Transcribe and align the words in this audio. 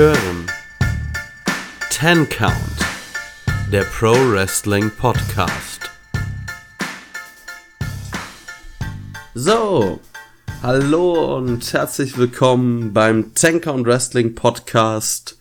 hören 0.00 0.46
Ten 1.90 2.26
Count, 2.30 2.54
der 3.70 3.82
Pro 3.82 4.14
Wrestling 4.32 4.90
Podcast. 4.98 5.90
So, 9.34 10.00
hallo 10.62 11.36
und 11.36 11.70
herzlich 11.74 12.16
willkommen 12.16 12.94
beim 12.94 13.34
Ten 13.34 13.60
Count 13.60 13.86
Wrestling 13.86 14.34
Podcast. 14.34 15.38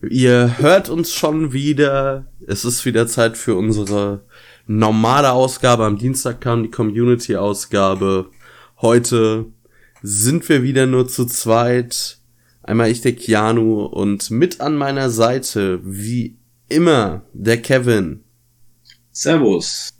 Ihr 0.00 0.56
hört 0.56 0.88
uns 0.88 1.12
schon 1.12 1.52
wieder. 1.52 2.24
Es 2.46 2.64
ist 2.64 2.86
wieder 2.86 3.06
Zeit 3.06 3.36
für 3.36 3.56
unsere 3.56 4.22
normale 4.66 5.32
Ausgabe. 5.32 5.84
Am 5.84 5.98
Dienstag 5.98 6.40
kam 6.40 6.62
die 6.62 6.70
Community-Ausgabe. 6.70 8.30
Heute 8.80 9.44
sind 10.00 10.48
wir 10.48 10.62
wieder 10.62 10.86
nur 10.86 11.08
zu 11.08 11.26
zweit. 11.26 12.21
Einmal 12.62 12.90
ich, 12.90 13.00
der 13.00 13.14
Keanu, 13.14 13.82
und 13.84 14.30
mit 14.30 14.60
an 14.60 14.76
meiner 14.76 15.10
Seite, 15.10 15.80
wie 15.82 16.36
immer, 16.68 17.22
der 17.32 17.60
Kevin. 17.60 18.22
Servus. 19.10 19.92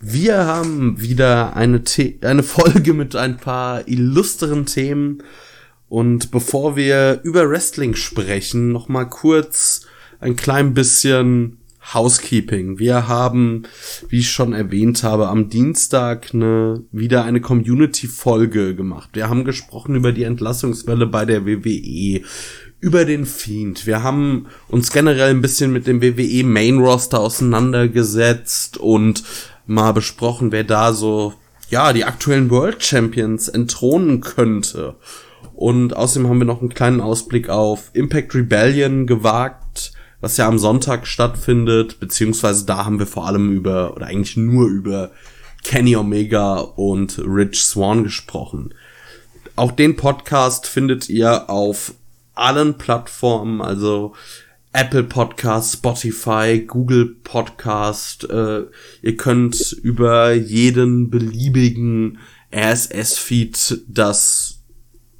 Wir 0.00 0.44
haben 0.46 1.00
wieder 1.00 1.56
eine, 1.56 1.82
The 1.86 2.18
eine 2.22 2.42
Folge 2.42 2.92
mit 2.92 3.16
ein 3.16 3.38
paar 3.38 3.88
illustren 3.88 4.66
Themen. 4.66 5.22
Und 5.88 6.30
bevor 6.30 6.76
wir 6.76 7.20
über 7.22 7.48
Wrestling 7.48 7.94
sprechen, 7.94 8.72
noch 8.72 8.88
mal 8.88 9.04
kurz 9.04 9.82
ein 10.20 10.36
klein 10.36 10.74
bisschen 10.74 11.58
Housekeeping. 11.94 12.78
Wir 12.78 13.06
haben, 13.06 13.62
wie 14.08 14.18
ich 14.18 14.30
schon 14.30 14.52
erwähnt 14.52 15.02
habe, 15.02 15.28
am 15.28 15.48
Dienstag 15.48 16.34
eine, 16.34 16.82
wieder 16.90 17.24
eine 17.24 17.40
Community-Folge 17.40 18.74
gemacht. 18.74 19.10
Wir 19.12 19.28
haben 19.28 19.44
gesprochen 19.44 19.94
über 19.94 20.12
die 20.12 20.24
Entlassungswelle 20.24 21.06
bei 21.06 21.24
der 21.24 21.46
WWE, 21.46 22.22
über 22.80 23.04
den 23.04 23.24
Fiend. 23.24 23.86
Wir 23.86 24.02
haben 24.02 24.46
uns 24.68 24.90
generell 24.90 25.30
ein 25.30 25.42
bisschen 25.42 25.72
mit 25.72 25.86
dem 25.86 26.02
WWE 26.02 26.44
Main 26.44 26.78
Roster 26.78 27.20
auseinandergesetzt 27.20 28.78
und 28.78 29.22
mal 29.66 29.92
besprochen, 29.92 30.52
wer 30.52 30.64
da 30.64 30.92
so, 30.92 31.34
ja, 31.70 31.92
die 31.92 32.04
aktuellen 32.04 32.50
World 32.50 32.82
Champions 32.82 33.48
entthronen 33.48 34.20
könnte. 34.20 34.96
Und 35.54 35.96
außerdem 35.96 36.28
haben 36.28 36.38
wir 36.38 36.46
noch 36.46 36.60
einen 36.60 36.74
kleinen 36.74 37.00
Ausblick 37.00 37.48
auf 37.48 37.90
Impact 37.94 38.34
Rebellion 38.34 39.06
gewagt 39.06 39.95
was 40.26 40.38
ja 40.38 40.48
am 40.48 40.58
Sonntag 40.58 41.06
stattfindet, 41.06 42.00
beziehungsweise 42.00 42.66
da 42.66 42.84
haben 42.84 42.98
wir 42.98 43.06
vor 43.06 43.28
allem 43.28 43.52
über, 43.52 43.94
oder 43.94 44.06
eigentlich 44.06 44.36
nur 44.36 44.66
über 44.66 45.12
Kenny 45.62 45.94
Omega 45.94 46.56
und 46.56 47.20
Rich 47.24 47.62
Swan 47.62 48.02
gesprochen. 48.02 48.74
Auch 49.54 49.70
den 49.70 49.94
Podcast 49.94 50.66
findet 50.66 51.08
ihr 51.08 51.48
auf 51.48 51.94
allen 52.34 52.76
Plattformen, 52.76 53.62
also 53.62 54.14
Apple 54.72 55.04
Podcast, 55.04 55.74
Spotify, 55.74 56.64
Google 56.66 57.14
Podcast. 57.22 58.28
Äh, 58.28 58.62
ihr 59.02 59.16
könnt 59.16 59.76
über 59.80 60.32
jeden 60.32 61.08
beliebigen 61.08 62.18
RSS-Feed 62.52 63.84
das 63.86 64.58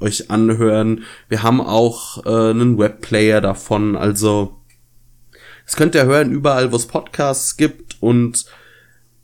euch 0.00 0.32
anhören. 0.32 1.04
Wir 1.28 1.44
haben 1.44 1.60
auch 1.60 2.26
äh, 2.26 2.50
einen 2.50 2.76
Webplayer 2.76 3.40
davon, 3.40 3.94
also 3.94 4.56
das 5.66 5.76
könnt 5.76 5.94
ihr 5.94 6.06
hören 6.06 6.30
überall, 6.30 6.72
wo 6.72 6.76
es 6.76 6.86
Podcasts 6.86 7.56
gibt 7.56 7.96
und 8.00 8.46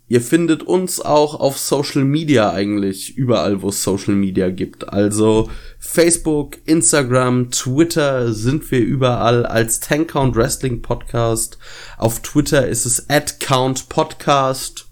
ihr 0.08 0.20
findet 0.20 0.62
uns 0.64 1.00
auch 1.00 1.40
auf 1.40 1.56
Social 1.56 2.04
Media 2.04 2.50
eigentlich, 2.50 3.16
überall, 3.16 3.62
wo 3.62 3.70
es 3.70 3.82
Social 3.82 4.14
Media 4.14 4.50
gibt. 4.50 4.88
Also 4.88 5.48
Facebook, 5.78 6.58
Instagram, 6.66 7.50
Twitter 7.50 8.34
sind 8.34 8.70
wir 8.70 8.80
überall 8.80 9.46
als 9.46 9.80
Count 9.80 10.36
Wrestling 10.36 10.82
Podcast. 10.82 11.56
Auf 11.96 12.20
Twitter 12.20 12.66
ist 12.68 12.84
es 12.84 13.08
at 13.08 13.40
Count 13.40 13.88
Podcast. 13.88 14.86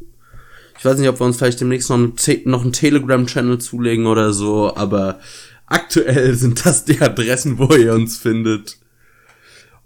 Ich 0.79 0.85
weiß 0.87 0.99
nicht, 0.99 1.11
ob 1.11 1.21
wir 1.21 1.27
uns 1.27 1.37
vielleicht 1.37 1.61
demnächst 1.61 1.91
noch, 1.91 1.99
einen, 1.99 2.15
einen 2.55 2.73
Telegram-Channel 2.73 3.59
zulegen 3.59 4.07
oder 4.07 4.33
so, 4.33 4.75
aber 4.75 5.21
aktuell 5.67 6.35
sind 6.37 6.65
das 6.65 6.87
die 6.87 7.01
Adressen, 7.01 7.59
wo 7.59 7.75
ihr 7.75 7.93
uns 7.93 8.17
findet. 8.17 8.80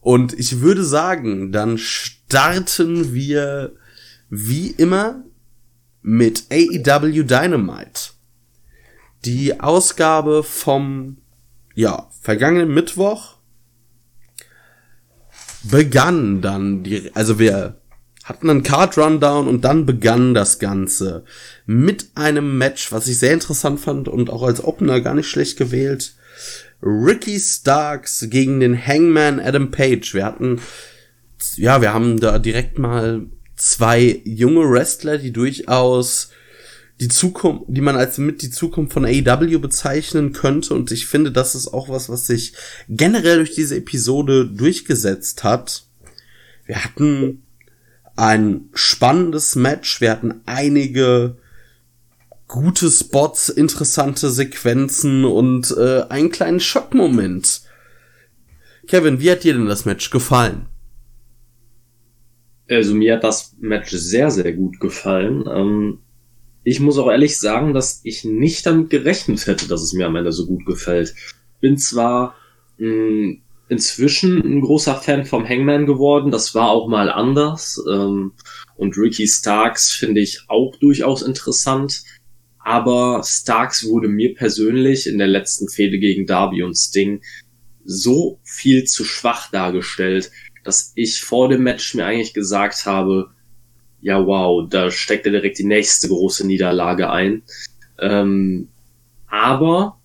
Und 0.04 0.38
ich 0.38 0.60
würde 0.60 0.84
sagen, 0.84 1.50
dann 1.50 1.78
starten 1.78 3.14
wir 3.14 3.72
wie 4.28 4.66
immer 4.66 5.24
mit 6.02 6.44
AEW 6.52 7.22
Dynamite. 7.22 8.10
Die 9.24 9.58
Ausgabe 9.60 10.42
vom, 10.42 11.16
ja, 11.74 12.10
vergangenen 12.20 12.74
Mittwoch 12.74 13.36
begann 15.62 16.42
dann 16.42 16.82
die, 16.82 17.10
also 17.14 17.38
wir 17.38 17.80
hatten 18.24 18.50
einen 18.50 18.62
Card 18.62 18.98
Rundown 18.98 19.48
und 19.48 19.62
dann 19.64 19.86
begann 19.86 20.34
das 20.34 20.58
Ganze 20.58 21.24
mit 21.64 22.10
einem 22.14 22.58
Match, 22.58 22.92
was 22.92 23.08
ich 23.08 23.18
sehr 23.18 23.32
interessant 23.32 23.80
fand 23.80 24.08
und 24.08 24.28
auch 24.28 24.42
als 24.42 24.62
Opener 24.62 25.00
gar 25.00 25.14
nicht 25.14 25.30
schlecht 25.30 25.56
gewählt. 25.56 26.14
Ricky 26.84 27.40
Starks 27.40 28.26
gegen 28.28 28.60
den 28.60 28.76
Hangman 28.76 29.40
Adam 29.40 29.70
Page. 29.70 30.12
Wir 30.14 30.26
hatten, 30.26 30.60
ja, 31.56 31.80
wir 31.80 31.94
haben 31.94 32.20
da 32.20 32.38
direkt 32.38 32.78
mal 32.78 33.26
zwei 33.56 34.20
junge 34.24 34.68
Wrestler, 34.68 35.18
die 35.18 35.32
durchaus 35.32 36.30
die 37.00 37.08
Zukunft, 37.08 37.64
die 37.68 37.80
man 37.80 37.96
als 37.96 38.18
mit 38.18 38.42
die 38.42 38.50
Zukunft 38.50 38.92
von 38.92 39.04
AEW 39.04 39.58
bezeichnen 39.58 40.32
könnte. 40.32 40.74
Und 40.74 40.92
ich 40.92 41.06
finde, 41.06 41.32
das 41.32 41.54
ist 41.54 41.68
auch 41.68 41.88
was, 41.88 42.08
was 42.08 42.26
sich 42.26 42.52
generell 42.88 43.38
durch 43.38 43.54
diese 43.54 43.76
Episode 43.76 44.46
durchgesetzt 44.46 45.42
hat. 45.42 45.84
Wir 46.66 46.84
hatten 46.84 47.42
ein 48.16 48.68
spannendes 48.74 49.56
Match. 49.56 50.00
Wir 50.00 50.10
hatten 50.10 50.42
einige 50.46 51.36
gute 52.48 52.90
Spots, 52.90 53.48
interessante 53.48 54.30
Sequenzen 54.30 55.24
und 55.24 55.74
äh, 55.76 56.02
einen 56.08 56.30
kleinen 56.30 56.60
Schockmoment. 56.60 57.62
Kevin, 58.86 59.20
wie 59.20 59.30
hat 59.30 59.44
dir 59.44 59.54
denn 59.54 59.66
das 59.66 59.84
Match 59.84 60.10
gefallen? 60.10 60.66
Also 62.68 62.94
mir 62.94 63.14
hat 63.14 63.24
das 63.24 63.56
Match 63.60 63.90
sehr, 63.90 64.30
sehr 64.30 64.52
gut 64.52 64.80
gefallen. 64.80 65.44
Ähm, 65.48 65.98
ich 66.62 66.80
muss 66.80 66.98
auch 66.98 67.10
ehrlich 67.10 67.38
sagen, 67.38 67.74
dass 67.74 68.00
ich 68.04 68.24
nicht 68.24 68.64
damit 68.66 68.90
gerechnet 68.90 69.46
hätte, 69.46 69.68
dass 69.68 69.82
es 69.82 69.92
mir 69.92 70.06
am 70.06 70.16
Ende 70.16 70.32
so 70.32 70.46
gut 70.46 70.64
gefällt. 70.64 71.14
Bin 71.60 71.76
zwar 71.76 72.34
mh, 72.78 72.88
mm, 72.88 73.42
inzwischen 73.68 74.40
ein 74.42 74.60
großer 74.60 74.94
Fan 74.96 75.24
vom 75.24 75.48
Hangman 75.48 75.86
geworden, 75.86 76.30
das 76.30 76.54
war 76.54 76.70
auch 76.70 76.88
mal 76.88 77.10
anders. 77.10 77.82
Ähm, 77.90 78.32
und 78.76 78.96
Ricky 78.96 79.26
Starks 79.26 79.92
finde 79.92 80.20
ich 80.20 80.44
auch 80.48 80.76
durchaus 80.76 81.22
interessant 81.22 82.02
aber 82.64 83.22
Starks 83.22 83.86
wurde 83.86 84.08
mir 84.08 84.34
persönlich 84.34 85.06
in 85.06 85.18
der 85.18 85.26
letzten 85.26 85.68
Fehde 85.68 85.98
gegen 85.98 86.26
Darby 86.26 86.62
und 86.62 86.74
Sting 86.74 87.20
so 87.84 88.40
viel 88.42 88.84
zu 88.84 89.04
schwach 89.04 89.50
dargestellt, 89.50 90.30
dass 90.64 90.92
ich 90.94 91.22
vor 91.22 91.50
dem 91.50 91.62
Match 91.62 91.94
mir 91.94 92.06
eigentlich 92.06 92.32
gesagt 92.32 92.86
habe, 92.86 93.30
ja 94.00 94.26
wow, 94.26 94.66
da 94.66 94.90
steckt 94.90 95.26
er 95.26 95.32
direkt 95.32 95.58
die 95.58 95.64
nächste 95.64 96.08
große 96.08 96.46
Niederlage 96.46 97.10
ein. 97.10 97.42
Ähm, 97.98 98.68
aber 99.26 99.98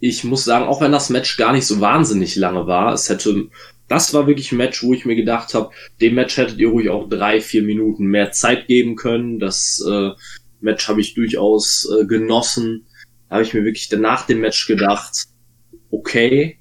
ich 0.00 0.24
muss 0.24 0.44
sagen, 0.44 0.64
auch 0.64 0.80
wenn 0.80 0.92
das 0.92 1.10
Match 1.10 1.36
gar 1.36 1.52
nicht 1.52 1.66
so 1.66 1.82
wahnsinnig 1.82 2.34
lange 2.36 2.66
war, 2.66 2.94
es 2.94 3.10
hätte, 3.10 3.48
das 3.88 4.14
war 4.14 4.26
wirklich 4.26 4.52
ein 4.52 4.58
Match, 4.58 4.82
wo 4.82 4.94
ich 4.94 5.04
mir 5.04 5.16
gedacht 5.16 5.52
habe, 5.52 5.70
dem 6.00 6.14
Match 6.14 6.38
hättet 6.38 6.58
ihr 6.58 6.70
ruhig 6.70 6.88
auch 6.88 7.10
drei, 7.10 7.42
vier 7.42 7.62
Minuten 7.62 8.06
mehr 8.06 8.32
Zeit 8.32 8.68
geben 8.68 8.96
können. 8.96 9.38
Das 9.38 9.84
äh, 9.86 10.12
Match 10.62 10.88
habe 10.88 11.00
ich 11.00 11.14
durchaus 11.14 11.88
äh, 11.90 12.06
genossen. 12.06 12.86
Habe 13.30 13.42
ich 13.42 13.54
mir 13.54 13.64
wirklich 13.64 13.90
nach 13.92 14.26
dem 14.26 14.40
Match 14.40 14.66
gedacht, 14.66 15.26
okay, 15.90 16.58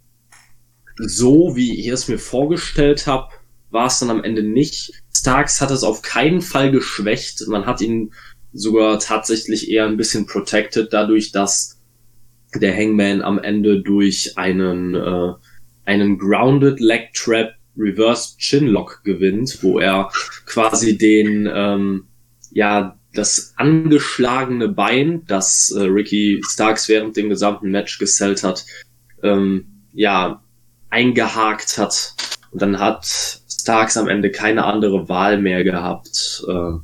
so 0.97 1.55
wie 1.55 1.79
ich 1.79 1.87
es 1.87 2.07
mir 2.07 2.19
vorgestellt 2.19 3.07
habe, 3.07 3.29
war 3.69 3.87
es 3.87 3.99
dann 3.99 4.09
am 4.09 4.23
Ende 4.23 4.43
nicht. 4.43 4.91
Starks 5.13 5.61
hat 5.61 5.71
es 5.71 5.83
auf 5.83 6.01
keinen 6.01 6.41
Fall 6.41 6.71
geschwächt. 6.71 7.47
Man 7.47 7.65
hat 7.65 7.81
ihn 7.81 8.13
sogar 8.53 8.99
tatsächlich 8.99 9.69
eher 9.71 9.85
ein 9.85 9.97
bisschen 9.97 10.25
protected, 10.25 10.91
dadurch, 10.91 11.31
dass 11.31 11.81
der 12.55 12.75
Hangman 12.75 13.21
am 13.21 13.39
Ende 13.39 13.81
durch 13.81 14.37
einen, 14.37 14.95
äh, 14.95 15.33
einen 15.85 16.17
Grounded 16.17 16.79
Leg 16.79 17.13
Trap 17.13 17.53
Reverse 17.77 18.35
Chinlock 18.37 19.03
gewinnt, 19.03 19.63
wo 19.63 19.79
er 19.79 20.11
quasi 20.45 20.97
den, 20.97 21.49
ähm, 21.51 22.07
ja, 22.51 22.99
das 23.13 23.53
angeschlagene 23.57 24.69
Bein, 24.69 25.23
das 25.27 25.71
äh, 25.71 25.81
Ricky 25.81 26.41
Starks 26.47 26.87
während 26.87 27.17
dem 27.17 27.29
gesamten 27.29 27.71
Match 27.71 27.99
gesellt 27.99 28.43
hat, 28.43 28.65
ähm, 29.23 29.65
ja, 29.93 30.41
eingehakt 30.89 31.77
hat. 31.77 32.15
Und 32.51 32.61
dann 32.61 32.79
hat 32.79 33.05
Starks 33.05 33.97
am 33.97 34.07
Ende 34.07 34.31
keine 34.31 34.65
andere 34.65 35.09
Wahl 35.09 35.41
mehr 35.41 35.63
gehabt, 35.63 36.43
äh, 36.47 36.77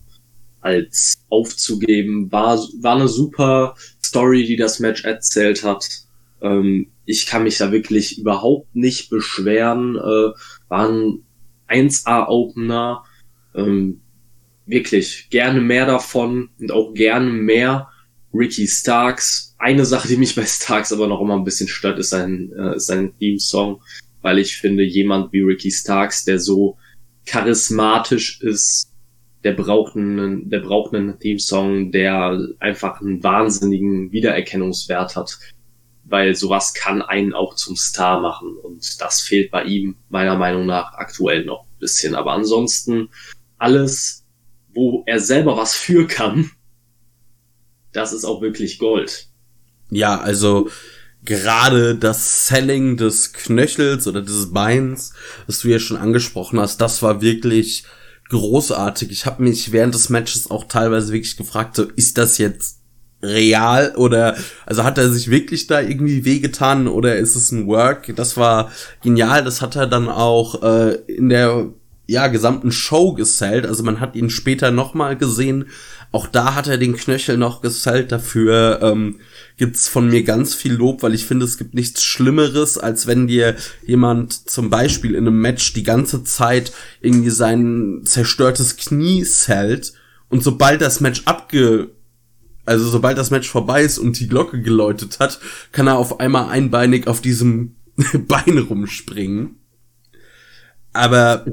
als 0.61 1.15
aufzugeben. 1.29 2.31
War, 2.31 2.57
war 2.81 2.95
eine 2.95 3.07
super 3.07 3.75
Story, 4.03 4.45
die 4.45 4.57
das 4.57 4.79
Match 4.79 5.03
erzählt 5.03 5.63
hat. 5.63 5.87
Ähm, 6.41 6.91
ich 7.05 7.25
kann 7.25 7.43
mich 7.43 7.57
da 7.57 7.71
wirklich 7.71 8.19
überhaupt 8.19 8.75
nicht 8.75 9.09
beschweren. 9.09 9.95
Äh, 9.95 10.31
waren 10.67 11.23
1A-Opener. 11.69 13.03
Ähm, 13.55 14.01
wirklich 14.67 15.29
gerne 15.29 15.61
mehr 15.61 15.85
davon 15.85 16.49
und 16.59 16.71
auch 16.71 16.93
gerne 16.93 17.29
mehr 17.29 17.89
Ricky 18.33 18.67
Starks. 18.67 19.55
Eine 19.57 19.85
Sache, 19.85 20.07
die 20.07 20.17
mich 20.17 20.35
bei 20.35 20.45
Starks 20.45 20.93
aber 20.93 21.07
noch 21.07 21.21
immer 21.21 21.35
ein 21.35 21.43
bisschen 21.43 21.67
stört, 21.67 21.97
ist 21.99 22.09
sein, 22.09 22.51
äh, 22.53 22.79
sein 22.79 23.17
Theme-Song, 23.17 23.81
weil 24.21 24.39
ich 24.39 24.57
finde, 24.57 24.83
jemand 24.83 25.33
wie 25.33 25.41
Ricky 25.41 25.71
Starks, 25.71 26.25
der 26.25 26.39
so 26.39 26.77
charismatisch 27.25 28.41
ist, 28.41 28.91
der 29.43 29.53
braucht 29.53 29.95
einen, 29.95 30.49
der 30.49 30.59
braucht 30.59 30.93
einen 30.93 31.19
Theme-Song, 31.19 31.91
der 31.91 32.39
einfach 32.59 33.01
einen 33.01 33.23
wahnsinnigen 33.23 34.11
Wiedererkennungswert 34.11 35.15
hat, 35.15 35.37
weil 36.03 36.35
sowas 36.35 36.73
kann 36.73 37.01
einen 37.01 37.33
auch 37.33 37.55
zum 37.55 37.75
Star 37.75 38.19
machen 38.19 38.57
und 38.57 39.01
das 39.01 39.21
fehlt 39.21 39.51
bei 39.51 39.63
ihm 39.63 39.95
meiner 40.09 40.35
Meinung 40.35 40.65
nach 40.65 40.93
aktuell 40.93 41.45
noch 41.45 41.63
ein 41.63 41.79
bisschen. 41.79 42.15
Aber 42.15 42.33
ansonsten 42.33 43.09
alles, 43.57 44.25
wo 44.77 45.03
er 45.07 45.19
selber 45.19 45.57
was 45.57 45.75
für 45.75 46.05
kann, 46.05 46.51
das 47.93 48.13
ist 48.13 48.25
auch 48.25 48.41
wirklich 48.41 48.77
Gold. 48.77 49.27
Ja, 49.89 50.19
also 50.19 50.69
gerade 51.25 51.95
das 51.95 52.47
Selling 52.47 52.95
des 52.95 53.33
Knöchels 53.33 54.07
oder 54.07 54.21
des 54.21 54.53
Beins, 54.53 55.13
was 55.47 55.59
du 55.59 55.69
ja 55.69 55.79
schon 55.79 55.97
angesprochen 55.97 56.59
hast, 56.59 56.79
das 56.79 57.01
war 57.01 57.21
wirklich 57.21 57.85
großartig. 58.29 59.09
Ich 59.09 59.25
habe 59.25 59.41
mich 59.41 59.71
während 59.71 59.95
des 59.95 60.09
Matches 60.09 60.51
auch 60.51 60.65
teilweise 60.65 61.11
wirklich 61.11 61.37
gefragt, 61.37 61.75
so 61.75 61.83
ist 61.95 62.19
das 62.19 62.37
jetzt 62.37 62.77
real 63.23 63.95
oder 63.95 64.37
also 64.67 64.83
hat 64.83 64.99
er 64.99 65.09
sich 65.09 65.31
wirklich 65.31 65.65
da 65.65 65.81
irgendwie 65.81 66.23
wehgetan 66.23 66.87
oder 66.87 67.15
ist 67.15 67.35
es 67.35 67.51
ein 67.51 67.65
Work? 67.65 68.15
Das 68.15 68.37
war 68.37 68.71
genial. 69.01 69.43
Das 69.43 69.63
hat 69.63 69.75
er 69.75 69.87
dann 69.87 70.07
auch 70.07 70.61
äh, 70.61 70.93
in 71.07 71.29
der 71.29 71.71
ja 72.07 72.27
gesamten 72.27 72.71
Show 72.71 73.13
gesellt. 73.13 73.65
Also 73.65 73.83
man 73.83 73.99
hat 73.99 74.15
ihn 74.15 74.29
später 74.29 74.71
noch 74.71 74.93
mal 74.93 75.15
gesehen. 75.15 75.65
Auch 76.11 76.25
da 76.25 76.55
hat 76.55 76.67
er 76.67 76.77
den 76.77 76.95
Knöchel 76.95 77.37
noch 77.37 77.61
gesellt. 77.61 78.11
Dafür 78.11 78.79
ähm, 78.81 79.19
gibt's 79.57 79.87
von 79.87 80.07
mir 80.07 80.23
ganz 80.23 80.55
viel 80.55 80.73
Lob, 80.73 81.03
weil 81.03 81.13
ich 81.13 81.25
finde, 81.25 81.45
es 81.45 81.57
gibt 81.57 81.73
nichts 81.73 82.03
Schlimmeres, 82.03 82.77
als 82.77 83.07
wenn 83.07 83.27
dir 83.27 83.55
jemand 83.85 84.49
zum 84.49 84.69
Beispiel 84.69 85.11
in 85.15 85.27
einem 85.27 85.41
Match 85.41 85.73
die 85.73 85.83
ganze 85.83 86.23
Zeit 86.23 86.71
irgendwie 87.01 87.29
sein 87.29 88.01
zerstörtes 88.05 88.77
Knie 88.77 89.25
sellt 89.25 89.93
und 90.29 90.43
sobald 90.43 90.81
das 90.81 91.01
Match 91.01 91.23
abge 91.25 91.89
also 92.65 92.83
sobald 92.83 93.17
das 93.17 93.31
Match 93.31 93.49
vorbei 93.49 93.81
ist 93.81 93.97
und 93.97 94.19
die 94.19 94.27
Glocke 94.27 94.61
geläutet 94.61 95.19
hat, 95.21 95.39
kann 95.71 95.87
er 95.87 95.97
auf 95.97 96.19
einmal 96.19 96.49
einbeinig 96.49 97.07
auf 97.07 97.21
diesem 97.21 97.77
Bein 98.27 98.57
rumspringen. 98.57 99.55
Aber 100.91 101.45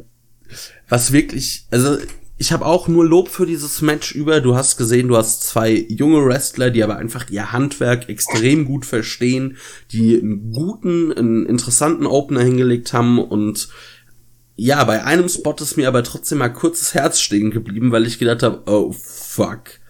was 0.88 1.12
wirklich, 1.12 1.66
also 1.70 1.98
ich 2.36 2.52
habe 2.52 2.66
auch 2.66 2.88
nur 2.88 3.06
Lob 3.06 3.28
für 3.28 3.46
dieses 3.46 3.80
Match 3.80 4.12
über. 4.12 4.40
Du 4.40 4.56
hast 4.56 4.76
gesehen, 4.76 5.08
du 5.08 5.16
hast 5.16 5.44
zwei 5.44 5.86
junge 5.88 6.24
Wrestler, 6.26 6.70
die 6.70 6.82
aber 6.82 6.96
einfach 6.96 7.30
ihr 7.30 7.52
Handwerk 7.52 8.08
extrem 8.08 8.64
gut 8.64 8.84
verstehen, 8.84 9.56
die 9.92 10.18
einen 10.18 10.52
guten, 10.52 11.12
einen 11.12 11.46
interessanten 11.46 12.06
Opener 12.06 12.42
hingelegt 12.42 12.92
haben 12.92 13.18
und 13.18 13.68
ja, 14.56 14.84
bei 14.84 15.04
einem 15.04 15.28
Spot 15.28 15.56
ist 15.58 15.76
mir 15.76 15.88
aber 15.88 16.04
trotzdem 16.04 16.38
mal 16.38 16.48
kurzes 16.48 16.94
Herz 16.94 17.20
stehen 17.20 17.50
geblieben, 17.50 17.90
weil 17.90 18.06
ich 18.06 18.18
gedacht 18.18 18.42
habe, 18.42 18.62
oh 18.66 18.92
fuck. 18.92 19.80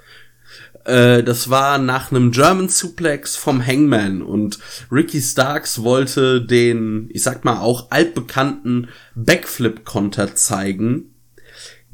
Äh, 0.84 1.22
das 1.22 1.50
war 1.50 1.78
nach 1.78 2.10
einem 2.10 2.30
German 2.30 2.68
Suplex 2.68 3.36
vom 3.36 3.64
Hangman 3.64 4.22
und 4.22 4.58
Ricky 4.90 5.20
Starks 5.20 5.82
wollte 5.82 6.44
den, 6.44 7.08
ich 7.12 7.22
sag 7.22 7.44
mal 7.44 7.60
auch 7.60 7.90
altbekannten 7.90 8.88
Backflip-Konter 9.14 10.34
zeigen 10.34 11.10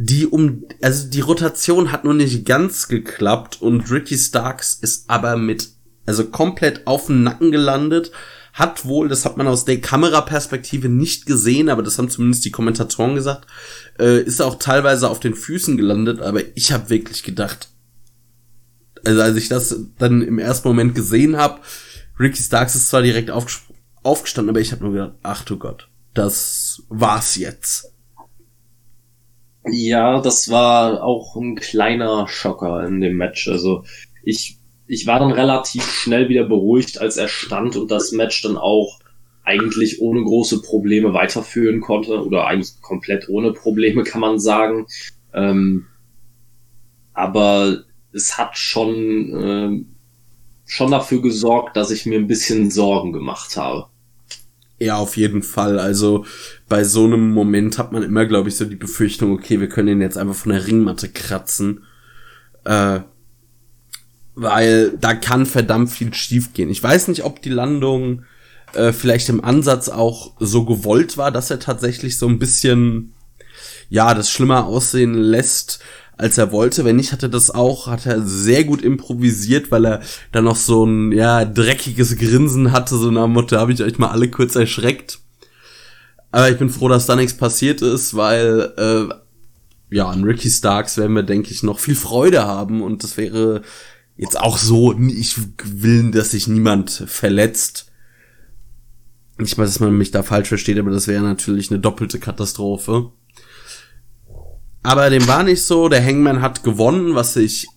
die 0.03 0.27
um, 0.27 0.65
also 0.81 1.11
die 1.11 1.21
Rotation 1.21 1.93
hat 1.93 2.05
nur 2.05 2.15
nicht 2.15 2.47
ganz 2.47 2.89
geklappt 2.89 3.61
und 3.61 3.91
Ricky 3.91 4.17
Starks 4.17 4.73
ist 4.73 5.05
aber 5.11 5.37
mit, 5.37 5.69
also 6.07 6.25
komplett 6.25 6.87
auf 6.87 7.07
dem 7.07 7.23
Nacken 7.23 7.53
gelandet, 7.53 8.11
hat 8.55 8.87
wohl, 8.87 9.09
das 9.09 9.27
hat 9.27 9.37
man 9.37 9.47
aus 9.47 9.67
der 9.67 9.83
Kameraperspektive 9.83 10.89
nicht 10.89 11.27
gesehen, 11.27 11.69
aber 11.69 11.83
das 11.83 11.99
haben 11.99 12.09
zumindest 12.09 12.47
die 12.47 12.51
Kommentatoren 12.51 13.15
gesagt, 13.15 13.47
äh, 13.99 14.23
ist 14.23 14.41
auch 14.41 14.59
teilweise 14.59 15.11
auf 15.11 15.21
den 15.21 15.35
Füßen 15.35 15.77
gelandet, 15.77 16.21
aber 16.21 16.41
ich 16.55 16.73
habe 16.73 16.89
wirklich 16.89 17.23
gedacht, 17.23 17.69
also 19.05 19.23
als 19.23 19.37
ich 19.37 19.49
das 19.49 19.77
dann 19.99 20.23
im 20.23 20.39
ersten 20.39 20.69
Moment 20.69 20.95
gesehen 20.95 21.37
habe, 21.37 21.61
Ricky 22.19 22.43
Starks 22.43 22.75
ist 22.75 22.89
zwar 22.89 23.03
direkt 23.03 23.31
aufgestanden, 23.31 24.51
aber 24.51 24.61
ich 24.61 24.73
habe 24.73 24.85
nur 24.85 24.93
gedacht, 24.93 25.15
ach 25.23 25.45
du 25.45 25.59
Gott, 25.59 25.89
das 26.15 26.83
war's 26.89 27.37
jetzt. 27.37 27.93
Ja, 29.67 30.21
das 30.21 30.51
war 30.51 31.03
auch 31.03 31.37
ein 31.37 31.57
kleiner 31.57 32.27
Schocker 32.29 32.87
in 32.87 33.01
dem 33.01 33.17
Match. 33.17 33.49
Also 33.49 33.85
ich, 34.23 34.59
ich 34.87 35.07
war 35.07 35.19
dann 35.19 35.33
relativ 35.33 35.85
schnell 35.85 36.29
wieder 36.29 36.45
beruhigt, 36.45 37.01
als 37.01 37.17
er 37.17 37.29
stand 37.29 37.77
und 37.77 37.91
das 37.91 38.13
Match 38.13 38.43
dann 38.43 38.57
auch 38.57 39.01
eigentlich 39.43 40.01
ohne 40.01 40.23
große 40.23 40.63
Probleme 40.63 41.13
weiterführen 41.13 41.81
konnte 41.81 42.25
oder 42.25 42.47
eigentlich 42.47 42.81
komplett 42.81 43.29
ohne 43.29 43.53
Probleme 43.53 44.05
kann 44.05 44.21
man 44.21 44.39
sagen. 44.39 44.87
Ähm, 45.33 45.87
aber 47.13 47.85
es 48.13 48.39
hat 48.39 48.57
schon, 48.57 49.35
äh, 49.35 49.85
schon 50.67 50.91
dafür 50.91 51.23
gesorgt, 51.23 51.77
dass 51.77 51.91
ich 51.91 52.07
mir 52.07 52.19
ein 52.19 52.27
bisschen 52.27 52.71
Sorgen 52.71 53.13
gemacht 53.13 53.57
habe. 53.57 53.87
Ja, 54.79 54.97
auf 54.97 55.17
jeden 55.17 55.43
Fall. 55.43 55.79
Also 55.79 56.25
bei 56.69 56.85
so 56.85 57.05
einem 57.05 57.33
Moment 57.33 57.79
hat 57.79 57.93
man 57.93 58.03
immer, 58.03 58.25
glaube 58.25 58.49
ich, 58.49 58.57
so 58.57 58.65
die 58.65 58.77
Befürchtung, 58.77 59.33
okay, 59.33 59.61
wir 59.61 59.69
können 59.69 59.89
ihn 59.89 60.01
jetzt 60.01 60.17
einfach 60.17 60.35
von 60.35 60.53
der 60.53 60.67
Ringmatte 60.67 61.11
kratzen. 61.11 61.85
Äh, 62.65 63.01
weil 64.35 64.97
da 64.99 65.15
kann 65.15 65.45
verdammt 65.45 65.91
viel 65.91 66.15
schief 66.15 66.55
gehen. 66.55 66.71
Ich 66.71 66.83
weiß 66.83 67.09
nicht, 67.09 67.25
ob 67.25 67.43
die 67.43 67.51
Landung 67.51 68.25
äh, 68.73 68.93
vielleicht 68.93 69.29
im 69.29 69.45
Ansatz 69.45 69.91
auch 69.91 70.33
so 70.39 70.65
gewollt 70.65 71.19
war, 71.19 71.31
dass 71.31 71.51
er 71.51 71.59
tatsächlich 71.59 72.17
so 72.17 72.27
ein 72.27 72.39
bisschen, 72.39 73.13
ja, 73.91 74.15
das 74.15 74.31
schlimmer 74.31 74.65
aussehen 74.65 75.15
lässt, 75.15 75.81
als 76.21 76.37
er 76.37 76.53
wollte. 76.53 76.85
Wenn 76.85 76.97
nicht, 76.97 77.13
hatte 77.13 77.31
das 77.31 77.51
auch, 77.51 77.87
hat 77.87 78.05
er 78.05 78.23
sehr 78.23 78.65
gut 78.65 78.83
improvisiert, 78.83 79.71
weil 79.71 79.87
er 79.87 80.01
dann 80.33 80.45
noch 80.45 80.57
so 80.57 80.85
ein, 80.85 81.13
ja, 81.13 81.45
dreckiges 81.45 82.17
Grinsen 82.19 82.73
hatte, 82.73 82.97
so 82.97 83.11
nach 83.11 83.27
Motto, 83.27 83.57
habe 83.57 83.73
ich 83.73 83.83
euch 83.83 83.99
mal 83.99 84.11
alle 84.11 84.29
kurz 84.29 84.55
erschreckt. 84.55 85.21
Aber 86.31 86.51
ich 86.51 86.59
bin 86.59 86.69
froh, 86.69 86.89
dass 86.89 87.07
da 87.07 87.17
nichts 87.17 87.37
passiert 87.37 87.81
ist, 87.81 88.15
weil, 88.15 88.73
äh, 88.77 89.15
ja, 89.95 90.09
an 90.09 90.23
Ricky 90.23 90.51
Starks 90.51 90.99
werden 90.99 91.17
wir, 91.17 91.23
denke 91.23 91.51
ich, 91.51 91.63
noch 91.63 91.79
viel 91.79 91.97
Freude 91.97 92.45
haben 92.45 92.83
und 92.83 93.03
das 93.03 93.17
wäre 93.17 93.63
jetzt 94.17 94.39
auch 94.39 94.59
so, 94.59 94.97
ich 94.99 95.37
will, 95.65 96.11
dass 96.11 96.33
sich 96.33 96.47
niemand 96.47 96.91
verletzt. 97.07 97.91
Nicht 99.39 99.57
mal, 99.57 99.65
dass 99.65 99.81
man 99.81 99.97
mich 99.97 100.11
da 100.11 100.23
falsch 100.23 100.49
versteht, 100.49 100.79
aber 100.79 100.91
das 100.91 101.09
wäre 101.09 101.23
natürlich 101.23 101.71
eine 101.71 101.81
doppelte 101.81 102.21
Katastrophe. 102.21 103.11
Aber 104.83 105.11
dem 105.11 105.27
war 105.29 105.43
nicht 105.43 105.63
so. 105.63 105.89
Der 105.89 106.05
Hangman 106.05 106.41
hat 106.41 106.65
gewonnen, 106.65 107.15
was 107.15 107.37
ich 107.37 107.69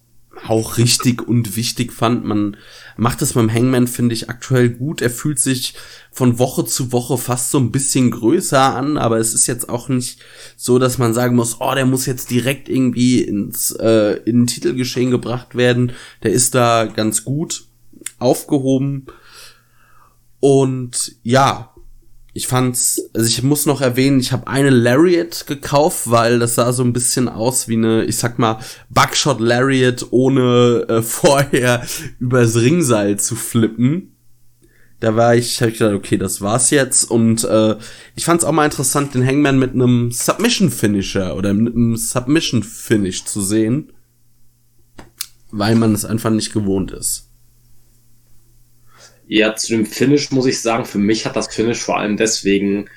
auch 0.48 0.78
richtig 0.78 1.28
und 1.28 1.56
wichtig 1.56 1.94
fand. 1.94 2.26
Man 2.26 2.58
macht 2.98 3.22
es 3.22 3.34
beim 3.34 3.52
Hangman, 3.52 3.88
finde 3.88 4.14
ich, 4.14 4.30
aktuell 4.30 4.70
gut. 4.70 5.02
Er 5.02 5.10
fühlt 5.10 5.40
sich 5.40 5.76
von 6.12 6.40
Woche 6.40 6.66
zu 6.66 6.92
Woche 6.92 7.18
fast 7.18 7.52
so 7.52 7.60
ein 7.60 7.72
bisschen 7.72 8.12
größer 8.12 8.76
an, 8.76 8.98
aber 8.98 9.20
es 9.20 9.34
ist 9.34 9.48
jetzt 9.48 9.70
auch 9.70 9.90
nicht 9.90 10.22
so, 10.58 10.80
dass 10.80 10.98
man 10.98 11.14
sagen 11.14 11.36
muss, 11.36 11.58
oh, 11.60 11.74
der 11.74 11.86
muss 11.86 12.06
jetzt 12.06 12.30
direkt 12.30 12.70
irgendwie 12.70 13.22
ins 13.22 13.72
äh, 13.72 14.20
in 14.26 14.48
Titelgeschehen 14.48 15.12
gebracht 15.12 15.56
werden. 15.56 15.94
Der 16.24 16.32
ist 16.32 16.56
da 16.56 16.86
ganz 16.86 17.24
gut 17.24 17.66
aufgehoben. 18.20 19.08
Und 20.40 21.16
ja, 21.24 21.73
ich 22.36 22.48
fand's, 22.48 23.10
also 23.14 23.28
ich 23.28 23.44
muss 23.44 23.68
noch 23.68 23.82
erwähnen, 23.82 24.20
ich 24.20 24.32
habe 24.32 24.48
eine 24.48 24.72
Lariat 24.72 25.46
gekauft, 25.46 26.10
weil 26.10 26.40
das 26.40 26.56
sah 26.56 26.74
so 26.74 26.84
ein 26.84 26.94
bisschen 26.94 27.30
aus 27.30 27.68
wie 27.68 27.76
eine, 27.76 28.06
ich 28.06 28.18
sag 28.18 28.40
mal, 28.40 28.60
Buckshot 28.90 29.40
Lariat, 29.40 30.08
ohne 30.10 30.86
äh, 30.90 31.02
vorher 31.04 31.86
übers 32.20 32.56
Ringseil 32.56 33.20
zu 33.20 33.36
flippen. 33.36 34.16
Da 35.00 35.16
war 35.16 35.36
ich, 35.36 35.62
hab 35.62 35.70
ich 35.70 35.78
gedacht, 35.78 35.96
okay, 35.96 36.18
das 36.18 36.42
war's 36.42 36.72
jetzt. 36.72 37.12
Und 37.12 37.44
äh, 37.44 37.76
ich 38.16 38.26
fand's 38.26 38.46
auch 38.46 38.52
mal 38.52 38.66
interessant, 38.66 39.14
den 39.14 39.26
Hangman 39.26 39.60
mit 39.60 39.74
einem 39.74 40.12
Submission 40.12 40.72
Finisher 40.72 41.36
oder 41.36 41.54
mit 41.54 41.76
einem 41.76 41.98
Submission 41.98 42.64
Finish 42.64 43.26
zu 43.26 43.42
sehen, 43.42 43.92
weil 45.52 45.76
man 45.76 45.94
es 45.94 46.06
einfach 46.06 46.32
nicht 46.32 46.54
gewohnt 46.54 46.92
ist. 46.92 47.33
Ja, 49.36 49.56
zu 49.56 49.74
dem 49.74 49.88
Finish 49.88 50.30
muss 50.30 50.46
ich 50.46 50.62
sagen, 50.62 50.86
für 50.86 51.00
mich 51.00 51.26
hat 51.26 51.36
das 51.36 51.48
Finish 51.48 51.80
vor 51.80 51.98
allem 51.98 52.18
deswegen 52.18 52.88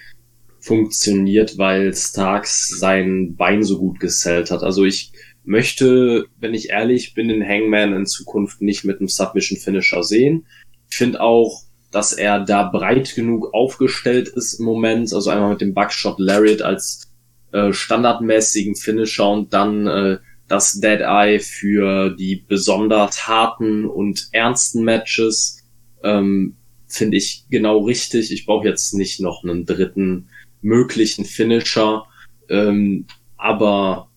funktioniert, 0.61 1.57
weil 1.57 1.95
Starks 1.95 2.69
sein 2.79 3.37
Bein 3.37 3.63
so 3.63 3.79
gut 3.79 4.01
gesellt 4.01 4.51
hat. 4.51 4.63
Also 4.63 4.85
ich 4.85 5.13
möchte, 5.45 6.27
wenn 6.39 6.53
ich 6.53 6.69
ehrlich 6.69 7.15
bin, 7.15 7.29
den 7.29 7.43
Hangman 7.43 7.95
in 7.95 8.05
Zukunft 8.05 8.61
nicht 8.61 8.85
mit 8.85 8.99
einem 8.99 9.09
Submission 9.09 9.59
Finisher 9.59 10.03
sehen. 10.03 10.45
Ich 10.91 10.99
finde 10.99 11.23
auch, 11.23 11.63
dass 11.91 12.13
er 12.13 12.41
da 12.41 12.65
breit 12.65 13.15
genug 13.15 13.55
aufgestellt 13.55 14.29
ist 14.29 14.61
im 14.61 14.67
Moment. 14.67 15.15
Also 15.15 15.31
einmal 15.31 15.53
mit 15.53 15.63
dem 15.63 15.73
Buckshot 15.73 16.19
Lariat 16.19 16.61
als 16.61 17.11
äh, 17.53 17.73
standardmäßigen 17.73 18.77
Finisher 18.77 19.31
und 19.31 19.55
dann 19.55 19.87
äh, 19.87 20.19
das 20.49 20.81
Dead 20.81 21.01
Eye 21.01 21.39
für 21.39 22.11
die 22.11 22.45
besonders 22.47 23.27
harten 23.27 23.87
und 23.87 24.29
ernsten 24.33 24.85
Matches. 24.85 25.63
Ähm, 26.07 26.55
Finde 26.89 27.17
ich 27.17 27.47
genau 27.51 27.81
richtig. 27.81 28.31
Ich 28.31 28.47
brauche 28.47 28.69
jetzt 28.69 28.95
nicht 28.95 29.21
noch 29.21 29.43
einen 29.43 29.65
dritten 29.67 30.29
möglichen 30.63 31.25
Finisher. 31.25 32.05
Ähm, 32.49 33.07
aber 33.37 34.09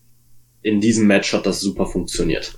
in 0.62 0.80
diesem 0.80 1.08
Match 1.08 1.32
hat 1.32 1.46
das 1.46 1.60
super 1.60 1.86
funktioniert. 1.86 2.54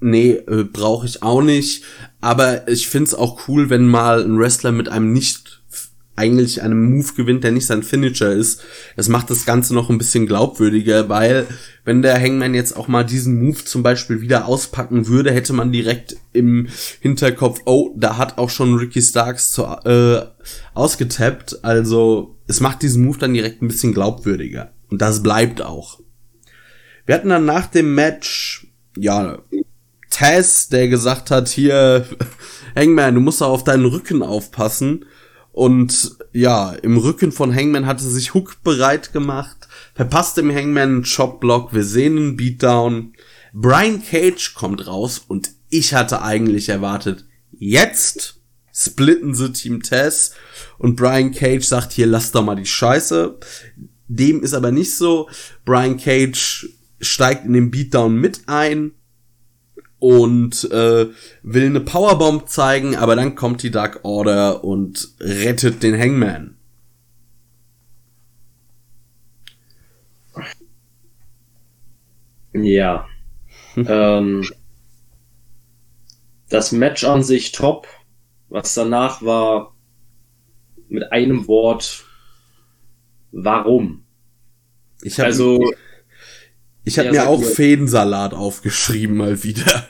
Nee, 0.00 0.32
äh, 0.32 0.64
brauche 0.64 1.06
ich 1.06 1.22
auch 1.22 1.40
nicht. 1.40 1.82
Aber 2.20 2.68
ich 2.68 2.88
find's 2.88 3.14
auch 3.14 3.48
cool, 3.48 3.70
wenn 3.70 3.86
mal 3.86 4.22
ein 4.22 4.38
Wrestler 4.38 4.72
mit 4.72 4.88
einem 4.88 5.12
nicht 5.12 5.57
eigentlich 6.18 6.62
einem 6.62 6.90
Move 6.90 7.14
gewinnt, 7.16 7.44
der 7.44 7.52
nicht 7.52 7.66
sein 7.66 7.82
Finisher 7.82 8.32
ist. 8.32 8.62
Das 8.96 9.08
macht 9.08 9.30
das 9.30 9.46
Ganze 9.46 9.74
noch 9.74 9.88
ein 9.88 9.96
bisschen 9.96 10.26
glaubwürdiger, 10.26 11.08
weil 11.08 11.46
wenn 11.84 12.02
der 12.02 12.20
Hangman 12.20 12.54
jetzt 12.54 12.76
auch 12.76 12.88
mal 12.88 13.04
diesen 13.04 13.42
Move 13.42 13.64
zum 13.64 13.82
Beispiel 13.82 14.20
wieder 14.20 14.46
auspacken 14.46 15.06
würde, 15.06 15.32
hätte 15.32 15.54
man 15.54 15.72
direkt 15.72 16.16
im 16.32 16.68
Hinterkopf, 17.00 17.60
oh, 17.64 17.94
da 17.96 18.18
hat 18.18 18.36
auch 18.36 18.50
schon 18.50 18.74
Ricky 18.74 19.00
Starks 19.00 19.52
zu, 19.52 19.62
äh, 19.62 20.26
ausgetappt. 20.74 21.64
Also 21.64 22.36
es 22.46 22.60
macht 22.60 22.82
diesen 22.82 23.04
Move 23.04 23.18
dann 23.18 23.32
direkt 23.32 23.62
ein 23.62 23.68
bisschen 23.68 23.94
glaubwürdiger. 23.94 24.72
Und 24.90 25.00
das 25.00 25.22
bleibt 25.22 25.62
auch. 25.62 26.00
Wir 27.06 27.14
hatten 27.14 27.30
dann 27.30 27.46
nach 27.46 27.66
dem 27.66 27.94
Match, 27.94 28.66
ja, 28.96 29.38
Taz, 30.10 30.68
der 30.68 30.88
gesagt 30.88 31.30
hat, 31.30 31.48
hier, 31.48 32.04
Hangman, 32.76 33.14
du 33.14 33.20
musst 33.20 33.42
auch 33.42 33.52
auf 33.52 33.64
deinen 33.64 33.84
Rücken 33.84 34.22
aufpassen. 34.22 35.04
Und 35.58 36.12
ja, 36.32 36.70
im 36.70 36.98
Rücken 36.98 37.32
von 37.32 37.52
Hangman 37.52 37.86
hatte 37.86 38.04
sich 38.04 38.32
Hook 38.32 38.62
bereit 38.62 39.12
gemacht, 39.12 39.66
verpasst 39.92 40.36
dem 40.36 40.54
Hangman 40.54 40.88
einen 40.88 41.02
Chopblock, 41.02 41.74
wir 41.74 41.82
sehen 41.82 42.16
einen 42.16 42.36
Beatdown. 42.36 43.14
Brian 43.52 44.00
Cage 44.00 44.54
kommt 44.54 44.86
raus 44.86 45.20
und 45.26 45.50
ich 45.68 45.94
hatte 45.94 46.22
eigentlich 46.22 46.68
erwartet, 46.68 47.24
jetzt 47.50 48.40
splitten 48.72 49.34
sie 49.34 49.52
Team 49.52 49.82
Tess 49.82 50.30
und 50.78 50.94
Brian 50.94 51.32
Cage 51.32 51.64
sagt 51.64 51.90
hier, 51.90 52.06
lass 52.06 52.30
doch 52.30 52.44
mal 52.44 52.54
die 52.54 52.64
Scheiße. 52.64 53.36
Dem 54.06 54.44
ist 54.44 54.54
aber 54.54 54.70
nicht 54.70 54.96
so. 54.96 55.28
Brian 55.64 55.96
Cage 55.96 56.68
steigt 57.00 57.46
in 57.46 57.54
den 57.54 57.72
Beatdown 57.72 58.14
mit 58.14 58.42
ein 58.46 58.92
und 59.98 60.70
äh, 60.70 61.06
will 61.42 61.66
eine 61.66 61.80
Powerbomb 61.80 62.48
zeigen, 62.48 62.96
aber 62.96 63.16
dann 63.16 63.34
kommt 63.34 63.62
die 63.62 63.70
Dark 63.70 64.00
Order 64.04 64.64
und 64.64 65.08
rettet 65.20 65.82
den 65.82 65.98
Hangman. 65.98 66.56
Ja. 72.52 73.06
ähm, 73.76 74.48
das 76.48 76.72
Match 76.72 77.04
an 77.04 77.22
sich 77.22 77.52
top. 77.52 77.86
Was 78.48 78.74
danach 78.74 79.20
war, 79.20 79.74
mit 80.88 81.12
einem 81.12 81.46
Wort, 81.48 82.04
warum? 83.30 84.04
Ich 85.02 85.18
hab, 85.20 85.26
also, 85.26 85.70
ich 86.88 86.98
habe 86.98 87.14
ja, 87.14 87.24
mir 87.24 87.28
auch. 87.28 87.42
Fädensalat 87.44 88.34
aufgeschrieben 88.34 89.16
mal 89.16 89.42
wieder. 89.44 89.88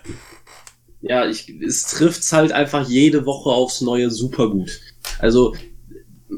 Ja, 1.00 1.28
ich, 1.28 1.48
es 1.64 1.82
trifft's 1.84 2.32
halt 2.32 2.52
einfach 2.52 2.88
jede 2.88 3.24
Woche 3.24 3.50
aufs 3.50 3.80
Neue 3.80 4.10
super 4.10 4.50
gut. 4.50 4.80
Also 5.18 5.54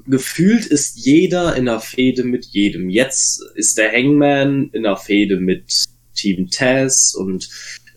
gefühlt 0.07 0.67
ist 0.67 0.99
jeder 0.99 1.57
in 1.57 1.65
der 1.65 1.81
Fehde 1.81 2.25
mit 2.25 2.45
jedem. 2.47 2.91
Jetzt 2.91 3.43
ist 3.55 3.79
der 3.79 3.91
Hangman 3.91 4.71
in 4.73 4.83
der 4.83 4.97
Fehde 4.97 5.39
mit 5.39 5.85
Team 6.15 6.51
Taz 6.51 7.15
und 7.15 7.49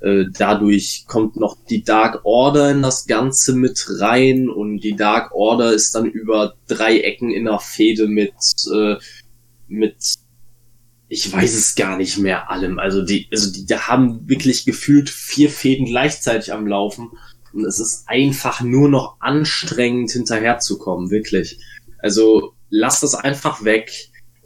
äh, 0.01 0.25
dadurch 0.32 1.05
kommt 1.08 1.36
noch 1.36 1.58
die 1.70 1.84
Dark 1.84 2.22
Order 2.24 2.72
in 2.72 2.82
das 2.82 3.08
Ganze 3.08 3.53
mit 3.53 3.86
rein 4.00 4.50
und 4.50 4.79
die 4.79 4.96
Dark 4.96 5.34
Order 5.34 5.74
ist 5.74 5.96
dann 5.96 6.10
über 6.10 6.55
drei 6.67 7.00
Ecken 7.00 7.32
in 7.32 7.46
der 7.46 7.60
Fehde 7.60 8.08
mit 8.08 8.34
äh, 8.74 8.96
mit 9.67 9.96
ich 11.13 11.32
weiß 11.32 11.53
es 11.53 11.75
gar 11.75 11.96
nicht 11.96 12.17
mehr 12.17 12.50
allem. 12.50 12.79
Also 12.79 13.03
die, 13.03 13.27
also 13.32 13.51
die, 13.51 13.67
die 13.67 13.75
haben 13.75 14.27
wirklich 14.27 14.65
gefühlt 14.65 15.12
vier 15.12 15.50
Fäden 15.50 15.86
gleichzeitig 15.86 16.51
am 16.51 16.65
Laufen. 16.65 17.12
Und 17.53 17.65
es 17.65 17.79
ist 17.79 18.05
einfach 18.08 18.62
nur 18.62 18.89
noch 18.89 19.17
anstrengend 19.20 20.12
hinterherzukommen, 20.12 21.12
wirklich. 21.12 21.60
Also 22.00 22.53
lass 22.72 23.00
das 23.00 23.13
einfach 23.13 23.63
weg. 23.63 23.91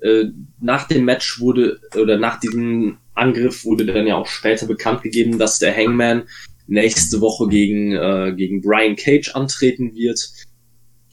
Äh, 0.02 0.26
nach 0.60 0.90
dem 0.90 1.06
Match 1.06 1.40
wurde, 1.40 1.80
oder 1.96 2.18
nach 2.18 2.38
diesem 2.38 2.98
Angriff 3.14 3.64
wurde 3.64 3.86
dann 3.86 4.06
ja 4.06 4.16
auch 4.16 4.28
später 4.28 4.68
bekannt 4.68 5.04
gegeben, 5.04 5.40
dass 5.40 5.60
der 5.60 5.76
Hangman 5.76 6.24
nächste 6.68 7.22
Woche 7.22 7.48
gegen, 7.48 7.94
äh, 7.94 8.34
gegen 8.36 8.62
Brian 8.62 8.98
Cage 8.98 9.34
antreten 9.34 9.96
wird 9.96 10.20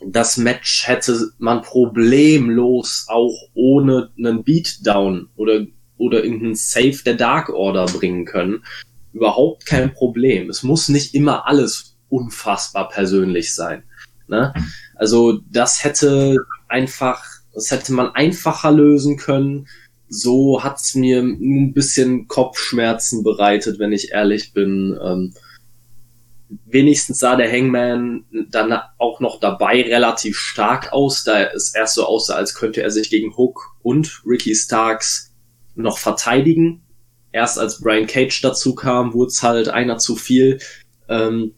das 0.06 0.36
Match 0.36 0.86
hätte 0.86 1.30
man 1.38 1.62
problemlos 1.62 3.06
auch 3.08 3.48
ohne 3.54 4.10
einen 4.18 4.44
Beatdown 4.44 5.28
oder, 5.36 5.66
oder 5.96 6.24
irgendeinen 6.24 6.54
Save 6.54 6.98
der 7.04 7.14
Dark 7.14 7.48
Order 7.48 7.86
bringen 7.86 8.24
können. 8.24 8.64
Überhaupt 9.12 9.66
kein 9.66 9.92
Problem. 9.92 10.50
Es 10.50 10.62
muss 10.62 10.88
nicht 10.88 11.14
immer 11.14 11.46
alles 11.46 11.96
unfassbar 12.08 12.88
persönlich 12.88 13.54
sein. 13.54 13.84
Ne? 14.28 14.52
Also 14.94 15.40
das 15.50 15.84
hätte 15.84 16.36
einfach, 16.68 17.24
das 17.52 17.70
hätte 17.70 17.92
man 17.92 18.14
einfacher 18.14 18.72
lösen 18.72 19.16
können. 19.16 19.68
So 20.08 20.62
hat's 20.62 20.94
mir 20.94 21.20
ein 21.20 21.72
bisschen 21.72 22.28
Kopfschmerzen 22.28 23.22
bereitet, 23.22 23.78
wenn 23.78 23.92
ich 23.92 24.12
ehrlich 24.12 24.52
bin. 24.52 24.98
Ähm, 25.02 25.34
wenigstens 26.66 27.18
sah 27.18 27.36
der 27.36 27.50
Hangman 27.50 28.24
dann 28.50 28.78
auch 28.98 29.20
noch 29.20 29.40
dabei 29.40 29.82
relativ 29.82 30.36
stark 30.36 30.92
aus, 30.92 31.24
da 31.24 31.42
es 31.44 31.74
erst 31.74 31.94
so 31.94 32.06
aussah, 32.06 32.34
als 32.34 32.54
könnte 32.54 32.82
er 32.82 32.90
sich 32.90 33.10
gegen 33.10 33.36
Hook 33.36 33.76
und 33.82 34.22
Ricky 34.26 34.54
Starks 34.54 35.32
noch 35.74 35.98
verteidigen. 35.98 36.82
Erst 37.32 37.58
als 37.58 37.80
Brian 37.80 38.06
Cage 38.06 38.40
dazu 38.42 38.74
kam, 38.74 39.12
wurde 39.12 39.28
es 39.28 39.42
halt 39.42 39.68
einer 39.68 39.98
zu 39.98 40.16
viel. 40.16 40.60
Ähm, 41.08 41.54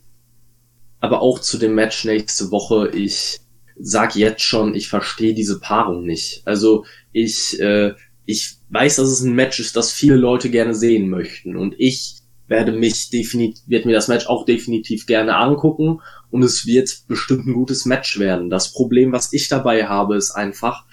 aber 1.00 1.20
auch 1.20 1.38
zu 1.38 1.58
dem 1.58 1.74
Match 1.74 2.04
nächste 2.04 2.50
Woche, 2.50 2.90
ich 2.94 3.38
sag 3.78 4.16
jetzt 4.16 4.42
schon, 4.42 4.74
ich 4.74 4.88
verstehe 4.88 5.34
diese 5.34 5.60
Paarung 5.60 6.04
nicht. 6.04 6.42
Also 6.46 6.84
ich, 7.12 7.60
äh, 7.60 7.94
ich 8.24 8.56
weiß, 8.70 8.96
dass 8.96 9.08
es 9.08 9.20
ein 9.20 9.34
Match 9.34 9.60
ist, 9.60 9.76
das 9.76 9.92
viele 9.92 10.16
Leute 10.16 10.50
gerne 10.50 10.74
sehen 10.74 11.10
möchten. 11.10 11.56
Und 11.56 11.74
ich 11.78 12.15
werde 12.48 12.72
mich 12.72 13.10
definitiv, 13.10 13.62
wird 13.66 13.86
mir 13.86 13.92
das 13.92 14.08
Match 14.08 14.26
auch 14.26 14.44
definitiv 14.44 15.06
gerne 15.06 15.36
angucken 15.36 16.00
und 16.30 16.42
es 16.42 16.66
wird 16.66 17.02
bestimmt 17.08 17.46
ein 17.46 17.54
gutes 17.54 17.86
Match 17.86 18.18
werden. 18.18 18.50
Das 18.50 18.72
Problem, 18.72 19.12
was 19.12 19.32
ich 19.32 19.48
dabei 19.48 19.86
habe, 19.86 20.16
ist 20.16 20.30
einfach, 20.32 20.84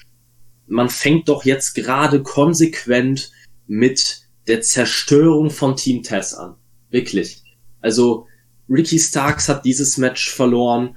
man 0.67 0.89
fängt 0.89 1.29
doch 1.29 1.45
jetzt 1.45 1.74
gerade 1.74 2.24
konsequent 2.24 3.31
mit 3.67 4.22
der 4.48 4.62
Zerstörung 4.62 5.50
von 5.50 5.75
Team 5.75 6.03
Tess 6.03 6.33
an. 6.33 6.55
Wirklich. 6.89 7.43
Also, 7.81 8.27
Ricky 8.69 9.00
Starks 9.00 9.50
hat 9.50 9.65
dieses 9.65 9.98
Match 9.98 10.29
verloren. 10.29 10.95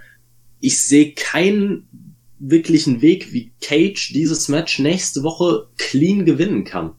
Ich 0.60 0.82
sehe 0.82 1.12
keinen 1.12 1.88
wirklichen 2.38 3.02
Weg, 3.02 3.32
wie 3.32 3.52
Cage 3.60 4.12
dieses 4.12 4.48
Match 4.48 4.78
nächste 4.78 5.22
Woche 5.22 5.68
clean 5.76 6.24
gewinnen 6.24 6.64
kann. 6.64 6.92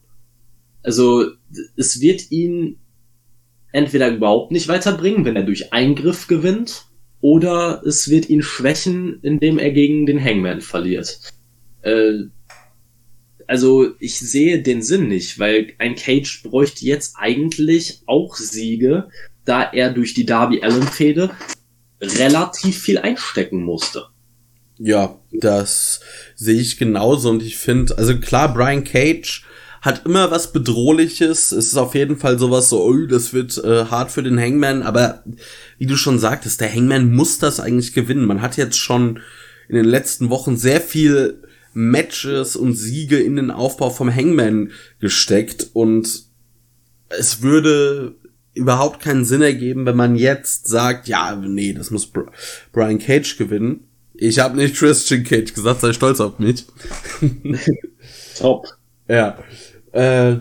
Also, 0.83 1.25
es 1.75 2.01
wird 2.01 2.31
ihn 2.31 2.77
entweder 3.71 4.09
überhaupt 4.09 4.51
nicht 4.51 4.67
weiterbringen, 4.67 5.25
wenn 5.25 5.35
er 5.35 5.43
durch 5.43 5.73
Eingriff 5.73 6.27
gewinnt, 6.27 6.85
oder 7.19 7.81
es 7.85 8.09
wird 8.09 8.29
ihn 8.29 8.43
schwächen, 8.43 9.19
indem 9.21 9.57
er 9.57 9.71
gegen 9.71 10.05
den 10.05 10.23
Hangman 10.23 10.61
verliert. 10.61 11.19
Äh, 11.81 12.25
also 13.47 13.87
ich 13.99 14.19
sehe 14.19 14.61
den 14.61 14.81
Sinn 14.81 15.07
nicht, 15.07 15.39
weil 15.39 15.73
ein 15.77 15.95
Cage 15.95 16.43
bräuchte 16.43 16.85
jetzt 16.85 17.15
eigentlich 17.17 18.01
auch 18.05 18.35
Siege, 18.35 19.07
da 19.45 19.63
er 19.63 19.91
durch 19.91 20.13
die 20.13 20.25
Darby 20.25 20.61
Allen 20.61 20.83
Fehde 20.83 21.31
relativ 22.01 22.77
viel 22.77 22.97
einstecken 22.97 23.63
musste. 23.63 24.07
Ja, 24.77 25.19
das 25.31 26.01
sehe 26.35 26.59
ich 26.59 26.77
genauso 26.77 27.29
und 27.29 27.41
ich 27.41 27.57
finde, 27.57 27.97
also 27.97 28.19
klar, 28.19 28.53
Brian 28.53 28.83
Cage 28.83 29.45
hat 29.87 30.05
immer 30.05 30.29
was 30.29 30.51
Bedrohliches. 30.51 31.51
Es 31.51 31.67
ist 31.67 31.77
auf 31.77 31.95
jeden 31.95 32.17
Fall 32.17 32.37
sowas 32.37 32.69
so, 32.69 32.83
oh, 32.83 33.05
das 33.07 33.33
wird 33.33 33.57
äh, 33.63 33.85
hart 33.85 34.11
für 34.11 34.21
den 34.21 34.39
Hangman, 34.39 34.83
aber 34.83 35.23
wie 35.79 35.85
du 35.85 35.95
schon 35.95 36.19
sagtest, 36.19 36.61
der 36.61 36.71
Hangman 36.71 37.13
muss 37.13 37.39
das 37.39 37.59
eigentlich 37.59 37.93
gewinnen. 37.93 38.25
Man 38.25 38.41
hat 38.41 38.57
jetzt 38.57 38.77
schon 38.77 39.19
in 39.69 39.75
den 39.75 39.85
letzten 39.85 40.29
Wochen 40.29 40.57
sehr 40.57 40.81
viel 40.81 41.41
Matches 41.73 42.55
und 42.55 42.73
Siege 42.73 43.17
in 43.17 43.35
den 43.37 43.49
Aufbau 43.49 43.89
vom 43.89 44.13
Hangman 44.13 44.71
gesteckt 44.99 45.69
und 45.73 46.25
es 47.09 47.41
würde 47.41 48.15
überhaupt 48.53 48.99
keinen 49.01 49.23
Sinn 49.23 49.41
ergeben, 49.41 49.85
wenn 49.85 49.95
man 49.95 50.15
jetzt 50.15 50.67
sagt, 50.67 51.07
ja, 51.07 51.35
nee, 51.35 51.73
das 51.73 51.91
muss 51.91 52.11
Brian 52.73 52.99
Cage 52.99 53.37
gewinnen. 53.37 53.87
Ich 54.15 54.39
habe 54.39 54.57
nicht 54.57 54.75
Christian 54.75 55.23
Cage 55.23 55.53
gesagt, 55.53 55.81
sei 55.81 55.93
stolz 55.93 56.19
auf 56.19 56.39
mich. 56.39 56.65
Top. 58.37 58.67
Ja. 59.09 59.37
Äh, 59.91 60.37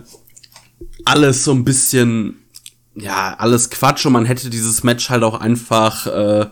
alles 1.05 1.43
so 1.43 1.51
ein 1.53 1.63
bisschen, 1.63 2.39
ja, 2.95 3.35
alles 3.37 3.69
Quatsch 3.69 4.05
und 4.05 4.13
man 4.13 4.25
hätte 4.25 4.49
dieses 4.49 4.83
Match 4.83 5.09
halt 5.09 5.23
auch 5.23 5.39
einfach 5.39 6.07
äh, 6.07 6.47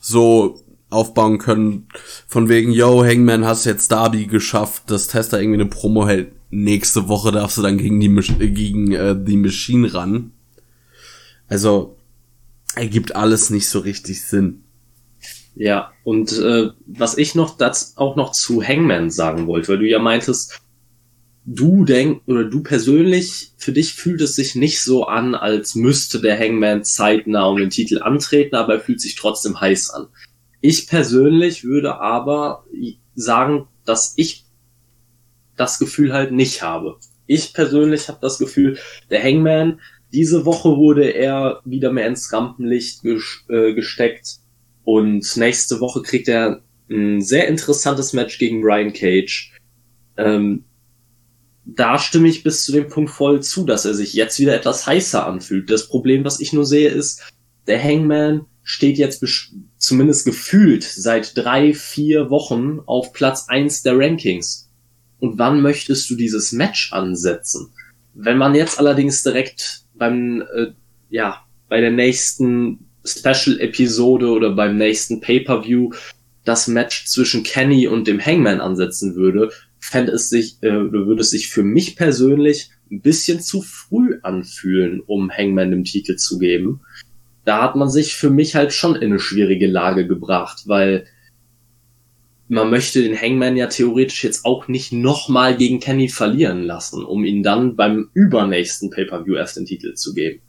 so 0.00 0.60
aufbauen 0.90 1.38
können, 1.38 1.88
von 2.26 2.48
wegen, 2.48 2.72
yo, 2.72 3.04
Hangman, 3.04 3.44
hast 3.44 3.64
jetzt 3.64 3.92
Darby 3.92 4.26
geschafft, 4.26 4.84
dass 4.90 5.08
Tester 5.08 5.40
irgendwie 5.40 5.60
eine 5.60 5.70
Promo 5.70 6.06
hält. 6.06 6.32
Nächste 6.50 7.08
Woche 7.08 7.30
darfst 7.30 7.58
du 7.58 7.62
dann 7.62 7.76
gegen 7.76 8.00
die, 8.00 8.08
gegen, 8.08 8.92
äh, 8.92 9.14
die 9.18 9.36
Machine 9.36 9.92
ran. 9.92 10.32
Also, 11.46 11.96
ergibt 12.74 13.16
alles 13.16 13.50
nicht 13.50 13.68
so 13.68 13.80
richtig 13.80 14.24
Sinn. 14.24 14.64
Ja, 15.54 15.92
und 16.04 16.32
äh, 16.38 16.70
was 16.86 17.18
ich 17.18 17.34
noch 17.34 17.56
das 17.56 17.96
auch 17.96 18.16
noch 18.16 18.32
zu 18.32 18.62
Hangman 18.62 19.10
sagen 19.10 19.46
wollte, 19.46 19.68
weil 19.68 19.78
du 19.78 19.88
ja 19.88 19.98
meintest, 19.98 20.60
du 21.50 21.86
denk 21.86 22.20
oder 22.26 22.44
du 22.44 22.62
persönlich, 22.62 23.52
für 23.56 23.72
dich 23.72 23.94
fühlt 23.94 24.20
es 24.20 24.36
sich 24.36 24.54
nicht 24.54 24.82
so 24.82 25.06
an, 25.06 25.34
als 25.34 25.74
müsste 25.74 26.20
der 26.20 26.38
Hangman 26.38 26.84
zeitnah 26.84 27.46
um 27.46 27.56
den 27.56 27.70
Titel 27.70 28.02
antreten, 28.02 28.54
aber 28.54 28.74
er 28.74 28.80
fühlt 28.80 29.00
sich 29.00 29.14
trotzdem 29.14 29.58
heiß 29.58 29.90
an. 29.90 30.08
Ich 30.60 30.88
persönlich 30.88 31.64
würde 31.64 32.00
aber 32.00 32.64
sagen, 33.14 33.66
dass 33.86 34.12
ich 34.16 34.44
das 35.56 35.78
Gefühl 35.78 36.12
halt 36.12 36.32
nicht 36.32 36.62
habe. 36.62 36.98
Ich 37.26 37.54
persönlich 37.54 38.08
habe 38.08 38.18
das 38.20 38.38
Gefühl, 38.38 38.78
der 39.08 39.22
Hangman, 39.22 39.80
diese 40.12 40.44
Woche 40.44 40.76
wurde 40.76 41.08
er 41.10 41.62
wieder 41.64 41.92
mehr 41.92 42.08
ins 42.08 42.30
Rampenlicht 42.30 43.04
äh, 43.04 43.72
gesteckt 43.72 44.40
und 44.84 45.36
nächste 45.36 45.80
Woche 45.80 46.02
kriegt 46.02 46.28
er 46.28 46.62
ein 46.90 47.22
sehr 47.22 47.48
interessantes 47.48 48.12
Match 48.12 48.38
gegen 48.38 48.62
Ryan 48.62 48.92
Cage. 48.92 49.52
Ähm, 50.16 50.64
da 51.74 51.98
stimme 51.98 52.28
ich 52.28 52.42
bis 52.42 52.64
zu 52.64 52.72
dem 52.72 52.88
Punkt 52.88 53.10
voll 53.10 53.42
zu, 53.42 53.64
dass 53.64 53.84
er 53.84 53.92
sich 53.92 54.14
jetzt 54.14 54.38
wieder 54.40 54.54
etwas 54.54 54.86
heißer 54.86 55.26
anfühlt. 55.26 55.70
Das 55.70 55.88
Problem, 55.88 56.24
was 56.24 56.40
ich 56.40 56.54
nur 56.54 56.64
sehe, 56.64 56.88
ist, 56.88 57.22
der 57.66 57.82
Hangman 57.82 58.46
steht 58.62 58.96
jetzt 58.96 59.22
zumindest 59.76 60.24
gefühlt 60.24 60.82
seit 60.82 61.36
drei, 61.36 61.74
vier 61.74 62.30
Wochen 62.30 62.80
auf 62.86 63.12
Platz 63.12 63.46
eins 63.48 63.82
der 63.82 63.98
Rankings. 63.98 64.70
Und 65.20 65.38
wann 65.38 65.60
möchtest 65.60 66.08
du 66.08 66.16
dieses 66.16 66.52
Match 66.52 66.92
ansetzen? 66.92 67.70
Wenn 68.14 68.38
man 68.38 68.54
jetzt 68.54 68.78
allerdings 68.78 69.22
direkt 69.22 69.82
beim, 69.94 70.42
äh, 70.54 70.68
ja, 71.10 71.42
bei 71.68 71.80
der 71.80 71.90
nächsten 71.90 72.86
Special-Episode 73.04 74.30
oder 74.30 74.54
beim 74.54 74.76
nächsten 74.76 75.20
Pay-Per-View 75.20 75.92
das 76.44 76.66
Match 76.66 77.06
zwischen 77.06 77.42
Kenny 77.42 77.86
und 77.88 78.06
dem 78.06 78.24
Hangman 78.24 78.60
ansetzen 78.60 79.16
würde, 79.16 79.50
fände 79.78 80.12
es 80.12 80.28
sich, 80.28 80.62
äh, 80.62 80.70
würde 80.70 81.20
es 81.20 81.30
sich 81.30 81.48
für 81.48 81.62
mich 81.62 81.96
persönlich 81.96 82.70
ein 82.90 83.00
bisschen 83.00 83.40
zu 83.40 83.62
früh 83.62 84.18
anfühlen, 84.22 85.00
um 85.00 85.30
Hangman 85.30 85.70
den 85.70 85.84
Titel 85.84 86.16
zu 86.16 86.38
geben. 86.38 86.80
Da 87.44 87.62
hat 87.62 87.76
man 87.76 87.88
sich 87.88 88.14
für 88.14 88.30
mich 88.30 88.54
halt 88.54 88.72
schon 88.72 88.96
in 88.96 89.10
eine 89.10 89.18
schwierige 89.18 89.66
Lage 89.66 90.06
gebracht, 90.06 90.64
weil 90.66 91.06
man 92.48 92.70
möchte 92.70 93.02
den 93.02 93.20
Hangman 93.20 93.56
ja 93.56 93.66
theoretisch 93.66 94.24
jetzt 94.24 94.44
auch 94.44 94.68
nicht 94.68 94.92
nochmal 94.92 95.56
gegen 95.56 95.80
Kenny 95.80 96.08
verlieren 96.08 96.62
lassen, 96.62 97.04
um 97.04 97.24
ihn 97.24 97.42
dann 97.42 97.76
beim 97.76 98.08
übernächsten 98.14 98.90
Pay-Per-View 98.90 99.34
erst 99.34 99.56
den 99.58 99.66
Titel 99.66 99.94
zu 99.94 100.14
geben. 100.14 100.40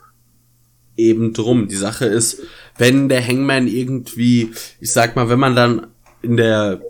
Eben 0.95 1.34
drum. 1.34 1.67
Die 1.67 1.75
Sache 1.75 2.06
ist, 2.06 2.41
wenn 2.77 3.10
der 3.10 3.25
Hangman 3.25 3.67
irgendwie, 3.67 4.51
ich 4.80 4.91
sag 4.91 5.15
mal, 5.15 5.30
wenn 5.30 5.39
man 5.39 5.56
dann 5.56 5.88
in 6.21 6.38
der 6.38 6.82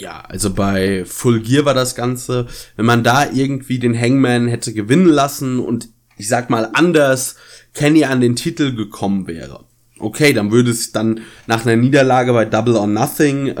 ja, 0.00 0.22
also 0.28 0.52
bei 0.52 1.04
Full 1.04 1.40
Gear 1.40 1.64
war 1.64 1.74
das 1.74 1.94
Ganze, 1.94 2.46
wenn 2.76 2.86
man 2.86 3.04
da 3.04 3.30
irgendwie 3.30 3.78
den 3.78 3.98
Hangman 3.98 4.48
hätte 4.48 4.72
gewinnen 4.72 5.06
lassen 5.06 5.60
und 5.60 5.88
ich 6.16 6.28
sag 6.28 6.50
mal 6.50 6.70
anders 6.72 7.36
Kenny 7.74 8.04
an 8.04 8.20
den 8.20 8.36
Titel 8.36 8.74
gekommen 8.74 9.26
wäre. 9.26 9.64
Okay, 9.98 10.32
dann 10.32 10.50
würde 10.50 10.70
es 10.70 10.92
dann 10.92 11.20
nach 11.46 11.66
einer 11.66 11.76
Niederlage 11.76 12.32
bei 12.32 12.46
Double 12.46 12.76
or 12.76 12.86
Nothing 12.86 13.48
äh, 13.48 13.52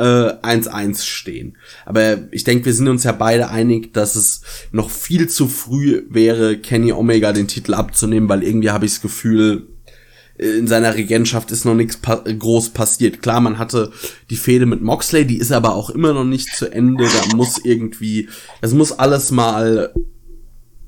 1-1 0.42 1.04
stehen. 1.04 1.58
Aber 1.84 2.18
ich 2.32 2.44
denke, 2.44 2.64
wir 2.64 2.72
sind 2.72 2.88
uns 2.88 3.04
ja 3.04 3.12
beide 3.12 3.50
einig, 3.50 3.92
dass 3.92 4.16
es 4.16 4.40
noch 4.72 4.88
viel 4.88 5.28
zu 5.28 5.48
früh 5.48 6.02
wäre, 6.08 6.56
Kenny 6.56 6.92
Omega 6.92 7.34
den 7.34 7.46
Titel 7.46 7.74
abzunehmen, 7.74 8.30
weil 8.30 8.42
irgendwie 8.42 8.70
habe 8.70 8.86
ich 8.86 8.92
das 8.92 9.02
Gefühl, 9.02 9.68
in 10.40 10.66
seiner 10.66 10.94
Regentschaft 10.94 11.50
ist 11.50 11.66
noch 11.66 11.74
nichts 11.74 11.98
pa 11.98 12.16
groß 12.16 12.70
passiert. 12.70 13.20
Klar, 13.20 13.42
man 13.42 13.58
hatte 13.58 13.92
die 14.30 14.36
Fehde 14.36 14.64
mit 14.64 14.80
Moxley, 14.80 15.26
die 15.26 15.36
ist 15.36 15.52
aber 15.52 15.74
auch 15.74 15.90
immer 15.90 16.14
noch 16.14 16.24
nicht 16.24 16.48
zu 16.56 16.72
Ende. 16.72 17.04
Da 17.04 17.36
muss 17.36 17.58
irgendwie, 17.62 18.30
das 18.62 18.72
muss 18.72 18.92
alles 18.92 19.32
mal 19.32 19.92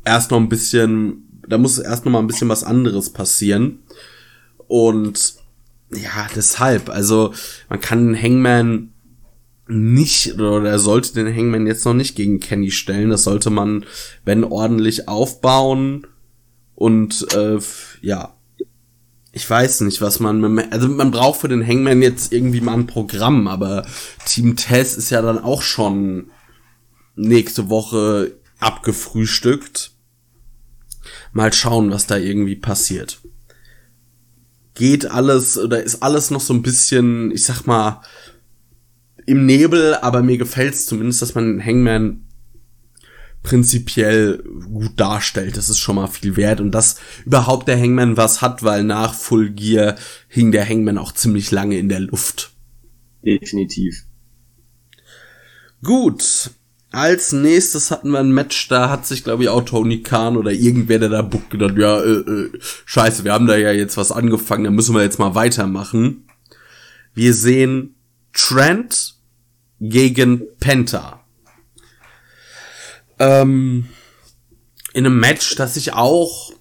erst 0.06 0.30
noch 0.30 0.38
ein 0.38 0.48
bisschen, 0.48 1.42
da 1.46 1.58
muss 1.58 1.78
erst 1.78 2.06
noch 2.06 2.12
mal 2.12 2.20
ein 2.20 2.26
bisschen 2.28 2.48
was 2.48 2.64
anderes 2.64 3.10
passieren. 3.10 3.80
Und 4.68 5.34
ja, 5.90 6.28
deshalb, 6.34 6.88
also 6.88 7.34
man 7.68 7.80
kann 7.80 8.06
den 8.06 8.22
Hangman 8.22 8.94
nicht 9.68 10.32
oder 10.40 10.64
er 10.66 10.78
sollte 10.78 11.12
den 11.12 11.34
Hangman 11.34 11.66
jetzt 11.66 11.84
noch 11.84 11.94
nicht 11.94 12.16
gegen 12.16 12.40
Kenny 12.40 12.70
stellen. 12.70 13.10
Das 13.10 13.24
sollte 13.24 13.50
man, 13.50 13.84
wenn 14.24 14.44
ordentlich 14.44 15.08
aufbauen 15.08 16.06
und 16.74 17.26
äh, 17.34 17.58
ja 18.00 18.34
ich 19.32 19.48
weiß 19.48 19.80
nicht, 19.80 20.02
was 20.02 20.20
man, 20.20 20.58
also 20.70 20.88
man 20.88 21.10
braucht 21.10 21.40
für 21.40 21.48
den 21.48 21.66
Hangman 21.66 22.02
jetzt 22.02 22.32
irgendwie 22.32 22.60
mal 22.60 22.74
ein 22.74 22.86
Programm, 22.86 23.48
aber 23.48 23.86
Team 24.26 24.56
Tess 24.56 24.94
ist 24.94 25.08
ja 25.08 25.22
dann 25.22 25.38
auch 25.38 25.62
schon 25.62 26.30
nächste 27.16 27.70
Woche 27.70 28.36
abgefrühstückt. 28.58 29.92
Mal 31.32 31.52
schauen, 31.52 31.90
was 31.90 32.06
da 32.06 32.18
irgendwie 32.18 32.56
passiert. 32.56 33.22
Geht 34.74 35.10
alles 35.10 35.56
oder 35.56 35.82
ist 35.82 36.02
alles 36.02 36.30
noch 36.30 36.40
so 36.40 36.52
ein 36.52 36.62
bisschen, 36.62 37.30
ich 37.30 37.44
sag 37.44 37.66
mal, 37.66 38.02
im 39.24 39.46
Nebel, 39.46 39.94
aber 39.94 40.22
mir 40.22 40.36
gefällt's 40.36 40.84
zumindest, 40.84 41.22
dass 41.22 41.34
man 41.34 41.46
den 41.46 41.64
Hangman 41.64 42.21
prinzipiell 43.42 44.42
gut 44.72 44.92
darstellt. 44.96 45.56
Das 45.56 45.68
ist 45.68 45.78
schon 45.78 45.96
mal 45.96 46.06
viel 46.06 46.36
wert. 46.36 46.60
Und 46.60 46.72
dass 46.72 46.96
überhaupt 47.24 47.68
der 47.68 47.78
Hangman 47.78 48.16
was 48.16 48.40
hat, 48.40 48.62
weil 48.62 48.84
nach 48.84 49.14
Full 49.14 49.50
Gear 49.50 49.96
hing 50.28 50.52
der 50.52 50.68
Hangman 50.68 50.98
auch 50.98 51.12
ziemlich 51.12 51.50
lange 51.50 51.78
in 51.78 51.88
der 51.88 52.00
Luft. 52.00 52.52
Definitiv. 53.24 54.04
Gut. 55.82 56.50
Als 56.90 57.32
nächstes 57.32 57.90
hatten 57.90 58.10
wir 58.10 58.20
ein 58.20 58.32
Match, 58.32 58.68
da 58.68 58.90
hat 58.90 59.06
sich, 59.06 59.24
glaube 59.24 59.44
ich, 59.44 59.48
auch 59.48 59.64
Tony 59.64 60.02
Khan 60.02 60.36
oder 60.36 60.52
irgendwer, 60.52 60.98
der 60.98 61.08
da 61.08 61.22
Book 61.22 61.48
gedacht, 61.48 61.78
ja, 61.78 61.98
äh, 62.02 62.18
äh, 62.18 62.50
scheiße, 62.84 63.24
wir 63.24 63.32
haben 63.32 63.46
da 63.46 63.56
ja 63.56 63.72
jetzt 63.72 63.96
was 63.96 64.12
angefangen, 64.12 64.64
da 64.64 64.70
müssen 64.70 64.94
wir 64.94 65.02
jetzt 65.02 65.18
mal 65.18 65.34
weitermachen. 65.34 66.28
Wir 67.14 67.32
sehen 67.32 67.94
Trent 68.34 69.14
gegen 69.80 70.42
Penta 70.60 71.21
ähm, 73.22 73.88
in 74.92 75.06
einem 75.06 75.20
Match, 75.20 75.54
das 75.54 75.76
ich 75.76 75.94
auch 75.94 76.52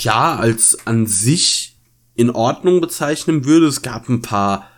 ja 0.00 0.36
als 0.36 0.86
an 0.86 1.06
sich 1.06 1.76
in 2.14 2.30
Ordnung 2.30 2.80
bezeichnen 2.80 3.44
würde. 3.44 3.66
Es 3.66 3.82
gab 3.82 4.08
ein 4.08 4.22
paar 4.22 4.68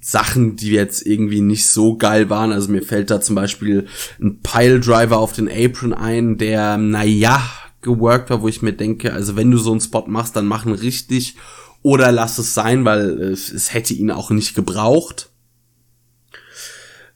Sachen, 0.00 0.56
die 0.56 0.70
jetzt 0.70 1.06
irgendwie 1.06 1.40
nicht 1.40 1.66
so 1.66 1.96
geil 1.96 2.30
waren. 2.30 2.52
Also 2.52 2.70
mir 2.70 2.82
fällt 2.82 3.10
da 3.10 3.20
zum 3.20 3.34
Beispiel 3.34 3.86
ein 4.20 4.40
Piledriver 4.42 5.18
auf 5.18 5.32
den 5.32 5.50
Apron 5.50 5.92
ein, 5.92 6.38
der, 6.38 6.76
naja, 6.76 7.42
geworkt 7.80 8.30
war, 8.30 8.42
wo 8.42 8.48
ich 8.48 8.62
mir 8.62 8.72
denke, 8.72 9.12
also 9.12 9.36
wenn 9.36 9.50
du 9.50 9.58
so 9.58 9.70
einen 9.70 9.80
Spot 9.80 10.04
machst, 10.06 10.36
dann 10.36 10.46
mach 10.46 10.66
ihn 10.66 10.72
richtig 10.72 11.36
oder 11.82 12.12
lass 12.12 12.38
es 12.38 12.54
sein, 12.54 12.84
weil 12.84 13.00
es, 13.20 13.50
es 13.50 13.72
hätte 13.72 13.94
ihn 13.94 14.10
auch 14.10 14.30
nicht 14.30 14.54
gebraucht. 14.54 15.30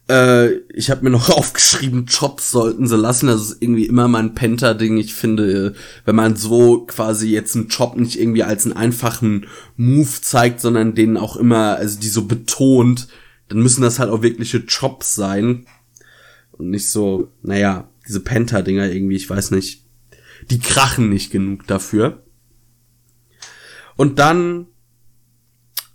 Äh, 0.09 0.57
ich 0.73 0.89
habe 0.89 1.03
mir 1.03 1.09
noch 1.09 1.29
aufgeschrieben, 1.37 2.05
Chops 2.05 2.51
sollten 2.51 2.87
sie 2.87 2.97
lassen. 2.97 3.27
Das 3.27 3.41
ist 3.41 3.61
irgendwie 3.61 3.85
immer 3.85 4.07
mein 4.07 4.35
Penta-Ding. 4.35 4.97
Ich 4.97 5.13
finde, 5.13 5.75
wenn 6.05 6.15
man 6.15 6.35
so 6.35 6.85
quasi 6.85 7.29
jetzt 7.29 7.55
einen 7.55 7.69
Chop 7.69 7.95
nicht 7.95 8.19
irgendwie 8.19 8.43
als 8.43 8.65
einen 8.65 8.75
einfachen 8.75 9.47
Move 9.77 10.21
zeigt, 10.21 10.61
sondern 10.61 10.95
den 10.95 11.17
auch 11.17 11.37
immer, 11.37 11.75
also 11.75 11.99
die 11.99 12.09
so 12.09 12.25
betont, 12.25 13.07
dann 13.49 13.59
müssen 13.59 13.81
das 13.81 13.99
halt 13.99 14.09
auch 14.09 14.21
wirkliche 14.21 14.65
Chops 14.65 15.15
sein. 15.15 15.65
Und 16.51 16.69
nicht 16.69 16.89
so, 16.89 17.31
naja, 17.41 17.89
diese 18.07 18.19
Penta-Dinger 18.19 18.91
irgendwie, 18.91 19.15
ich 19.15 19.29
weiß 19.29 19.51
nicht. 19.51 19.83
Die 20.49 20.59
krachen 20.59 21.09
nicht 21.09 21.31
genug 21.31 21.65
dafür. 21.67 22.23
Und 23.95 24.19
dann, 24.19 24.67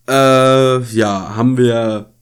äh, 0.08 0.82
ja, 0.82 1.36
haben 1.36 1.58
wir 1.58 2.14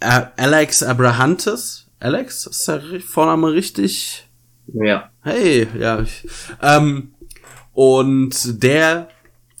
Alex 0.00 0.82
Abrahantes. 0.82 1.86
Alex, 2.00 2.46
ist 2.46 2.68
der 2.68 2.82
Vorname 3.00 3.52
richtig? 3.52 4.28
Ja. 4.72 5.10
Hey, 5.22 5.66
ja. 5.78 6.04
Ähm, 6.62 7.14
und 7.72 8.62
der 8.62 9.08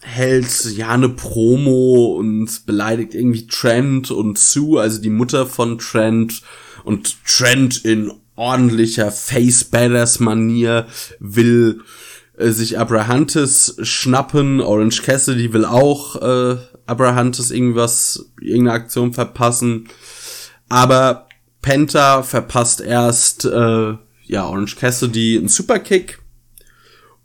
hält 0.02 0.64
ja 0.76 0.90
eine 0.90 1.08
Promo 1.08 2.16
und 2.18 2.66
beleidigt 2.66 3.14
irgendwie 3.14 3.46
Trent 3.46 4.10
und 4.10 4.38
Sue, 4.38 4.80
also 4.80 5.00
die 5.00 5.10
Mutter 5.10 5.46
von 5.46 5.78
Trent 5.78 6.42
und 6.84 7.16
Trent 7.26 7.84
in 7.84 8.12
ordentlicher 8.36 9.10
Face 9.10 9.64
Badass 9.64 10.20
Manier 10.20 10.86
will 11.18 11.82
äh, 12.36 12.50
sich 12.50 12.78
Abrahantes 12.78 13.76
schnappen, 13.82 14.60
Orange 14.60 15.02
Cassidy 15.02 15.52
will 15.52 15.64
auch 15.64 16.16
äh, 16.16 16.56
Abrahantes 16.86 17.50
irgendwas, 17.50 18.30
irgendeine 18.40 18.76
Aktion 18.78 19.12
verpassen, 19.12 19.88
aber 20.68 21.28
Penta 21.62 22.22
verpasst 22.22 22.80
erst 22.80 23.44
äh, 23.44 23.94
ja 24.24 24.46
Orange 24.46 24.76
Cassidy 24.76 25.38
einen 25.38 25.48
Superkick 25.48 26.20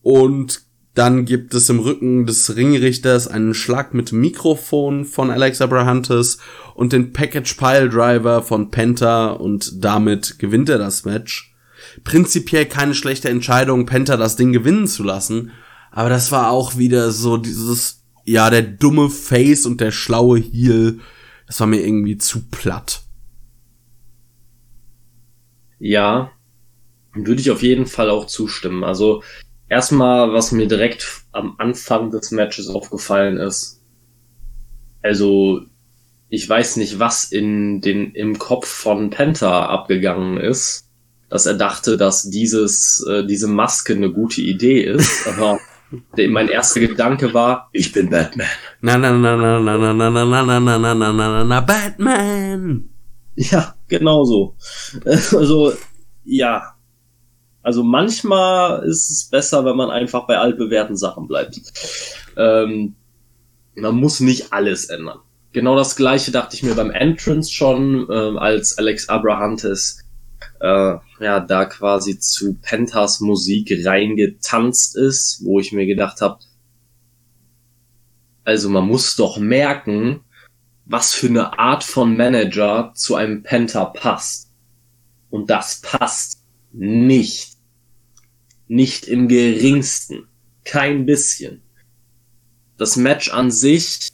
und 0.02 0.62
dann 0.96 1.26
gibt 1.26 1.56
es 1.56 1.70
im 1.70 1.80
Rücken 1.80 2.28
des 2.28 2.56
Ringrichters 2.56 3.28
einen 3.28 3.56
Schlag 3.56 3.96
mit 3.96 4.12
Mikrofon 4.12 5.06
von 5.06 5.32
Alex 5.32 5.60
Abrahantes 5.60 6.38
und 6.76 6.94
den 6.94 7.14
Package 7.14 7.56
Pile 7.56 7.90
Driver 7.90 8.44
von 8.44 8.70
Penta 8.70 9.32
und 9.32 9.84
damit 9.84 10.38
gewinnt 10.38 10.70
er 10.70 10.78
das 10.78 11.04
Match. 11.04 11.56
Prinzipiell 12.04 12.66
keine 12.68 12.94
schlechte 12.94 13.30
Entscheidung, 13.30 13.88
Penta 13.88 14.18
das 14.18 14.36
Ding 14.36 14.54
gewinnen 14.54 14.88
zu 14.88 15.04
lassen, 15.04 15.52
aber 15.92 16.10
das 16.10 16.32
war 16.32 16.52
auch 16.52 16.78
wieder 16.78 17.12
so 17.12 17.38
dieses, 17.38 18.04
ja, 18.24 18.50
der 18.50 18.62
dumme 18.62 19.10
Face 19.10 19.66
und 19.66 19.82
der 19.82 19.92
schlaue 19.92 20.40
Heel, 20.40 21.00
das 21.48 21.60
war 21.60 21.68
mir 21.68 21.84
irgendwie 21.86 22.18
zu 22.18 22.44
platt. 22.50 23.03
Ja, 25.84 26.32
würde 27.14 27.42
ich 27.42 27.52
auf 27.52 27.62
jeden 27.62 27.88
Fall 27.88 28.10
auch 28.10 28.26
zustimmen. 28.26 28.86
Also 28.86 29.22
erstmal, 29.68 30.32
was 30.32 30.54
mir 30.54 30.66
direkt 30.66 31.24
am 31.34 31.56
Anfang 31.58 32.10
des 32.10 32.32
Matches 32.32 32.70
aufgefallen 32.70 33.36
ist. 33.36 33.84
Also, 35.02 35.60
ich 36.30 36.48
weiß 36.48 36.78
nicht, 36.78 37.00
was 37.00 37.26
in 37.26 37.82
den, 37.82 38.14
im 38.14 38.40
Kopf 38.40 38.66
von 38.66 39.10
Penta 39.10 39.66
abgegangen 39.66 40.38
ist, 40.38 40.90
dass 41.30 41.46
er 41.48 41.56
dachte, 41.56 41.98
dass 41.98 42.30
dieses, 42.30 43.06
äh, 43.06 43.26
diese 43.26 43.50
Maske 43.50 43.94
eine 43.94 44.10
gute 44.10 44.40
Idee 44.40 44.84
ist. 44.84 45.28
Aber 45.28 45.60
mein 46.16 46.48
erster 46.48 46.80
Gedanke 46.80 47.34
war, 47.34 47.68
ich 47.74 47.92
bin 47.92 48.10
Batman. 48.10 48.48
Na 48.80 48.98
na 48.98 49.12
na 49.12 49.36
na 49.36 49.60
na 49.60 49.78
na 49.78 49.94
na 49.94 50.12
na 50.12 50.32
na 50.32 50.50
na 50.50 50.78
na 50.78 50.94
na 50.94 51.12
na 51.12 51.28
na 51.28 51.44
na 51.44 51.60
Batman. 51.60 52.93
Ja, 53.52 53.76
genau 53.88 54.26
so. 54.26 54.56
Also, 55.06 55.74
ja, 56.24 56.76
also 57.64 57.84
manchmal 57.84 58.84
ist 58.84 59.10
es 59.10 59.30
besser, 59.30 59.66
wenn 59.66 59.78
man 59.78 59.90
einfach 59.90 60.28
bei 60.28 60.38
altbewährten 60.38 60.98
Sachen 60.98 61.28
bleibt. 61.28 61.60
Ähm, 62.38 62.96
man 63.76 63.96
muss 63.96 64.20
nicht 64.20 64.54
alles 64.54 64.86
ändern. 64.86 65.20
Genau 65.54 65.76
das 65.76 65.96
gleiche 65.96 66.32
dachte 66.32 66.56
ich 66.56 66.64
mir 66.64 66.76
beim 66.76 66.92
Entrance 66.92 67.52
schon, 67.52 68.08
äh, 68.10 68.38
als 68.38 68.78
Alex 68.78 69.08
Abrahantes 69.08 70.04
äh, 70.60 70.96
ja 71.20 71.40
da 71.40 71.66
quasi 71.66 72.20
zu 72.20 72.56
Pentas 72.62 73.20
Musik 73.20 73.72
reingetanzt 73.86 74.98
ist, 74.98 75.42
wo 75.44 75.60
ich 75.60 75.72
mir 75.72 75.86
gedacht 75.86 76.22
habe, 76.22 76.40
also 78.44 78.70
man 78.70 78.86
muss 78.86 79.16
doch 79.16 79.38
merken, 79.38 80.22
was 80.86 81.14
für 81.14 81.28
eine 81.28 81.58
Art 81.60 81.84
von 81.84 82.18
Manager 82.18 82.92
zu 82.96 83.16
einem 83.16 83.44
Penta 83.44 83.86
passt. 83.86 84.52
Und 85.30 85.50
das 85.50 85.82
passt 85.82 86.44
nicht. 86.72 87.58
Nicht 88.68 89.06
im 89.06 89.28
geringsten. 89.28 90.28
Kein 90.66 91.06
bisschen. 91.06 91.62
Das 92.78 92.96
Match 92.96 93.32
an 93.32 93.52
sich, 93.52 94.10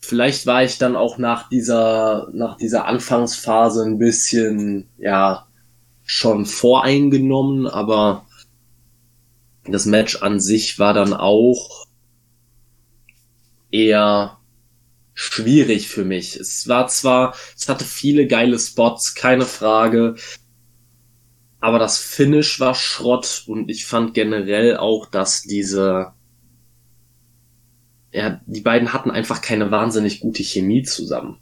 vielleicht 0.00 0.46
war 0.46 0.64
ich 0.64 0.78
dann 0.78 0.96
auch 0.96 1.18
nach 1.18 1.48
dieser, 1.48 2.28
nach 2.32 2.56
dieser 2.56 2.86
Anfangsphase 2.86 3.84
ein 3.84 3.98
bisschen, 3.98 4.88
ja, 4.98 5.46
schon 6.02 6.46
voreingenommen, 6.46 7.66
aber 7.66 8.26
das 9.64 9.86
Match 9.86 10.22
an 10.22 10.38
sich 10.38 10.78
war 10.78 10.94
dann 10.94 11.12
auch 11.12 11.86
eher 13.72 14.38
schwierig 15.16 15.88
für 15.88 16.04
mich. 16.04 16.36
Es 16.36 16.68
war 16.68 16.86
zwar, 16.88 17.34
es 17.56 17.68
hatte 17.68 17.84
viele 17.84 18.26
geile 18.28 18.58
Spots, 18.58 19.14
keine 19.14 19.46
Frage. 19.46 20.14
Aber 21.58 21.78
das 21.78 21.98
Finish 21.98 22.60
war 22.60 22.74
Schrott 22.74 23.44
und 23.46 23.70
ich 23.70 23.86
fand 23.86 24.12
generell 24.12 24.76
auch, 24.76 25.06
dass 25.06 25.42
diese, 25.42 26.12
ja, 28.12 28.40
die 28.46 28.60
beiden 28.60 28.92
hatten 28.92 29.10
einfach 29.10 29.40
keine 29.40 29.70
wahnsinnig 29.70 30.20
gute 30.20 30.42
Chemie 30.42 30.82
zusammen. 30.82 31.40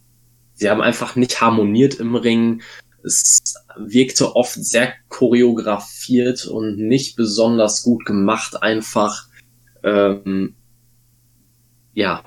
Sie 0.54 0.70
haben 0.70 0.80
einfach 0.80 1.16
nicht 1.16 1.40
harmoniert 1.40 1.94
im 1.94 2.14
Ring. 2.14 2.62
Es 3.02 3.54
wirkte 3.76 4.36
oft 4.36 4.54
sehr 4.54 4.94
choreografiert 5.08 6.46
und 6.46 6.78
nicht 6.78 7.16
besonders 7.16 7.82
gut 7.82 8.06
gemacht 8.06 8.62
einfach. 8.62 9.26
Ähm, 9.82 10.54
ja, 11.92 12.22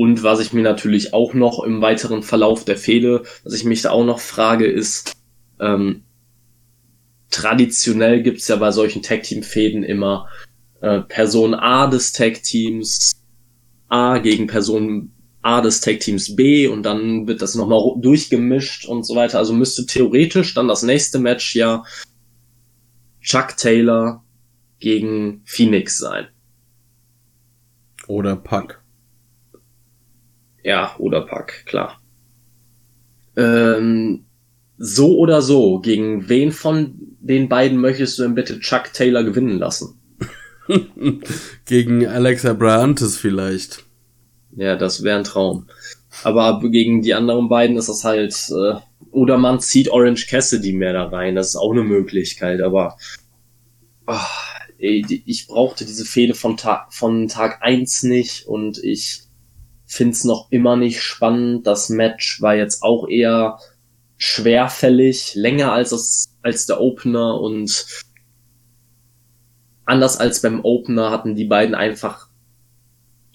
und 0.00 0.22
was 0.22 0.40
ich 0.40 0.54
mir 0.54 0.62
natürlich 0.62 1.12
auch 1.12 1.34
noch 1.34 1.62
im 1.62 1.82
weiteren 1.82 2.22
Verlauf 2.22 2.64
der 2.64 2.78
Fehde, 2.78 3.24
was 3.44 3.52
ich 3.52 3.64
mich 3.64 3.82
da 3.82 3.90
auch 3.90 4.06
noch 4.06 4.18
frage, 4.18 4.64
ist, 4.64 5.12
ähm, 5.60 6.04
traditionell 7.28 8.22
gibt's 8.22 8.48
ja 8.48 8.56
bei 8.56 8.70
solchen 8.70 9.02
Tag-Team-Fäden 9.02 9.82
immer 9.82 10.26
äh, 10.80 11.00
Person 11.00 11.52
A 11.52 11.86
des 11.86 12.14
Tag-Teams 12.14 13.12
A 13.90 14.16
gegen 14.16 14.46
Person 14.46 15.12
A 15.42 15.60
des 15.60 15.82
Tag-Teams 15.82 16.34
B 16.34 16.66
und 16.66 16.82
dann 16.82 17.26
wird 17.26 17.42
das 17.42 17.54
nochmal 17.54 18.00
durchgemischt 18.00 18.86
und 18.86 19.04
so 19.04 19.16
weiter. 19.16 19.36
Also 19.36 19.52
müsste 19.52 19.84
theoretisch 19.84 20.54
dann 20.54 20.66
das 20.66 20.82
nächste 20.82 21.18
Match 21.18 21.54
ja 21.54 21.84
Chuck 23.20 23.54
Taylor 23.58 24.24
gegen 24.78 25.42
Phoenix 25.44 25.98
sein. 25.98 26.28
Oder 28.06 28.36
Puck. 28.36 28.79
Ja, 30.62 30.94
oder 30.98 31.22
Puck, 31.22 31.64
klar. 31.66 32.00
Ähm, 33.36 34.24
so 34.76 35.18
oder 35.18 35.42
so, 35.42 35.78
gegen 35.80 36.28
wen 36.28 36.52
von 36.52 36.94
den 37.20 37.48
beiden 37.48 37.78
möchtest 37.78 38.18
du 38.18 38.22
denn 38.22 38.34
bitte 38.34 38.60
Chuck 38.60 38.92
Taylor 38.92 39.24
gewinnen 39.24 39.58
lassen? 39.58 40.00
gegen 41.64 42.06
Alexa 42.06 42.52
Brantes 42.52 43.16
vielleicht. 43.16 43.84
Ja, 44.56 44.76
das 44.76 45.02
wäre 45.02 45.18
ein 45.18 45.24
Traum. 45.24 45.68
Aber 46.24 46.60
gegen 46.70 47.02
die 47.02 47.14
anderen 47.14 47.48
beiden 47.48 47.76
ist 47.76 47.88
das 47.88 48.04
halt, 48.04 48.34
äh, 48.50 48.80
oder 49.12 49.38
man 49.38 49.60
zieht 49.60 49.90
Orange 49.90 50.26
Cassidy 50.28 50.72
mehr 50.72 50.92
da 50.92 51.06
rein, 51.06 51.34
das 51.34 51.48
ist 51.48 51.56
auch 51.56 51.72
eine 51.72 51.84
Möglichkeit, 51.84 52.60
aber 52.60 52.96
oh, 54.06 54.14
ey, 54.78 55.04
ich 55.24 55.46
brauchte 55.46 55.84
diese 55.84 56.04
Fehde 56.04 56.34
von 56.34 56.56
Tag, 56.56 56.92
von 56.92 57.28
Tag 57.28 57.62
eins 57.62 58.02
nicht 58.02 58.46
und 58.46 58.82
ich 58.82 59.22
find's 59.90 60.22
noch 60.22 60.46
immer 60.50 60.76
nicht 60.76 61.02
spannend. 61.02 61.66
Das 61.66 61.88
Match 61.88 62.40
war 62.40 62.54
jetzt 62.54 62.82
auch 62.82 63.08
eher 63.08 63.58
schwerfällig, 64.18 65.34
länger 65.34 65.72
als 65.72 65.90
das, 65.90 66.36
als 66.42 66.66
der 66.66 66.80
Opener 66.80 67.40
und 67.40 67.86
anders 69.84 70.16
als 70.18 70.42
beim 70.42 70.64
Opener 70.64 71.10
hatten 71.10 71.34
die 71.34 71.46
beiden 71.46 71.74
einfach 71.74 72.28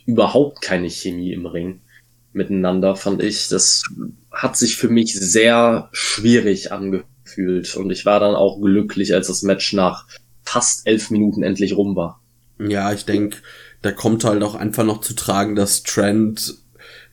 überhaupt 0.06 0.62
keine 0.62 0.90
Chemie 0.90 1.34
im 1.34 1.46
Ring 1.46 1.82
miteinander, 2.32 2.96
fand 2.96 3.22
ich. 3.22 3.50
Das 3.50 3.84
hat 4.32 4.56
sich 4.56 4.78
für 4.78 4.90
mich 4.90 5.14
sehr 5.14 5.90
schwierig 5.92 6.72
angefühlt 6.72 7.76
und 7.76 7.92
ich 7.92 8.06
war 8.06 8.22
dann 8.22 8.36
auch 8.36 8.62
glücklich, 8.62 9.14
als 9.14 9.28
das 9.28 9.42
Match 9.42 9.74
nach 9.74 10.08
fast 10.44 10.88
elf 10.88 11.12
Minuten 11.12 11.44
endlich 11.44 11.76
rum 11.76 11.98
war. 11.98 12.22
Ja, 12.60 12.94
ich 12.94 13.04
denke, 13.04 13.40
da 13.86 13.92
kommt 13.92 14.24
halt 14.24 14.42
auch 14.42 14.56
einfach 14.56 14.84
noch 14.84 15.02
zu 15.02 15.14
tragen, 15.14 15.56
dass 15.56 15.84
Trent 15.84 16.56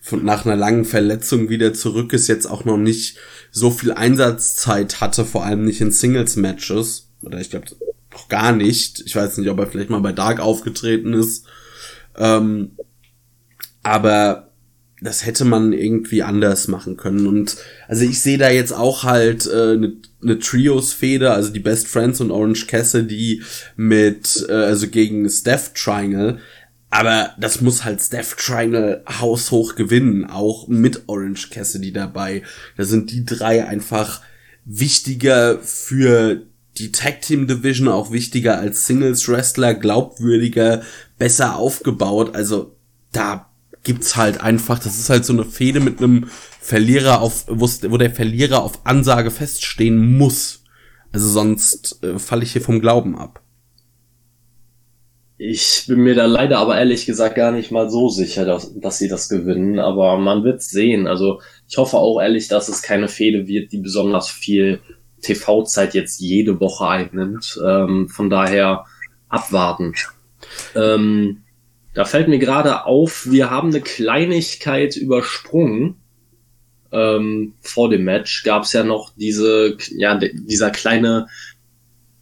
von, 0.00 0.24
nach 0.24 0.46
einer 0.46 0.56
langen 0.56 0.86
Verletzung 0.86 1.50
wieder 1.50 1.74
zurück 1.74 2.14
ist, 2.14 2.28
jetzt 2.28 2.46
auch 2.46 2.64
noch 2.64 2.78
nicht 2.78 3.18
so 3.50 3.70
viel 3.70 3.92
Einsatzzeit 3.92 5.02
hatte, 5.02 5.26
vor 5.26 5.44
allem 5.44 5.66
nicht 5.66 5.82
in 5.82 5.92
Singles-Matches. 5.92 7.10
Oder 7.22 7.40
ich 7.40 7.50
glaube 7.50 7.66
noch 8.10 8.28
gar 8.28 8.52
nicht. 8.52 9.02
Ich 9.04 9.14
weiß 9.14 9.36
nicht, 9.36 9.50
ob 9.50 9.58
er 9.58 9.66
vielleicht 9.66 9.90
mal 9.90 10.00
bei 10.00 10.12
Dark 10.12 10.40
aufgetreten 10.40 11.12
ist. 11.12 11.44
Ähm, 12.16 12.72
aber 13.82 14.52
das 15.02 15.26
hätte 15.26 15.44
man 15.44 15.72
irgendwie 15.72 16.22
anders 16.22 16.68
machen 16.68 16.96
können. 16.96 17.26
Und 17.26 17.56
also 17.88 18.04
ich 18.04 18.20
sehe 18.20 18.38
da 18.38 18.48
jetzt 18.50 18.72
auch 18.72 19.02
halt 19.02 19.48
eine 19.50 19.72
äh, 19.72 19.76
ne, 19.76 19.92
ne 20.20 20.38
Trios-Feder, 20.38 21.34
also 21.34 21.50
die 21.50 21.60
Best 21.60 21.88
Friends 21.88 22.20
und 22.20 22.30
Orange 22.30 22.66
Cassidy 22.66 23.42
mit, 23.76 24.46
äh, 24.48 24.52
also 24.52 24.88
gegen 24.88 25.28
Steph 25.28 25.72
Triangle. 25.74 26.38
Aber 26.92 27.30
das 27.38 27.62
muss 27.62 27.86
halt 27.86 28.02
Steph 28.02 28.36
Triangle 28.36 29.02
haushoch 29.08 29.76
gewinnen, 29.76 30.26
auch 30.26 30.68
mit 30.68 31.04
Orange 31.06 31.48
Cassidy 31.48 31.90
dabei. 31.90 32.42
Da 32.76 32.84
sind 32.84 33.10
die 33.10 33.24
drei 33.24 33.66
einfach 33.66 34.20
wichtiger 34.66 35.58
für 35.60 36.42
die 36.76 36.92
Tag 36.92 37.22
Team 37.22 37.46
Division, 37.46 37.88
auch 37.88 38.12
wichtiger 38.12 38.58
als 38.58 38.86
Singles 38.86 39.26
Wrestler, 39.26 39.72
glaubwürdiger, 39.72 40.82
besser 41.16 41.56
aufgebaut. 41.56 42.34
Also 42.34 42.76
da 43.10 43.50
gibt's 43.84 44.16
halt 44.16 44.42
einfach, 44.42 44.78
das 44.78 44.98
ist 44.98 45.08
halt 45.08 45.24
so 45.24 45.32
eine 45.32 45.46
Fehde 45.46 45.80
mit 45.80 45.98
einem 45.98 46.28
Verlierer 46.60 47.22
auf, 47.22 47.46
wo 47.48 47.96
der 47.96 48.14
Verlierer 48.14 48.62
auf 48.62 48.84
Ansage 48.84 49.30
feststehen 49.30 50.18
muss. 50.18 50.64
Also 51.10 51.26
sonst 51.26 52.04
äh, 52.04 52.18
falle 52.18 52.42
ich 52.42 52.52
hier 52.52 52.60
vom 52.60 52.80
Glauben 52.80 53.16
ab. 53.16 53.41
Ich 55.44 55.86
bin 55.88 55.98
mir 55.98 56.14
da 56.14 56.26
leider 56.26 56.58
aber 56.58 56.78
ehrlich 56.78 57.04
gesagt 57.04 57.34
gar 57.34 57.50
nicht 57.50 57.72
mal 57.72 57.90
so 57.90 58.08
sicher, 58.08 58.44
dass, 58.44 58.78
dass 58.78 58.98
sie 58.98 59.08
das 59.08 59.28
gewinnen, 59.28 59.80
aber 59.80 60.16
man 60.16 60.44
wird 60.44 60.62
sehen. 60.62 61.08
Also 61.08 61.40
ich 61.68 61.78
hoffe 61.78 61.96
auch 61.96 62.20
ehrlich, 62.20 62.46
dass 62.46 62.68
es 62.68 62.80
keine 62.80 63.08
Fehde 63.08 63.48
wird, 63.48 63.72
die 63.72 63.78
besonders 63.78 64.28
viel 64.28 64.80
TV-Zeit 65.20 65.94
jetzt 65.94 66.20
jede 66.20 66.60
Woche 66.60 66.86
einnimmt. 66.86 67.58
Ähm, 67.66 68.08
von 68.08 68.30
daher 68.30 68.84
abwarten. 69.28 69.94
Ähm, 70.76 71.42
da 71.92 72.04
fällt 72.04 72.28
mir 72.28 72.38
gerade 72.38 72.86
auf, 72.86 73.28
wir 73.28 73.50
haben 73.50 73.70
eine 73.70 73.80
Kleinigkeit 73.80 74.94
übersprungen. 74.94 75.96
Ähm, 76.92 77.54
vor 77.60 77.90
dem 77.90 78.04
Match 78.04 78.44
gab 78.44 78.62
es 78.62 78.74
ja 78.74 78.84
noch 78.84 79.10
diese, 79.16 79.76
ja, 79.90 80.16
dieser 80.16 80.70
kleine 80.70 81.26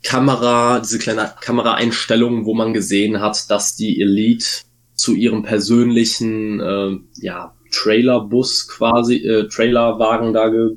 Kamera, 0.02 0.80
diese 0.80 0.98
kleine 0.98 1.34
Kameraeinstellung, 1.40 2.46
wo 2.46 2.54
man 2.54 2.72
gesehen 2.72 3.20
hat, 3.20 3.50
dass 3.50 3.76
die 3.76 4.00
Elite 4.00 4.46
zu 4.94 5.14
ihrem 5.14 5.42
persönlichen, 5.42 6.60
äh, 6.60 6.98
ja, 7.20 7.54
Trailerbus 7.70 8.68
quasi, 8.68 9.16
äh, 9.16 9.48
Trailerwagen 9.48 10.32
da 10.32 10.48
ge 10.48 10.76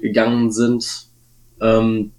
gegangen 0.00 0.52
sind. 0.52 1.08
Ähm, 1.62 2.12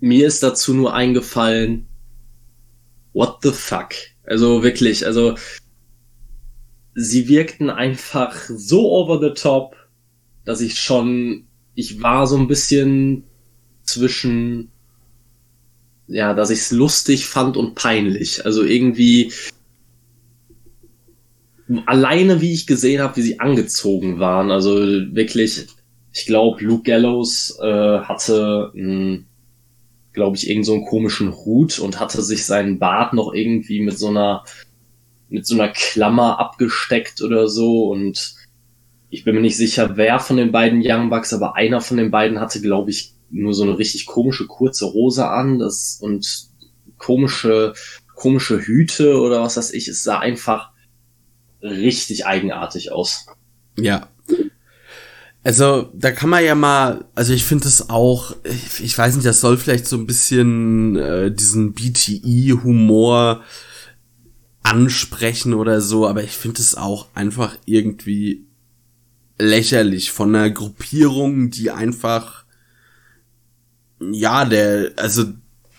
mir 0.00 0.26
ist 0.26 0.42
dazu 0.42 0.74
nur 0.74 0.92
eingefallen, 0.92 1.86
what 3.14 3.38
the 3.42 3.50
fuck? 3.50 3.94
Also 4.24 4.62
wirklich, 4.62 5.06
also 5.06 5.36
sie 6.94 7.28
wirkten 7.28 7.70
einfach 7.70 8.34
so 8.48 8.90
over 8.90 9.20
the 9.20 9.34
top, 9.34 9.76
dass 10.44 10.60
ich 10.60 10.78
schon, 10.78 11.46
ich 11.74 12.02
war 12.02 12.26
so 12.26 12.36
ein 12.36 12.48
bisschen 12.48 13.24
zwischen, 13.82 14.70
ja, 16.06 16.34
dass 16.34 16.50
ich 16.50 16.60
es 16.60 16.70
lustig 16.70 17.26
fand 17.26 17.56
und 17.56 17.74
peinlich. 17.74 18.44
Also 18.44 18.62
irgendwie 18.62 19.32
alleine, 21.86 22.40
wie 22.40 22.52
ich 22.52 22.66
gesehen 22.66 23.00
habe, 23.00 23.16
wie 23.16 23.22
sie 23.22 23.40
angezogen 23.40 24.18
waren. 24.18 24.50
Also 24.50 24.76
wirklich, 24.76 25.66
ich 26.12 26.26
glaube, 26.26 26.62
Luke 26.62 26.82
Gallows 26.82 27.58
äh, 27.62 28.00
hatte 28.00 28.72
glaube 30.14 30.36
ich, 30.36 30.48
irgend 30.48 30.64
so 30.64 30.72
einen 30.72 30.86
komischen 30.86 31.34
Hut 31.34 31.78
und 31.78 32.00
hatte 32.00 32.22
sich 32.22 32.46
seinen 32.46 32.78
Bart 32.78 33.12
noch 33.12 33.34
irgendwie 33.34 33.82
mit 33.82 33.98
so 33.98 34.08
einer, 34.08 34.44
mit 35.28 35.44
so 35.46 35.54
einer 35.54 35.68
Klammer 35.68 36.38
abgesteckt 36.38 37.20
oder 37.20 37.48
so 37.48 37.90
und 37.90 38.36
ich 39.10 39.24
bin 39.24 39.34
mir 39.34 39.42
nicht 39.42 39.56
sicher, 39.56 39.96
wer 39.96 40.18
von 40.18 40.36
den 40.36 40.50
beiden 40.50 40.82
Young 40.84 41.10
Bucks, 41.10 41.32
aber 41.32 41.56
einer 41.56 41.80
von 41.80 41.98
den 41.98 42.10
beiden 42.10 42.40
hatte, 42.40 42.60
glaube 42.60 42.90
ich, 42.90 43.13
nur 43.34 43.54
so 43.54 43.64
eine 43.64 43.78
richtig 43.78 44.06
komische 44.06 44.46
kurze 44.46 44.92
Hose 44.92 45.28
an, 45.28 45.58
das 45.58 45.98
und 46.00 46.48
komische, 46.98 47.74
komische 48.14 48.60
Hüte 48.60 49.18
oder 49.20 49.42
was 49.42 49.56
weiß 49.56 49.72
ich. 49.72 49.88
Es 49.88 50.02
sah 50.02 50.18
einfach 50.18 50.70
richtig 51.62 52.26
eigenartig 52.26 52.92
aus. 52.92 53.26
Ja, 53.76 54.08
also, 55.44 55.90
da 55.92 56.10
kann 56.10 56.30
man 56.30 56.42
ja 56.42 56.54
mal, 56.54 57.04
also 57.14 57.34
ich 57.34 57.44
finde 57.44 57.68
es 57.68 57.90
auch, 57.90 58.34
ich, 58.44 58.82
ich, 58.82 58.96
weiß 58.96 59.14
nicht, 59.14 59.26
das 59.26 59.42
soll 59.42 59.58
vielleicht 59.58 59.86
so 59.86 59.98
ein 59.98 60.06
bisschen 60.06 60.96
äh, 60.96 61.30
diesen 61.30 61.74
BTI-Humor 61.74 63.42
ansprechen 64.62 65.52
oder 65.52 65.82
so, 65.82 66.08
aber 66.08 66.24
ich 66.24 66.30
finde 66.30 66.62
es 66.62 66.74
auch 66.74 67.08
einfach 67.14 67.58
irgendwie 67.66 68.46
lächerlich 69.38 70.12
von 70.12 70.34
einer 70.34 70.48
Gruppierung, 70.48 71.50
die 71.50 71.70
einfach, 71.70 72.43
ja, 74.00 74.44
der, 74.44 74.92
also 74.96 75.24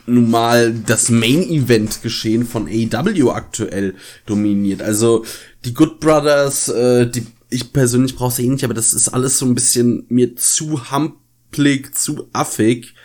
nun 0.07 0.29
mal 0.29 0.73
das 0.73 1.09
Main-Event-Geschehen 1.09 2.45
von 2.45 2.67
AEW 2.67 3.31
aktuell 3.31 3.95
dominiert. 4.25 4.81
Also 4.81 5.25
die 5.63 5.73
Good 5.73 5.99
Brothers, 5.99 6.69
äh, 6.69 7.07
die 7.07 7.25
ich 7.49 7.71
persönlich 7.73 8.15
brauche 8.15 8.33
sie 8.33 8.45
eh 8.45 8.49
nicht, 8.49 8.63
aber 8.63 8.73
das 8.73 8.93
ist 8.93 9.09
alles 9.09 9.39
so 9.39 9.45
ein 9.45 9.55
bisschen 9.55 10.05
mir 10.09 10.35
zu 10.35 10.91
hampelig, 10.91 11.95
zu 11.95 12.27
affig. 12.33 12.95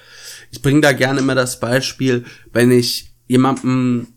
Ich 0.50 0.62
bringe 0.62 0.80
da 0.80 0.92
gerne 0.92 1.20
immer 1.20 1.34
das 1.34 1.60
Beispiel, 1.60 2.24
wenn 2.52 2.70
ich 2.70 3.12
jemanden, 3.28 4.14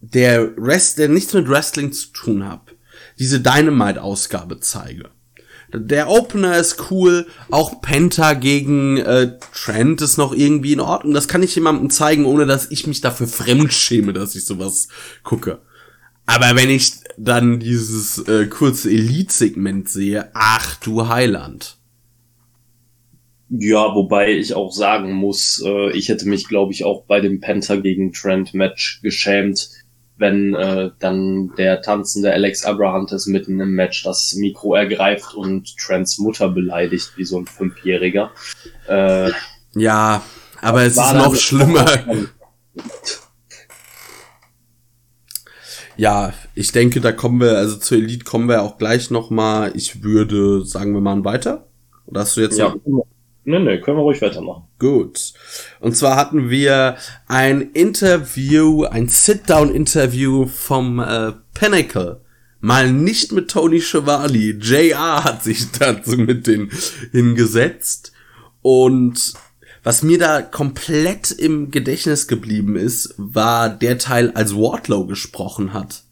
der 0.00 0.56
Rest, 0.56 0.98
der 0.98 1.08
nichts 1.08 1.32
mit 1.34 1.48
Wrestling 1.48 1.92
zu 1.92 2.08
tun 2.12 2.48
hat, 2.48 2.74
diese 3.18 3.40
Dynamite-Ausgabe 3.40 4.60
zeige. 4.60 5.10
Der 5.72 6.08
Opener 6.08 6.56
ist 6.58 6.90
cool, 6.90 7.26
auch 7.50 7.80
Penta 7.80 8.34
gegen 8.34 8.96
äh, 8.98 9.38
Trent 9.54 10.02
ist 10.02 10.18
noch 10.18 10.32
irgendwie 10.32 10.72
in 10.72 10.80
Ordnung. 10.80 11.14
Das 11.14 11.28
kann 11.28 11.42
ich 11.42 11.54
jemandem 11.54 11.90
zeigen, 11.90 12.24
ohne 12.24 12.46
dass 12.46 12.70
ich 12.70 12.86
mich 12.86 13.00
dafür 13.00 13.28
fremd 13.28 13.72
schäme, 13.72 14.12
dass 14.12 14.34
ich 14.34 14.44
sowas 14.44 14.88
gucke. 15.22 15.60
Aber 16.26 16.56
wenn 16.56 16.70
ich 16.70 16.92
dann 17.16 17.60
dieses 17.60 18.18
äh, 18.26 18.46
kurze 18.46 18.90
Elite-Segment 18.90 19.88
sehe, 19.88 20.30
ach 20.34 20.76
du 20.76 21.08
Heiland. 21.08 21.76
Ja, 23.48 23.96
wobei 23.96 24.32
ich 24.32 24.54
auch 24.54 24.70
sagen 24.70 25.12
muss, 25.12 25.60
äh, 25.64 25.90
ich 25.90 26.08
hätte 26.08 26.28
mich, 26.28 26.46
glaube 26.46 26.72
ich, 26.72 26.84
auch 26.84 27.04
bei 27.06 27.20
dem 27.20 27.40
Penta 27.40 27.74
gegen 27.76 28.12
Trent 28.12 28.54
Match 28.54 29.00
geschämt, 29.02 29.70
wenn 30.20 30.54
äh, 30.54 30.90
dann 30.98 31.52
der 31.56 31.82
tanzende 31.82 32.32
Alex 32.32 32.64
Abrahantes 32.64 33.26
mitten 33.26 33.58
im 33.58 33.72
Match 33.72 34.04
das 34.04 34.34
Mikro 34.34 34.74
ergreift 34.74 35.34
und 35.34 35.76
Trents 35.78 36.18
Mutter 36.18 36.50
beleidigt 36.50 37.12
wie 37.16 37.24
so 37.24 37.38
ein 37.38 37.46
Fünfjähriger. 37.46 38.30
Äh, 38.86 39.30
ja, 39.74 40.22
aber 40.60 40.82
es 40.82 40.96
ist 40.96 41.14
noch 41.14 41.34
schlimmer. 41.34 41.86
Ja, 45.96 46.32
ich 46.54 46.72
denke, 46.72 47.00
da 47.00 47.12
kommen 47.12 47.40
wir, 47.40 47.58
also 47.58 47.76
zur 47.76 47.98
Elite 47.98 48.24
kommen 48.24 48.48
wir 48.48 48.62
auch 48.62 48.78
gleich 48.78 49.10
noch 49.10 49.30
mal. 49.30 49.72
Ich 49.74 50.02
würde, 50.02 50.64
sagen 50.64 50.94
wir 50.94 51.00
mal, 51.00 51.24
weiter. 51.24 51.66
Oder 52.06 52.20
hast 52.22 52.36
du 52.36 52.40
jetzt 52.40 52.58
ja. 52.58 52.74
noch? 52.86 53.06
Nee, 53.50 53.58
nee, 53.58 53.80
können 53.80 53.96
wir 53.96 54.02
ruhig 54.02 54.22
weitermachen. 54.22 54.68
Gut. 54.78 55.32
Und 55.80 55.96
zwar 55.96 56.14
hatten 56.14 56.50
wir 56.50 56.96
ein 57.26 57.62
Interview, 57.72 58.84
ein 58.84 59.08
Sit-Down-Interview 59.08 60.46
vom 60.46 61.00
äh, 61.00 61.32
Pinnacle. 61.52 62.20
Mal 62.60 62.92
nicht 62.92 63.32
mit 63.32 63.50
Tony 63.50 63.80
Schiavone. 63.80 64.58
JR 64.60 65.24
hat 65.24 65.42
sich 65.42 65.72
dazu 65.78 66.12
mit 66.12 66.46
den 66.46 66.70
hingesetzt. 67.10 68.12
Und 68.62 69.34
was 69.82 70.04
mir 70.04 70.18
da 70.18 70.42
komplett 70.42 71.32
im 71.32 71.72
Gedächtnis 71.72 72.28
geblieben 72.28 72.76
ist, 72.76 73.14
war 73.16 73.68
der 73.68 73.98
Teil, 73.98 74.30
als 74.32 74.54
Wardlow 74.54 75.06
gesprochen 75.06 75.72
hat. 75.72 76.04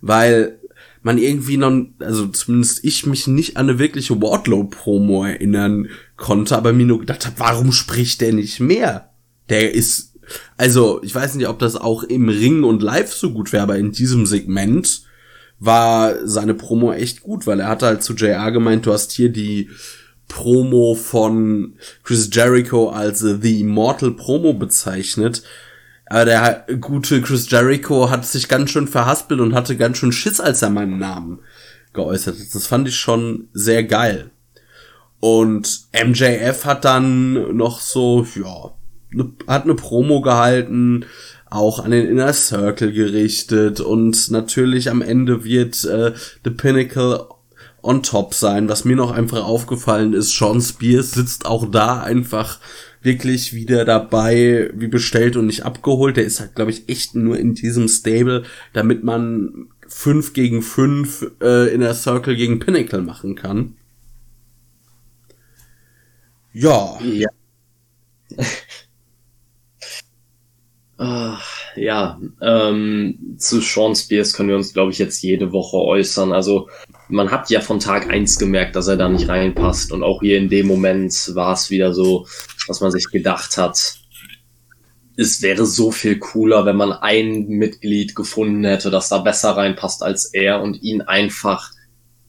Weil 0.00 0.59
man 1.02 1.18
irgendwie 1.18 1.56
noch, 1.56 1.86
also 1.98 2.26
zumindest 2.28 2.84
ich 2.84 3.06
mich 3.06 3.26
nicht 3.26 3.56
an 3.56 3.68
eine 3.68 3.78
wirkliche 3.78 4.20
Wardlow-Promo 4.20 5.24
erinnern 5.24 5.88
konnte, 6.16 6.56
aber 6.56 6.72
mir 6.72 6.86
nur 6.86 7.00
gedacht 7.00 7.26
habe, 7.26 7.38
warum 7.38 7.72
spricht 7.72 8.20
der 8.20 8.32
nicht 8.32 8.60
mehr? 8.60 9.10
Der 9.48 9.74
ist, 9.74 10.14
also 10.56 11.02
ich 11.02 11.14
weiß 11.14 11.34
nicht, 11.34 11.48
ob 11.48 11.58
das 11.58 11.76
auch 11.76 12.02
im 12.02 12.28
Ring 12.28 12.64
und 12.64 12.82
live 12.82 13.12
so 13.12 13.32
gut 13.32 13.52
wäre, 13.52 13.62
aber 13.62 13.78
in 13.78 13.92
diesem 13.92 14.26
Segment 14.26 15.02
war 15.58 16.26
seine 16.26 16.54
Promo 16.54 16.92
echt 16.92 17.22
gut, 17.22 17.46
weil 17.46 17.60
er 17.60 17.68
hat 17.68 17.82
halt 17.82 18.02
zu 18.02 18.14
JR 18.14 18.50
gemeint, 18.50 18.86
du 18.86 18.92
hast 18.92 19.12
hier 19.12 19.30
die 19.30 19.70
Promo 20.28 20.94
von 20.94 21.74
Chris 22.02 22.30
Jericho 22.32 22.90
als 22.90 23.20
The 23.20 23.60
Immortal 23.60 24.12
Promo 24.12 24.54
bezeichnet. 24.54 25.42
Aber 26.10 26.24
der 26.24 26.66
gute 26.80 27.22
Chris 27.22 27.48
Jericho 27.48 28.10
hat 28.10 28.26
sich 28.26 28.48
ganz 28.48 28.70
schön 28.70 28.88
verhaspelt 28.88 29.40
und 29.40 29.54
hatte 29.54 29.76
ganz 29.76 29.96
schön 29.96 30.10
Schiss, 30.10 30.40
als 30.40 30.60
er 30.60 30.68
meinen 30.68 30.98
Namen 30.98 31.38
geäußert 31.92 32.36
hat. 32.36 32.52
Das 32.52 32.66
fand 32.66 32.88
ich 32.88 32.96
schon 32.96 33.48
sehr 33.52 33.84
geil. 33.84 34.30
Und 35.20 35.82
MJF 35.92 36.64
hat 36.64 36.84
dann 36.84 37.56
noch 37.56 37.80
so, 37.80 38.26
ja, 38.34 38.72
ne, 39.12 39.32
hat 39.46 39.64
eine 39.64 39.76
Promo 39.76 40.20
gehalten, 40.20 41.06
auch 41.48 41.78
an 41.78 41.92
den 41.92 42.08
Inner 42.08 42.32
Circle 42.32 42.92
gerichtet 42.92 43.80
und 43.80 44.32
natürlich 44.32 44.90
am 44.90 45.02
Ende 45.02 45.44
wird 45.44 45.84
äh, 45.84 46.12
The 46.42 46.50
Pinnacle 46.50 47.26
on 47.82 48.02
top 48.02 48.34
sein. 48.34 48.68
Was 48.68 48.84
mir 48.84 48.96
noch 48.96 49.12
einfach 49.12 49.44
aufgefallen 49.44 50.14
ist, 50.14 50.36
Sean 50.36 50.60
Spears 50.60 51.12
sitzt 51.12 51.46
auch 51.46 51.70
da 51.70 52.00
einfach 52.00 52.58
wirklich 53.02 53.54
wieder 53.54 53.84
dabei, 53.84 54.70
wie 54.74 54.88
bestellt 54.88 55.36
und 55.36 55.46
nicht 55.46 55.64
abgeholt. 55.64 56.16
Der 56.16 56.24
ist 56.24 56.40
halt, 56.40 56.54
glaube 56.54 56.70
ich, 56.70 56.88
echt 56.88 57.14
nur 57.14 57.38
in 57.38 57.54
diesem 57.54 57.88
Stable, 57.88 58.44
damit 58.72 59.04
man 59.04 59.68
fünf 59.88 60.32
gegen 60.32 60.62
fünf 60.62 61.26
äh, 61.42 61.72
in 61.72 61.80
der 61.80 61.94
Circle 61.94 62.36
gegen 62.36 62.58
Pinnacle 62.58 63.02
machen 63.02 63.34
kann. 63.34 63.76
Ja. 66.52 66.98
Ja. 67.02 67.28
oh, 70.98 71.36
Ja, 71.76 72.20
ähm, 72.42 73.36
zu 73.38 73.60
Sean 73.60 73.94
Spears 73.94 74.32
können 74.32 74.48
wir 74.48 74.56
uns, 74.56 74.72
glaube 74.72 74.90
ich, 74.92 74.98
jetzt 74.98 75.22
jede 75.22 75.52
Woche 75.52 75.76
äußern. 75.76 76.32
Also 76.32 76.68
man 77.08 77.30
hat 77.30 77.50
ja 77.50 77.60
von 77.60 77.78
Tag 77.78 78.10
eins 78.10 78.38
gemerkt, 78.38 78.76
dass 78.76 78.88
er 78.88 78.96
da 78.96 79.08
nicht 79.08 79.28
reinpasst. 79.28 79.92
Und 79.92 80.02
auch 80.02 80.20
hier 80.20 80.38
in 80.38 80.48
dem 80.48 80.66
Moment 80.66 81.12
war 81.34 81.54
es 81.54 81.70
wieder 81.70 81.94
so, 81.94 82.26
was 82.66 82.80
man 82.80 82.90
sich 82.90 83.10
gedacht 83.10 83.56
hat. 83.56 83.96
Es 85.16 85.42
wäre 85.42 85.66
so 85.66 85.90
viel 85.90 86.18
cooler, 86.18 86.64
wenn 86.64 86.76
man 86.76 86.92
ein 86.92 87.48
Mitglied 87.48 88.14
gefunden 88.14 88.64
hätte, 88.64 88.90
das 88.90 89.08
da 89.08 89.18
besser 89.18 89.50
reinpasst 89.50 90.02
als 90.02 90.26
er 90.26 90.62
und 90.62 90.82
ihn 90.82 91.02
einfach 91.02 91.72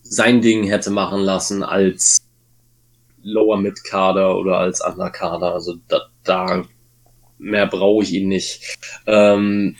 sein 0.02 0.42
Ding 0.42 0.66
hätte 0.66 0.90
machen 0.90 1.22
lassen 1.22 1.64
als 1.64 2.18
Lower 3.24 3.58
Mid 3.58 3.84
Kader 3.84 4.38
oder 4.38 4.58
als 4.58 4.82
Underkader. 4.82 5.54
Also 5.54 5.78
da, 5.88 6.02
da 6.24 6.66
mehr 7.38 7.68
brauche 7.68 8.04
ich 8.04 8.14
ihn 8.14 8.28
nicht. 8.28 8.78
Ähm, 9.08 9.78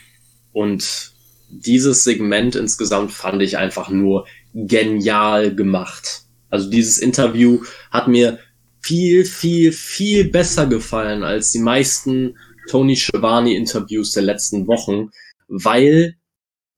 und 0.52 1.12
dieses 1.50 2.04
Segment 2.04 2.56
insgesamt 2.56 3.12
fand 3.12 3.42
ich 3.42 3.58
einfach 3.58 3.90
nur 3.90 4.26
genial 4.54 5.54
gemacht. 5.54 6.22
Also 6.50 6.70
dieses 6.70 6.98
Interview 6.98 7.62
hat 7.90 8.08
mir 8.08 8.38
viel, 8.82 9.24
viel, 9.24 9.72
viel 9.72 10.24
besser 10.28 10.66
gefallen 10.66 11.22
als 11.22 11.52
die 11.52 11.60
meisten 11.60 12.36
Tony 12.68 12.96
Schiavone 12.96 13.54
Interviews 13.54 14.12
der 14.12 14.24
letzten 14.24 14.66
Wochen, 14.66 15.10
weil 15.48 16.16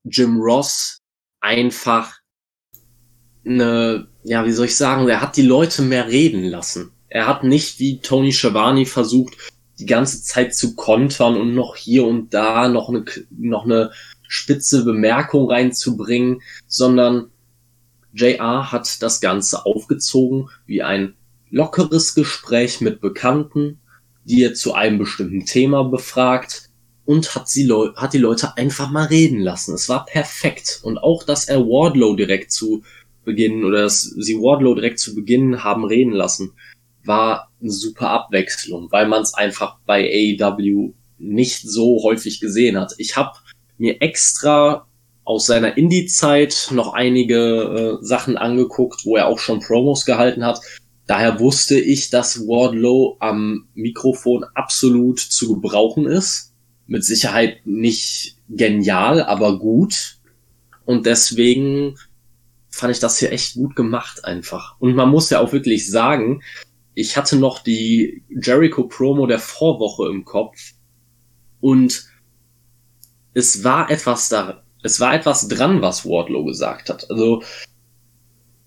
Jim 0.03 0.39
Ross 0.39 1.01
einfach 1.39 2.13
eine, 3.45 4.07
ja, 4.23 4.45
wie 4.45 4.51
soll 4.51 4.65
ich 4.65 4.77
sagen, 4.77 5.07
er 5.07 5.21
hat 5.21 5.37
die 5.37 5.43
Leute 5.43 5.81
mehr 5.81 6.07
reden 6.07 6.43
lassen. 6.43 6.91
Er 7.09 7.27
hat 7.27 7.43
nicht 7.43 7.79
wie 7.79 7.99
Tony 7.99 8.31
Schiavone 8.31 8.85
versucht, 8.85 9.37
die 9.79 9.85
ganze 9.85 10.23
Zeit 10.23 10.55
zu 10.55 10.75
kontern 10.75 11.37
und 11.37 11.53
noch 11.53 11.75
hier 11.75 12.05
und 12.05 12.33
da 12.33 12.67
noch 12.67 12.89
eine, 12.89 13.05
noch 13.29 13.65
eine 13.65 13.91
spitze 14.27 14.83
Bemerkung 14.83 15.49
reinzubringen, 15.49 16.41
sondern 16.67 17.29
JR 18.13 18.71
hat 18.71 19.01
das 19.01 19.21
Ganze 19.21 19.65
aufgezogen 19.65 20.49
wie 20.65 20.81
ein 20.81 21.15
lockeres 21.49 22.15
Gespräch 22.15 22.81
mit 22.81 23.01
Bekannten, 23.01 23.79
die 24.23 24.43
er 24.43 24.53
zu 24.53 24.73
einem 24.73 24.97
bestimmten 24.97 25.45
Thema 25.45 25.83
befragt 25.83 26.69
und 27.05 27.35
hat, 27.35 27.47
sie 27.47 27.71
hat 27.95 28.13
die 28.13 28.17
Leute 28.17 28.57
einfach 28.57 28.91
mal 28.91 29.05
reden 29.05 29.39
lassen. 29.39 29.75
Es 29.75 29.87
war 29.87 30.05
perfekt. 30.05 30.79
Und 30.83 30.97
auch, 30.97 31.23
dass 31.23 31.45
er 31.45 31.61
Wardlow 31.61 32.15
direkt 32.15 32.51
zu 32.51 32.83
Beginn 33.23 33.63
oder 33.63 33.83
dass 33.83 34.03
sie 34.03 34.35
Wardlow 34.35 34.75
direkt 34.75 34.99
zu 34.99 35.15
Beginn 35.15 35.63
haben 35.63 35.85
reden 35.85 36.13
lassen, 36.13 36.53
war 37.03 37.51
eine 37.61 37.71
super 37.71 38.09
Abwechslung, 38.09 38.91
weil 38.91 39.07
man 39.07 39.21
es 39.21 39.33
einfach 39.33 39.77
bei 39.85 40.09
AEW 40.39 40.93
nicht 41.17 41.61
so 41.61 42.01
häufig 42.03 42.39
gesehen 42.39 42.79
hat. 42.79 42.93
Ich 42.97 43.15
habe 43.15 43.37
mir 43.77 44.01
extra 44.01 44.87
aus 45.23 45.47
seiner 45.47 45.77
Indie-Zeit 45.77 46.69
noch 46.71 46.93
einige 46.93 47.99
äh, 48.01 48.05
Sachen 48.05 48.37
angeguckt, 48.37 49.05
wo 49.05 49.17
er 49.17 49.27
auch 49.27 49.39
schon 49.39 49.59
Promos 49.59 50.05
gehalten 50.05 50.45
hat. 50.45 50.59
Daher 51.07 51.39
wusste 51.39 51.79
ich, 51.79 52.09
dass 52.09 52.47
Wardlow 52.47 53.17
am 53.19 53.67
Mikrofon 53.75 54.43
absolut 54.55 55.19
zu 55.19 55.53
gebrauchen 55.53 56.05
ist. 56.05 56.53
Mit 56.87 57.03
Sicherheit 57.03 57.65
nicht 57.65 58.37
genial, 58.49 59.21
aber 59.21 59.59
gut. 59.59 60.17
Und 60.85 61.05
deswegen 61.05 61.97
fand 62.69 62.91
ich 62.91 62.99
das 62.99 63.19
hier 63.19 63.31
echt 63.31 63.55
gut 63.55 63.75
gemacht 63.75 64.25
einfach. 64.25 64.79
Und 64.79 64.95
man 64.95 65.09
muss 65.09 65.29
ja 65.29 65.39
auch 65.39 65.53
wirklich 65.53 65.89
sagen, 65.89 66.41
ich 66.93 67.17
hatte 67.17 67.35
noch 67.37 67.59
die 67.59 68.23
Jericho 68.29 68.83
Promo 68.83 69.27
der 69.27 69.39
Vorwoche 69.39 70.09
im 70.09 70.25
Kopf 70.25 70.73
und 71.59 72.05
es 73.33 73.63
war 73.63 73.91
etwas 73.91 74.29
da, 74.29 74.63
es 74.81 74.99
war 74.99 75.13
etwas 75.13 75.47
dran, 75.47 75.81
was 75.81 76.05
Wardlow 76.05 76.45
gesagt 76.45 76.89
hat. 76.89 77.09
Also 77.09 77.43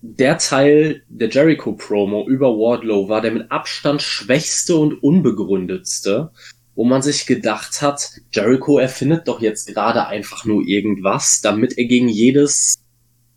der 0.01 0.37
Teil 0.37 1.03
der 1.09 1.29
Jericho 1.29 1.73
Promo 1.73 2.27
über 2.27 2.47
Wardlow 2.57 3.09
war 3.09 3.21
der 3.21 3.31
mit 3.31 3.51
Abstand 3.51 4.01
schwächste 4.01 4.77
und 4.77 5.03
unbegründetste, 5.03 6.31
wo 6.75 6.85
man 6.85 7.01
sich 7.01 7.25
gedacht 7.25 7.81
hat, 7.81 8.09
Jericho 8.31 8.77
erfindet 8.77 9.27
doch 9.27 9.41
jetzt 9.41 9.67
gerade 9.67 10.07
einfach 10.07 10.45
nur 10.45 10.65
irgendwas, 10.65 11.41
damit 11.41 11.77
er 11.77 11.85
gegen 11.85 12.07
jedes 12.07 12.75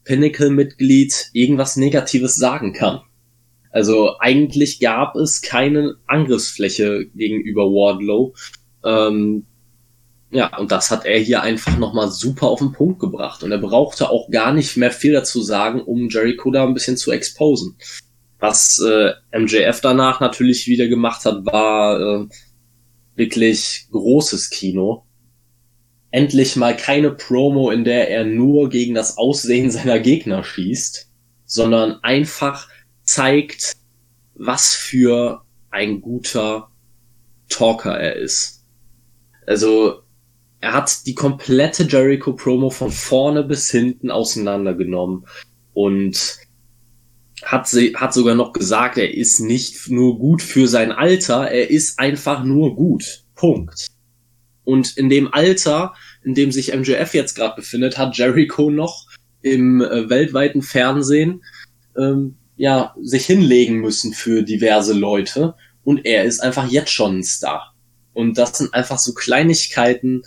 Pinnacle-Mitglied 0.04 1.30
irgendwas 1.32 1.76
Negatives 1.76 2.36
sagen 2.36 2.72
kann. 2.72 3.00
Also 3.70 4.18
eigentlich 4.20 4.80
gab 4.80 5.16
es 5.16 5.40
keine 5.40 5.96
Angriffsfläche 6.06 7.06
gegenüber 7.14 7.64
Wardlow. 7.64 8.34
Ähm, 8.84 9.46
ja, 10.32 10.56
und 10.56 10.72
das 10.72 10.90
hat 10.90 11.04
er 11.04 11.18
hier 11.18 11.42
einfach 11.42 11.76
nochmal 11.76 12.10
super 12.10 12.46
auf 12.46 12.60
den 12.60 12.72
Punkt 12.72 13.00
gebracht. 13.00 13.42
Und 13.42 13.52
er 13.52 13.58
brauchte 13.58 14.08
auch 14.08 14.30
gar 14.30 14.52
nicht 14.54 14.78
mehr 14.78 14.90
viel 14.90 15.12
dazu 15.12 15.42
sagen, 15.42 15.82
um 15.82 16.08
Jericho 16.08 16.50
da 16.50 16.64
ein 16.66 16.72
bisschen 16.72 16.96
zu 16.96 17.12
exposen. 17.12 17.76
Was 18.38 18.80
äh, 18.80 19.12
MJF 19.38 19.82
danach 19.82 20.20
natürlich 20.20 20.66
wieder 20.66 20.88
gemacht 20.88 21.26
hat, 21.26 21.44
war 21.44 22.00
äh, 22.00 22.26
wirklich 23.14 23.86
großes 23.92 24.48
Kino. 24.48 25.04
Endlich 26.10 26.56
mal 26.56 26.76
keine 26.76 27.10
Promo, 27.10 27.70
in 27.70 27.84
der 27.84 28.08
er 28.08 28.24
nur 28.24 28.70
gegen 28.70 28.94
das 28.94 29.18
Aussehen 29.18 29.70
seiner 29.70 30.00
Gegner 30.00 30.44
schießt, 30.44 31.10
sondern 31.44 32.02
einfach 32.02 32.68
zeigt, 33.04 33.74
was 34.34 34.74
für 34.74 35.42
ein 35.70 36.00
guter 36.00 36.70
Talker 37.50 38.00
er 38.00 38.16
ist. 38.16 38.64
Also, 39.46 40.01
er 40.62 40.74
hat 40.74 41.06
die 41.06 41.14
komplette 41.14 41.82
Jericho 41.82 42.34
Promo 42.34 42.70
von 42.70 42.92
vorne 42.92 43.42
bis 43.42 43.68
hinten 43.70 44.12
auseinandergenommen 44.12 45.26
und 45.74 46.36
hat, 47.42 47.66
sie, 47.66 47.96
hat 47.96 48.14
sogar 48.14 48.36
noch 48.36 48.52
gesagt, 48.52 48.96
er 48.96 49.12
ist 49.12 49.40
nicht 49.40 49.90
nur 49.90 50.20
gut 50.20 50.40
für 50.40 50.68
sein 50.68 50.92
Alter, 50.92 51.50
er 51.50 51.68
ist 51.68 51.98
einfach 51.98 52.44
nur 52.44 52.76
gut. 52.76 53.24
Punkt. 53.34 53.88
Und 54.62 54.96
in 54.96 55.08
dem 55.10 55.34
Alter, 55.34 55.94
in 56.22 56.36
dem 56.36 56.52
sich 56.52 56.72
MJF 56.72 57.12
jetzt 57.12 57.34
gerade 57.34 57.56
befindet, 57.56 57.98
hat 57.98 58.16
Jericho 58.16 58.70
noch 58.70 59.08
im 59.40 59.80
äh, 59.80 60.08
weltweiten 60.08 60.62
Fernsehen 60.62 61.42
ähm, 61.98 62.36
ja, 62.56 62.94
sich 63.02 63.26
hinlegen 63.26 63.80
müssen 63.80 64.12
für 64.12 64.44
diverse 64.44 64.92
Leute. 64.92 65.56
Und 65.82 66.06
er 66.06 66.22
ist 66.22 66.38
einfach 66.38 66.70
jetzt 66.70 66.92
schon 66.92 67.18
ein 67.18 67.24
Star. 67.24 67.74
Und 68.12 68.38
das 68.38 68.58
sind 68.58 68.72
einfach 68.72 69.00
so 69.00 69.12
Kleinigkeiten, 69.12 70.22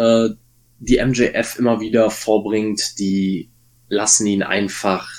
äh, 0.00 0.30
die 0.78 1.04
MJF 1.04 1.58
immer 1.58 1.80
wieder 1.80 2.10
vorbringt, 2.10 2.98
die 2.98 3.50
lassen 3.88 4.26
ihn 4.26 4.42
einfach 4.42 5.10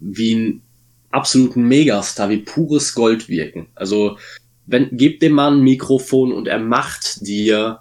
wie 0.00 0.34
ein 0.34 0.62
absoluten 1.10 1.68
Megastar, 1.68 2.30
wie 2.30 2.38
pures 2.38 2.94
Gold 2.94 3.28
wirken. 3.28 3.68
Also, 3.74 4.18
wenn, 4.66 4.88
gib 4.92 5.20
dem 5.20 5.32
Mann 5.32 5.58
ein 5.58 5.64
Mikrofon 5.64 6.32
und 6.32 6.48
er 6.48 6.58
macht 6.58 7.26
dir 7.26 7.80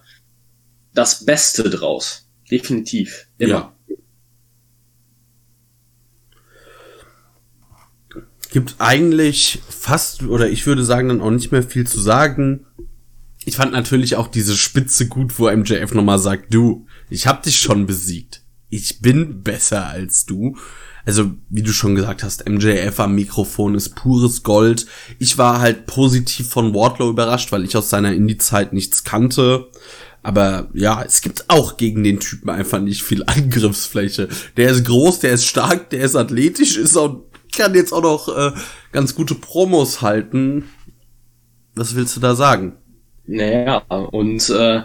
das 0.93 1.25
Beste 1.25 1.69
draus. 1.69 2.29
Definitiv. 2.51 3.27
Immer. 3.37 3.49
Ja. 3.49 3.73
gibt 8.51 8.75
eigentlich 8.77 9.63
fast, 9.67 10.21
oder 10.23 10.47
ich 10.47 10.67
würde 10.67 10.83
sagen, 10.83 11.07
dann 11.07 11.21
auch 11.21 11.31
nicht 11.31 11.51
mehr 11.51 11.63
viel 11.63 11.87
zu 11.87 11.99
sagen. 11.99 12.67
Ich 13.45 13.57
fand 13.57 13.71
natürlich 13.71 14.15
auch 14.15 14.27
diese 14.27 14.55
Spitze 14.55 15.07
gut, 15.07 15.37
wo 15.39 15.49
MJF 15.49 15.93
nochmal 15.93 16.19
sagt, 16.19 16.53
du, 16.53 16.87
ich 17.09 17.27
hab 17.27 17.43
dich 17.43 17.57
schon 17.57 17.85
besiegt. 17.85 18.41
Ich 18.69 19.01
bin 19.01 19.43
besser 19.43 19.87
als 19.87 20.25
du. 20.25 20.57
Also, 21.05 21.31
wie 21.49 21.61
du 21.61 21.73
schon 21.73 21.95
gesagt 21.95 22.23
hast, 22.23 22.47
MJF 22.47 22.99
am 22.99 23.15
Mikrofon 23.15 23.75
ist 23.75 23.95
pures 23.95 24.43
Gold. 24.43 24.87
Ich 25.19 25.37
war 25.37 25.59
halt 25.59 25.85
positiv 25.85 26.47
von 26.47 26.73
Wardlow 26.73 27.09
überrascht, 27.09 27.51
weil 27.51 27.65
ich 27.65 27.75
aus 27.75 27.89
seiner 27.89 28.13
Indie-Zeit 28.13 28.71
nichts 28.71 29.03
kannte. 29.03 29.69
Aber 30.21 30.69
ja, 30.73 31.03
es 31.03 31.21
gibt 31.21 31.49
auch 31.49 31.75
gegen 31.75 32.03
den 32.03 32.21
Typen 32.21 32.49
einfach 32.49 32.79
nicht 32.79 33.03
viel 33.03 33.23
Angriffsfläche. 33.27 34.29
Der 34.55 34.69
ist 34.69 34.85
groß, 34.85 35.19
der 35.19 35.33
ist 35.33 35.45
stark, 35.45 35.89
der 35.89 36.03
ist 36.03 36.15
athletisch, 36.15 36.77
ist 36.77 36.95
auch 36.95 37.19
kann 37.55 37.75
jetzt 37.75 37.93
auch 37.93 38.01
noch 38.01 38.35
äh, 38.35 38.51
ganz 38.91 39.15
gute 39.15 39.35
Promos 39.35 40.01
halten. 40.01 40.65
Was 41.75 41.95
willst 41.95 42.15
du 42.15 42.19
da 42.19 42.35
sagen? 42.35 42.73
Naja, 43.25 43.77
und 44.11 44.49
äh, 44.49 44.81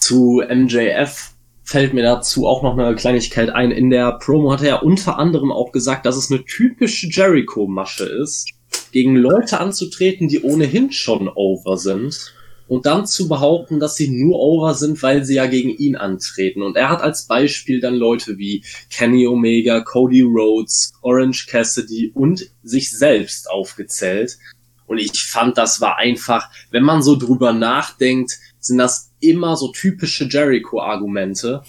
zu 0.00 0.42
MJF 0.48 1.32
fällt 1.62 1.94
mir 1.94 2.02
dazu 2.02 2.46
auch 2.46 2.62
noch 2.62 2.78
eine 2.78 2.94
Kleinigkeit 2.94 3.50
ein. 3.50 3.70
In 3.70 3.90
der 3.90 4.18
Promo 4.18 4.52
hat 4.52 4.62
er 4.62 4.68
ja 4.68 4.76
unter 4.76 5.18
anderem 5.18 5.50
auch 5.50 5.72
gesagt, 5.72 6.06
dass 6.06 6.16
es 6.16 6.30
eine 6.30 6.44
typische 6.44 7.08
Jericho-Masche 7.08 8.04
ist, 8.04 8.50
gegen 8.92 9.16
Leute 9.16 9.60
anzutreten, 9.60 10.28
die 10.28 10.42
ohnehin 10.42 10.92
schon 10.92 11.28
over 11.28 11.76
sind 11.76 12.34
und 12.68 12.86
dann 12.86 13.06
zu 13.06 13.28
behaupten, 13.28 13.80
dass 13.80 13.96
sie 13.96 14.08
nur 14.08 14.38
over 14.38 14.74
sind, 14.74 15.02
weil 15.02 15.24
sie 15.24 15.34
ja 15.34 15.46
gegen 15.46 15.70
ihn 15.70 15.96
antreten. 15.96 16.62
Und 16.62 16.76
er 16.76 16.90
hat 16.90 17.00
als 17.00 17.26
Beispiel 17.26 17.80
dann 17.80 17.94
Leute 17.94 18.38
wie 18.38 18.64
Kenny 18.90 19.26
Omega, 19.26 19.80
Cody 19.80 20.22
Rhodes, 20.22 20.92
Orange 21.02 21.46
Cassidy 21.48 22.10
und 22.14 22.50
sich 22.62 22.90
selbst 22.90 23.50
aufgezählt. 23.50 24.38
Und 24.86 24.98
ich 24.98 25.24
fand, 25.24 25.58
das 25.58 25.80
war 25.80 25.96
einfach, 25.98 26.48
wenn 26.70 26.82
man 26.82 27.02
so 27.02 27.16
drüber 27.16 27.52
nachdenkt, 27.52 28.38
sind 28.60 28.78
das 28.78 29.12
immer 29.20 29.56
so 29.56 29.72
typische 29.72 30.28
Jericho-Argumente, 30.28 31.62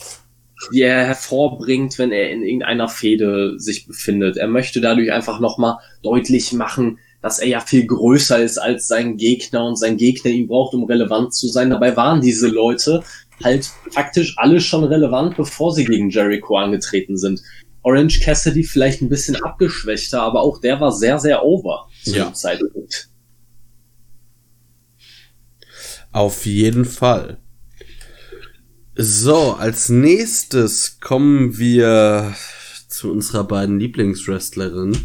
die 0.72 0.82
er 0.82 1.05
hervorbringt, 1.05 1.97
wenn 1.99 2.11
er 2.11 2.32
in 2.32 2.43
irgendeiner 2.43 2.88
Fehde 2.88 3.59
sich 3.59 3.86
befindet. 3.88 4.38
Er 4.38 4.47
möchte 4.47 4.82
dadurch 4.82 5.11
einfach 5.11 5.39
nochmal 5.39 5.78
deutlich 6.01 6.53
machen, 6.53 6.99
dass 7.22 7.39
er 7.39 7.47
ja 7.47 7.59
viel 7.59 7.86
größer 7.86 8.39
ist 8.39 8.57
als 8.57 8.88
sein 8.88 9.18
Gegner 9.18 9.65
und 9.65 9.78
sein 9.78 9.97
Gegner 9.97 10.32
ihn 10.32 10.47
braucht, 10.47 10.74
um 10.74 10.84
relevant 10.84 11.34
zu 11.34 11.47
sein. 11.47 11.70
Dabei 11.70 11.95
waren 11.95 12.22
diese 12.22 12.47
Leute 12.47 13.03
halt 13.43 13.70
faktisch 13.91 14.36
alle 14.38 14.61
schon 14.61 14.84
relevant, 14.84 15.38
bevor 15.38 15.74
sie 15.74 15.86
gegen 15.86 16.09
Jericho 16.09 16.57
angetreten 16.57 17.18
sind. 17.18 17.41
Orange 17.88 18.19
Cassidy 18.19 18.63
vielleicht 18.63 19.01
ein 19.01 19.07
bisschen 19.07 19.38
abgeschwächter, 19.38 20.21
aber 20.21 20.41
auch 20.41 20.59
der 20.59 20.81
war 20.81 20.91
sehr, 20.91 21.19
sehr 21.19 21.45
over 21.45 21.88
zu 22.03 22.17
ja. 22.17 22.25
dem 22.25 22.35
Zeitpunkt. 22.35 23.09
Auf 26.11 26.45
jeden 26.45 26.83
Fall. 26.83 27.38
So, 28.95 29.53
als 29.53 29.88
nächstes 29.88 30.99
kommen 30.99 31.57
wir 31.57 32.35
zu 32.89 33.09
unserer 33.09 33.45
beiden 33.45 33.79
Lieblingswrestlerin. 33.79 34.97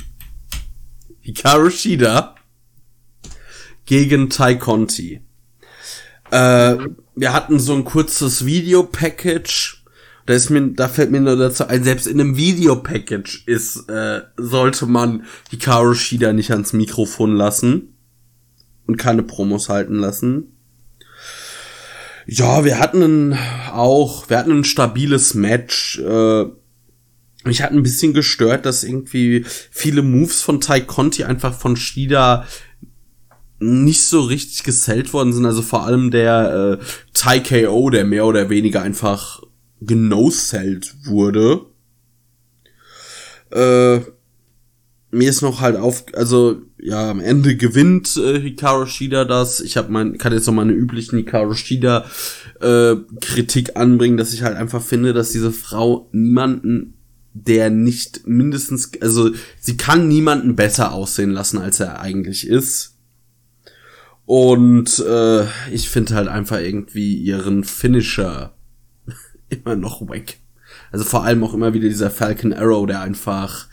Hikaru 1.21 1.71
Shida 1.71 2.35
gegen 3.85 4.29
Tai 4.29 4.57
Conti. 4.57 5.21
Äh, 6.33 6.79
wir 7.15 7.33
hatten 7.33 7.61
so 7.61 7.75
ein 7.75 7.85
kurzes 7.85 8.45
Video-Package. 8.45 9.82
Da 10.27 10.35
ist 10.35 10.51
mir, 10.51 10.69
da 10.69 10.89
fällt 10.89 11.11
mir 11.11 11.21
nur 11.21 11.37
dazu 11.37 11.67
ein, 11.67 11.83
selbst 11.85 12.07
in 12.07 12.21
einem 12.21 12.37
Video-Package 12.37 13.45
ist, 13.47 13.89
äh, 13.89 14.23
sollte 14.37 14.87
man 14.87 15.25
Hikaru 15.51 15.95
Shida 15.95 16.33
nicht 16.33 16.53
ans 16.53 16.73
Mikrofon 16.73 17.35
lassen 17.35 17.95
und 18.87 18.97
keine 18.97 19.23
Promos 19.23 19.69
halten 19.69 19.97
lassen. 19.97 20.49
Ja, 22.27 22.65
wir 22.65 22.79
hatten 22.79 23.37
auch, 23.73 24.31
wir 24.31 24.39
hatten 24.39 24.53
ein 24.53 24.65
stabiles 24.65 25.35
Match. 25.35 25.99
Äh, 25.99 26.45
mich 27.45 27.63
hat 27.63 27.73
ein 27.73 27.83
bisschen 27.83 28.13
gestört, 28.13 28.65
dass 28.67 28.85
irgendwie 28.85 29.45
viele 29.71 30.03
Moves 30.03 30.43
von 30.43 30.61
Tai 30.61 30.81
Conti 30.81 31.25
einfach 31.25 31.53
von 31.53 31.77
Shida 31.77 32.47
nicht 33.59 34.03
so 34.03 34.21
richtig 34.21 34.63
gesellt 34.63 35.13
worden 35.13 35.33
sind. 35.33 35.47
Also 35.47 35.63
vor 35.63 35.85
allem 35.85 36.11
der 36.11 36.79
äh, 36.81 36.85
Tai 37.13 37.41
KO, 37.41 37.91
der 37.91 38.05
mehr 38.05 38.27
oder 38.27 38.51
weniger 38.51 38.83
einfach 38.83 39.42
genosellt 39.87 40.95
wurde. 41.05 41.67
Äh, 43.51 44.01
mir 45.11 45.29
ist 45.29 45.43
noch 45.43 45.61
halt 45.61 45.77
auf, 45.77 46.07
also 46.15 46.63
ja, 46.79 47.11
am 47.11 47.21
Ende 47.21 47.57
gewinnt 47.57 48.17
äh, 48.17 48.41
Hikaru 48.41 48.87
Shida 48.87 49.25
das. 49.25 49.61
Ich 49.61 49.77
habe 49.77 49.93
mein, 49.93 50.17
kann 50.17 50.33
jetzt 50.33 50.47
noch 50.47 50.55
meine 50.55 50.73
üblichen 50.73 51.19
Hikaru 51.19 51.55
Shida 51.55 52.07
äh, 52.61 52.97
Kritik 53.21 53.77
anbringen, 53.77 54.17
dass 54.17 54.33
ich 54.33 54.43
halt 54.43 54.57
einfach 54.57 54.83
finde, 54.83 55.13
dass 55.13 55.31
diese 55.31 55.53
Frau 55.53 56.09
niemanden 56.13 56.95
der 57.35 57.71
nicht 57.71 58.27
mindestens, 58.27 58.91
also 59.01 59.31
sie 59.59 59.77
kann 59.77 60.09
niemanden 60.09 60.55
besser 60.55 60.93
aussehen 60.93 61.31
lassen, 61.31 61.59
als 61.59 61.81
er 61.81 62.01
eigentlich 62.01 62.47
ist. 62.47 62.99
Und 64.27 64.99
äh, 65.01 65.45
ich 65.73 65.89
finde 65.89 66.15
halt 66.15 66.29
einfach 66.29 66.61
irgendwie 66.61 67.17
ihren 67.17 67.65
Finisher 67.65 68.55
immer 69.53 69.77
noch 69.77 70.09
weg. 70.09 70.39
Also 70.91 71.05
vor 71.05 71.25
allem 71.25 71.45
auch 71.45 71.55
immer 71.55 71.75
wieder 71.75 71.89
dieser 71.89 72.11
Falcon 72.11 72.53
Arrow, 72.53 72.87
der 72.87 73.01
einfach 73.01 73.67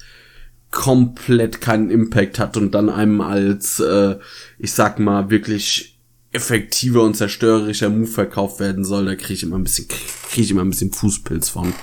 komplett 0.71 1.61
keinen 1.61 1.89
Impact 1.89 2.39
hat 2.39 2.57
und 2.57 2.71
dann 2.71 2.89
einem 2.89 3.21
als, 3.21 3.79
äh, 3.79 4.17
ich 4.59 4.71
sag 4.73 4.99
mal, 4.99 5.29
wirklich 5.29 5.99
effektiver 6.31 7.03
und 7.03 7.15
zerstörerischer 7.15 7.89
Move 7.89 8.07
verkauft 8.07 8.59
werden 8.59 8.85
soll, 8.85 9.05
da 9.05 9.15
kriege 9.15 9.33
ich 9.33 9.43
immer 9.43 9.57
ein 9.57 9.63
bisschen, 9.63 9.87
kriege 9.87 10.43
ich 10.43 10.51
immer 10.51 10.61
ein 10.61 10.69
bisschen 10.69 10.93
Fußpilz 10.93 11.49
von. 11.49 11.73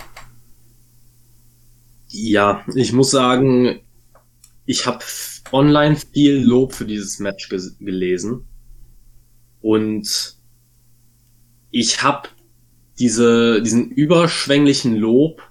Ja, 2.09 2.64
ich 2.74 2.92
muss 2.92 3.11
sagen, 3.11 3.80
ich 4.64 4.86
habe 4.86 5.05
online 5.53 5.97
viel 5.97 6.36
Lob 6.36 6.74
für 6.74 6.84
dieses 6.84 7.18
Match 7.18 7.49
ge 7.49 7.61
gelesen 7.80 8.47
und 9.61 10.36
ich 11.70 12.03
habe 12.03 12.28
diese 12.99 13.62
diesen 13.62 13.90
überschwänglichen 13.90 14.97
Lob 14.97 15.42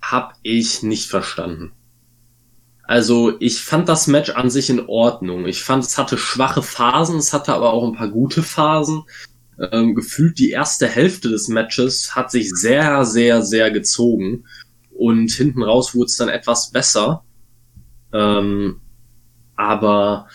habe 0.00 0.34
ich 0.42 0.82
nicht 0.82 1.08
verstanden. 1.08 1.72
Also 2.88 3.34
ich 3.38 3.60
fand 3.60 3.86
das 3.90 4.06
Match 4.06 4.30
an 4.30 4.48
sich 4.48 4.70
in 4.70 4.88
Ordnung. 4.88 5.46
Ich 5.46 5.62
fand, 5.62 5.84
es 5.84 5.98
hatte 5.98 6.16
schwache 6.16 6.62
Phasen, 6.62 7.18
es 7.18 7.34
hatte 7.34 7.52
aber 7.52 7.74
auch 7.74 7.86
ein 7.86 7.94
paar 7.94 8.08
gute 8.08 8.42
Phasen. 8.42 9.02
Ähm, 9.72 9.94
gefühlt 9.94 10.38
die 10.38 10.50
erste 10.50 10.86
Hälfte 10.88 11.28
des 11.28 11.48
Matches 11.48 12.16
hat 12.16 12.30
sich 12.30 12.50
sehr, 12.50 13.04
sehr, 13.04 13.42
sehr 13.42 13.70
gezogen 13.70 14.46
und 14.90 15.30
hinten 15.30 15.62
raus 15.62 15.94
wurde 15.94 16.06
es 16.06 16.16
dann 16.16 16.30
etwas 16.30 16.70
besser. 16.70 17.24
Ähm, 18.14 18.80
aber 19.56 20.28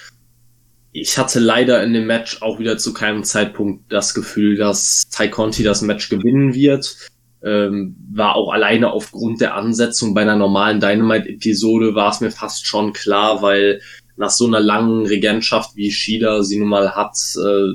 ich 0.93 1.17
hatte 1.17 1.39
leider 1.39 1.83
in 1.83 1.93
dem 1.93 2.05
Match 2.05 2.41
auch 2.43 2.59
wieder 2.59 2.77
zu 2.77 2.93
keinem 2.93 3.23
Zeitpunkt 3.23 3.91
das 3.91 4.13
Gefühl, 4.13 4.55
dass 4.55 5.09
Ty 5.09 5.29
Conti 5.29 5.63
das 5.63 5.81
Match 5.81 6.07
gewinnen 6.07 6.53
wird. 6.53 6.95
Ähm, 7.43 7.97
war 8.13 8.35
auch 8.35 8.53
alleine 8.53 8.91
aufgrund 8.91 9.41
der 9.41 9.55
Ansetzung 9.55 10.13
bei 10.13 10.21
einer 10.21 10.37
normalen 10.37 10.79
Dynamite-Episode 10.79 11.93
war 11.93 12.11
es 12.11 12.21
mir 12.21 12.31
fast 12.31 12.65
schon 12.65 12.93
klar, 12.93 13.41
weil 13.41 13.81
nach 14.15 14.29
so 14.29 14.45
einer 14.45 14.59
langen 14.59 15.07
Regentschaft 15.07 15.75
wie 15.75 15.91
Shida 15.91 16.43
sie 16.43 16.59
nun 16.59 16.69
mal 16.69 16.95
hat, 16.95 17.17
äh, 17.37 17.73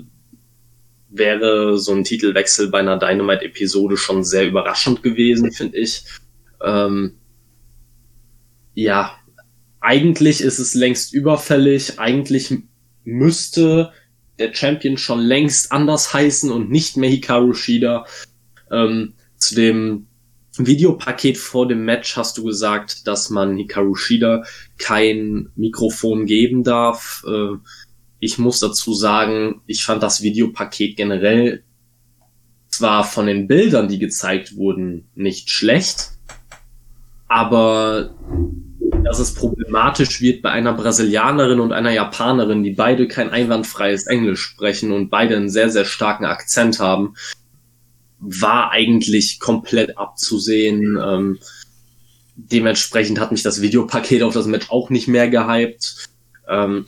wäre 1.11 1.77
so 1.77 1.93
ein 1.93 2.05
Titelwechsel 2.05 2.69
bei 2.69 2.79
einer 2.79 2.99
Dynamite-Episode 2.99 3.97
schon 3.97 4.23
sehr 4.23 4.47
überraschend 4.47 5.03
gewesen, 5.03 5.51
finde 5.51 5.77
ich. 5.77 6.05
Ähm, 6.65 7.15
ja, 8.75 9.13
eigentlich 9.81 10.41
ist 10.41 10.61
es 10.61 10.75
längst 10.75 11.13
überfällig. 11.13 11.99
Eigentlich 11.99 12.55
müsste 13.09 13.93
der 14.39 14.55
Champion 14.55 14.99
schon 14.99 15.21
längst 15.21 15.73
anders 15.73 16.13
heißen 16.13 16.51
und 16.51 16.71
nicht 16.71 16.97
mehr 16.97 17.11
Hikaru 17.11 17.55
Shida. 17.55 18.07
Ähm, 18.71 19.15
zu 19.37 19.55
dem 19.55 20.07
Videopaket 20.57 21.39
vor 21.39 21.67
dem 21.67 21.85
Match 21.85 22.17
hast 22.17 22.39
du 22.39 22.45
gesagt, 22.45 23.07
dass 23.07 23.31
man 23.31 23.57
Hikaru 23.57 23.95
Shida 23.95 24.45
kein 24.77 25.51
Mikrofon 25.57 26.27
geben 26.27 26.65
darf. 26.65 27.25
Äh, 27.27 27.57
ich 28.21 28.39
muss 28.39 28.61
dazu 28.61 28.95
sagen, 28.95 29.63
ich 29.67 29.85
fand 29.85 30.03
das 30.03 30.23
Videopaket 30.23 30.97
generell 30.97 31.63
zwar 32.69 33.05
von 33.05 33.27
den 33.27 33.47
Bildern, 33.47 33.89
die 33.89 33.99
gezeigt 33.99 34.57
wurden, 34.57 35.09
nicht 35.15 35.51
schlecht, 35.51 36.11
aber 37.27 38.15
dass 39.09 39.19
es 39.21 39.33
problematisch 39.33 40.21
wird 40.21 40.43
bei 40.43 40.51
einer 40.51 40.75
Brasilianerin 40.75 41.61
und 41.61 41.73
einer 41.73 41.93
Japanerin, 41.93 42.63
die 42.63 42.73
beide 42.73 43.09
kein 43.09 43.31
einwandfreies 43.31 44.07
Englisch 44.07 44.43
sprechen 44.43 44.93
und 44.93 45.09
beide 45.09 45.35
einen 45.35 45.49
sehr, 45.49 45.71
sehr 45.71 45.87
starken 45.87 46.27
Akzent 46.27 46.79
haben, 46.79 47.15
war 48.19 48.71
eigentlich 48.71 49.41
komplett 49.41 49.97
abzusehen. 49.97 50.99
Ähm, 51.03 51.39
dementsprechend 52.37 53.19
hat 53.19 53.33
mich 53.33 53.43
das 53.43 53.63
Videopaket 53.63 54.23
auf 54.23 54.35
das 54.35 54.47
Match 54.47 54.71
auch 54.71 54.91
nicht 54.91 55.09
mehr 55.09 55.31
gehypt. 55.31 56.11
Ähm, 56.47 56.85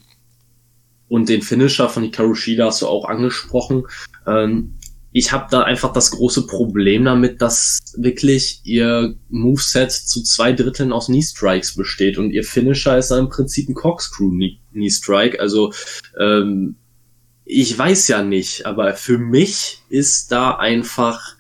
und 1.09 1.31
den 1.31 1.41
Finisher 1.41 1.89
von 1.89 2.03
Hikaru 2.03 2.35
Shida 2.35 2.67
hast 2.67 2.83
du 2.83 2.87
auch 2.87 3.07
angesprochen. 3.07 3.85
Ähm, 4.27 4.75
ich 5.13 5.33
habe 5.33 5.49
da 5.51 5.63
einfach 5.63 5.93
das 5.93 6.13
große 6.13 6.47
Problem 6.47 7.05
damit, 7.05 7.43
dass 7.43 7.81
wirklich 7.97 8.61
ihr 8.65 9.17
Moveset 9.29 9.91
zu 9.91 10.23
zwei 10.23 10.53
Dritteln 10.53 10.93
aus 10.93 11.07
Knee 11.07 11.23
Strikes 11.23 11.75
besteht 11.75 12.17
und 12.17 12.31
ihr 12.31 12.45
Finisher 12.45 12.97
ist 12.97 13.11
im 13.11 13.29
Prinzip 13.29 13.69
ein 13.69 13.75
Corkscrew 13.75 14.31
Knee 14.31 14.91
Strike. 14.91 15.41
Also 15.41 15.73
ähm, 16.19 16.77
ich 17.45 17.77
weiß 17.77 18.07
ja 18.09 18.23
nicht, 18.23 18.67
aber 18.67 18.95
für 18.95 19.19
mich 19.19 19.83
ist 19.89 20.31
da 20.31 20.53
einfach 20.53 21.37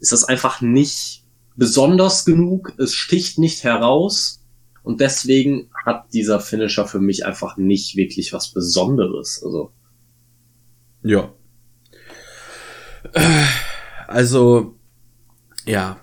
ist 0.00 0.12
das 0.12 0.24
einfach 0.24 0.60
nicht 0.60 1.24
besonders 1.56 2.24
genug. 2.24 2.72
Es 2.78 2.94
sticht 2.94 3.38
nicht 3.38 3.64
heraus 3.64 4.42
und 4.82 5.00
deswegen 5.00 5.70
hat 5.84 6.12
dieser 6.14 6.40
Finisher 6.40 6.86
für 6.86 7.00
mich 7.00 7.26
einfach 7.26 7.58
nicht 7.58 7.96
wirklich 7.96 8.32
was 8.32 8.50
Besonderes. 8.50 9.42
Also 9.44 9.72
ja, 11.02 11.34
also, 14.08 14.76
ja, 15.66 15.98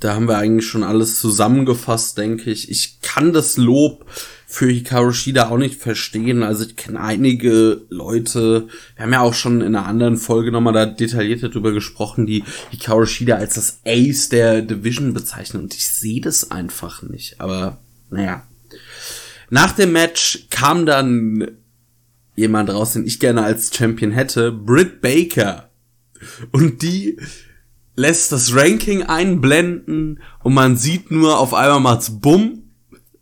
da 0.00 0.14
haben 0.14 0.28
wir 0.28 0.36
eigentlich 0.36 0.66
schon 0.66 0.82
alles 0.82 1.18
zusammengefasst, 1.20 2.18
denke 2.18 2.50
ich. 2.50 2.70
Ich 2.70 3.00
kann 3.00 3.32
das 3.32 3.56
Lob 3.56 4.06
für 4.46 4.68
Hikaru 4.68 5.12
Shida 5.12 5.48
auch 5.48 5.58
nicht 5.58 5.80
verstehen. 5.80 6.42
Also 6.42 6.64
ich 6.64 6.76
kenne 6.76 7.00
einige 7.00 7.82
Leute, 7.88 8.68
wir 8.94 9.02
haben 9.02 9.12
ja 9.12 9.20
auch 9.20 9.34
schon 9.34 9.60
in 9.60 9.74
einer 9.74 9.86
anderen 9.86 10.16
Folge 10.16 10.52
nochmal 10.52 10.72
da 10.72 10.86
detaillierter 10.86 11.48
drüber 11.48 11.72
gesprochen, 11.72 12.26
die 12.26 12.44
Hikaru 12.70 13.06
Shida 13.06 13.36
als 13.36 13.54
das 13.54 13.80
Ace 13.84 14.28
der 14.28 14.62
Division 14.62 15.14
bezeichnen 15.14 15.64
und 15.64 15.74
ich 15.74 15.88
sehe 15.88 16.20
das 16.20 16.50
einfach 16.50 17.02
nicht. 17.02 17.40
Aber 17.40 17.78
naja. 18.10 18.46
Nach 19.50 19.72
dem 19.72 19.92
Match 19.92 20.46
kam 20.50 20.86
dann 20.86 21.48
jemand 22.34 22.70
raus, 22.70 22.92
den 22.92 23.06
ich 23.06 23.18
gerne 23.18 23.42
als 23.42 23.74
Champion 23.74 24.12
hätte, 24.12 24.52
Britt 24.52 25.00
Baker 25.00 25.65
Und 26.52 26.82
die 26.82 27.18
lässt 27.96 28.32
das 28.32 28.54
Ranking 28.54 29.02
einblenden 29.02 30.20
und 30.42 30.54
man 30.54 30.76
sieht 30.76 31.10
nur 31.10 31.38
auf 31.38 31.54
einmal 31.54 31.80
macht's 31.80 32.20
bumm 32.20 32.64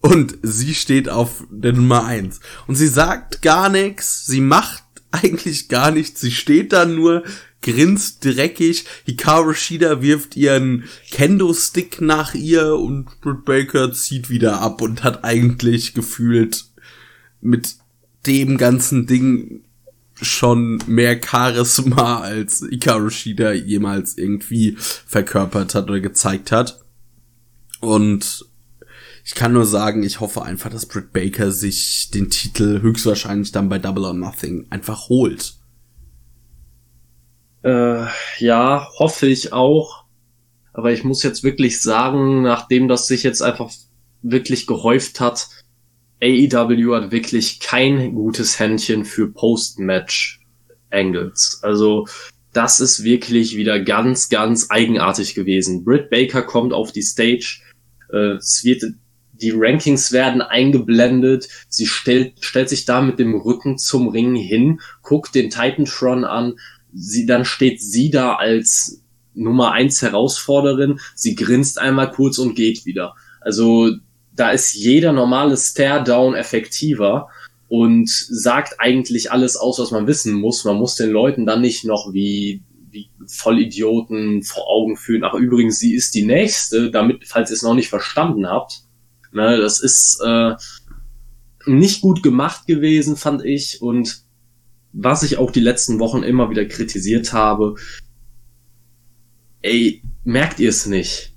und 0.00 0.36
sie 0.42 0.74
steht 0.74 1.08
auf 1.08 1.44
der 1.50 1.72
Nummer 1.72 2.04
eins. 2.04 2.40
Und 2.66 2.74
sie 2.74 2.88
sagt 2.88 3.40
gar 3.40 3.68
nichts, 3.68 4.26
sie 4.26 4.40
macht 4.40 4.82
eigentlich 5.12 5.68
gar 5.68 5.90
nichts, 5.92 6.20
sie 6.20 6.32
steht 6.32 6.72
da 6.72 6.84
nur, 6.84 7.22
grinst 7.62 8.24
dreckig, 8.24 8.84
Hikaru 9.06 9.54
Shida 9.54 10.02
wirft 10.02 10.36
ihren 10.36 10.84
Kendo-Stick 11.10 12.00
nach 12.00 12.34
ihr 12.34 12.74
und 12.74 13.20
Britt 13.22 13.44
Baker 13.44 13.92
zieht 13.92 14.28
wieder 14.28 14.60
ab 14.60 14.82
und 14.82 15.02
hat 15.02 15.24
eigentlich 15.24 15.94
gefühlt 15.94 16.66
mit 17.40 17.76
dem 18.26 18.58
ganzen 18.58 19.06
Ding 19.06 19.64
schon 20.20 20.80
mehr 20.86 21.20
Charisma 21.22 22.20
als 22.20 22.64
Hikaru 22.68 23.10
Shida 23.10 23.52
jemals 23.52 24.16
irgendwie 24.16 24.76
verkörpert 24.78 25.74
hat 25.74 25.88
oder 25.88 26.00
gezeigt 26.00 26.52
hat. 26.52 26.80
Und 27.80 28.46
ich 29.24 29.34
kann 29.34 29.52
nur 29.52 29.64
sagen, 29.64 30.02
ich 30.02 30.20
hoffe 30.20 30.42
einfach, 30.42 30.70
dass 30.70 30.86
Britt 30.86 31.12
Baker 31.12 31.50
sich 31.50 32.10
den 32.10 32.30
Titel 32.30 32.82
höchstwahrscheinlich 32.82 33.52
dann 33.52 33.68
bei 33.68 33.78
Double 33.78 34.04
or 34.04 34.14
Nothing 34.14 34.66
einfach 34.70 35.08
holt. 35.08 35.54
Äh, 37.62 38.06
ja, 38.38 38.88
hoffe 38.98 39.26
ich 39.26 39.52
auch. 39.52 40.04
Aber 40.74 40.92
ich 40.92 41.04
muss 41.04 41.22
jetzt 41.22 41.42
wirklich 41.42 41.80
sagen, 41.80 42.42
nachdem 42.42 42.88
das 42.88 43.06
sich 43.06 43.22
jetzt 43.22 43.42
einfach 43.42 43.70
wirklich 44.22 44.66
gehäuft 44.66 45.20
hat, 45.20 45.48
AEW 46.24 46.94
hat 46.94 47.12
wirklich 47.12 47.60
kein 47.60 48.14
gutes 48.14 48.58
Händchen 48.58 49.04
für 49.04 49.30
Post-Match-Angles. 49.30 51.60
Also 51.62 52.06
das 52.54 52.80
ist 52.80 53.04
wirklich 53.04 53.56
wieder 53.56 53.78
ganz, 53.80 54.30
ganz 54.30 54.70
eigenartig 54.70 55.34
gewesen. 55.34 55.84
Britt 55.84 56.08
Baker 56.08 56.40
kommt 56.42 56.72
auf 56.72 56.92
die 56.92 57.02
Stage, 57.02 57.60
äh, 58.10 58.36
es 58.36 58.64
wird, 58.64 58.84
die 59.32 59.52
Rankings 59.54 60.12
werden 60.12 60.40
eingeblendet, 60.40 61.48
sie 61.68 61.86
stellt, 61.86 62.42
stellt 62.42 62.70
sich 62.70 62.86
da 62.86 63.02
mit 63.02 63.18
dem 63.18 63.34
Rücken 63.34 63.76
zum 63.76 64.08
Ring 64.08 64.34
hin, 64.34 64.80
guckt 65.02 65.34
den 65.34 65.50
Titantron 65.50 66.24
an, 66.24 66.54
sie, 66.94 67.26
dann 67.26 67.44
steht 67.44 67.82
sie 67.82 68.10
da 68.10 68.36
als 68.36 69.02
Nummer 69.34 69.72
eins 69.72 70.00
Herausforderin, 70.00 71.00
sie 71.14 71.34
grinst 71.34 71.78
einmal 71.78 72.10
kurz 72.12 72.38
und 72.38 72.54
geht 72.54 72.86
wieder. 72.86 73.14
Also 73.40 73.90
da 74.34 74.50
ist 74.50 74.74
jeder 74.74 75.12
normale 75.12 75.56
Stare-Down 75.56 76.34
effektiver 76.34 77.28
und 77.68 78.08
sagt 78.10 78.76
eigentlich 78.78 79.32
alles 79.32 79.56
aus, 79.56 79.78
was 79.78 79.90
man 79.90 80.06
wissen 80.06 80.34
muss. 80.34 80.64
Man 80.64 80.76
muss 80.76 80.96
den 80.96 81.10
Leuten 81.10 81.46
dann 81.46 81.60
nicht 81.60 81.84
noch 81.84 82.12
wie, 82.12 82.62
wie 82.90 83.10
Vollidioten 83.26 84.42
vor 84.42 84.68
Augen 84.68 84.96
führen. 84.96 85.24
Ach, 85.24 85.34
übrigens, 85.34 85.78
sie 85.78 85.94
ist 85.94 86.14
die 86.14 86.24
Nächste, 86.24 86.90
damit, 86.90 87.26
falls 87.26 87.50
ihr 87.50 87.54
es 87.54 87.62
noch 87.62 87.74
nicht 87.74 87.88
verstanden 87.88 88.46
habt. 88.46 88.82
Ne, 89.32 89.56
das 89.56 89.80
ist 89.80 90.20
äh, 90.24 90.54
nicht 91.66 92.00
gut 92.00 92.22
gemacht 92.22 92.66
gewesen, 92.66 93.16
fand 93.16 93.44
ich. 93.44 93.82
Und 93.82 94.22
was 94.92 95.22
ich 95.24 95.38
auch 95.38 95.50
die 95.50 95.60
letzten 95.60 95.98
Wochen 95.98 96.22
immer 96.22 96.50
wieder 96.50 96.64
kritisiert 96.66 97.32
habe, 97.32 97.74
ey, 99.62 100.02
merkt 100.22 100.60
ihr 100.60 100.68
es 100.68 100.86
nicht? 100.86 101.34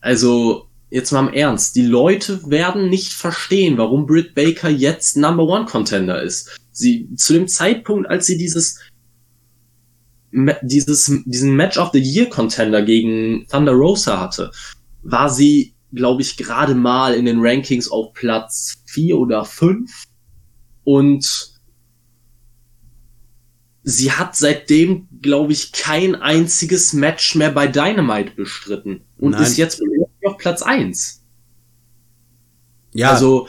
Also, 0.00 0.67
jetzt 0.90 1.12
mal 1.12 1.26
im 1.26 1.34
Ernst, 1.34 1.76
die 1.76 1.86
Leute 1.86 2.50
werden 2.50 2.88
nicht 2.88 3.12
verstehen, 3.12 3.78
warum 3.78 4.06
Britt 4.06 4.34
Baker 4.34 4.70
jetzt 4.70 5.16
Number 5.16 5.44
One 5.44 5.66
Contender 5.66 6.22
ist. 6.22 6.58
Sie, 6.72 7.08
zu 7.16 7.32
dem 7.32 7.48
Zeitpunkt, 7.48 8.08
als 8.08 8.26
sie 8.26 8.38
dieses, 8.38 8.78
dieses, 10.62 11.12
diesen 11.24 11.56
Match 11.56 11.78
of 11.78 11.90
the 11.92 12.00
Year 12.00 12.26
Contender 12.26 12.82
gegen 12.82 13.46
Thunder 13.48 13.72
Rosa 13.72 14.20
hatte, 14.20 14.50
war 15.02 15.28
sie, 15.28 15.74
glaube 15.92 16.22
ich, 16.22 16.36
gerade 16.36 16.74
mal 16.74 17.14
in 17.14 17.24
den 17.24 17.40
Rankings 17.40 17.90
auf 17.90 18.12
Platz 18.12 18.82
vier 18.86 19.18
oder 19.18 19.44
fünf 19.44 20.04
und 20.84 21.58
sie 23.82 24.12
hat 24.12 24.36
seitdem, 24.36 25.08
glaube 25.22 25.52
ich, 25.52 25.72
kein 25.72 26.14
einziges 26.14 26.92
Match 26.92 27.34
mehr 27.34 27.50
bei 27.50 27.66
Dynamite 27.66 28.32
bestritten 28.36 29.02
und 29.18 29.32
Nein. 29.32 29.42
ist 29.42 29.56
jetzt 29.56 29.80
auf 30.28 30.38
Platz 30.38 30.62
eins. 30.62 31.22
Ja. 32.92 33.10
Also, 33.10 33.48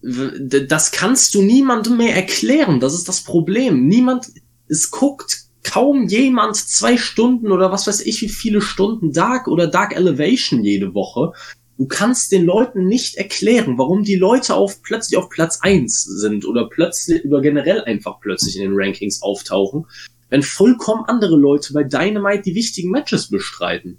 das 0.00 0.92
kannst 0.92 1.34
du 1.34 1.42
niemandem 1.42 1.96
mehr 1.96 2.14
erklären. 2.14 2.80
Das 2.80 2.94
ist 2.94 3.08
das 3.08 3.22
Problem. 3.22 3.86
Niemand, 3.86 4.28
es 4.68 4.90
guckt 4.90 5.48
kaum 5.64 6.06
jemand 6.06 6.56
zwei 6.56 6.96
Stunden 6.96 7.52
oder 7.52 7.70
was 7.70 7.86
weiß 7.86 8.00
ich 8.00 8.22
wie 8.22 8.28
viele 8.28 8.60
Stunden 8.60 9.12
Dark 9.12 9.48
oder 9.48 9.66
Dark 9.66 9.94
Elevation 9.94 10.64
jede 10.64 10.94
Woche. 10.94 11.32
Du 11.76 11.86
kannst 11.86 12.32
den 12.32 12.44
Leuten 12.44 12.86
nicht 12.86 13.16
erklären, 13.16 13.78
warum 13.78 14.02
die 14.02 14.16
Leute 14.16 14.54
auf 14.54 14.82
plötzlich 14.82 15.16
auf 15.16 15.28
Platz 15.28 15.60
eins 15.60 16.02
sind 16.02 16.44
oder 16.44 16.68
plötzlich 16.68 17.24
oder 17.24 17.40
generell 17.40 17.84
einfach 17.84 18.18
plötzlich 18.20 18.56
in 18.56 18.62
den 18.62 18.72
Rankings 18.74 19.22
auftauchen, 19.22 19.86
wenn 20.28 20.42
vollkommen 20.42 21.04
andere 21.06 21.36
Leute 21.36 21.72
bei 21.72 21.84
Dynamite 21.84 22.42
die 22.42 22.54
wichtigen 22.54 22.90
Matches 22.90 23.28
bestreiten. 23.28 23.98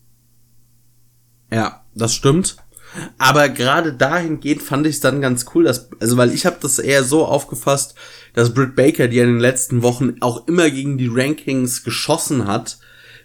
Ja, 1.52 1.79
das 1.94 2.14
stimmt. 2.14 2.58
Aber 3.18 3.50
gerade 3.50 3.94
dahingehend 3.94 4.64
fand 4.64 4.88
ich 4.88 4.96
es 4.96 5.02
dann 5.02 5.22
ganz 5.22 5.46
cool, 5.54 5.66
dass, 5.66 5.90
also 6.00 6.18
weil 6.18 6.34
ich 6.34 6.46
habe 6.46 6.58
das 6.62 6.80
eher 6.80 7.04
so 7.04 7.26
aufgefasst, 7.26 7.96
dass 8.34 8.54
Britt 8.54 8.76
Baker, 8.76 9.08
die 9.08 9.20
in 9.20 9.28
den 9.28 9.40
letzten 9.40 9.84
Wochen 9.84 10.16
auch 10.22 10.48
immer 10.48 10.70
gegen 10.70 10.98
die 10.98 11.10
Rankings 11.12 11.84
geschossen 11.84 12.48
hat, 12.48 12.80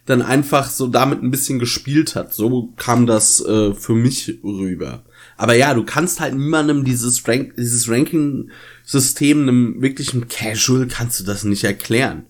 dann 0.07 0.21
einfach 0.21 0.69
so 0.69 0.87
damit 0.87 1.23
ein 1.23 1.31
bisschen 1.31 1.59
gespielt 1.59 2.15
hat. 2.15 2.35
So 2.35 2.75
kam 2.77 3.07
das 3.07 3.43
äh, 3.45 3.73
für 3.73 3.95
mich 3.95 4.39
rüber. 4.45 5.05
Aber 5.37 5.55
ja, 5.55 5.73
du 5.73 5.85
kannst 5.85 6.21
halt 6.21 6.35
niemandem 6.35 6.85
dieses, 6.85 7.27
Rank 7.27 7.55
dieses 7.57 7.89
Ranking-System, 7.89 9.43
einem 9.43 9.83
wirklichen 9.83 10.29
Casual, 10.29 10.87
kannst 10.89 11.21
du 11.21 11.25
das 11.25 11.45
nicht 11.45 11.65
erklären. 11.65 12.27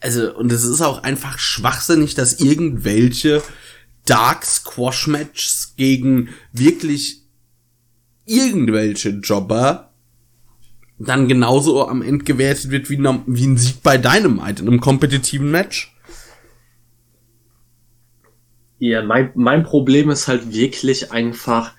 Also, 0.00 0.34
und 0.36 0.50
es 0.50 0.64
ist 0.64 0.80
auch 0.80 1.04
einfach 1.04 1.38
schwachsinnig, 1.38 2.16
dass 2.16 2.40
irgendwelche 2.40 3.40
Dark 4.06 4.44
Squash 4.44 5.06
Matches 5.06 5.74
gegen 5.76 6.30
wirklich 6.52 7.22
irgendwelche 8.24 9.10
Jobber 9.10 9.92
dann 10.98 11.28
genauso 11.28 11.88
am 11.88 12.02
Ende 12.02 12.24
gewertet 12.24 12.70
wird 12.70 12.88
wie, 12.90 12.98
wie 12.98 13.46
ein 13.46 13.56
Sieg 13.56 13.82
bei 13.82 13.98
Dynamite 13.98 14.62
in 14.62 14.68
einem 14.68 14.80
kompetitiven 14.80 15.50
Match. 15.50 15.94
Ja, 18.78 19.02
mein, 19.02 19.30
mein 19.34 19.62
Problem 19.62 20.10
ist 20.10 20.28
halt 20.28 20.52
wirklich 20.52 21.12
einfach, 21.12 21.72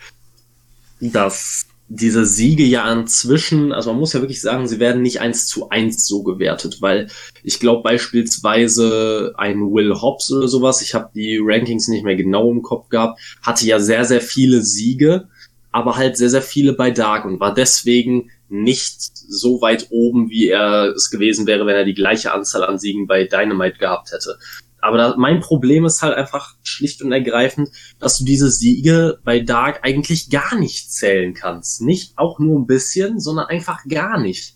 dass 0.99 1.67
diese 1.89 2.25
Siege 2.25 2.63
ja 2.63 2.91
inzwischen, 2.91 3.71
also 3.71 3.91
man 3.91 3.99
muss 3.99 4.13
ja 4.13 4.21
wirklich 4.21 4.41
sagen, 4.41 4.67
sie 4.67 4.79
werden 4.79 5.01
nicht 5.01 5.19
eins 5.21 5.47
zu 5.47 5.69
eins 5.69 6.07
so 6.07 6.23
gewertet, 6.23 6.77
weil 6.81 7.09
ich 7.43 7.59
glaube 7.59 7.83
beispielsweise 7.83 9.33
ein 9.37 9.59
Will 9.59 9.93
Hobbs 9.93 10.31
oder 10.31 10.47
sowas, 10.47 10.81
ich 10.81 10.95
habe 10.95 11.09
die 11.13 11.39
Rankings 11.41 11.87
nicht 11.87 12.03
mehr 12.03 12.15
genau 12.15 12.49
im 12.51 12.61
Kopf 12.61 12.89
gehabt, 12.89 13.19
hatte 13.41 13.65
ja 13.65 13.79
sehr, 13.79 14.05
sehr 14.05 14.21
viele 14.21 14.61
Siege, 14.61 15.27
aber 15.71 15.97
halt 15.97 16.17
sehr, 16.17 16.29
sehr 16.29 16.41
viele 16.41 16.73
bei 16.73 16.91
Dark 16.91 17.25
und 17.25 17.39
war 17.39 17.53
deswegen 17.53 18.29
nicht 18.47 19.01
so 19.01 19.61
weit 19.61 19.87
oben, 19.89 20.29
wie 20.29 20.47
er 20.47 20.93
es 20.95 21.09
gewesen 21.09 21.47
wäre, 21.47 21.65
wenn 21.65 21.75
er 21.75 21.85
die 21.85 21.95
gleiche 21.95 22.31
Anzahl 22.31 22.63
an 22.63 22.77
Siegen 22.77 23.07
bei 23.07 23.25
Dynamite 23.25 23.79
gehabt 23.79 24.11
hätte. 24.11 24.37
Aber 24.83 24.97
da, 24.97 25.15
mein 25.17 25.39
Problem 25.39 25.85
ist 25.85 26.01
halt 26.01 26.13
einfach 26.13 26.55
schlicht 26.61 27.01
und 27.01 27.13
ergreifend, 27.13 27.69
dass 27.99 28.17
du 28.17 28.25
diese 28.25 28.51
Siege 28.51 29.17
bei 29.23 29.39
Dark 29.39 29.79
eigentlich 29.83 30.29
gar 30.29 30.59
nicht 30.59 30.91
zählen 30.91 31.33
kannst. 31.33 31.81
Nicht 31.81 32.17
auch 32.17 32.37
nur 32.37 32.59
ein 32.59 32.67
bisschen, 32.67 33.17
sondern 33.17 33.45
einfach 33.45 33.85
gar 33.87 34.19
nicht. 34.19 34.55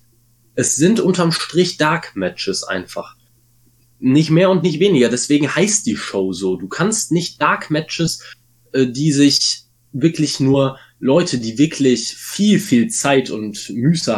Es 0.53 0.75
sind 0.75 0.99
unterm 0.99 1.31
Strich 1.31 1.77
Dark-Matches 1.77 2.65
einfach. 2.65 3.15
Nicht 3.99 4.29
mehr 4.29 4.49
und 4.49 4.63
nicht 4.63 4.81
weniger. 4.81 5.07
Deswegen 5.07 5.55
heißt 5.55 5.85
die 5.85 5.95
Show 5.95 6.33
so. 6.33 6.57
Du 6.57 6.67
kannst 6.67 7.13
nicht 7.13 7.41
Dark-Matches, 7.41 8.21
äh, 8.73 8.85
die 8.85 9.13
sich 9.13 9.61
wirklich 9.93 10.41
nur 10.41 10.77
Leute, 10.99 11.37
die 11.37 11.57
wirklich 11.57 12.13
viel, 12.15 12.59
viel 12.59 12.89
Zeit 12.89 13.29
und 13.29 13.71
Muße 13.73 14.13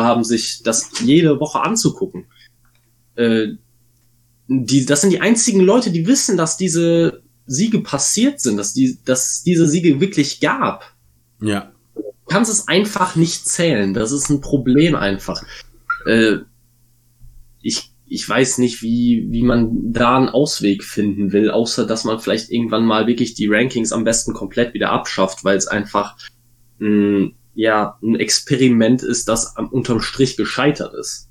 haben, 0.00 0.22
sich 0.22 0.62
das 0.62 0.92
jede 1.00 1.40
Woche 1.40 1.60
anzugucken. 1.60 2.26
Äh, 3.16 3.56
die, 4.48 4.86
das 4.86 5.00
sind 5.00 5.10
die 5.10 5.20
einzigen 5.20 5.60
Leute, 5.60 5.90
die 5.90 6.06
wissen, 6.06 6.36
dass 6.36 6.56
diese 6.56 7.22
Siege 7.46 7.80
passiert 7.80 8.40
sind, 8.40 8.56
dass 8.56 8.74
die, 8.74 8.98
dass 9.04 9.42
diese 9.42 9.68
Siege 9.68 10.00
wirklich 10.00 10.40
gab. 10.40 10.94
Ja. 11.40 11.72
Du 11.94 12.02
kannst 12.28 12.50
es 12.50 12.68
einfach 12.68 13.16
nicht 13.16 13.46
zählen. 13.46 13.94
Das 13.94 14.12
ist 14.12 14.30
ein 14.30 14.40
Problem 14.40 14.94
einfach. 14.94 15.42
Äh, 16.06 16.38
ich, 17.60 17.92
ich 18.06 18.28
weiß 18.28 18.58
nicht, 18.58 18.82
wie, 18.82 19.26
wie 19.30 19.42
man 19.42 19.92
da 19.92 20.16
einen 20.16 20.28
Ausweg 20.28 20.84
finden 20.84 21.32
will, 21.32 21.50
außer 21.50 21.86
dass 21.86 22.04
man 22.04 22.20
vielleicht 22.20 22.50
irgendwann 22.50 22.84
mal 22.84 23.06
wirklich 23.06 23.34
die 23.34 23.48
Rankings 23.48 23.92
am 23.92 24.04
besten 24.04 24.32
komplett 24.32 24.74
wieder 24.74 24.90
abschafft, 24.90 25.44
weil 25.44 25.56
es 25.56 25.66
einfach 25.66 26.16
ein, 26.80 27.34
ja, 27.54 27.98
ein 28.02 28.16
Experiment 28.16 29.02
ist, 29.02 29.28
das 29.28 29.54
unterm 29.70 30.00
Strich 30.00 30.36
gescheitert 30.36 30.94
ist. 30.94 31.28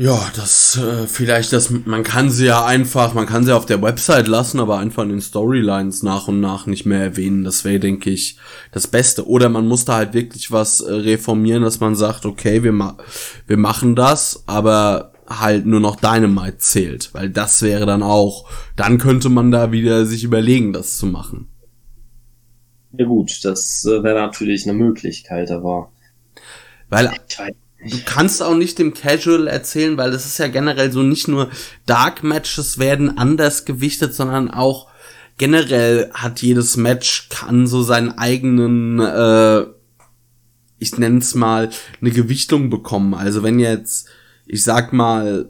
Ja, 0.00 0.30
das 0.36 0.76
äh, 0.76 1.08
vielleicht 1.08 1.52
das 1.52 1.70
man 1.70 2.04
kann 2.04 2.30
sie 2.30 2.46
ja 2.46 2.64
einfach, 2.64 3.14
man 3.14 3.26
kann 3.26 3.44
sie 3.44 3.52
auf 3.52 3.66
der 3.66 3.82
Website 3.82 4.28
lassen, 4.28 4.60
aber 4.60 4.78
einfach 4.78 5.02
in 5.02 5.08
den 5.08 5.20
Storylines 5.20 6.04
nach 6.04 6.28
und 6.28 6.38
nach 6.38 6.66
nicht 6.66 6.86
mehr 6.86 7.00
erwähnen. 7.00 7.42
Das 7.42 7.64
wäre 7.64 7.80
denke 7.80 8.10
ich 8.10 8.38
das 8.70 8.86
Beste 8.86 9.26
oder 9.26 9.48
man 9.48 9.66
muss 9.66 9.86
da 9.86 9.96
halt 9.96 10.14
wirklich 10.14 10.52
was 10.52 10.82
äh, 10.82 10.92
reformieren, 10.92 11.64
dass 11.64 11.80
man 11.80 11.96
sagt, 11.96 12.26
okay, 12.26 12.62
wir 12.62 12.70
ma 12.70 12.96
wir 13.48 13.56
machen 13.56 13.96
das, 13.96 14.44
aber 14.46 15.14
halt 15.26 15.66
nur 15.66 15.80
noch 15.80 15.96
Dynamite 15.96 16.58
zählt, 16.58 17.12
weil 17.12 17.28
das 17.28 17.60
wäre 17.62 17.84
dann 17.84 18.04
auch, 18.04 18.48
dann 18.76 18.98
könnte 18.98 19.30
man 19.30 19.50
da 19.50 19.72
wieder 19.72 20.06
sich 20.06 20.22
überlegen, 20.22 20.72
das 20.72 20.96
zu 20.96 21.06
machen. 21.06 21.48
Ja 22.92 23.04
gut, 23.04 23.44
das 23.44 23.84
äh, 23.84 24.00
wäre 24.04 24.20
natürlich 24.20 24.62
eine 24.68 24.78
Möglichkeit, 24.78 25.50
aber 25.50 25.90
weil 26.88 27.10
du 27.84 27.98
kannst 28.04 28.42
auch 28.42 28.54
nicht 28.54 28.78
dem 28.78 28.94
Casual 28.94 29.46
erzählen, 29.46 29.96
weil 29.96 30.10
das 30.10 30.26
ist 30.26 30.38
ja 30.38 30.48
generell 30.48 30.92
so 30.92 31.02
nicht 31.02 31.28
nur 31.28 31.50
Dark 31.86 32.22
Matches 32.22 32.78
werden 32.78 33.16
anders 33.18 33.64
gewichtet, 33.64 34.14
sondern 34.14 34.50
auch 34.50 34.88
generell 35.36 36.10
hat 36.12 36.42
jedes 36.42 36.76
Match 36.76 37.28
kann 37.28 37.66
so 37.66 37.82
seinen 37.82 38.18
eigenen 38.18 39.00
äh, 39.00 39.66
ich 40.80 40.96
nenne 40.96 41.18
es 41.18 41.34
mal 41.34 41.70
eine 42.00 42.10
Gewichtung 42.10 42.70
bekommen. 42.70 43.14
Also 43.14 43.42
wenn 43.42 43.58
jetzt 43.58 44.08
ich 44.46 44.62
sag 44.62 44.92
mal 44.92 45.48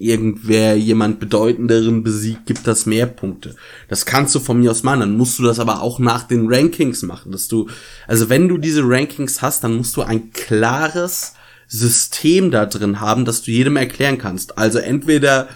irgendwer 0.00 0.76
jemand 0.76 1.20
bedeutenderen 1.20 2.02
besiegt, 2.02 2.46
gibt 2.46 2.66
das 2.66 2.86
mehr 2.86 3.06
Punkte. 3.06 3.54
Das 3.88 4.06
kannst 4.06 4.34
du 4.34 4.40
von 4.40 4.60
mir 4.60 4.70
aus 4.70 4.82
machen, 4.82 5.00
dann 5.00 5.16
musst 5.16 5.38
du 5.38 5.42
das 5.42 5.58
aber 5.58 5.82
auch 5.82 5.98
nach 5.98 6.24
den 6.24 6.52
Rankings 6.52 7.02
machen, 7.02 7.32
dass 7.32 7.48
du, 7.48 7.68
also 8.06 8.28
wenn 8.28 8.48
du 8.48 8.58
diese 8.58 8.82
Rankings 8.84 9.42
hast, 9.42 9.64
dann 9.64 9.76
musst 9.76 9.96
du 9.96 10.02
ein 10.02 10.30
klares 10.32 11.34
System 11.66 12.50
da 12.50 12.66
drin 12.66 13.00
haben, 13.00 13.24
dass 13.24 13.42
du 13.42 13.50
jedem 13.50 13.76
erklären 13.76 14.18
kannst. 14.18 14.56
Also 14.56 14.78
entweder 14.78 15.48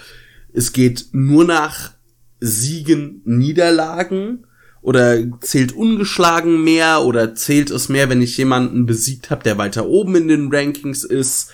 es 0.53 0.72
geht 0.72 1.07
nur 1.12 1.45
nach 1.45 1.93
Siegen, 2.40 3.22
Niederlagen 3.24 4.47
oder 4.82 5.40
zählt 5.40 5.72
ungeschlagen 5.72 6.62
mehr 6.62 7.03
oder 7.03 7.34
zählt 7.34 7.70
es 7.70 7.88
mehr, 7.88 8.11
wenn 8.11 8.20
ich 8.20 8.36
jemanden 8.36 8.84
besiegt 8.84 9.30
habe, 9.30 9.45
der 9.45 9.57
weiter 9.57 9.86
oben 9.86 10.16
in 10.16 10.28
den 10.28 10.55
Rankings 10.55 11.05
ist 11.05 11.51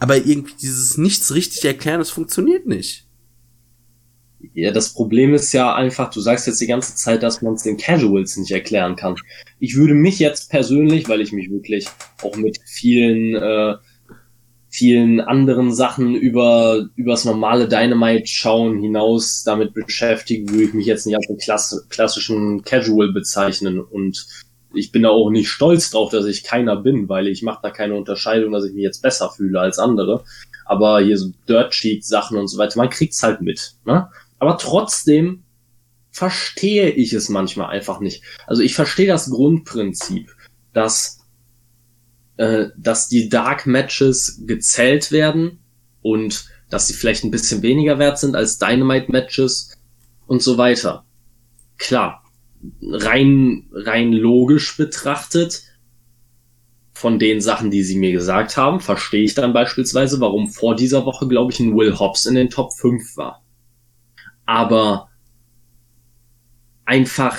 aber 0.00 0.16
irgendwie 0.16 0.54
dieses 0.60 0.98
nichts 0.98 1.32
richtig 1.32 1.64
erklären, 1.64 2.00
das 2.00 2.10
funktioniert 2.10 2.66
nicht. 2.66 3.06
Ja, 4.54 4.72
das 4.72 4.94
Problem 4.94 5.34
ist 5.34 5.52
ja 5.52 5.74
einfach, 5.74 6.10
du 6.10 6.20
sagst 6.20 6.46
jetzt 6.46 6.60
die 6.60 6.66
ganze 6.66 6.96
Zeit, 6.96 7.22
dass 7.22 7.42
man 7.42 7.54
es 7.54 7.62
den 7.62 7.76
Casuals 7.76 8.38
nicht 8.38 8.50
erklären 8.50 8.96
kann. 8.96 9.16
Ich 9.58 9.76
würde 9.76 9.94
mich 9.94 10.18
jetzt 10.18 10.50
persönlich, 10.50 11.08
weil 11.08 11.20
ich 11.20 11.32
mich 11.32 11.50
wirklich 11.50 11.86
auch 12.22 12.36
mit 12.36 12.58
vielen, 12.64 13.34
äh, 13.34 13.74
vielen 14.70 15.20
anderen 15.20 15.74
Sachen 15.74 16.14
über 16.14 16.88
übers 16.96 17.26
normale 17.26 17.68
Dynamite 17.68 18.26
schauen 18.26 18.80
hinaus 18.80 19.42
damit 19.44 19.74
beschäftigen, 19.74 20.48
würde 20.48 20.64
ich 20.64 20.74
mich 20.74 20.86
jetzt 20.86 21.06
nicht 21.06 21.16
als 21.16 21.28
einen 21.28 21.38
klass 21.38 21.86
klassischen 21.90 22.62
Casual 22.62 23.12
bezeichnen 23.12 23.80
und 23.80 24.26
ich 24.74 24.92
bin 24.92 25.02
da 25.02 25.10
auch 25.10 25.30
nicht 25.30 25.48
stolz 25.48 25.90
drauf, 25.90 26.10
dass 26.10 26.26
ich 26.26 26.44
keiner 26.44 26.76
bin, 26.76 27.08
weil 27.08 27.28
ich 27.28 27.42
mache 27.42 27.60
da 27.62 27.70
keine 27.70 27.94
Unterscheidung, 27.94 28.52
dass 28.52 28.64
ich 28.64 28.74
mich 28.74 28.82
jetzt 28.82 29.02
besser 29.02 29.30
fühle 29.30 29.60
als 29.60 29.78
andere. 29.78 30.24
Aber 30.64 31.00
hier 31.00 31.18
so 31.18 31.32
Dirt 31.48 31.74
Sheet 31.74 32.04
Sachen 32.04 32.38
und 32.38 32.48
so 32.48 32.58
weiter, 32.58 32.78
man 32.78 32.90
kriegt's 32.90 33.22
halt 33.22 33.40
mit. 33.40 33.74
Ne? 33.84 34.08
Aber 34.38 34.58
trotzdem 34.58 35.42
verstehe 36.10 36.90
ich 36.90 37.12
es 37.12 37.28
manchmal 37.28 37.70
einfach 37.70 38.00
nicht. 38.00 38.22
Also 38.46 38.62
ich 38.62 38.74
verstehe 38.74 39.06
das 39.06 39.30
Grundprinzip, 39.30 40.34
dass 40.72 41.20
äh, 42.36 42.70
dass 42.76 43.08
die 43.08 43.28
Dark 43.28 43.66
Matches 43.66 44.42
gezählt 44.46 45.12
werden 45.12 45.58
und 46.02 46.46
dass 46.70 46.86
sie 46.86 46.94
vielleicht 46.94 47.24
ein 47.24 47.30
bisschen 47.30 47.62
weniger 47.62 47.98
wert 47.98 48.18
sind 48.18 48.34
als 48.34 48.58
Dynamite 48.58 49.10
Matches 49.12 49.76
und 50.26 50.42
so 50.42 50.56
weiter. 50.56 51.04
Klar, 51.76 52.22
rein, 52.82 53.68
rein 53.72 54.12
logisch 54.12 54.76
betrachtet, 54.76 55.64
von 57.00 57.18
den 57.18 57.40
Sachen, 57.40 57.70
die 57.70 57.82
sie 57.82 57.98
mir 57.98 58.12
gesagt 58.12 58.58
haben, 58.58 58.78
verstehe 58.78 59.24
ich 59.24 59.34
dann 59.34 59.54
beispielsweise, 59.54 60.20
warum 60.20 60.48
vor 60.48 60.76
dieser 60.76 61.06
Woche, 61.06 61.26
glaube 61.26 61.50
ich, 61.50 61.58
ein 61.58 61.74
Will 61.74 61.98
Hobbs 61.98 62.26
in 62.26 62.34
den 62.34 62.50
Top 62.50 62.74
5 62.74 63.16
war. 63.16 63.42
Aber 64.44 65.08
einfach 66.84 67.38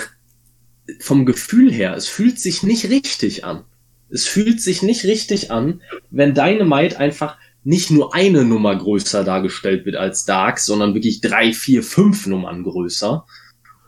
vom 0.99 1.27
Gefühl 1.27 1.71
her, 1.71 1.95
es 1.95 2.07
fühlt 2.07 2.39
sich 2.39 2.63
nicht 2.63 2.89
richtig 2.89 3.45
an. 3.45 3.63
Es 4.09 4.25
fühlt 4.25 4.59
sich 4.59 4.81
nicht 4.81 5.03
richtig 5.03 5.51
an, 5.51 5.81
wenn 6.09 6.33
Dynamite 6.33 6.97
einfach 6.97 7.37
nicht 7.63 7.91
nur 7.91 8.15
eine 8.15 8.43
Nummer 8.43 8.75
größer 8.75 9.23
dargestellt 9.23 9.85
wird 9.85 9.95
als 9.95 10.25
Dark, 10.25 10.57
sondern 10.57 10.95
wirklich 10.95 11.21
drei, 11.21 11.53
vier, 11.53 11.83
fünf 11.83 12.25
Nummern 12.25 12.63
größer 12.63 13.27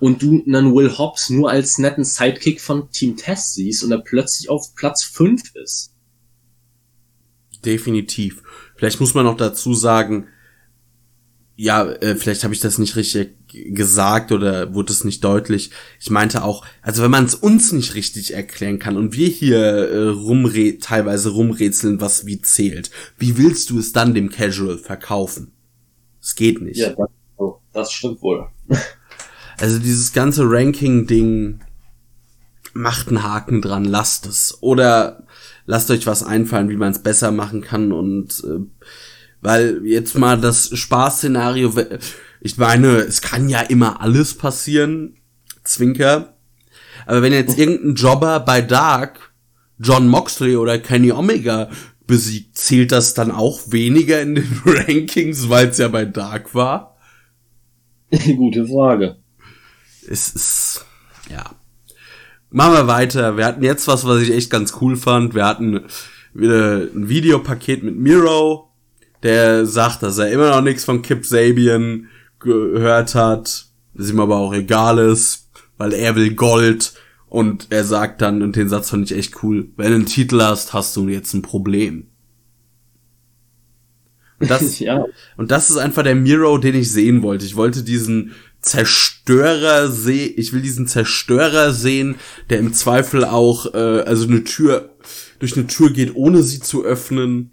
und 0.04 0.22
du 0.22 0.44
einen 0.46 0.76
Will 0.76 0.98
Hobbs 0.98 1.30
nur 1.30 1.50
als 1.50 1.78
netten 1.78 2.04
Sidekick 2.04 2.60
von 2.60 2.92
Team 2.92 3.16
Test 3.16 3.54
siehst 3.54 3.86
und 3.86 3.92
er 3.94 4.00
plötzlich 4.00 4.50
auf 4.50 4.76
Platz 4.76 5.02
5 5.06 5.56
ist. 5.56 5.94
Definitiv. 7.64 8.44
Vielleicht 8.76 9.00
muss 9.00 9.14
man 9.14 9.24
noch 9.24 9.38
dazu 9.38 9.74
sagen, 9.74 10.28
ja, 11.56 11.90
äh, 11.90 12.18
vielleicht 12.18 12.44
habe 12.44 12.54
ich 12.54 12.60
das 12.60 12.80
nicht 12.80 12.98
richtig 12.98 13.38
gesagt 13.48 14.34
oder 14.34 14.74
wurde 14.74 14.92
es 14.92 15.06
nicht 15.06 15.24
deutlich. 15.24 15.72
Ich 16.02 16.10
meinte 16.10 16.44
auch, 16.44 16.66
also 16.82 17.02
wenn 17.02 17.12
man 17.12 17.24
es 17.24 17.36
uns 17.36 17.72
nicht 17.72 17.96
richtig 17.96 18.34
erklären 18.34 18.80
kann 18.80 18.98
und 18.98 19.14
wir 19.14 19.30
hier 19.30 19.58
äh, 19.58 20.10
rumre 20.10 20.80
teilweise 20.80 21.30
rumrätseln, 21.30 22.02
was 22.02 22.26
wie 22.26 22.42
zählt, 22.42 22.92
wie 23.18 23.38
willst 23.38 23.70
du 23.70 23.80
es 23.80 23.94
dann 23.94 24.14
dem 24.14 24.30
Casual 24.30 24.78
verkaufen? 24.78 25.54
Es 26.22 26.36
geht 26.36 26.62
nicht. 26.62 26.80
Ja, 26.80 26.90
das, 26.90 27.08
das 27.72 27.94
stimmt 27.94 28.22
wohl. 28.22 28.50
Also 29.64 29.80
dieses 29.80 30.12
ganze 30.12 30.44
Ranking-Ding 30.44 31.62
macht 32.74 33.08
einen 33.08 33.24
Haken 33.24 33.62
dran, 33.62 33.86
lasst 33.86 34.26
es. 34.26 34.58
Oder 34.60 35.24
lasst 35.66 35.90
euch 35.90 36.06
was 36.06 36.22
einfallen, 36.22 36.68
wie 36.68 36.76
man 36.76 36.92
es 36.92 37.00
besser 37.00 37.32
machen 37.32 37.62
kann 37.62 37.94
und 37.94 38.44
äh, 38.44 38.60
weil 39.40 39.80
jetzt 39.86 40.18
mal 40.18 40.38
das 40.38 40.78
Spaßszenario, 40.78 41.72
ich 42.42 42.58
meine, 42.58 42.98
es 42.98 43.22
kann 43.22 43.48
ja 43.48 43.62
immer 43.62 44.02
alles 44.02 44.34
passieren, 44.38 45.16
Zwinker. 45.64 46.36
Aber 47.06 47.22
wenn 47.22 47.32
jetzt 47.32 47.58
irgendein 47.58 47.96
Jobber 47.96 48.42
bei 48.42 48.62
Dark 48.62 49.32
John 49.80 50.10
Moxley 50.10 50.58
oder 50.58 50.78
Kenny 50.78 51.14
Omega 51.14 51.70
besiegt, 52.06 52.58
zählt 52.58 52.92
das 52.92 53.14
dann 53.14 53.32
auch 53.32 53.62
weniger 53.68 54.22
in 54.22 54.36
den 54.36 54.62
Rankings, 54.66 55.48
weil 55.48 55.70
es 55.70 55.78
ja 55.78 55.88
bei 55.88 56.04
Dark 56.04 56.54
war? 56.54 56.98
Gute 58.36 58.68
Frage 58.68 59.23
es 60.08 60.30
ist, 60.30 60.86
ja. 61.30 61.44
Machen 62.50 62.74
wir 62.74 62.88
weiter. 62.88 63.38
Wir 63.38 63.46
hatten 63.46 63.64
jetzt 63.64 63.88
was, 63.88 64.06
was 64.06 64.22
ich 64.22 64.32
echt 64.32 64.52
ganz 64.52 64.78
cool 64.80 64.96
fand. 64.96 65.34
Wir 65.34 65.46
hatten 65.46 65.82
wieder 66.34 66.82
ein 66.82 67.10
Videopaket 67.10 67.84
mit 67.84 67.98
Miro, 67.98 68.70
der 69.24 69.66
sagt, 69.66 70.04
dass 70.04 70.18
er 70.18 70.32
immer 70.32 70.50
noch 70.52 70.62
nichts 70.62 70.86
von 70.86 71.02
Kip 71.02 71.26
Sabian 71.26 72.10
gehört 72.40 73.16
hat, 73.16 73.68
das 73.94 74.10
ihm 74.10 74.20
aber 74.20 74.38
auch 74.38 74.54
egal 74.54 75.00
ist, 75.00 75.50
weil 75.78 75.94
er 75.94 76.16
will 76.16 76.34
Gold 76.36 76.94
und 77.28 77.68
er 77.72 77.84
sagt 77.84 78.22
dann, 78.22 78.42
und 78.42 78.56
den 78.56 78.70
Satz 78.70 78.90
fand 78.90 79.10
ich 79.10 79.18
echt 79.18 79.44
cool, 79.44 79.70
wenn 79.76 79.90
du 79.90 79.96
einen 79.96 80.06
Titel 80.06 80.42
hast, 80.42 80.74
hast 80.74 80.96
du 80.96 81.08
jetzt 81.08 81.34
ein 81.34 81.42
Problem. 81.42 82.08
Und 84.40 84.52
das, 84.52 84.80
ja. 84.80 85.06
und 85.38 85.52
das 85.52 85.70
ist 85.70 85.78
einfach 85.78 86.04
der 86.04 86.16
Miro, 86.16 86.58
den 86.58 86.76
ich 86.76 86.92
sehen 86.92 87.22
wollte. 87.22 87.46
Ich 87.46 87.56
wollte 87.56 87.84
diesen 87.84 88.34
Zerstörer 88.64 89.92
sehen, 89.92 90.34
ich 90.38 90.54
will 90.54 90.62
diesen 90.62 90.88
Zerstörer 90.88 91.74
sehen, 91.74 92.16
der 92.50 92.60
im 92.60 92.74
Zweifel 92.74 93.26
auch, 93.26 93.74
äh, 93.74 93.78
also 93.78 94.28
eine 94.28 94.44
Tür, 94.46 94.96
durch 95.40 95.56
eine 95.58 95.68
Tür 95.68 95.92
geht, 95.92 96.16
ohne 96.16 96.42
sie 96.42 96.62
zu 96.62 96.84
öffnen. 96.84 97.52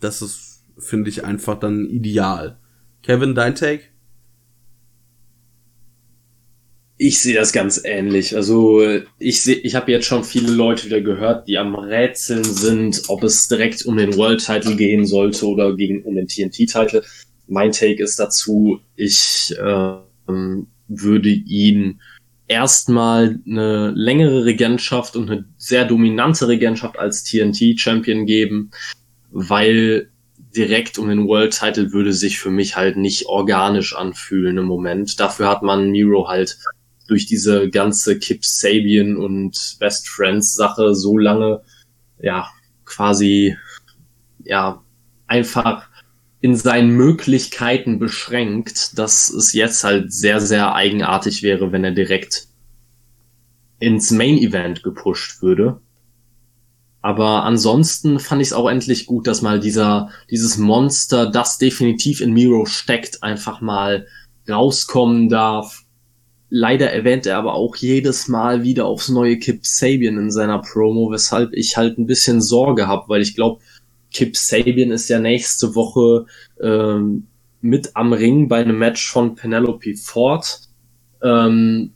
Das 0.00 0.20
ist, 0.20 0.64
finde 0.76 1.08
ich, 1.08 1.24
einfach 1.24 1.58
dann 1.58 1.86
ideal. 1.88 2.58
Kevin, 3.02 3.36
dein 3.36 3.54
Take? 3.54 3.91
Ich 7.04 7.18
sehe 7.18 7.34
das 7.34 7.52
ganz 7.52 7.82
ähnlich. 7.84 8.36
Also 8.36 8.80
ich 9.18 9.42
sehe, 9.42 9.56
ich 9.56 9.74
habe 9.74 9.90
jetzt 9.90 10.06
schon 10.06 10.22
viele 10.22 10.52
Leute 10.52 10.86
wieder 10.86 11.00
gehört, 11.00 11.48
die 11.48 11.58
am 11.58 11.74
Rätseln 11.74 12.44
sind, 12.44 13.02
ob 13.08 13.24
es 13.24 13.48
direkt 13.48 13.84
um 13.86 13.96
den 13.96 14.16
World 14.16 14.46
Title 14.46 14.76
gehen 14.76 15.04
sollte 15.04 15.48
oder 15.48 15.74
gegen 15.74 16.04
um 16.04 16.14
den 16.14 16.28
TNT 16.28 16.70
Title. 16.70 17.02
Mein 17.48 17.72
Take 17.72 18.00
ist 18.00 18.20
dazu, 18.20 18.78
ich 18.94 19.52
äh, 19.58 19.94
würde 20.86 21.28
ihn 21.28 22.00
erstmal 22.46 23.40
eine 23.48 23.90
längere 23.96 24.44
Regentschaft 24.44 25.16
und 25.16 25.28
eine 25.28 25.44
sehr 25.56 25.84
dominante 25.84 26.46
Regentschaft 26.46 27.00
als 27.00 27.24
TNT 27.24 27.80
Champion 27.80 28.26
geben, 28.26 28.70
weil 29.32 30.08
direkt 30.54 30.98
um 31.00 31.08
den 31.08 31.26
World 31.26 31.58
Title 31.58 31.92
würde 31.92 32.12
sich 32.12 32.38
für 32.38 32.50
mich 32.50 32.76
halt 32.76 32.96
nicht 32.96 33.26
organisch 33.26 33.92
anfühlen 33.96 34.56
im 34.58 34.66
Moment. 34.66 35.18
Dafür 35.18 35.48
hat 35.48 35.64
man 35.64 35.90
Miro 35.90 36.28
halt 36.28 36.58
durch 37.12 37.26
diese 37.26 37.68
ganze 37.68 38.18
Kip 38.18 38.42
Sabian 38.42 39.18
und 39.18 39.76
Best 39.78 40.08
Friends 40.08 40.54
Sache 40.54 40.94
so 40.94 41.18
lange, 41.18 41.60
ja, 42.18 42.48
quasi, 42.86 43.54
ja, 44.44 44.82
einfach 45.26 45.90
in 46.40 46.56
seinen 46.56 46.92
Möglichkeiten 46.92 47.98
beschränkt, 47.98 48.98
dass 48.98 49.28
es 49.28 49.52
jetzt 49.52 49.84
halt 49.84 50.10
sehr, 50.10 50.40
sehr 50.40 50.74
eigenartig 50.74 51.42
wäre, 51.42 51.70
wenn 51.70 51.84
er 51.84 51.92
direkt 51.92 52.48
ins 53.78 54.10
Main 54.10 54.38
Event 54.38 54.82
gepusht 54.82 55.42
würde. 55.42 55.82
Aber 57.02 57.44
ansonsten 57.44 58.20
fand 58.20 58.40
ich 58.40 58.48
es 58.48 58.52
auch 58.54 58.70
endlich 58.70 59.04
gut, 59.04 59.26
dass 59.26 59.42
mal 59.42 59.60
dieser, 59.60 60.08
dieses 60.30 60.56
Monster, 60.56 61.30
das 61.30 61.58
definitiv 61.58 62.22
in 62.22 62.32
Miro 62.32 62.64
steckt, 62.64 63.22
einfach 63.22 63.60
mal 63.60 64.06
rauskommen 64.48 65.28
darf. 65.28 65.81
Leider 66.54 66.92
erwähnt 66.92 67.24
er 67.24 67.38
aber 67.38 67.54
auch 67.54 67.76
jedes 67.76 68.28
Mal 68.28 68.62
wieder 68.62 68.84
aufs 68.84 69.08
neue 69.08 69.38
Kip 69.38 69.64
Sabian 69.64 70.18
in 70.18 70.30
seiner 70.30 70.58
Promo, 70.58 71.10
weshalb 71.10 71.54
ich 71.54 71.78
halt 71.78 71.96
ein 71.96 72.04
bisschen 72.04 72.42
Sorge 72.42 72.86
habe, 72.86 73.08
weil 73.08 73.22
ich 73.22 73.34
glaube, 73.34 73.62
Kip 74.12 74.36
Sabian 74.36 74.90
ist 74.90 75.08
ja 75.08 75.18
nächste 75.18 75.74
Woche 75.74 76.26
ähm, 76.60 77.26
mit 77.62 77.96
am 77.96 78.12
Ring 78.12 78.48
bei 78.48 78.60
einem 78.60 78.78
Match 78.78 79.10
von 79.10 79.34
Penelope 79.34 79.96
Ford. 79.96 80.60
Ähm, 81.22 81.94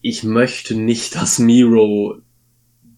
ich 0.00 0.24
möchte 0.24 0.74
nicht, 0.74 1.14
dass 1.14 1.38
Miro 1.38 2.16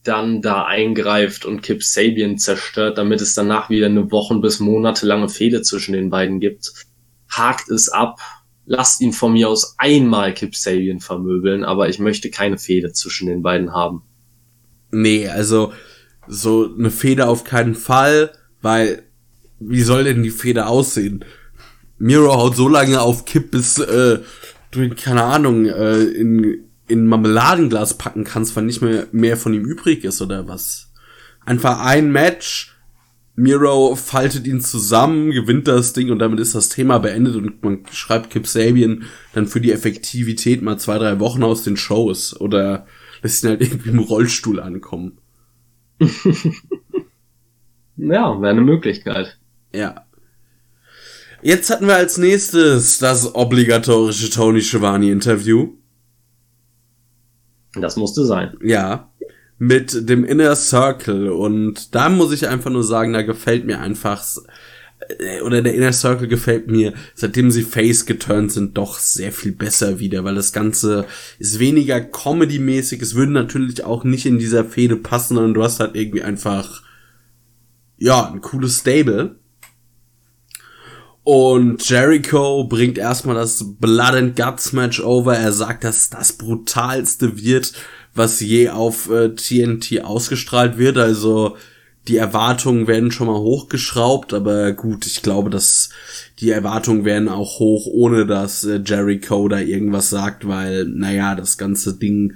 dann 0.05 0.43
da 0.43 0.65
eingreift 0.65 1.45
und 1.45 1.63
Kip 1.63 1.83
Sabian 1.83 2.39
zerstört, 2.39 2.99
damit 2.99 3.21
es 3.21 3.35
danach 3.35 3.69
wieder 3.69 3.87
eine 3.87 4.13
Wochen 4.13 4.41
bis 4.41 4.61
monatelange 4.61 5.29
Fehde 5.29 5.63
zwischen 5.63 5.93
den 5.93 6.09
beiden 6.09 6.39
gibt. 6.39 6.73
Hakt 7.29 7.69
es 7.69 7.89
ab, 7.89 8.21
lasst 8.65 9.01
ihn 9.01 9.13
von 9.13 9.33
mir 9.33 9.49
aus 9.49 9.75
einmal 9.79 10.35
Kip 10.35 10.55
Sabian 10.55 11.01
vermöbeln, 11.01 11.65
aber 11.65 11.89
ich 11.89 11.99
möchte 11.99 12.31
keine 12.31 12.59
Fehde 12.59 12.93
zwischen 12.93 13.27
den 13.27 13.43
beiden 13.43 13.73
haben. 13.73 14.03
Nee, 14.91 15.29
also 15.29 15.73
so 16.29 16.73
eine 16.79 16.91
Feder 16.91 17.29
auf 17.29 17.45
keinen 17.45 17.75
Fall, 17.75 18.33
weil 18.61 19.03
wie 19.59 19.83
soll 19.83 20.05
denn 20.05 20.23
die 20.23 20.31
Feder 20.31 20.69
aussehen? 20.69 21.25
Miro 21.99 22.35
haut 22.35 22.57
so 22.57 22.69
lange 22.69 23.01
auf 23.01 23.25
Kipp, 23.25 23.53
bis 23.53 23.79
äh, 23.79 24.19
du 24.71 24.81
ihn, 24.81 24.97
keine 24.97 25.23
Ahnung, 25.23 25.67
äh, 25.67 26.03
in, 26.03 26.65
in 26.89 27.07
Marmeladenglas 27.07 27.97
packen 27.97 28.25
kannst, 28.25 28.57
weil 28.57 28.65
nicht 28.65 28.83
mehr 28.83 29.07
mehr 29.13 29.37
von 29.37 29.55
ihm 29.55 29.65
übrig 29.65 30.05
ist 30.05 30.21
oder 30.21 30.49
was. 30.49 30.93
Einfach 31.45 31.81
ein 31.81 32.11
Match, 32.11 32.72
Miro 33.35 33.97
faltet 33.97 34.47
ihn 34.47 34.61
zusammen, 34.61 35.31
gewinnt 35.31 35.67
das 35.67 35.95
Ding 35.95 36.11
und 36.11 36.19
damit 36.19 36.39
ist 36.39 36.55
das 36.55 36.69
Thema 36.69 36.99
beendet 36.99 37.35
und 37.37 37.63
man 37.63 37.85
schreibt 37.91 38.31
Kip 38.31 38.47
Sabian 38.47 39.05
dann 39.33 39.47
für 39.47 39.61
die 39.61 39.73
Effektivität 39.73 40.61
mal 40.61 40.79
zwei, 40.79 40.99
drei 40.99 41.19
Wochen 41.19 41.43
aus 41.43 41.65
den 41.65 41.79
Shows 41.79 42.39
oder 42.39 42.87
lässt 43.23 43.43
ihn 43.43 43.51
halt 43.51 43.63
irgendwie 43.63 43.91
im 43.91 44.01
Rollstuhl 44.01 44.61
ankommen. 44.61 45.19
ja, 47.97 48.41
wäre 48.41 48.51
eine 48.51 48.61
Möglichkeit. 48.61 49.39
Ja. 49.75 50.05
Jetzt 51.41 51.71
hatten 51.71 51.87
wir 51.87 51.97
als 51.97 52.19
nächstes 52.19 52.99
das 52.99 53.35
obligatorische 53.35 54.31
Tony 54.31 54.61
Schiavone 54.61 55.11
Interview. 55.11 55.73
Das 57.75 57.97
musste 57.97 58.27
sein. 58.27 58.57
Ja. 58.63 59.11
Mit 59.59 60.09
dem 60.09 60.25
Inner 60.25 60.57
Circle. 60.57 61.31
Und 61.31 61.95
da 61.95 62.09
muss 62.09 62.33
ich 62.33 62.49
einfach 62.49 62.71
nur 62.71 62.85
sagen, 62.85 63.13
da 63.13 63.23
gefällt 63.23 63.65
mir 63.65 63.81
einfach, 63.81 64.25
äh, 65.19 65.41
oder 65.43 65.63
der 65.63 65.75
Inner 65.75 65.93
Circle 65.93 66.29
gefällt 66.29 66.69
mir, 66.69 66.95
seitdem 67.15 67.51
sie 67.51 67.63
Face 67.63 68.07
geturnt 68.07 68.53
sind, 68.53 68.77
doch 68.77 68.99
sehr 68.99 69.33
viel 69.33 69.53
besser 69.53 69.99
wieder, 70.01 70.25
weil 70.25 70.35
das 70.35 70.53
Ganze 70.53 71.07
ist 71.39 71.59
weniger 71.59 72.01
Comedy-mäßig. 72.01 73.01
Es 73.03 73.15
würde 73.15 73.33
natürlich 73.33 73.85
auch 73.85 74.05
nicht 74.05 74.27
in 74.27 74.39
dieser 74.39 74.65
Fehde 74.65 74.97
passen, 74.97 75.35
sondern 75.35 75.55
du 75.55 75.63
hast 75.63 75.81
halt 75.81 75.95
irgendwie 75.95 76.23
einfach, 76.23 76.83
ja, 77.99 78.31
ein 78.31 78.41
cooles 78.41 78.81
Stable. 78.81 79.37
Und 81.25 81.89
Jericho 81.89 82.65
bringt 82.65 82.99
erstmal 82.99 83.37
das 83.37 83.77
Blood 83.79 84.15
and 84.15 84.37
Guts 84.37 84.73
Match 84.73 85.01
over. 85.01 85.37
Er 85.37 85.53
sagt, 85.53 85.85
dass 85.85 86.11
das 86.11 86.33
brutalste 86.33 87.41
wird, 87.41 87.73
was 88.15 88.41
je 88.41 88.71
auf 88.71 89.11
äh, 89.11 89.31
TNT 89.31 90.05
ausgestrahlt 90.05 90.79
wird. 90.79 90.99
Also 90.99 91.57
die 92.09 92.17
Erwartungen 92.17 92.87
werden 92.87 93.13
schon 93.13 93.29
mal 93.29 93.39
hochgeschraubt, 93.39 94.35
aber 94.35 94.73
gut, 94.73 95.07
ich 95.07 95.23
glaube, 95.23 95.51
dass 95.51 95.91
die 96.41 96.51
Erwartungen 96.51 97.05
werden 97.05 97.29
auch 97.29 97.61
hoch, 97.61 97.87
ohne 97.87 98.27
dass 98.27 98.65
äh, 98.65 98.81
Jericho 98.85 99.47
da 99.49 99.61
irgendwas 99.61 100.11
sagt, 100.11 100.47
weil, 100.49 100.85
naja, 100.87 101.35
das 101.35 101.59
ganze 101.59 101.97
Ding 101.97 102.35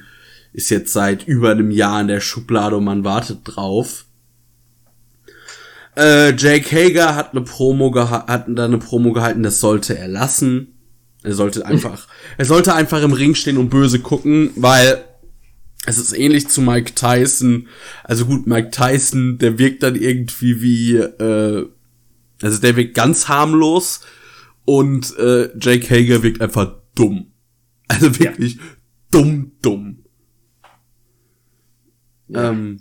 ist 0.53 0.70
jetzt 0.70 0.93
seit 0.93 1.27
über 1.27 1.51
einem 1.51 1.70
Jahr 1.70 2.01
in 2.01 2.09
der 2.09 2.20
Schublade 2.20 2.77
und 2.77 2.85
man 2.85 3.05
wartet 3.05 3.41
drauf. 3.45 4.07
Äh, 5.97 6.35
Jake 6.37 6.70
Hager 6.74 7.16
hat 7.16 7.33
eine 7.33 7.43
Promo 7.43 7.93
hat 7.95 8.47
da 8.49 8.64
eine 8.64 8.79
Promo 8.79 9.12
gehalten, 9.12 9.43
das 9.43 9.61
sollte 9.61 9.99
er 9.99 10.09
lassen. 10.09 10.74
Er 11.22 11.35
sollte 11.35 11.66
einfach, 11.66 12.07
er 12.39 12.45
sollte 12.45 12.74
einfach 12.74 13.03
im 13.03 13.12
Ring 13.12 13.35
stehen 13.35 13.59
und 13.59 13.70
böse 13.70 13.99
gucken, 13.99 14.51
weil 14.55 15.05
es 15.87 15.99
ist 15.99 16.12
ähnlich 16.12 16.49
zu 16.49 16.61
Mike 16.61 16.95
Tyson. 16.95 17.68
Also 18.05 18.26
gut, 18.26 18.47
Mike 18.47 18.70
Tyson, 18.70 19.39
der 19.39 19.59
wirkt 19.59 19.82
dann 19.82 19.95
irgendwie 19.95 20.61
wie, 20.61 20.97
äh, 20.97 21.66
also 22.43 22.59
der 22.61 22.76
wirkt 22.76 22.95
ganz 22.95 23.28
harmlos 23.28 24.01
und 24.64 25.16
äh, 25.18 25.49
Jake 25.59 25.89
Hager 25.89 26.22
wirkt 26.22 26.41
einfach 26.41 26.74
dumm. 26.95 27.32
Also 27.89 28.18
wirklich 28.18 28.57
ja. 28.57 28.62
dumm, 29.12 29.53
dumm. 29.62 30.03
Ja. 32.28 32.51
Ähm, 32.51 32.80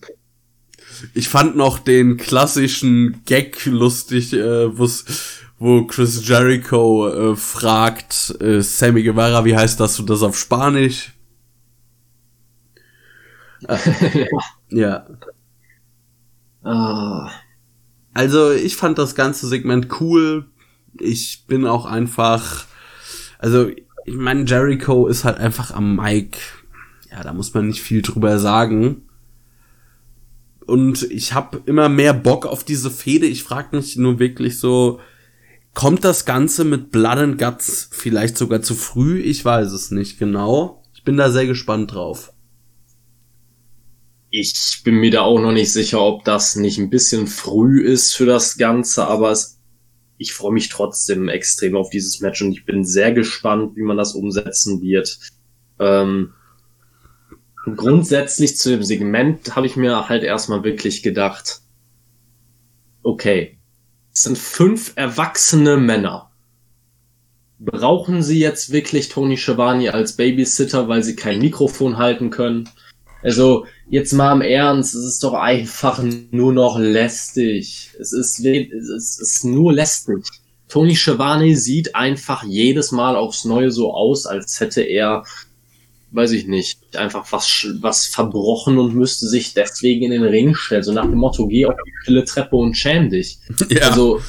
ich 1.14 1.30
fand 1.30 1.56
noch 1.56 1.78
den 1.78 2.18
klassischen 2.18 3.22
Gag 3.26 3.66
lustig, 3.66 4.34
äh, 4.34 4.70
wo 5.60 5.86
Chris 5.86 6.28
Jericho 6.28 7.08
äh, 7.08 7.36
fragt, 7.36 8.36
äh, 8.42 8.62
Sammy 8.62 9.04
Guevara, 9.04 9.46
wie 9.46 9.56
heißt 9.56 9.80
das 9.80 10.00
und 10.00 10.10
das 10.10 10.24
auf 10.24 10.38
Spanisch? 10.38 11.15
ja. 14.70 15.06
Ah. 16.64 17.32
Also 18.14 18.52
ich 18.52 18.76
fand 18.76 18.98
das 18.98 19.16
ganze 19.16 19.48
Segment 19.48 20.00
cool. 20.00 20.46
Ich 21.00 21.46
bin 21.48 21.68
auch 21.68 21.86
einfach, 21.86 22.66
also 23.40 23.70
ich 24.06 24.16
meine, 24.16 24.46
Jericho 24.46 25.08
ist 25.08 25.26
halt 25.26 25.38
einfach 25.38 25.72
am 25.72 25.96
Mic. 25.96 26.38
Ja, 27.12 27.24
da 27.24 27.34
muss 27.34 27.54
man 27.54 27.68
nicht 27.68 27.82
viel 27.82 28.02
drüber 28.02 28.40
sagen. 28.40 29.02
Und 30.66 31.04
ich 31.12 31.34
habe 31.34 31.62
immer 31.66 31.90
mehr 31.90 32.14
Bock 32.14 32.46
auf 32.46 32.64
diese 32.64 32.90
Fehde. 32.90 33.26
Ich 33.26 33.44
frage 33.44 33.76
mich 33.76 33.98
nur 33.98 34.20
wirklich 34.20 34.60
so, 34.60 35.00
kommt 35.74 36.04
das 36.04 36.26
Ganze 36.26 36.64
mit 36.64 36.92
Blood 36.92 37.18
and 37.18 37.38
Guts 37.38 37.90
vielleicht 37.92 38.38
sogar 38.38 38.62
zu 38.62 38.74
früh? 38.74 39.20
Ich 39.20 39.44
weiß 39.46 39.72
es 39.74 39.92
nicht 39.92 40.18
genau. 40.18 40.84
Ich 40.94 41.04
bin 41.04 41.18
da 41.18 41.30
sehr 41.30 41.46
gespannt 41.46 41.94
drauf. 41.94 42.34
Ich 44.38 44.82
bin 44.84 44.96
mir 44.96 45.12
da 45.12 45.22
auch 45.22 45.40
noch 45.40 45.54
nicht 45.54 45.72
sicher, 45.72 46.02
ob 46.02 46.26
das 46.26 46.58
nicht 46.58 46.78
ein 46.78 46.90
bisschen 46.90 47.26
früh 47.26 47.82
ist 47.82 48.14
für 48.14 48.26
das 48.26 48.58
Ganze, 48.58 49.08
aber 49.08 49.32
es, 49.32 49.62
ich 50.18 50.34
freue 50.34 50.52
mich 50.52 50.68
trotzdem 50.68 51.30
extrem 51.30 51.78
auf 51.78 51.90
dieses 51.90 52.20
Match 52.20 52.42
und 52.42 52.52
ich 52.52 52.66
bin 52.66 52.84
sehr 52.84 53.14
gespannt, 53.14 53.78
wie 53.78 53.82
man 53.82 53.96
das 53.96 54.14
umsetzen 54.14 54.82
wird. 54.82 55.18
Ähm, 55.80 56.34
grundsätzlich 57.78 58.58
zu 58.58 58.72
dem 58.72 58.84
Segment 58.84 59.56
habe 59.56 59.68
ich 59.68 59.78
mir 59.78 60.10
halt 60.10 60.24
erstmal 60.24 60.66
wirklich 60.66 61.02
gedacht, 61.02 61.62
okay, 63.04 63.58
es 64.12 64.24
sind 64.24 64.38
fünf 64.38 64.92
erwachsene 64.98 65.78
Männer. 65.78 66.30
Brauchen 67.58 68.22
sie 68.22 68.40
jetzt 68.40 68.74
wirklich 68.74 69.08
Tony 69.08 69.38
Schiavone 69.38 69.94
als 69.94 70.18
Babysitter, 70.18 70.90
weil 70.90 71.04
sie 71.04 71.16
kein 71.16 71.40
Mikrofon 71.40 71.98
halten 71.98 72.32
können? 72.32 72.68
Also, 73.24 73.66
jetzt 73.90 74.14
mal 74.14 74.34
im 74.34 74.42
Ernst, 74.42 74.96
es 74.96 75.06
ist 75.06 75.24
doch 75.24 75.34
einfach 75.34 76.04
nur 76.32 76.54
noch 76.54 76.78
lästig. 76.78 77.92
Es 78.00 78.14
ist, 78.14 78.40
es 78.40 79.20
ist 79.20 79.46
nur 79.46 79.74
lästig. 79.74 80.26
Tony 80.68 80.96
Schiavone 80.96 81.56
sieht 81.56 81.96
einfach 81.96 82.44
jedes 82.44 82.92
Mal 82.92 83.16
aufs 83.16 83.46
Neue 83.46 83.72
so 83.72 83.94
aus, 83.94 84.26
als 84.26 84.60
hätte 84.60 84.82
er 84.82 85.24
weiß 86.16 86.32
ich 86.32 86.48
nicht, 86.48 86.96
einfach 86.96 87.32
was, 87.32 87.68
was 87.82 88.06
verbrochen 88.06 88.78
und 88.78 88.96
müsste 88.96 89.28
sich 89.28 89.54
deswegen 89.54 90.06
in 90.06 90.12
den 90.12 90.24
Ring 90.24 90.56
stellen. 90.56 90.84
So 90.84 90.94
nach 90.94 91.06
dem 91.06 91.16
Motto, 91.16 91.48
geh 91.48 91.66
auf 91.66 91.76
die 91.86 91.92
stille 92.02 92.24
Treppe 92.24 92.56
und 92.56 92.76
schäm 92.76 93.10
dich. 93.10 93.38
Ja. 93.70 93.90
Also, 93.90 94.22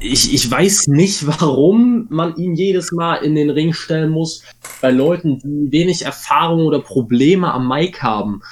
ich, 0.00 0.32
ich 0.32 0.50
weiß 0.50 0.88
nicht, 0.88 1.26
warum 1.40 2.06
man 2.10 2.36
ihn 2.36 2.54
jedes 2.54 2.92
Mal 2.92 3.16
in 3.16 3.34
den 3.34 3.50
Ring 3.50 3.72
stellen 3.72 4.10
muss. 4.10 4.42
Bei 4.80 4.90
Leuten, 4.90 5.38
die 5.38 5.72
wenig 5.72 6.04
Erfahrung 6.04 6.66
oder 6.66 6.80
Probleme 6.80 7.52
am 7.52 7.68
Mic 7.68 8.02
haben. 8.02 8.42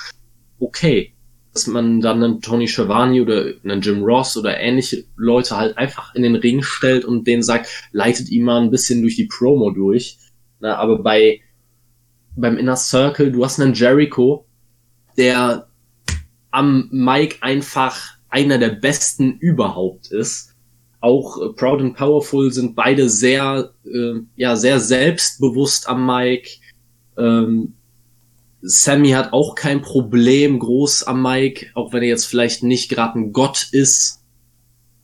Okay. 0.59 1.15
Dass 1.53 1.67
man 1.67 2.01
dann 2.01 2.23
einen 2.23 2.41
Tony 2.41 2.69
Schiavone 2.69 3.23
oder 3.23 3.53
einen 3.65 3.81
Jim 3.81 4.05
Ross 4.05 4.37
oder 4.37 4.61
ähnliche 4.61 5.05
Leute 5.17 5.57
halt 5.57 5.77
einfach 5.79 6.15
in 6.15 6.23
den 6.23 6.37
Ring 6.37 6.63
stellt 6.63 7.05
und 7.05 7.27
denen 7.27 7.43
sagt, 7.43 7.69
leitet 7.91 8.29
ihm 8.29 8.45
mal 8.45 8.61
ein 8.61 8.71
bisschen 8.71 9.01
durch 9.01 9.17
die 9.17 9.27
Promo 9.27 9.71
durch. 9.71 10.19
Na, 10.61 10.77
aber 10.77 11.03
bei 11.03 11.41
beim 12.37 12.57
Inner 12.57 12.77
Circle, 12.77 13.33
du 13.33 13.45
hast 13.45 13.61
einen 13.61 13.75
Jericho, 13.75 14.47
der 15.17 15.69
am 16.51 16.89
Mike 16.93 17.39
einfach 17.41 17.99
einer 18.29 18.59
der 18.59 18.71
besten 18.71 19.39
überhaupt 19.39 20.13
ist. 20.13 20.48
Auch 21.01 21.41
äh, 21.41 21.53
Proud 21.55 21.81
and 21.81 21.97
Powerful 21.97 22.53
sind 22.53 22.75
beide 22.75 23.09
sehr, 23.09 23.73
äh, 23.85 24.15
ja, 24.37 24.57
sehr 24.57 24.81
selbstbewusst 24.81 25.89
am 25.89 26.07
Mike. 26.07 26.51
Ähm, 27.17 27.75
Sammy 28.61 29.11
hat 29.11 29.33
auch 29.33 29.55
kein 29.55 29.83
Problem 29.83 30.59
groß 30.59 31.05
am 31.05 31.23
Mike, 31.23 31.67
auch 31.75 31.93
wenn 31.93 32.03
er 32.03 32.09
jetzt 32.09 32.27
vielleicht 32.27 32.63
nicht 32.63 32.89
gerade 32.89 33.19
ein 33.19 33.33
Gott 33.33 33.69
ist. 33.73 34.25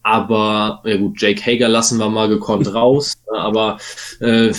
Aber, 0.02 0.82
ja 0.84 0.96
gut, 0.96 1.20
Jake 1.20 1.40
Hager 1.40 1.68
lassen 1.68 1.98
wir 1.98 2.10
mal 2.10 2.28
gekonnt 2.28 2.72
raus. 2.74 3.14
aber 3.32 3.78
äh, 4.20 4.52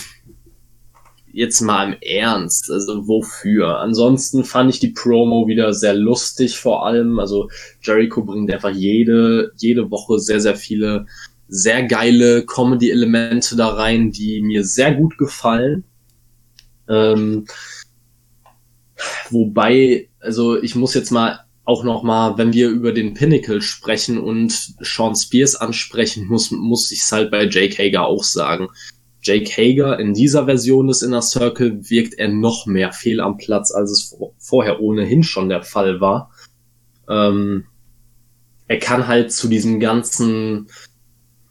jetzt 1.35 1.59
mal 1.59 1.93
im 1.93 1.97
Ernst, 2.01 2.71
also 2.71 3.07
wofür? 3.07 3.79
Ansonsten 3.79 4.45
fand 4.45 4.73
ich 4.73 4.79
die 4.79 4.91
Promo 4.91 5.47
wieder 5.47 5.73
sehr 5.73 5.93
lustig 5.93 6.57
vor 6.57 6.85
allem. 6.85 7.19
Also 7.19 7.49
Jericho 7.81 8.23
bringt 8.23 8.51
einfach 8.51 8.71
jede, 8.71 9.51
jede 9.57 9.91
Woche 9.91 10.17
sehr, 10.19 10.39
sehr 10.39 10.55
viele 10.55 11.05
sehr 11.47 11.83
geile 11.83 12.45
Comedy-Elemente 12.45 13.55
da 13.55 13.67
rein, 13.67 14.11
die 14.11 14.41
mir 14.41 14.63
sehr 14.63 14.95
gut 14.95 15.17
gefallen. 15.17 15.83
Ähm, 16.87 17.45
wobei, 19.29 20.09
also 20.19 20.61
ich 20.61 20.75
muss 20.75 20.93
jetzt 20.93 21.11
mal 21.11 21.41
auch 21.65 21.83
noch 21.83 22.03
mal, 22.03 22.37
wenn 22.37 22.53
wir 22.53 22.69
über 22.69 22.93
den 22.93 23.13
Pinnacle 23.13 23.61
sprechen 23.61 24.19
und 24.19 24.51
Sean 24.79 25.15
Spears 25.15 25.55
ansprechen, 25.55 26.27
muss, 26.27 26.51
muss 26.51 26.91
ich 26.91 27.01
es 27.01 27.11
halt 27.11 27.29
bei 27.29 27.45
Jake 27.45 27.77
Hager 27.77 28.05
auch 28.05 28.23
sagen. 28.23 28.69
Jake 29.25 29.49
Hager 29.49 29.99
in 29.99 30.13
dieser 30.13 30.45
Version 30.45 30.87
des 30.87 31.01
Inner 31.01 31.23
Circle 31.23 31.89
wirkt 31.89 32.13
er 32.13 32.27
noch 32.27 32.67
mehr 32.67 32.93
fehl 32.93 33.19
am 33.19 33.37
Platz, 33.37 33.71
als 33.71 33.89
es 33.89 34.15
vorher 34.37 34.81
ohnehin 34.81 35.23
schon 35.23 35.49
der 35.49 35.63
Fall 35.63 35.99
war. 35.99 36.31
Ähm, 37.09 37.65
er 38.67 38.77
kann 38.77 39.07
halt 39.07 39.31
zu 39.31 39.47
diesem 39.47 39.79
ganzen, 39.79 40.67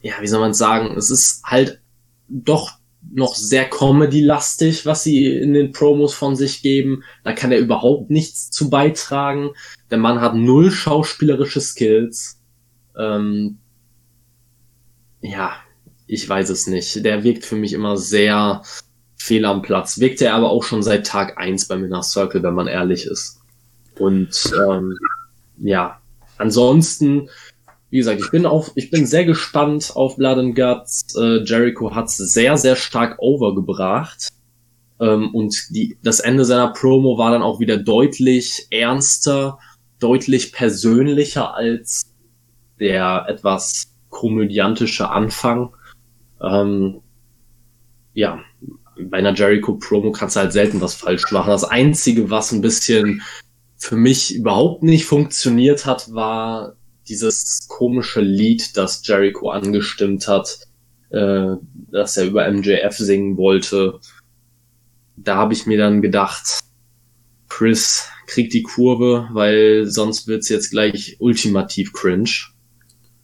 ja, 0.03 0.15
wie 0.21 0.29
soll 0.29 0.41
man 0.41 0.55
sagen, 0.55 0.97
es 0.97 1.11
ist 1.11 1.43
halt 1.45 1.81
doch 2.29 2.79
noch 3.13 3.35
sehr 3.35 3.69
Comedy-lastig, 3.69 4.87
was 4.87 5.03
sie 5.03 5.27
in 5.27 5.53
den 5.53 5.73
Promos 5.73 6.15
von 6.15 6.37
sich 6.37 6.63
geben. 6.63 7.03
Da 7.25 7.33
kann 7.33 7.51
er 7.51 7.59
überhaupt 7.59 8.09
nichts 8.09 8.51
zu 8.51 8.71
beitragen. 8.71 9.51
Der 9.91 9.99
Mann 9.99 10.21
hat 10.21 10.37
null 10.37 10.71
schauspielerische 10.71 11.61
Skills. 11.61 12.41
Ähm, 12.97 13.59
ja, 15.21 15.57
ich 16.15 16.29
weiß 16.29 16.49
es 16.51 16.67
nicht. 16.67 17.05
Der 17.05 17.25
wirkt 17.25 17.45
für 17.45 17.57
mich 17.57 17.73
immer 17.73 17.97
sehr 17.97 18.63
fehl 19.17 19.45
am 19.45 19.63
Platz. 19.63 19.99
Wirkt 19.99 20.23
er 20.23 20.35
aber 20.35 20.51
auch 20.51 20.63
schon 20.63 20.83
seit 20.83 21.07
Tag 21.07 21.39
eins 21.39 21.67
beim 21.67 21.85
Inner 21.85 22.03
Circle, 22.03 22.43
wenn 22.43 22.55
man 22.55 22.69
ehrlich 22.69 23.07
ist. 23.07 23.41
Und 23.99 24.53
ähm, 24.69 24.97
ja, 25.59 26.01
ansonsten, 26.39 27.29
wie 27.91 27.99
gesagt, 27.99 28.21
ich 28.21 28.31
bin 28.31 28.47
auch, 28.47 28.71
ich 28.77 28.91
bin 28.91 29.07
sehr 29.07 29.25
gespannt 29.25 29.93
auf 29.95 30.17
Blood 30.17 30.39
and 30.39 30.55
Guts. 30.55 31.15
Äh, 31.17 31.43
Jericho 31.45 31.95
hat 31.95 32.07
es 32.07 32.17
sehr, 32.17 32.57
sehr 32.57 32.77
stark 32.77 33.19
overgebracht. 33.19 34.29
Ähm, 35.01 35.35
und 35.35 35.57
die, 35.71 35.97
das 36.03 36.21
Ende 36.21 36.45
seiner 36.45 36.73
Promo 36.73 37.19
war 37.19 37.33
dann 37.33 37.43
auch 37.43 37.59
wieder 37.59 37.77
deutlich 37.77 38.69
ernster, 38.71 39.59
deutlich 39.99 40.53
persönlicher 40.53 41.55
als 41.55 42.13
der 42.79 43.27
etwas 43.29 43.95
komödiantische 44.11 45.11
Anfang. 45.11 45.75
Ähm, 46.45 47.01
ja, 48.13 48.41
bei 49.01 49.19
einer 49.19 49.35
Jericho-Promo 49.35 50.13
kannst 50.13 50.37
du 50.37 50.41
halt 50.41 50.53
selten 50.53 50.81
was 50.81 50.95
falsch 50.95 51.31
machen. 51.33 51.51
Das 51.51 51.65
Einzige, 51.65 52.31
was 52.31 52.53
ein 52.53 52.61
bisschen 52.61 53.23
für 53.77 53.97
mich 53.97 54.35
überhaupt 54.35 54.83
nicht 54.83 55.05
funktioniert 55.05 55.85
hat, 55.87 56.13
war 56.13 56.77
dieses 57.09 57.67
komische 57.69 58.21
Lied, 58.21 58.77
das 58.77 59.07
Jericho 59.07 59.51
angestimmt 59.51 60.27
hat, 60.29 60.59
äh, 61.11 61.57
dass 61.91 62.17
er 62.17 62.27
über 62.27 62.51
MJF 62.51 62.97
singen 62.97 63.37
wollte. 63.37 64.01
Da 65.17 65.37
habe 65.37 65.53
ich 65.53 65.67
mir 65.67 65.79
dann 65.79 66.03
gedacht, 66.03 66.61
Chris 67.49 68.09
kriegt 68.27 68.55
die 68.55 68.63
Kurve, 68.63 69.29
weil 69.33 69.87
sonst 69.87 70.27
wird's 70.27 70.49
jetzt 70.49 70.71
gleich 70.71 71.17
ultimativ 71.19 71.93
cringe. 71.93 72.31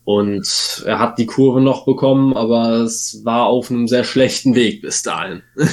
Und 0.05 0.83
er 0.87 0.99
hat 0.99 1.19
die 1.19 1.27
Kurve 1.27 1.61
noch 1.61 1.85
bekommen, 1.85 2.37
aber 2.37 2.81
es 2.81 3.21
war 3.25 3.47
auf 3.47 3.71
einem 3.71 3.87
sehr 3.87 4.05
schlechten 4.05 4.55
Weg 4.55 4.83
bis 4.83 5.03
dahin. 5.03 5.43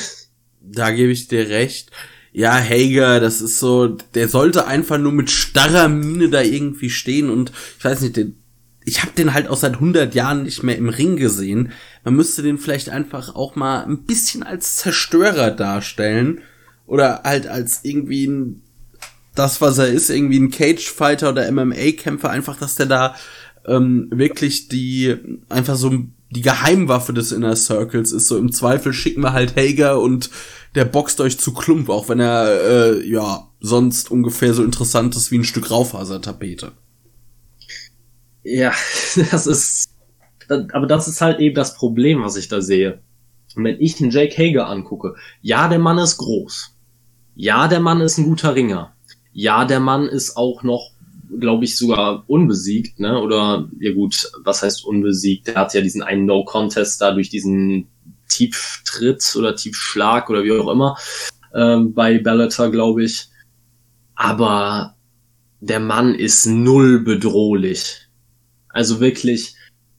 da 0.62 0.92
gebe 0.92 1.12
ich 1.12 1.28
dir 1.28 1.50
recht. 1.50 1.92
Ja, 2.34 2.54
Hager, 2.54 3.20
das 3.20 3.42
ist 3.42 3.58
so, 3.58 3.88
der 3.88 4.28
sollte 4.28 4.68
einfach 4.68 4.98
nur 4.98 5.12
mit 5.12 5.32
starrer 5.32 5.88
Miene 5.88 6.30
da 6.30 6.42
irgendwie 6.42 6.90
stehen 6.90 7.30
und 7.30 7.52
ich 7.80 7.86
weiß 7.86 8.02
nicht, 8.02 8.18
den, 8.18 8.38
ich 8.86 9.02
habe 9.02 9.14
den 9.14 9.34
halt 9.34 9.48
auch 9.48 9.58
seit 9.58 9.74
100 9.74 10.14
Jahren 10.14 10.44
nicht 10.44 10.62
mehr 10.62 10.78
im 10.78 10.90
Ring 10.90 11.16
gesehen. 11.16 11.72
Man 12.04 12.16
müsste 12.16 12.44
den 12.44 12.58
vielleicht 12.58 12.90
einfach 12.90 13.36
auch 13.36 13.56
mal 13.56 13.84
ein 13.84 14.04
bisschen 14.04 14.44
als 14.44 14.76
Zerstörer 14.78 15.52
darstellen 15.52 16.42
oder 16.86 17.22
halt 17.24 17.48
als 17.48 17.80
irgendwie 17.84 18.28
ein, 18.28 18.62
das, 19.36 19.60
was 19.60 19.78
er 19.78 19.88
ist, 19.88 20.10
irgendwie 20.10 20.40
ein 20.40 20.52
Cage-Fighter 20.52 21.32
oder 21.32 21.52
MMA-Kämpfer, 21.52 22.30
einfach, 22.30 22.58
dass 22.58 22.76
der 22.76 22.86
da 22.86 23.16
ähm, 23.68 24.08
wirklich 24.12 24.68
die 24.70 25.16
einfach 25.50 25.76
so 25.76 25.92
die 26.30 26.42
Geheimwaffe 26.42 27.14
des 27.14 27.32
Inner 27.32 27.56
Circles 27.56 28.12
ist 28.12 28.28
so 28.28 28.38
im 28.38 28.52
Zweifel 28.52 28.94
schicken 28.94 29.22
wir 29.22 29.34
halt 29.34 29.56
Hager 29.56 30.02
und 30.02 30.30
der 30.76 30.86
boxt 30.86 31.22
euch 31.22 31.40
zu 31.40 31.54
Klump, 31.54 31.90
auch 31.90 32.10
wenn 32.10 32.20
er 32.20 32.62
äh, 32.62 33.08
ja 33.08 33.50
sonst 33.60 34.12
ungefähr 34.12 34.54
so 34.54 34.64
interessant 34.64 35.16
ist 35.16 35.32
wie 35.32 35.40
ein 35.40 35.44
Stück 35.44 35.72
Raufasertapete. 35.72 36.74
Ja, 38.44 38.74
das 39.32 39.48
ist 39.48 39.90
aber 40.50 40.88
das 40.88 41.08
ist 41.08 41.22
halt 41.22 41.40
eben 41.40 41.56
das 41.56 41.76
Problem, 41.76 42.24
was 42.24 42.38
ich 42.38 42.48
da 42.48 42.62
sehe. 42.62 43.02
Wenn 43.56 43.82
ich 43.82 43.96
den 43.96 44.12
Jake 44.12 44.38
Hager 44.38 44.68
angucke, 44.70 45.16
ja, 45.42 45.68
der 45.68 45.80
Mann 45.80 45.98
ist 45.98 46.18
groß. 46.18 46.76
Ja, 47.36 47.68
der 47.68 47.80
Mann 47.80 48.02
ist 48.02 48.18
ein 48.18 48.26
guter 48.26 48.56
Ringer. 48.56 48.94
Ja, 49.34 49.66
der 49.66 49.80
Mann 49.80 50.08
ist 50.08 50.38
auch 50.38 50.64
noch 50.64 50.92
glaube 51.40 51.66
ich, 51.66 51.76
sogar 51.76 52.24
unbesiegt, 52.28 53.00
ne? 53.00 53.20
Oder 53.20 53.70
ja 53.80 53.94
gut, 53.94 54.32
was 54.44 54.64
heißt 54.64 54.86
unbesiegt? 54.86 55.48
Der 55.48 55.56
hat 55.56 55.74
ja 55.74 55.82
diesen 55.82 56.04
einen 56.04 56.26
No-Contest 56.26 57.02
da 57.02 57.12
durch 57.12 57.30
diesen 57.30 57.88
Tieftritt 58.30 59.36
oder 59.36 59.56
Tiefschlag 59.56 60.30
oder 60.30 60.44
wie 60.44 60.52
auch 60.52 60.72
immer 60.72 60.98
ähm, 61.54 61.94
bei 61.94 62.20
Bellator, 62.20 62.72
glaube 62.72 63.04
ich. 63.04 63.28
Aber 64.16 64.96
der 65.60 65.80
Mann 65.80 66.16
ist 66.16 66.46
null 66.46 67.00
bedrohlich. 67.02 68.08
Also 68.70 69.00
wirklich, 69.00 69.56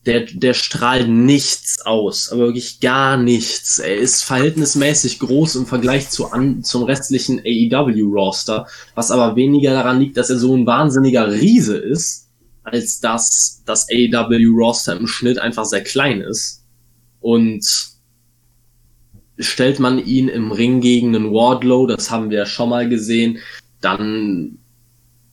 der, 0.08 0.20
der 0.22 0.54
strahlt 0.54 1.06
nichts 1.06 1.82
aus, 1.84 2.32
aber 2.32 2.46
wirklich 2.46 2.80
gar 2.80 3.18
nichts. 3.18 3.78
Er 3.78 3.98
ist 3.98 4.24
verhältnismäßig 4.24 5.18
groß 5.18 5.56
im 5.56 5.66
Vergleich 5.66 6.08
zu 6.08 6.32
an, 6.32 6.64
zum 6.64 6.84
restlichen 6.84 7.40
AEW-Roster, 7.40 8.66
was 8.94 9.10
aber 9.10 9.36
weniger 9.36 9.72
daran 9.72 10.00
liegt, 10.00 10.16
dass 10.16 10.30
er 10.30 10.38
so 10.38 10.56
ein 10.56 10.64
wahnsinniger 10.64 11.30
Riese 11.30 11.76
ist, 11.76 12.30
als 12.62 13.00
dass 13.00 13.62
das 13.66 13.86
AEW-Roster 13.90 14.96
im 14.96 15.06
Schnitt 15.06 15.38
einfach 15.38 15.66
sehr 15.66 15.84
klein 15.84 16.22
ist. 16.22 16.64
Und 17.20 17.66
stellt 19.38 19.78
man 19.78 20.02
ihn 20.02 20.28
im 20.28 20.52
Ring 20.52 20.80
gegen 20.80 21.14
einen 21.14 21.32
Wardlow, 21.32 21.86
das 21.86 22.10
haben 22.10 22.30
wir 22.30 22.46
schon 22.46 22.70
mal 22.70 22.88
gesehen, 22.88 23.40
dann 23.82 24.56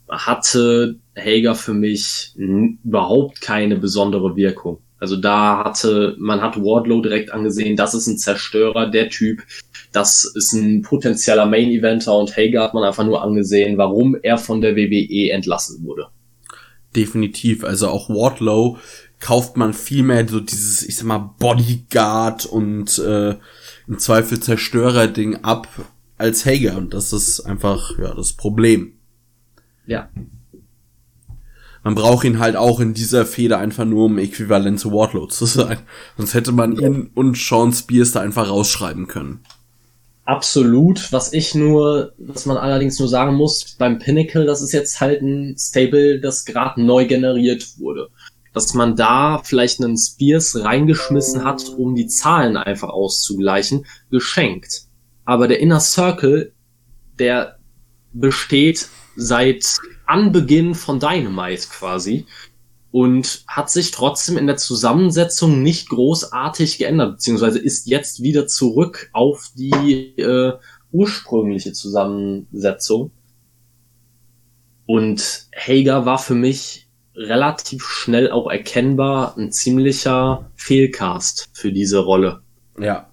hatte 0.09 0.99
Hager 1.15 1.55
für 1.55 1.73
mich 1.73 2.33
überhaupt 2.35 3.41
keine 3.41 3.77
besondere 3.77 4.35
Wirkung. 4.35 4.79
Also 4.99 5.17
da 5.17 5.63
hatte, 5.63 6.15
man 6.19 6.41
hat 6.41 6.57
Wardlow 6.57 7.01
direkt 7.01 7.31
angesehen, 7.31 7.75
das 7.75 7.93
ist 7.93 8.07
ein 8.07 8.17
Zerstörer, 8.17 8.89
der 8.89 9.09
Typ, 9.09 9.43
das 9.91 10.23
ist 10.23 10.53
ein 10.53 10.81
potenzieller 10.81 11.45
Main-Eventer 11.45 12.17
und 12.17 12.35
Hager 12.35 12.63
hat 12.63 12.73
man 12.73 12.83
einfach 12.83 13.05
nur 13.05 13.21
angesehen, 13.21 13.77
warum 13.77 14.15
er 14.21 14.37
von 14.37 14.61
der 14.61 14.75
WWE 14.75 15.31
entlassen 15.31 15.85
wurde. 15.85 16.07
Definitiv, 16.95 17.63
also 17.63 17.89
auch 17.89 18.09
Wardlow 18.09 18.77
kauft 19.19 19.57
man 19.57 19.73
viel 19.73 20.03
mehr 20.03 20.27
so 20.27 20.39
dieses, 20.39 20.83
ich 20.83 20.97
sag 20.97 21.05
mal, 21.05 21.35
Bodyguard 21.39 22.45
und 22.45 22.97
äh, 22.99 23.35
im 23.87 23.99
Zweifel 23.99 24.39
Zerstörer-Ding 24.39 25.43
ab 25.43 25.67
als 26.17 26.45
Hager 26.45 26.77
und 26.77 26.93
das 26.93 27.11
ist 27.11 27.41
einfach, 27.41 27.97
ja, 27.99 28.13
das 28.13 28.33
Problem. 28.33 28.93
Ja. 29.87 30.09
Man 31.83 31.95
braucht 31.95 32.23
ihn 32.23 32.39
halt 32.39 32.55
auch 32.55 32.79
in 32.79 32.93
dieser 32.95 33.25
Feder 33.25 33.59
einfach 33.59 33.85
nur, 33.85 34.05
um 34.05 34.17
äquivalent 34.17 34.79
zu 34.79 34.91
Wardlow 34.91 35.27
zu 35.27 35.45
sein. 35.45 35.77
Sonst 36.17 36.33
hätte 36.33 36.51
man 36.51 36.77
ihn 36.77 37.11
und 37.13 37.37
Sean 37.37 37.73
Spears 37.73 38.11
da 38.11 38.21
einfach 38.21 38.49
rausschreiben 38.49 39.07
können. 39.07 39.41
Absolut. 40.23 41.11
Was 41.11 41.33
ich 41.33 41.53
nur, 41.53 42.13
was 42.17 42.47
man 42.47 42.57
allerdings 42.57 42.97
nur 42.97 43.07
sagen 43.07 43.35
muss, 43.35 43.75
beim 43.77 43.99
Pinnacle, 43.99 44.45
das 44.45 44.63
ist 44.63 44.73
jetzt 44.73 44.99
halt 44.99 45.21
ein 45.21 45.55
Stable, 45.59 46.19
das 46.19 46.45
gerade 46.45 46.81
neu 46.81 47.05
generiert 47.05 47.77
wurde. 47.77 48.09
Dass 48.51 48.73
man 48.73 48.95
da 48.95 49.41
vielleicht 49.43 49.83
einen 49.83 49.97
Spears 49.97 50.63
reingeschmissen 50.63 51.43
hat, 51.43 51.69
um 51.77 51.93
die 51.93 52.07
Zahlen 52.07 52.57
einfach 52.57 52.89
auszugleichen, 52.89 53.85
geschenkt. 54.09 54.85
Aber 55.25 55.47
der 55.47 55.59
Inner 55.59 55.79
Circle 55.79 56.53
der 57.19 57.57
besteht 58.13 58.87
seit 59.15 59.65
Anbeginn 60.05 60.75
von 60.75 60.99
Dynamite 60.99 61.67
quasi 61.69 62.25
und 62.91 63.43
hat 63.47 63.69
sich 63.69 63.91
trotzdem 63.91 64.37
in 64.37 64.47
der 64.47 64.57
Zusammensetzung 64.57 65.61
nicht 65.61 65.89
großartig 65.89 66.77
geändert, 66.77 67.13
beziehungsweise 67.13 67.59
ist 67.59 67.87
jetzt 67.87 68.23
wieder 68.23 68.47
zurück 68.47 69.09
auf 69.11 69.51
die 69.55 69.71
äh, 70.17 70.53
ursprüngliche 70.91 71.73
Zusammensetzung. 71.73 73.11
Und 74.85 75.47
Hager 75.53 76.05
war 76.05 76.19
für 76.19 76.35
mich 76.35 76.87
relativ 77.15 77.83
schnell 77.83 78.31
auch 78.31 78.49
erkennbar 78.49 79.37
ein 79.37 79.51
ziemlicher 79.51 80.51
Fehlcast 80.55 81.49
für 81.53 81.71
diese 81.71 81.99
Rolle. 81.99 82.41
Ja. 82.79 83.09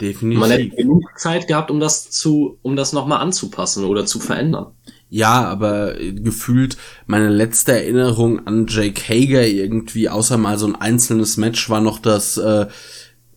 Definitiv. 0.00 0.40
Man 0.40 0.50
hätte 0.50 0.76
genug 0.76 1.18
Zeit 1.18 1.48
gehabt, 1.48 1.70
um 1.70 1.80
das 1.80 2.10
zu, 2.10 2.58
um 2.62 2.76
das 2.76 2.92
nochmal 2.92 3.20
anzupassen 3.20 3.84
oder 3.84 4.04
zu 4.04 4.20
verändern. 4.20 4.72
Ja, 5.08 5.44
aber 5.44 5.94
gefühlt 5.94 6.76
meine 7.06 7.28
letzte 7.28 7.72
Erinnerung 7.72 8.46
an 8.46 8.66
Jake 8.68 9.00
Hager 9.08 9.46
irgendwie, 9.46 10.08
außer 10.08 10.36
mal 10.36 10.58
so 10.58 10.66
ein 10.66 10.76
einzelnes 10.76 11.36
Match, 11.36 11.70
war 11.70 11.80
noch 11.80 11.98
das, 11.98 12.36
äh, 12.36 12.66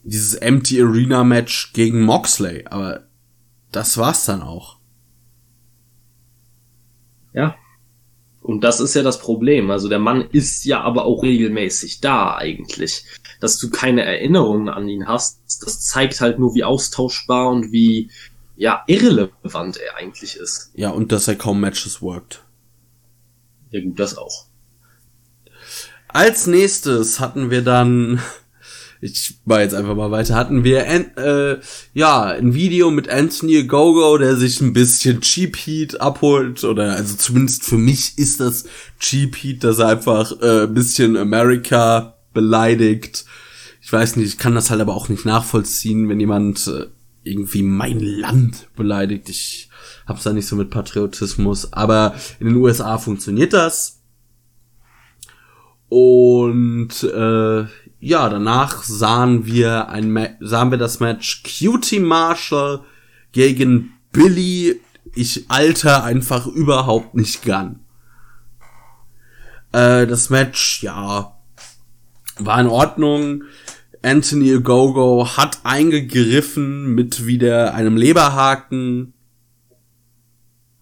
dieses 0.03 0.35
Empty 0.35 0.81
Arena 0.81 1.23
Match 1.23 1.71
gegen 1.73 2.01
Moxley. 2.01 2.65
Aber 2.69 3.05
das 3.71 3.97
war's 3.97 4.25
dann 4.25 4.41
auch. 4.41 4.79
Ja. 7.33 7.55
Und 8.49 8.63
das 8.63 8.79
ist 8.79 8.95
ja 8.95 9.03
das 9.03 9.19
Problem. 9.19 9.69
Also 9.69 9.89
der 9.89 9.99
Mann 9.99 10.27
ist 10.31 10.65
ja 10.65 10.81
aber 10.81 11.05
auch 11.05 11.21
regelmäßig 11.21 12.01
da 12.01 12.35
eigentlich. 12.35 13.05
Dass 13.39 13.59
du 13.59 13.69
keine 13.69 14.03
Erinnerungen 14.03 14.69
an 14.69 14.89
ihn 14.89 15.07
hast, 15.07 15.41
das 15.45 15.81
zeigt 15.81 16.19
halt 16.19 16.39
nur, 16.39 16.55
wie 16.55 16.63
austauschbar 16.63 17.51
und 17.51 17.71
wie 17.71 18.09
ja 18.55 18.83
irrelevant 18.87 19.77
er 19.77 19.97
eigentlich 19.97 20.35
ist. 20.35 20.71
Ja, 20.73 20.89
und 20.89 21.11
dass 21.11 21.27
er 21.27 21.35
kaum 21.35 21.59
Matches 21.59 22.01
worked. 22.01 22.43
Ja 23.69 23.81
gut, 23.81 23.99
das 23.99 24.17
auch. 24.17 24.47
Als 26.07 26.47
nächstes 26.47 27.19
hatten 27.19 27.51
wir 27.51 27.61
dann 27.61 28.19
ich 29.01 29.39
war 29.45 29.61
jetzt 29.61 29.73
einfach 29.73 29.95
mal 29.95 30.11
weiter, 30.11 30.35
hatten 30.35 30.63
wir 30.63 30.85
äh, 30.85 31.59
ja 31.93 32.23
ein 32.23 32.53
Video 32.53 32.91
mit 32.91 33.09
Anthony 33.09 33.63
Gogo, 33.63 34.17
der 34.17 34.35
sich 34.35 34.59
ein 34.59 34.73
bisschen 34.73 35.21
Cheap 35.21 35.55
Heat 35.55 36.01
abholt 36.01 36.63
oder 36.65 36.95
also 36.95 37.15
zumindest 37.15 37.63
für 37.63 37.77
mich 37.77 38.17
ist 38.17 38.41
das 38.41 38.65
Cheap 38.99 39.37
Heat, 39.37 39.63
dass 39.63 39.79
er 39.79 39.87
einfach 39.87 40.33
äh, 40.41 40.63
ein 40.63 40.73
bisschen 40.73 41.15
America 41.15 42.17
beleidigt. 42.33 43.25
Ich 43.81 43.91
weiß 43.91 44.17
nicht, 44.17 44.27
ich 44.27 44.37
kann 44.37 44.55
das 44.55 44.69
halt 44.69 44.81
aber 44.81 44.95
auch 44.95 45.07
nicht 45.07 45.25
nachvollziehen, 45.25 46.09
wenn 46.09 46.19
jemand 46.19 46.67
äh, 46.67 46.87
irgendwie 47.23 47.63
mein 47.63 47.99
Land 47.99 48.67
beleidigt. 48.75 49.29
Ich 49.29 49.69
hab's 50.05 50.23
da 50.23 50.33
nicht 50.33 50.47
so 50.47 50.57
mit 50.57 50.71
Patriotismus, 50.71 51.71
aber 51.71 52.15
in 52.39 52.47
den 52.47 52.57
USA 52.57 52.97
funktioniert 52.97 53.53
das. 53.53 54.01
Und 55.87 57.03
äh, 57.03 57.65
ja, 57.99 58.29
danach 58.29 58.83
sahen 58.83 59.45
wir 59.45 59.89
ein 59.89 60.11
Ma 60.11 60.27
sahen 60.39 60.71
wir 60.71 60.77
das 60.77 60.99
Match 60.99 61.43
Cutie 61.43 61.99
Marshall 61.99 62.81
gegen 63.31 63.93
Billy. 64.11 64.79
Ich 65.15 65.49
alter 65.49 66.03
einfach 66.03 66.47
überhaupt 66.47 67.15
nicht 67.15 67.41
gern. 67.41 67.79
Äh, 69.71 70.07
das 70.07 70.29
Match, 70.29 70.81
ja, 70.83 71.37
war 72.37 72.61
in 72.61 72.67
Ordnung. 72.67 73.43
Anthony 74.01 74.55
Ogogo 74.55 75.27
hat 75.35 75.59
eingegriffen 75.63 76.95
mit 76.95 77.25
wieder 77.25 77.73
einem 77.73 77.97
Leberhaken. 77.97 79.13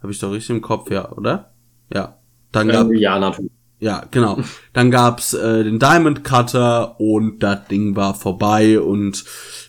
Habe 0.01 0.11
ich 0.11 0.19
doch 0.19 0.31
richtig 0.31 0.51
im 0.51 0.61
Kopf, 0.61 0.91
ja, 0.91 1.11
oder? 1.11 1.53
Ja. 1.91 2.19
Dann 2.51 2.67
gab, 2.67 2.91
ja, 2.91 3.17
natürlich. 3.17 3.51
Ja, 3.79 4.05
genau. 4.09 4.39
Dann 4.73 4.89
gab's 4.89 5.33
äh, 5.33 5.63
den 5.63 5.77
Diamond 5.79 6.23
Cutter 6.23 6.99
und 6.99 7.39
das 7.39 7.67
Ding 7.67 7.95
war 7.95 8.15
vorbei 8.15 8.79
und 8.79 9.23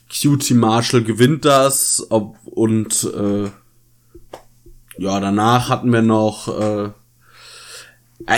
Cutie 0.09 0.55
Marshall 0.55 1.03
gewinnt 1.03 1.45
das 1.45 2.07
ob, 2.09 2.37
und 2.45 3.05
äh, 3.05 3.51
ja, 4.99 5.21
danach 5.21 5.69
hatten 5.69 5.93
wir 5.93 6.03
noch 6.03 6.49
äh, 6.49 6.91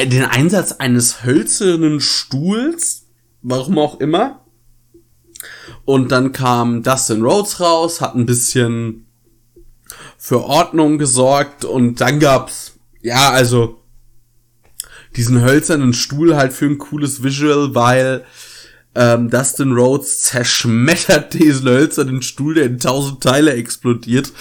den 0.06 0.24
Einsatz 0.24 0.72
eines 0.72 1.24
hölzernen 1.24 2.00
Stuhls, 2.00 3.06
warum 3.42 3.78
auch 3.78 4.00
immer. 4.00 4.44
Und 5.84 6.12
dann 6.12 6.32
kam 6.32 6.82
Dustin 6.82 7.22
Rhodes 7.22 7.60
raus, 7.60 8.00
hat 8.00 8.14
ein 8.14 8.26
bisschen 8.26 9.06
für 10.18 10.44
Ordnung 10.44 10.98
gesorgt 10.98 11.64
und 11.64 12.00
dann 12.00 12.20
gab's 12.20 12.74
ja, 13.00 13.30
also 13.30 13.79
diesen 15.16 15.42
hölzernen 15.42 15.92
Stuhl 15.92 16.36
halt 16.36 16.52
für 16.52 16.66
ein 16.66 16.78
cooles 16.78 17.22
Visual, 17.22 17.74
weil 17.74 18.24
ähm, 18.94 19.30
Dustin 19.30 19.72
Rhodes 19.72 20.22
zerschmettert 20.22 21.34
diesen 21.38 21.68
hölzernen 21.68 22.22
Stuhl, 22.22 22.54
der 22.54 22.66
in 22.66 22.78
tausend 22.78 23.22
Teile 23.22 23.52
explodiert, 23.52 24.32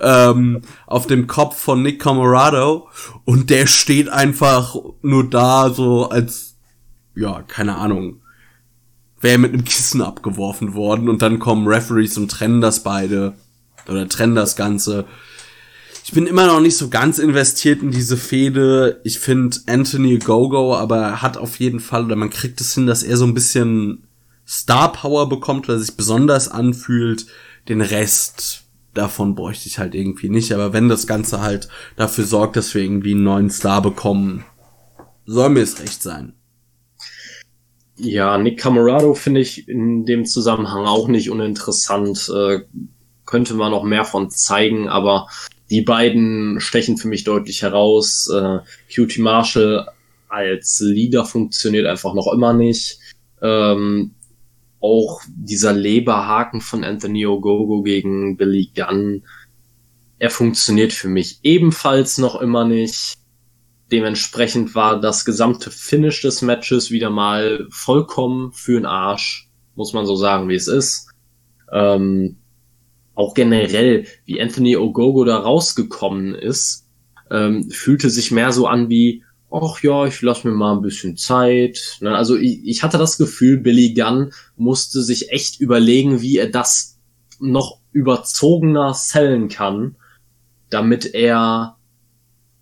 ähm, 0.00 0.62
auf 0.86 1.06
dem 1.06 1.26
Kopf 1.26 1.58
von 1.58 1.82
Nick 1.82 2.00
Comorado 2.00 2.88
und 3.24 3.50
der 3.50 3.66
steht 3.66 4.08
einfach 4.08 4.74
nur 5.02 5.28
da 5.28 5.70
so 5.70 6.08
als, 6.08 6.56
ja, 7.14 7.42
keine 7.42 7.76
Ahnung, 7.76 8.22
wäre 9.20 9.38
mit 9.38 9.52
einem 9.52 9.64
Kissen 9.64 10.02
abgeworfen 10.02 10.74
worden. 10.74 11.08
Und 11.08 11.22
dann 11.22 11.38
kommen 11.38 11.66
Referees 11.66 12.16
und 12.18 12.30
trennen 12.30 12.60
das 12.60 12.82
beide 12.82 13.34
oder 13.88 14.08
trennen 14.08 14.34
das 14.34 14.56
Ganze 14.56 15.06
ich 16.08 16.14
bin 16.14 16.26
immer 16.26 16.46
noch 16.46 16.60
nicht 16.60 16.78
so 16.78 16.88
ganz 16.88 17.18
investiert 17.18 17.82
in 17.82 17.90
diese 17.90 18.16
Fehde. 18.16 18.98
Ich 19.04 19.18
finde 19.18 19.58
Anthony 19.66 20.16
Gogo, 20.16 20.74
aber 20.74 20.96
er 20.96 21.20
hat 21.20 21.36
auf 21.36 21.60
jeden 21.60 21.80
Fall, 21.80 22.06
oder 22.06 22.16
man 22.16 22.30
kriegt 22.30 22.62
es 22.62 22.72
hin, 22.72 22.86
dass 22.86 23.02
er 23.02 23.18
so 23.18 23.26
ein 23.26 23.34
bisschen 23.34 24.06
Star 24.46 24.90
Power 24.90 25.28
bekommt, 25.28 25.68
oder 25.68 25.78
sich 25.78 25.98
besonders 25.98 26.48
anfühlt. 26.48 27.26
Den 27.68 27.82
Rest 27.82 28.62
davon 28.94 29.34
bräuchte 29.34 29.68
ich 29.68 29.78
halt 29.78 29.94
irgendwie 29.94 30.30
nicht. 30.30 30.52
Aber 30.52 30.72
wenn 30.72 30.88
das 30.88 31.06
Ganze 31.06 31.42
halt 31.42 31.68
dafür 31.96 32.24
sorgt, 32.24 32.56
dass 32.56 32.74
wir 32.74 32.82
irgendwie 32.82 33.12
einen 33.12 33.24
neuen 33.24 33.50
Star 33.50 33.82
bekommen, 33.82 34.46
soll 35.26 35.50
mir 35.50 35.60
es 35.60 35.78
recht 35.78 36.02
sein. 36.02 36.32
Ja, 37.96 38.38
Nick 38.38 38.58
Camerado 38.58 39.12
finde 39.12 39.42
ich 39.42 39.68
in 39.68 40.06
dem 40.06 40.24
Zusammenhang 40.24 40.86
auch 40.86 41.06
nicht 41.06 41.28
uninteressant. 41.28 42.32
Äh, 42.34 42.60
könnte 43.26 43.52
man 43.52 43.72
noch 43.72 43.84
mehr 43.84 44.06
von 44.06 44.30
zeigen, 44.30 44.88
aber 44.88 45.26
die 45.70 45.82
beiden 45.82 46.60
stechen 46.60 46.96
für 46.96 47.08
mich 47.08 47.24
deutlich 47.24 47.62
heraus. 47.62 48.28
Äh, 48.32 48.58
Cutie 48.94 49.20
Marshall 49.20 49.88
als 50.28 50.80
Leader 50.80 51.24
funktioniert 51.24 51.86
einfach 51.86 52.14
noch 52.14 52.32
immer 52.32 52.52
nicht. 52.52 52.98
Ähm, 53.42 54.12
auch 54.80 55.20
dieser 55.26 55.72
Leberhaken 55.72 56.60
von 56.60 56.84
Anthony 56.84 57.26
Ogogo 57.26 57.82
gegen 57.82 58.36
Billy 58.36 58.70
Gunn, 58.74 59.24
er 60.18 60.30
funktioniert 60.30 60.92
für 60.92 61.08
mich 61.08 61.38
ebenfalls 61.42 62.18
noch 62.18 62.40
immer 62.40 62.64
nicht. 62.64 63.18
Dementsprechend 63.90 64.74
war 64.74 65.00
das 65.00 65.24
gesamte 65.24 65.70
Finish 65.70 66.22
des 66.22 66.42
Matches 66.42 66.90
wieder 66.90 67.10
mal 67.10 67.66
vollkommen 67.70 68.52
für 68.52 68.74
den 68.74 68.86
Arsch, 68.86 69.48
muss 69.76 69.92
man 69.92 70.06
so 70.06 70.16
sagen, 70.16 70.48
wie 70.48 70.56
es 70.56 70.68
ist. 70.68 71.08
Ähm, 71.72 72.36
auch 73.18 73.34
generell, 73.34 74.06
wie 74.26 74.40
Anthony 74.40 74.76
Ogogo 74.76 75.24
da 75.24 75.38
rausgekommen 75.38 76.36
ist, 76.36 76.86
ähm, 77.32 77.68
fühlte 77.68 78.10
sich 78.10 78.30
mehr 78.30 78.52
so 78.52 78.68
an 78.68 78.88
wie, 78.90 79.24
ach 79.50 79.82
ja, 79.82 80.06
ich 80.06 80.22
lass 80.22 80.44
mir 80.44 80.52
mal 80.52 80.76
ein 80.76 80.82
bisschen 80.82 81.16
Zeit. 81.16 81.98
Ne? 82.00 82.14
Also 82.14 82.36
ich, 82.36 82.60
ich 82.64 82.84
hatte 82.84 82.96
das 82.96 83.18
Gefühl, 83.18 83.58
Billy 83.58 83.92
Gunn 83.92 84.32
musste 84.56 85.02
sich 85.02 85.32
echt 85.32 85.58
überlegen, 85.58 86.22
wie 86.22 86.36
er 86.36 86.48
das 86.48 87.00
noch 87.40 87.80
überzogener 87.90 88.94
sellen 88.94 89.48
kann, 89.48 89.96
damit 90.70 91.12
er 91.12 91.76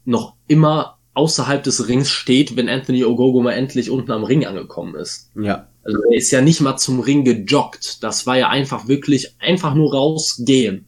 noch 0.07 0.37
immer 0.49 0.97
außerhalb 1.13 1.63
des 1.65 1.87
Rings 1.87 2.09
steht, 2.09 2.57
wenn 2.57 2.71
Anthony 2.71 3.05
Ogogo 3.05 3.43
mal 3.43 3.53
endlich 3.53 3.91
unten 3.91 4.11
am 4.11 4.25
Ring 4.25 4.47
angekommen 4.47 4.95
ist. 4.95 5.31
Ja. 5.39 5.69
Also 5.87 6.03
er 6.11 6.17
ist 6.17 6.31
ja 6.33 6.41
nicht 6.41 6.61
mal 6.61 6.77
zum 6.77 7.01
Ring 7.01 7.25
gejoggt. 7.25 8.03
Das 8.03 8.27
war 8.27 8.37
ja 8.37 8.49
einfach 8.49 8.89
wirklich 8.89 9.37
einfach 9.41 9.75
nur 9.75 9.95
rausgehen. 9.95 10.87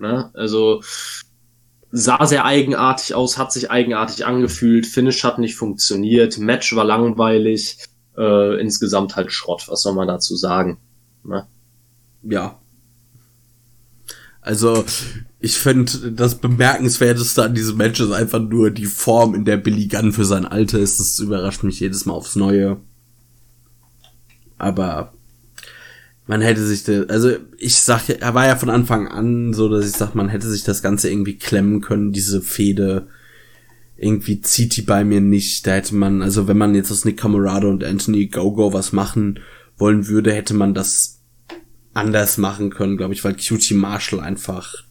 Ne? 0.00 0.30
Also 0.34 0.82
sah 1.92 2.26
sehr 2.26 2.44
eigenartig 2.44 3.14
aus, 3.14 3.38
hat 3.38 3.52
sich 3.52 3.70
eigenartig 3.70 4.26
angefühlt, 4.26 4.86
Finish 4.86 5.22
hat 5.22 5.38
nicht 5.38 5.54
funktioniert, 5.54 6.38
Match 6.38 6.74
war 6.74 6.84
langweilig, 6.84 7.78
äh, 8.16 8.60
insgesamt 8.60 9.14
halt 9.14 9.30
Schrott. 9.30 9.68
Was 9.68 9.82
soll 9.82 9.94
man 9.94 10.08
dazu 10.08 10.34
sagen? 10.34 10.78
Ne? 11.22 11.46
Ja. 12.22 12.58
Also, 14.40 14.84
ich 15.38 15.56
finde, 15.56 16.10
das 16.10 16.36
Bemerkenswerteste 16.36 17.44
an 17.44 17.54
diesem 17.54 17.76
Match 17.76 18.00
ist 18.00 18.10
einfach 18.10 18.40
nur 18.40 18.72
die 18.72 18.86
Form, 18.86 19.36
in 19.36 19.44
der 19.44 19.56
Billy 19.56 19.86
Gunn 19.86 20.12
für 20.12 20.24
sein 20.24 20.46
Alter 20.46 20.80
ist. 20.80 20.98
Das 20.98 21.20
überrascht 21.20 21.62
mich 21.62 21.78
jedes 21.78 22.06
Mal 22.06 22.14
aufs 22.14 22.34
Neue. 22.34 22.80
Aber 24.62 25.12
man 26.28 26.40
hätte 26.40 26.64
sich, 26.64 26.88
also 27.10 27.32
ich 27.58 27.74
sag, 27.74 28.08
er 28.08 28.32
war 28.32 28.46
ja 28.46 28.54
von 28.54 28.70
Anfang 28.70 29.08
an 29.08 29.52
so, 29.52 29.68
dass 29.68 29.84
ich 29.84 29.92
sag, 29.92 30.14
man 30.14 30.28
hätte 30.28 30.48
sich 30.48 30.62
das 30.62 30.82
Ganze 30.82 31.10
irgendwie 31.10 31.36
klemmen 31.36 31.80
können, 31.80 32.12
diese 32.12 32.40
Fehde. 32.40 33.08
Irgendwie 33.96 34.40
zieht 34.40 34.76
die 34.76 34.82
bei 34.82 35.04
mir 35.04 35.20
nicht. 35.20 35.66
Da 35.66 35.72
hätte 35.72 35.96
man, 35.96 36.22
also 36.22 36.46
wenn 36.46 36.58
man 36.58 36.76
jetzt 36.76 36.92
aus 36.92 37.04
Nick 37.04 37.18
Camarado 37.18 37.68
und 37.68 37.82
Anthony 37.82 38.26
Gogo 38.26 38.72
was 38.72 38.92
machen 38.92 39.40
wollen 39.78 40.06
würde, 40.06 40.32
hätte 40.32 40.54
man 40.54 40.74
das 40.74 41.18
anders 41.92 42.38
machen 42.38 42.70
können, 42.70 42.96
glaube 42.96 43.14
ich, 43.14 43.24
weil 43.24 43.34
QT 43.34 43.72
Marshall 43.72 44.20
einfach, 44.20 44.84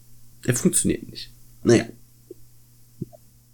der 0.45 0.53
funktioniert 0.55 1.09
nicht. 1.09 1.31
Naja. 1.63 1.85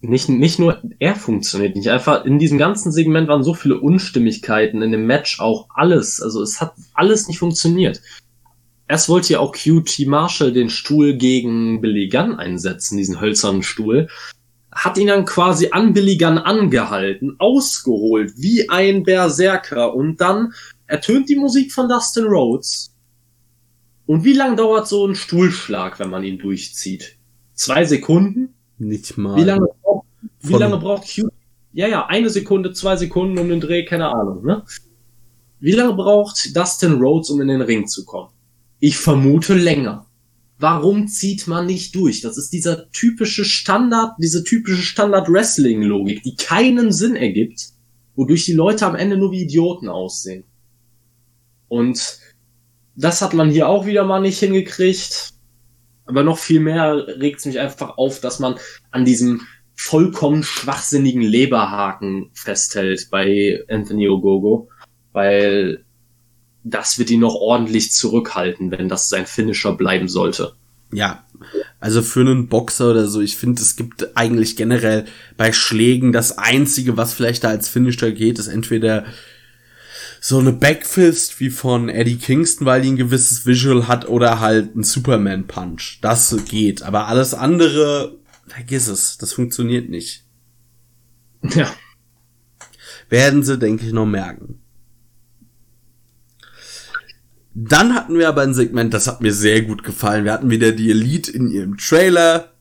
Nicht, 0.01 0.29
nicht 0.29 0.59
nur 0.59 0.79
er 0.99 1.15
funktioniert 1.15 1.75
nicht, 1.75 1.89
einfach 1.89 2.23
in 2.23 2.37
diesem 2.37 2.59
ganzen 2.59 2.91
Segment 2.91 3.27
waren 3.27 3.43
so 3.43 3.55
viele 3.55 3.79
Unstimmigkeiten, 3.79 4.83
in 4.83 4.91
dem 4.91 5.07
Match 5.07 5.39
auch 5.39 5.67
alles, 5.73 6.21
also 6.21 6.43
es 6.43 6.61
hat 6.61 6.73
alles 6.93 7.27
nicht 7.27 7.39
funktioniert. 7.39 8.01
Erst 8.87 9.09
wollte 9.09 9.33
ja 9.33 9.39
auch 9.39 9.53
QT 9.53 10.05
Marshall 10.05 10.53
den 10.53 10.69
Stuhl 10.69 11.15
gegen 11.17 11.81
Billy 11.81 12.09
Gunn 12.09 12.35
einsetzen, 12.35 12.97
diesen 12.97 13.19
hölzernen 13.19 13.63
Stuhl, 13.63 14.07
hat 14.71 14.97
ihn 14.99 15.07
dann 15.07 15.25
quasi 15.25 15.69
an 15.71 15.93
Billy 15.93 16.17
Gunn 16.17 16.37
angehalten, 16.37 17.35
ausgeholt, 17.39 18.33
wie 18.37 18.69
ein 18.69 19.03
Berserker 19.03 19.95
und 19.95 20.21
dann 20.21 20.53
ertönt 20.85 21.27
die 21.27 21.35
Musik 21.35 21.73
von 21.73 21.89
Dustin 21.89 22.25
Rhodes. 22.25 22.93
Und 24.05 24.23
wie 24.23 24.33
lang 24.33 24.55
dauert 24.55 24.87
so 24.87 25.05
ein 25.05 25.15
Stuhlschlag, 25.15 25.99
wenn 25.99 26.09
man 26.09 26.23
ihn 26.23 26.37
durchzieht? 26.37 27.17
Zwei 27.55 27.83
Sekunden? 27.83 28.53
Nicht 28.77 29.17
mal. 29.17 29.35
Wie 29.35 29.43
lange 29.43 29.67
wie 30.41 30.53
lange 30.53 30.77
braucht 30.77 31.03
Q? 31.13 31.27
Ja, 31.73 31.87
ja, 31.87 32.05
eine 32.07 32.29
Sekunde, 32.29 32.73
zwei 32.73 32.95
Sekunden 32.95 33.37
um 33.37 33.49
den 33.49 33.59
Dreh, 33.59 33.85
keine 33.85 34.09
Ahnung, 34.09 34.45
ne? 34.45 34.63
Wie 35.59 35.71
lange 35.71 35.93
braucht 35.93 36.55
Dustin 36.55 36.93
Rhodes, 36.93 37.29
um 37.29 37.41
in 37.41 37.47
den 37.47 37.61
Ring 37.61 37.87
zu 37.87 38.05
kommen? 38.05 38.29
Ich 38.79 38.97
vermute 38.97 39.55
länger. 39.55 40.05
Warum 40.59 41.07
zieht 41.07 41.47
man 41.47 41.65
nicht 41.65 41.93
durch? 41.95 42.21
Das 42.21 42.37
ist 42.37 42.51
dieser 42.51 42.89
typische 42.91 43.45
Standard, 43.45 44.13
diese 44.19 44.43
typische 44.43 44.81
Standard-Wrestling-Logik, 44.81 46.23
die 46.23 46.35
keinen 46.35 46.91
Sinn 46.91 47.15
ergibt, 47.15 47.69
wodurch 48.15 48.45
die 48.45 48.53
Leute 48.53 48.85
am 48.85 48.95
Ende 48.95 49.17
nur 49.17 49.31
wie 49.31 49.43
Idioten 49.43 49.87
aussehen. 49.87 50.45
Und 51.67 52.19
das 52.95 53.21
hat 53.21 53.33
man 53.33 53.51
hier 53.51 53.67
auch 53.67 53.85
wieder 53.85 54.03
mal 54.03 54.19
nicht 54.19 54.39
hingekriegt. 54.39 55.33
Aber 56.05 56.23
noch 56.23 56.37
viel 56.37 56.59
mehr 56.59 57.05
regt 57.19 57.39
es 57.39 57.45
mich 57.45 57.59
einfach 57.59 57.97
auf, 57.97 58.19
dass 58.21 58.39
man 58.39 58.55
an 58.91 59.05
diesem 59.05 59.41
vollkommen 59.77 60.43
schwachsinnigen 60.43 61.21
Leberhaken 61.21 62.31
festhält 62.33 63.07
bei 63.11 63.63
Anthony 63.69 64.09
Ogogo, 64.09 64.69
weil 65.13 65.85
das 66.63 66.99
wird 66.99 67.11
ihn 67.11 67.21
noch 67.21 67.35
ordentlich 67.35 67.91
zurückhalten, 67.91 68.71
wenn 68.71 68.89
das 68.89 69.07
sein 69.07 69.25
Finisher 69.25 69.73
bleiben 69.73 70.09
sollte. 70.09 70.53
Ja, 70.91 71.25
also 71.79 72.01
für 72.01 72.21
einen 72.21 72.47
Boxer 72.47 72.91
oder 72.91 73.07
so, 73.07 73.21
ich 73.21 73.37
finde, 73.37 73.61
es 73.61 73.75
gibt 73.75 74.17
eigentlich 74.17 74.55
generell 74.55 75.05
bei 75.37 75.53
Schlägen 75.53 76.11
das 76.11 76.37
Einzige, 76.37 76.97
was 76.97 77.13
vielleicht 77.13 77.43
da 77.43 77.49
als 77.49 77.69
Finisher 77.69 78.11
geht, 78.11 78.39
ist 78.39 78.47
entweder 78.47 79.05
so 80.19 80.39
eine 80.39 80.53
Backfist 80.53 81.39
wie 81.39 81.51
von 81.51 81.89
Eddie 81.89 82.17
Kingston, 82.17 82.65
weil 82.65 82.81
die 82.81 82.89
ein 82.89 82.97
gewisses 82.97 83.45
Visual 83.45 83.87
hat 83.87 84.09
oder 84.09 84.39
halt 84.39 84.75
ein 84.75 84.83
Superman 84.83 85.45
Punch. 85.45 85.99
Das 86.01 86.35
geht. 86.49 86.81
Aber 86.81 87.07
alles 87.07 87.33
andere, 87.35 88.17
vergiss 88.47 88.87
es. 88.87 89.17
Das 89.17 89.33
funktioniert 89.33 89.89
nicht. 89.89 90.23
Ja. 91.43 91.71
Werden 93.09 93.43
sie, 93.43 93.57
denke 93.57 93.85
ich, 93.85 93.93
noch 93.93 94.05
merken. 94.05 94.59
Dann 97.53 97.95
hatten 97.95 98.17
wir 98.19 98.29
aber 98.29 98.43
ein 98.43 98.53
Segment, 98.53 98.93
das 98.93 99.07
hat 99.07 99.21
mir 99.21 99.33
sehr 99.33 99.63
gut 99.63 99.83
gefallen. 99.83 100.25
Wir 100.25 100.33
hatten 100.33 100.51
wieder 100.51 100.71
die 100.71 100.91
Elite 100.91 101.31
in 101.31 101.49
ihrem 101.49 101.77
Trailer 101.77 102.51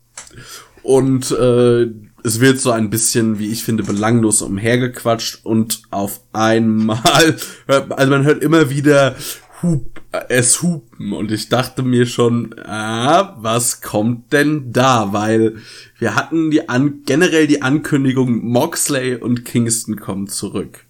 und 0.83 1.31
äh, 1.33 1.91
es 2.25 2.41
wird 2.41 2.59
so 2.61 2.71
ein 2.71 2.89
bisschen, 2.89 3.39
wie 3.39 3.53
ich 3.53 3.63
finde, 3.63 3.83
belanglos 3.83 4.41
umhergequatscht 4.41 5.45
und 5.45 5.83
auf 5.91 6.23
einmal, 6.33 7.37
also 7.67 8.11
man 8.11 8.25
hört 8.25 8.43
immer 8.43 8.71
wieder 8.71 9.17
Hup, 9.63 10.03
es 10.29 10.63
hupen 10.63 11.13
und 11.13 11.33
ich 11.33 11.49
dachte 11.49 11.83
mir 11.83 12.07
schon, 12.07 12.55
ah, 12.65 13.37
was 13.41 13.81
kommt 13.81 14.33
denn 14.33 14.71
da? 14.73 15.13
Weil 15.13 15.57
wir 15.99 16.15
hatten 16.15 16.51
die 16.51 16.69
an, 16.69 17.03
generell 17.07 17.47
die 17.47 17.63
Ankündigung, 17.63 18.45
Moxley 18.45 19.17
und 19.17 19.45
Kingston 19.47 19.97
kommen 19.97 20.29
zurück. 20.29 20.85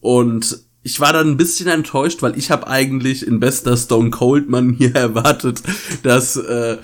Und 0.00 0.60
ich 0.82 1.00
war 1.00 1.12
dann 1.12 1.30
ein 1.30 1.36
bisschen 1.36 1.68
enttäuscht, 1.68 2.22
weil 2.22 2.38
ich 2.38 2.50
habe 2.50 2.68
eigentlich 2.68 3.26
in 3.26 3.40
bester 3.40 3.76
Stone 3.76 4.10
Cold 4.10 4.48
Man 4.48 4.72
hier 4.78 4.94
erwartet, 4.94 5.62
dass 6.02 6.36
äh, 6.36 6.78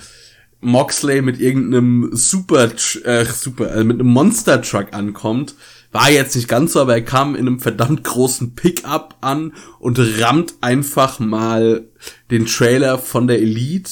Moxley 0.59 1.21
mit 1.21 1.39
irgendeinem 1.39 2.09
Super, 2.13 2.69
äh, 3.03 3.25
Super, 3.25 3.75
äh, 3.75 3.83
mit 3.83 3.99
einem 3.99 4.09
Monster 4.09 4.61
Truck 4.61 4.87
ankommt. 4.91 5.55
War 5.91 6.11
jetzt 6.11 6.35
nicht 6.35 6.47
ganz 6.47 6.73
so, 6.73 6.81
aber 6.81 6.95
er 6.95 7.03
kam 7.03 7.35
in 7.35 7.47
einem 7.47 7.59
verdammt 7.59 8.03
großen 8.03 8.55
Pickup 8.55 9.15
an 9.21 9.53
und 9.79 9.99
rammt 10.19 10.55
einfach 10.61 11.19
mal 11.19 11.87
den 12.29 12.45
Trailer 12.45 12.97
von 12.97 13.27
der 13.27 13.41
Elite. 13.41 13.91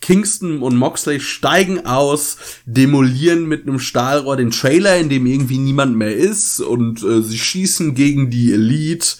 Kingston 0.00 0.60
und 0.62 0.76
Moxley 0.76 1.18
steigen 1.18 1.86
aus, 1.86 2.36
demolieren 2.66 3.46
mit 3.46 3.62
einem 3.62 3.78
Stahlrohr 3.78 4.36
den 4.36 4.50
Trailer, 4.50 4.98
in 4.98 5.08
dem 5.08 5.24
irgendwie 5.24 5.56
niemand 5.56 5.96
mehr 5.96 6.14
ist 6.14 6.60
und 6.60 7.02
äh, 7.02 7.22
sie 7.22 7.38
schießen 7.38 7.94
gegen 7.94 8.28
die 8.28 8.52
Elite 8.52 9.16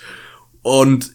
und 0.60 1.14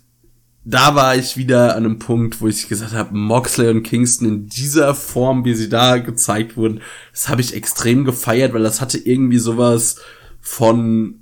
da 0.65 0.93
war 0.93 1.15
ich 1.15 1.37
wieder 1.37 1.75
an 1.75 1.85
einem 1.85 1.99
Punkt, 1.99 2.41
wo 2.41 2.47
ich 2.47 2.67
gesagt 2.67 2.93
habe, 2.93 3.15
Moxley 3.15 3.69
und 3.69 3.83
Kingston 3.83 4.27
in 4.27 4.47
dieser 4.47 4.93
Form, 4.93 5.45
wie 5.45 5.55
sie 5.55 5.69
da 5.69 5.97
gezeigt 5.97 6.57
wurden, 6.57 6.81
das 7.11 7.29
habe 7.29 7.41
ich 7.41 7.55
extrem 7.55 8.05
gefeiert, 8.05 8.53
weil 8.53 8.63
das 8.63 8.81
hatte 8.81 8.97
irgendwie 8.97 9.39
sowas 9.39 9.99
von, 10.41 11.21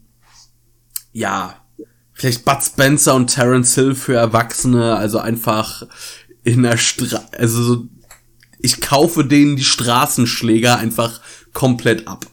ja, 1.12 1.56
vielleicht 2.14 2.46
Bud 2.46 2.64
Spencer 2.64 3.16
und 3.16 3.28
Terence 3.28 3.76
Hill 3.76 3.96
für 3.96 4.16
Erwachsene, 4.16 4.96
also 4.96 5.20
einfach 5.20 5.84
in 6.44 6.64
der 6.64 6.78
Stra 6.78 7.22
also 7.38 7.62
so, 7.62 7.88
ich 8.60 8.82
kaufe 8.82 9.26
denen 9.26 9.56
die 9.56 9.64
Straßenschläger 9.64 10.78
einfach 10.78 11.22
komplett 11.54 12.08
ab. 12.08 12.26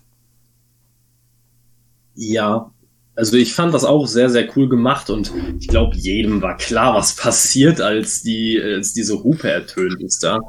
Ja, 2.14 2.70
also 3.16 3.36
ich 3.36 3.54
fand 3.54 3.74
das 3.74 3.84
auch 3.84 4.06
sehr, 4.06 4.30
sehr 4.30 4.48
cool 4.56 4.68
gemacht 4.68 5.10
und 5.10 5.32
ich 5.60 5.68
glaube, 5.68 5.96
jedem 5.96 6.42
war 6.42 6.56
klar, 6.56 6.94
was 6.94 7.14
passiert, 7.14 7.80
als 7.80 8.22
die, 8.22 8.60
als 8.60 8.92
diese 8.92 9.22
Hupe 9.22 9.50
ertönt 9.50 10.02
ist 10.02 10.22
da. 10.24 10.40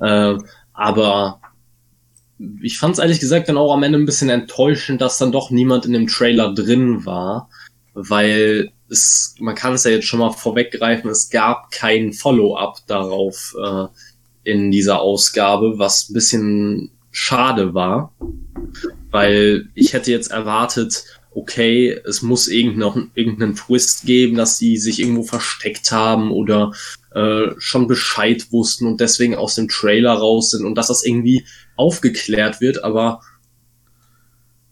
Äh, 0.00 0.38
aber 0.72 1.40
ich 2.62 2.78
fand 2.78 2.94
es 2.94 2.98
ehrlich 3.00 3.20
gesagt 3.20 3.48
dann 3.48 3.56
auch 3.56 3.72
am 3.72 3.82
Ende 3.82 3.98
ein 3.98 4.06
bisschen 4.06 4.28
enttäuschend, 4.28 5.00
dass 5.00 5.18
dann 5.18 5.32
doch 5.32 5.50
niemand 5.50 5.86
in 5.86 5.92
dem 5.92 6.06
Trailer 6.06 6.54
drin 6.54 7.04
war, 7.04 7.50
weil 7.94 8.70
es, 8.88 9.34
man 9.38 9.54
kann 9.54 9.74
es 9.74 9.84
ja 9.84 9.90
jetzt 9.90 10.06
schon 10.06 10.20
mal 10.20 10.30
vorweggreifen, 10.30 11.10
es 11.10 11.30
gab 11.30 11.70
kein 11.70 12.12
Follow-up 12.12 12.78
darauf 12.86 13.54
äh, 13.62 13.86
in 14.50 14.70
dieser 14.70 15.00
Ausgabe, 15.00 15.78
was 15.78 16.08
ein 16.08 16.14
bisschen 16.14 16.90
schade 17.10 17.74
war, 17.74 18.12
weil 19.10 19.68
ich 19.74 19.92
hätte 19.92 20.10
jetzt 20.10 20.30
erwartet, 20.30 21.04
okay, 21.34 22.00
es 22.06 22.22
muss 22.22 22.48
irgendeinen, 22.48 23.10
irgendeinen 23.14 23.54
Twist 23.54 24.06
geben, 24.06 24.36
dass 24.36 24.58
sie 24.58 24.76
sich 24.76 25.00
irgendwo 25.00 25.22
versteckt 25.22 25.92
haben 25.92 26.30
oder 26.30 26.72
äh, 27.14 27.48
schon 27.58 27.86
Bescheid 27.86 28.46
wussten 28.50 28.86
und 28.86 29.00
deswegen 29.00 29.34
aus 29.34 29.54
dem 29.54 29.68
Trailer 29.68 30.14
raus 30.14 30.50
sind 30.50 30.64
und 30.64 30.74
dass 30.76 30.88
das 30.88 31.04
irgendwie 31.04 31.44
aufgeklärt 31.78 32.60
wird, 32.60 32.84
aber 32.84 33.20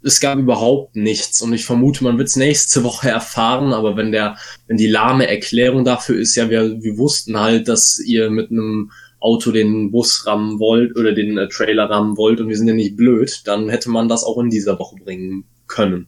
es 0.02 0.20
gab 0.20 0.38
überhaupt 0.38 0.94
nichts 0.94 1.42
und 1.42 1.52
ich 1.52 1.64
vermute, 1.64 2.04
man 2.04 2.16
wird 2.16 2.28
es 2.28 2.36
nächste 2.36 2.84
Woche 2.84 3.08
erfahren, 3.08 3.72
aber 3.72 3.96
wenn 3.96 4.12
der, 4.12 4.36
wenn 4.66 4.76
die 4.76 4.86
lahme 4.86 5.26
Erklärung 5.26 5.84
dafür 5.84 6.16
ist, 6.16 6.36
ja, 6.36 6.48
wir, 6.48 6.82
wir 6.82 6.96
wussten 6.96 7.38
halt, 7.40 7.66
dass 7.66 7.98
ihr 7.98 8.30
mit 8.30 8.50
einem 8.50 8.92
Auto 9.18 9.50
den 9.50 9.90
Bus 9.90 10.26
rammen 10.26 10.60
wollt 10.60 10.96
oder 10.96 11.12
den 11.12 11.38
äh, 11.38 11.48
Trailer 11.48 11.90
rammen 11.90 12.16
wollt 12.16 12.40
und 12.40 12.48
wir 12.48 12.56
sind 12.56 12.68
ja 12.68 12.74
nicht 12.74 12.96
blöd, 12.96 13.42
dann 13.46 13.68
hätte 13.68 13.90
man 13.90 14.08
das 14.08 14.22
auch 14.22 14.38
in 14.38 14.50
dieser 14.50 14.78
Woche 14.78 14.96
bringen 14.96 15.44
können. 15.66 16.06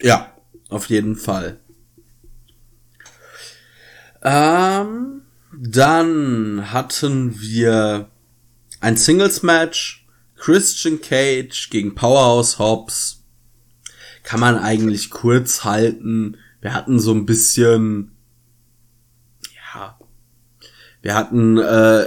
Ja, 0.00 0.32
auf 0.68 0.88
jeden 0.88 1.16
Fall. 1.16 1.58
Ähm, 4.22 5.22
dann 5.58 6.72
hatten 6.72 7.40
wir 7.40 8.08
ein 8.86 8.96
Singles-Match. 8.96 10.06
Christian 10.36 11.00
Cage 11.00 11.70
gegen 11.70 11.96
Powerhouse 11.96 12.60
Hobbs. 12.60 13.24
Kann 14.22 14.38
man 14.38 14.56
eigentlich 14.56 15.10
kurz 15.10 15.64
halten. 15.64 16.36
Wir 16.60 16.72
hatten 16.72 17.00
so 17.00 17.12
ein 17.12 17.26
bisschen, 17.26 18.12
ja, 19.74 19.98
wir 21.02 21.14
hatten 21.16 21.58
äh, 21.58 22.06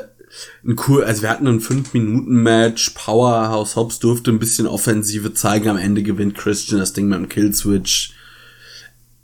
ein 0.64 0.78
cool, 0.88 1.04
also 1.04 1.22
wir 1.22 1.30
hatten 1.30 1.48
ein 1.48 1.60
5-Minuten-Match, 1.60 2.92
Powerhouse 2.92 3.76
Hobbs 3.76 4.00
durfte 4.00 4.32
ein 4.32 4.40
bisschen 4.40 4.66
Offensive 4.66 5.34
zeigen, 5.34 5.68
am 5.68 5.78
Ende 5.78 6.02
gewinnt 6.02 6.38
Christian 6.38 6.80
das 6.80 6.94
Ding 6.94 7.10
mit 7.10 7.20
dem 7.20 7.28
Killswitch. 7.28 8.14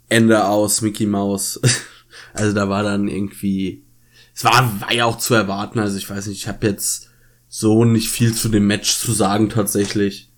Ende 0.09 0.45
aus, 0.45 0.81
Mickey 0.81 1.05
Mouse. 1.05 1.59
Also 2.33 2.51
da 2.51 2.67
war 2.67 2.83
dann 2.83 3.07
irgendwie, 3.07 3.85
es 4.33 4.43
war, 4.43 4.81
war 4.81 4.93
ja 4.93 5.05
auch 5.05 5.17
zu 5.17 5.33
erwarten. 5.33 5.79
Also 5.79 5.97
ich 5.97 6.09
weiß 6.09 6.27
nicht, 6.27 6.41
ich 6.41 6.47
habe 6.49 6.67
jetzt 6.67 7.09
so 7.57 7.85
nicht 7.85 8.09
viel 8.09 8.33
zu 8.33 8.49
dem 8.49 8.67
Match 8.67 8.97
zu 8.97 9.13
sagen 9.13 9.47
tatsächlich. 9.47 10.29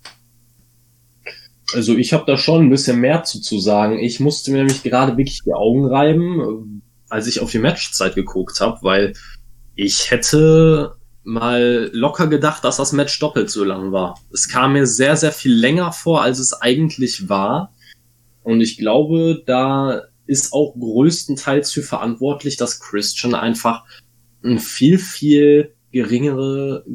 Also 1.73 1.98
ich 1.98 2.14
habe 2.14 2.26
da 2.27 2.38
schon 2.38 2.65
ein 2.65 2.69
bisschen 2.69 2.99
mehr 2.99 3.23
zu, 3.23 3.41
zu 3.41 3.60
sagen. 3.60 3.98
Ich 3.98 4.19
musste 4.19 4.52
mir 4.52 4.57
nämlich 4.57 4.84
gerade 4.84 5.18
wirklich 5.18 5.41
die 5.44 5.53
Augen 5.53 5.88
reiben, 5.88 6.84
als 7.10 7.26
ich 7.26 7.39
auf 7.39 7.49
die 7.49 7.57
Matchzeit 7.57 8.14
geguckt 8.14 8.61
habe, 8.61 8.77
weil 8.84 9.14
ich 9.73 10.11
hätte 10.11 10.95
mal 11.23 11.89
locker 11.91 12.27
gedacht, 12.27 12.64
dass 12.64 12.77
das 12.77 12.91
Match 12.91 13.19
doppelt 13.19 13.49
so 13.49 13.64
lang 13.64 13.91
war. 13.91 14.19
Es 14.31 14.48
kam 14.48 14.73
mir 14.73 14.85
sehr, 14.85 15.18
sehr 15.18 15.31
viel 15.31 15.56
länger 15.56 15.94
vor, 15.94 16.22
als 16.22 16.38
es 16.38 16.53
eigentlich 16.53 17.30
war. 17.30 17.73
Und 18.44 18.61
ich 18.61 18.77
glaube, 18.77 19.41
da 19.44 20.03
ist 20.27 20.53
auch 20.53 20.76
größtenteils 20.80 21.72
für 21.72 21.81
verantwortlich, 21.81 22.57
dass 22.57 22.80
Christian 22.80 23.34
einfach 23.34 23.85
ein 24.44 24.60
viel, 24.60 24.99
viel 24.99 25.73
geringere, 25.92 26.86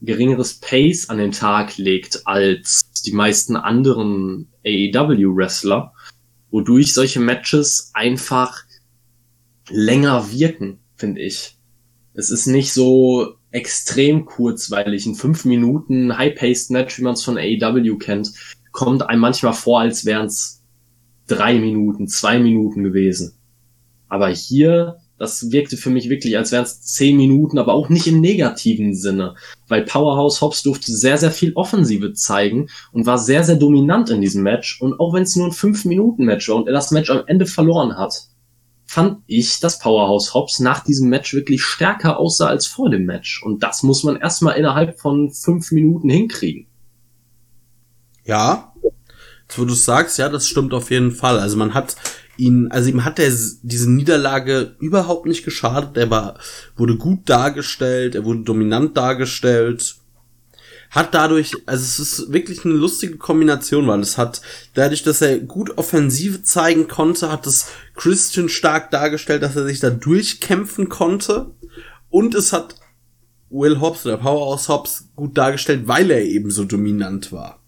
geringeres 0.00 0.54
Pace 0.60 1.08
an 1.08 1.18
den 1.18 1.32
Tag 1.32 1.76
legt 1.76 2.26
als 2.26 2.82
die 3.04 3.12
meisten 3.12 3.56
anderen 3.56 4.48
AEW-Wrestler, 4.64 5.92
wodurch 6.50 6.92
solche 6.92 7.20
Matches 7.20 7.90
einfach 7.94 8.64
länger 9.68 10.30
wirken, 10.32 10.78
finde 10.96 11.22
ich. 11.22 11.56
Es 12.14 12.30
ist 12.30 12.46
nicht 12.46 12.72
so 12.72 13.34
extrem 13.50 14.24
kurzweilig. 14.24 15.06
Ein 15.06 15.14
5 15.14 15.44
Minuten 15.44 16.16
High-Paced 16.16 16.70
Match, 16.70 16.98
wie 16.98 17.02
man 17.02 17.14
es 17.14 17.24
von 17.24 17.38
AEW 17.38 17.98
kennt, 17.98 18.32
kommt 18.72 19.02
einem 19.02 19.20
manchmal 19.20 19.52
vor, 19.52 19.80
als 19.80 20.04
wären 20.04 20.26
es 20.26 20.62
drei 21.26 21.58
Minuten, 21.58 22.08
zwei 22.08 22.38
Minuten 22.38 22.82
gewesen. 22.82 23.34
Aber 24.08 24.28
hier, 24.28 24.96
das 25.20 25.52
wirkte 25.52 25.76
für 25.76 25.90
mich 25.90 26.08
wirklich, 26.08 26.38
als 26.38 26.50
wären 26.50 26.64
es 26.64 26.80
zehn 26.80 27.14
Minuten, 27.14 27.58
aber 27.58 27.74
auch 27.74 27.90
nicht 27.90 28.06
im 28.06 28.22
negativen 28.22 28.94
Sinne. 28.94 29.34
Weil 29.68 29.84
Powerhouse 29.84 30.40
Hobbs 30.40 30.62
durfte 30.62 30.92
sehr, 30.92 31.18
sehr 31.18 31.30
viel 31.30 31.52
Offensive 31.56 32.14
zeigen 32.14 32.70
und 32.90 33.04
war 33.04 33.18
sehr, 33.18 33.44
sehr 33.44 33.56
dominant 33.56 34.08
in 34.08 34.22
diesem 34.22 34.42
Match. 34.42 34.80
Und 34.80 34.98
auch 34.98 35.12
wenn 35.12 35.24
es 35.24 35.36
nur 35.36 35.48
ein 35.48 35.52
5-Minuten-Match 35.52 36.48
war 36.48 36.56
und 36.56 36.68
er 36.68 36.72
das 36.72 36.90
Match 36.90 37.10
am 37.10 37.22
Ende 37.26 37.44
verloren 37.44 37.98
hat, 37.98 38.28
fand 38.86 39.18
ich, 39.26 39.60
dass 39.60 39.78
Powerhouse 39.78 40.32
Hobbs 40.32 40.58
nach 40.58 40.82
diesem 40.84 41.10
Match 41.10 41.34
wirklich 41.34 41.62
stärker 41.62 42.18
aussah 42.18 42.46
als 42.46 42.66
vor 42.66 42.88
dem 42.88 43.04
Match. 43.04 43.42
Und 43.42 43.62
das 43.62 43.82
muss 43.82 44.02
man 44.04 44.16
erstmal 44.16 44.56
innerhalb 44.56 44.98
von 44.98 45.30
fünf 45.32 45.70
Minuten 45.70 46.08
hinkriegen. 46.08 46.66
Ja, 48.24 48.72
wo 49.50 49.66
du 49.66 49.74
sagst, 49.74 50.18
ja, 50.18 50.30
das 50.30 50.48
stimmt 50.48 50.72
auf 50.72 50.90
jeden 50.90 51.10
Fall. 51.10 51.38
Also 51.38 51.58
man 51.58 51.74
hat 51.74 51.96
ihn, 52.40 52.68
also 52.70 52.88
ihm 52.88 53.04
hat 53.04 53.18
er 53.18 53.30
diese 53.62 53.90
Niederlage 53.90 54.74
überhaupt 54.80 55.26
nicht 55.26 55.44
geschadet. 55.44 55.96
Er 55.96 56.10
war, 56.10 56.38
wurde 56.76 56.96
gut 56.96 57.28
dargestellt, 57.28 58.14
er 58.14 58.24
wurde 58.24 58.40
dominant 58.40 58.96
dargestellt 58.96 59.96
hat 60.90 61.14
dadurch, 61.14 61.54
also 61.66 61.84
es 61.84 61.98
ist 62.00 62.32
wirklich 62.32 62.64
eine 62.64 62.74
lustige 62.74 63.16
Kombination, 63.16 63.86
weil 63.86 64.00
es 64.00 64.18
hat, 64.18 64.42
dadurch, 64.74 65.04
dass 65.04 65.22
er 65.22 65.38
gut 65.38 65.78
Offensive 65.78 66.42
zeigen 66.42 66.88
konnte, 66.88 67.30
hat 67.30 67.46
es 67.46 67.68
Christian 67.94 68.48
stark 68.48 68.90
dargestellt, 68.90 69.44
dass 69.44 69.54
er 69.54 69.64
sich 69.64 69.78
da 69.78 69.90
durchkämpfen 69.90 70.88
konnte. 70.88 71.52
Und 72.08 72.34
es 72.34 72.52
hat 72.52 72.74
Will 73.50 73.80
Hobbs 73.80 74.04
oder 74.04 74.16
Powerhouse 74.16 74.68
Hobbs 74.68 75.08
gut 75.14 75.38
dargestellt, 75.38 75.86
weil 75.86 76.10
er 76.10 76.22
eben 76.22 76.50
so 76.50 76.64
dominant 76.64 77.30
war. 77.30 77.59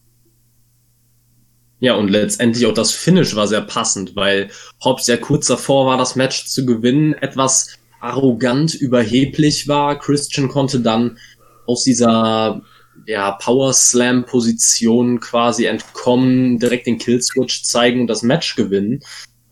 Ja, 1.83 1.97
und 1.97 2.11
letztendlich 2.11 2.65
auch 2.67 2.75
das 2.75 2.93
Finish 2.93 3.35
war 3.35 3.49
sehr 3.49 3.61
passend, 3.61 4.15
weil 4.15 4.51
Hobbs 4.85 5.09
ja 5.09 5.17
kurz 5.17 5.49
davor 5.49 5.87
war, 5.87 5.99
das 5.99 6.15
Match 6.15 6.47
zu 6.47 6.65
gewinnen, 6.65 7.13
etwas 7.15 7.77
arrogant, 7.99 8.73
überheblich 8.73 9.67
war. 9.67 9.99
Christian 9.99 10.47
konnte 10.47 10.79
dann 10.79 11.19
aus 11.67 11.83
dieser 11.83 12.63
ja, 13.05 13.33
Power 13.33 13.73
Slam 13.73 14.25
Position 14.27 15.19
quasi 15.19 15.65
entkommen, 15.65 16.61
direkt 16.61 16.87
den 16.87 16.99
Killswitch 16.99 17.65
zeigen 17.65 18.03
und 18.03 18.07
das 18.07 18.23
Match 18.23 18.55
gewinnen. 18.55 19.01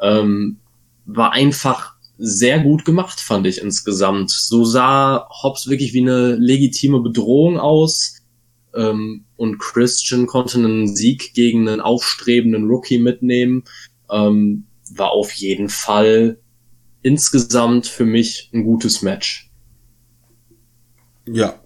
Ähm, 0.01 0.61
war 1.07 1.33
einfach 1.33 1.95
sehr 2.17 2.61
gut 2.61 2.85
gemacht, 2.85 3.19
fand 3.19 3.45
ich 3.49 3.61
insgesamt. 3.61 4.31
So 4.31 4.65
sah 4.65 5.29
Hobbs 5.43 5.69
wirklich 5.69 5.95
wie 5.95 6.03
eine 6.03 6.37
legitime 6.37 7.01
Bedrohung 7.01 7.59
aus. 7.59 8.20
Ähm, 8.75 9.25
und 9.37 9.59
Christian 9.59 10.27
konnte 10.27 10.59
einen 10.59 10.95
Sieg 10.95 11.35
gegen 11.35 11.69
einen 11.69 11.81
aufstrebenden 11.81 12.69
Rookie 12.69 12.99
mitnehmen. 12.99 13.65
Ähm, 14.11 14.67
war 14.95 15.13
auf 15.13 15.33
jeden 15.33 15.69
Fall 15.69 16.39
insgesamt 17.03 17.87
für 17.87 18.05
mich 18.05 18.51
ein 18.53 18.65
gutes 18.65 19.03
Match. 19.03 19.51
Ja, 21.27 21.61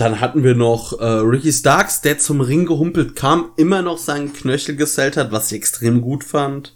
dann 0.00 0.20
hatten 0.20 0.42
wir 0.42 0.54
noch 0.54 0.98
äh, 0.98 1.04
Ricky 1.04 1.52
Starks, 1.52 2.00
der 2.00 2.18
zum 2.18 2.40
Ring 2.40 2.64
gehumpelt 2.64 3.16
kam, 3.16 3.52
immer 3.58 3.82
noch 3.82 3.98
seinen 3.98 4.32
Knöchel 4.32 4.74
gesellt 4.74 5.18
hat, 5.18 5.30
was 5.30 5.52
ich 5.52 5.58
extrem 5.58 6.00
gut 6.00 6.24
fand. 6.24 6.74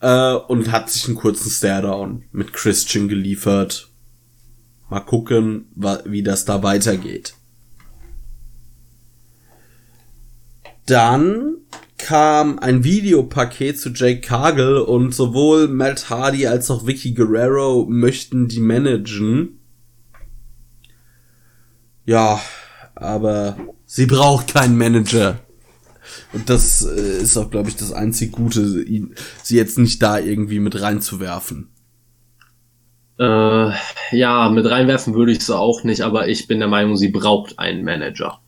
Äh, 0.00 0.34
und 0.34 0.70
hat 0.70 0.90
sich 0.90 1.06
einen 1.06 1.16
kurzen 1.16 1.50
Staredown 1.50 2.24
mit 2.32 2.52
Christian 2.52 3.08
geliefert. 3.08 3.89
Mal 4.90 5.00
gucken, 5.00 5.66
wie 6.04 6.22
das 6.22 6.44
da 6.44 6.62
weitergeht. 6.62 7.34
Dann 10.86 11.58
kam 11.96 12.58
ein 12.58 12.82
Videopaket 12.82 13.78
zu 13.78 13.90
Jake 13.90 14.20
Cargill 14.20 14.78
und 14.78 15.14
sowohl 15.14 15.68
Matt 15.68 16.10
Hardy 16.10 16.48
als 16.48 16.70
auch 16.70 16.86
Vicky 16.86 17.12
Guerrero 17.12 17.86
möchten 17.88 18.48
die 18.48 18.58
managen. 18.58 19.60
Ja, 22.04 22.40
aber 22.96 23.56
sie 23.86 24.06
braucht 24.06 24.52
keinen 24.52 24.76
Manager. 24.76 25.38
Und 26.32 26.50
das 26.50 26.82
äh, 26.84 27.22
ist 27.22 27.36
auch, 27.36 27.50
glaube 27.50 27.68
ich, 27.68 27.76
das 27.76 27.92
einzig 27.92 28.32
Gute, 28.32 28.84
sie 29.44 29.56
jetzt 29.56 29.78
nicht 29.78 30.02
da 30.02 30.18
irgendwie 30.18 30.58
mit 30.58 30.80
reinzuwerfen. 30.80 31.68
Äh, 33.20 33.72
ja, 34.12 34.48
mit 34.48 34.64
reinwerfen 34.64 35.14
würde 35.14 35.32
ich 35.32 35.44
sie 35.44 35.54
auch 35.54 35.84
nicht, 35.84 36.00
aber 36.00 36.28
ich 36.28 36.46
bin 36.46 36.58
der 36.58 36.68
Meinung, 36.68 36.96
sie 36.96 37.10
braucht 37.10 37.58
einen 37.58 37.84
Manager. 37.84 38.40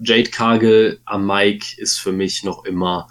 Jade 0.00 0.30
Cargill 0.30 1.00
am 1.04 1.26
Mike 1.26 1.66
ist 1.76 1.98
für 1.98 2.12
mich 2.12 2.44
noch 2.44 2.64
immer 2.64 3.08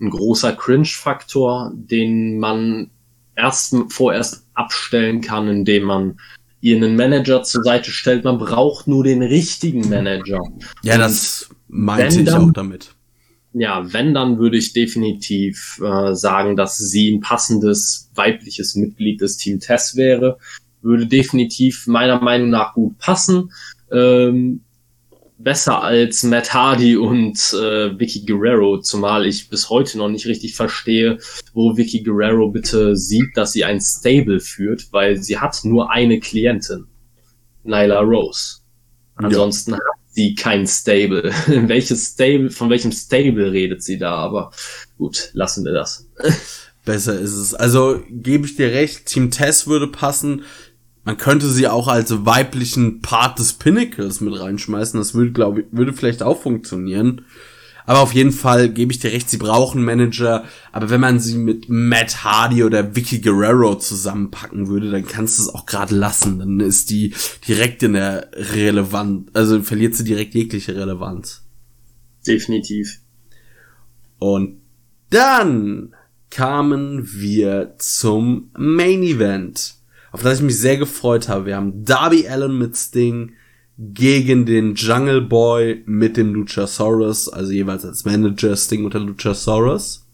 ein 0.00 0.10
großer 0.10 0.52
Cringe-Faktor, 0.52 1.72
den 1.74 2.38
man 2.38 2.90
erst 3.36 3.74
vorerst 3.88 4.46
abstellen 4.52 5.22
kann, 5.22 5.48
indem 5.48 5.84
man 5.84 6.20
ihr 6.60 6.76
einen 6.76 6.94
Manager 6.94 7.42
zur 7.42 7.62
Seite 7.62 7.90
stellt. 7.90 8.24
Man 8.24 8.38
braucht 8.38 8.86
nur 8.86 9.02
den 9.02 9.22
richtigen 9.22 9.88
Manager. 9.88 10.40
Ja, 10.82 10.94
Und 10.94 11.00
das 11.00 11.48
meinte 11.68 12.20
ich 12.20 12.26
dann, 12.26 12.50
auch 12.50 12.52
damit. 12.52 12.93
Ja, 13.56 13.92
wenn, 13.92 14.14
dann 14.14 14.38
würde 14.38 14.56
ich 14.56 14.72
definitiv 14.72 15.80
äh, 15.80 16.14
sagen, 16.14 16.56
dass 16.56 16.76
sie 16.76 17.12
ein 17.12 17.20
passendes 17.20 18.10
weibliches 18.14 18.74
Mitglied 18.74 19.20
des 19.20 19.36
Team 19.36 19.60
Tess 19.60 19.94
wäre. 19.94 20.38
Würde 20.82 21.06
definitiv 21.06 21.86
meiner 21.86 22.20
Meinung 22.20 22.50
nach 22.50 22.74
gut 22.74 22.98
passen. 22.98 23.52
Ähm, 23.92 24.60
besser 25.38 25.82
als 25.82 26.24
Matt 26.24 26.52
Hardy 26.52 26.96
und 26.96 27.36
äh, 27.52 27.96
Vicky 27.98 28.24
Guerrero, 28.26 28.80
zumal 28.80 29.24
ich 29.24 29.48
bis 29.48 29.70
heute 29.70 29.98
noch 29.98 30.08
nicht 30.08 30.26
richtig 30.26 30.56
verstehe, 30.56 31.18
wo 31.52 31.76
Vicky 31.76 32.02
Guerrero 32.02 32.48
bitte 32.48 32.96
sieht, 32.96 33.36
dass 33.36 33.52
sie 33.52 33.64
ein 33.64 33.80
Stable 33.80 34.40
führt, 34.40 34.88
weil 34.92 35.22
sie 35.22 35.38
hat 35.38 35.60
nur 35.64 35.92
eine 35.92 36.18
Klientin, 36.18 36.86
Nyla 37.62 38.00
Rose. 38.00 38.58
Ansonsten 39.16 39.72
ja. 39.72 39.76
hat 39.76 40.03
sie 40.14 40.34
kein 40.34 40.66
Stable. 40.66 41.32
Welches 41.46 42.12
Stable, 42.12 42.50
von 42.50 42.70
welchem 42.70 42.92
Stable 42.92 43.52
redet 43.52 43.82
sie 43.82 43.98
da? 43.98 44.14
Aber 44.14 44.52
gut, 44.96 45.30
lassen 45.32 45.64
wir 45.64 45.72
das. 45.72 46.06
Besser 46.84 47.18
ist 47.18 47.32
es. 47.32 47.54
Also 47.54 48.02
gebe 48.10 48.46
ich 48.46 48.56
dir 48.56 48.72
recht, 48.72 49.06
Team 49.06 49.30
Tess 49.30 49.66
würde 49.66 49.88
passen. 49.88 50.42
Man 51.04 51.18
könnte 51.18 51.48
sie 51.48 51.68
auch 51.68 51.88
als 51.88 52.24
weiblichen 52.24 53.02
Part 53.02 53.38
des 53.38 53.54
Pinnacles 53.54 54.20
mit 54.20 54.38
reinschmeißen. 54.38 54.98
Das 54.98 55.14
würde, 55.14 55.32
glaube 55.32 55.60
ich, 55.60 55.66
würde 55.70 55.92
vielleicht 55.92 56.22
auch 56.22 56.40
funktionieren. 56.40 57.26
Aber 57.86 58.00
auf 58.00 58.12
jeden 58.12 58.32
Fall 58.32 58.70
gebe 58.70 58.92
ich 58.92 58.98
dir 58.98 59.12
recht, 59.12 59.28
sie 59.28 59.36
brauchen 59.36 59.84
Manager. 59.84 60.44
Aber 60.72 60.90
wenn 60.90 61.00
man 61.00 61.20
sie 61.20 61.36
mit 61.36 61.68
Matt 61.68 62.24
Hardy 62.24 62.64
oder 62.64 62.96
Vicky 62.96 63.20
Guerrero 63.20 63.76
zusammenpacken 63.76 64.68
würde, 64.68 64.90
dann 64.90 65.06
kannst 65.06 65.38
du 65.38 65.42
es 65.42 65.48
auch 65.48 65.66
gerade 65.66 65.94
lassen. 65.94 66.38
Dann 66.38 66.60
ist 66.60 66.90
die 66.90 67.14
direkt 67.46 67.82
in 67.82 67.92
der 67.92 68.30
Relevanz, 68.32 69.28
also 69.34 69.62
verliert 69.62 69.94
sie 69.94 70.04
direkt 70.04 70.34
jegliche 70.34 70.74
Relevanz. 70.74 71.42
Definitiv. 72.26 73.00
Und 74.18 74.60
dann 75.10 75.94
kamen 76.30 77.06
wir 77.12 77.74
zum 77.78 78.50
Main 78.56 79.02
Event 79.02 79.76
auf 80.14 80.22
das 80.22 80.38
ich 80.38 80.44
mich 80.44 80.60
sehr 80.60 80.76
gefreut 80.76 81.28
habe. 81.28 81.46
Wir 81.46 81.56
haben 81.56 81.84
Darby 81.84 82.28
Allen 82.28 82.56
mit 82.56 82.76
Sting 82.76 83.32
gegen 83.78 84.46
den 84.46 84.74
Jungle 84.74 85.20
Boy 85.22 85.82
mit 85.86 86.16
dem 86.16 86.34
Luchasaurus, 86.34 87.28
also 87.28 87.52
jeweils 87.52 87.84
als 87.84 88.04
Manager 88.04 88.56
Sting 88.56 88.84
unter 88.84 89.00
Luchasaurus. 89.00 90.06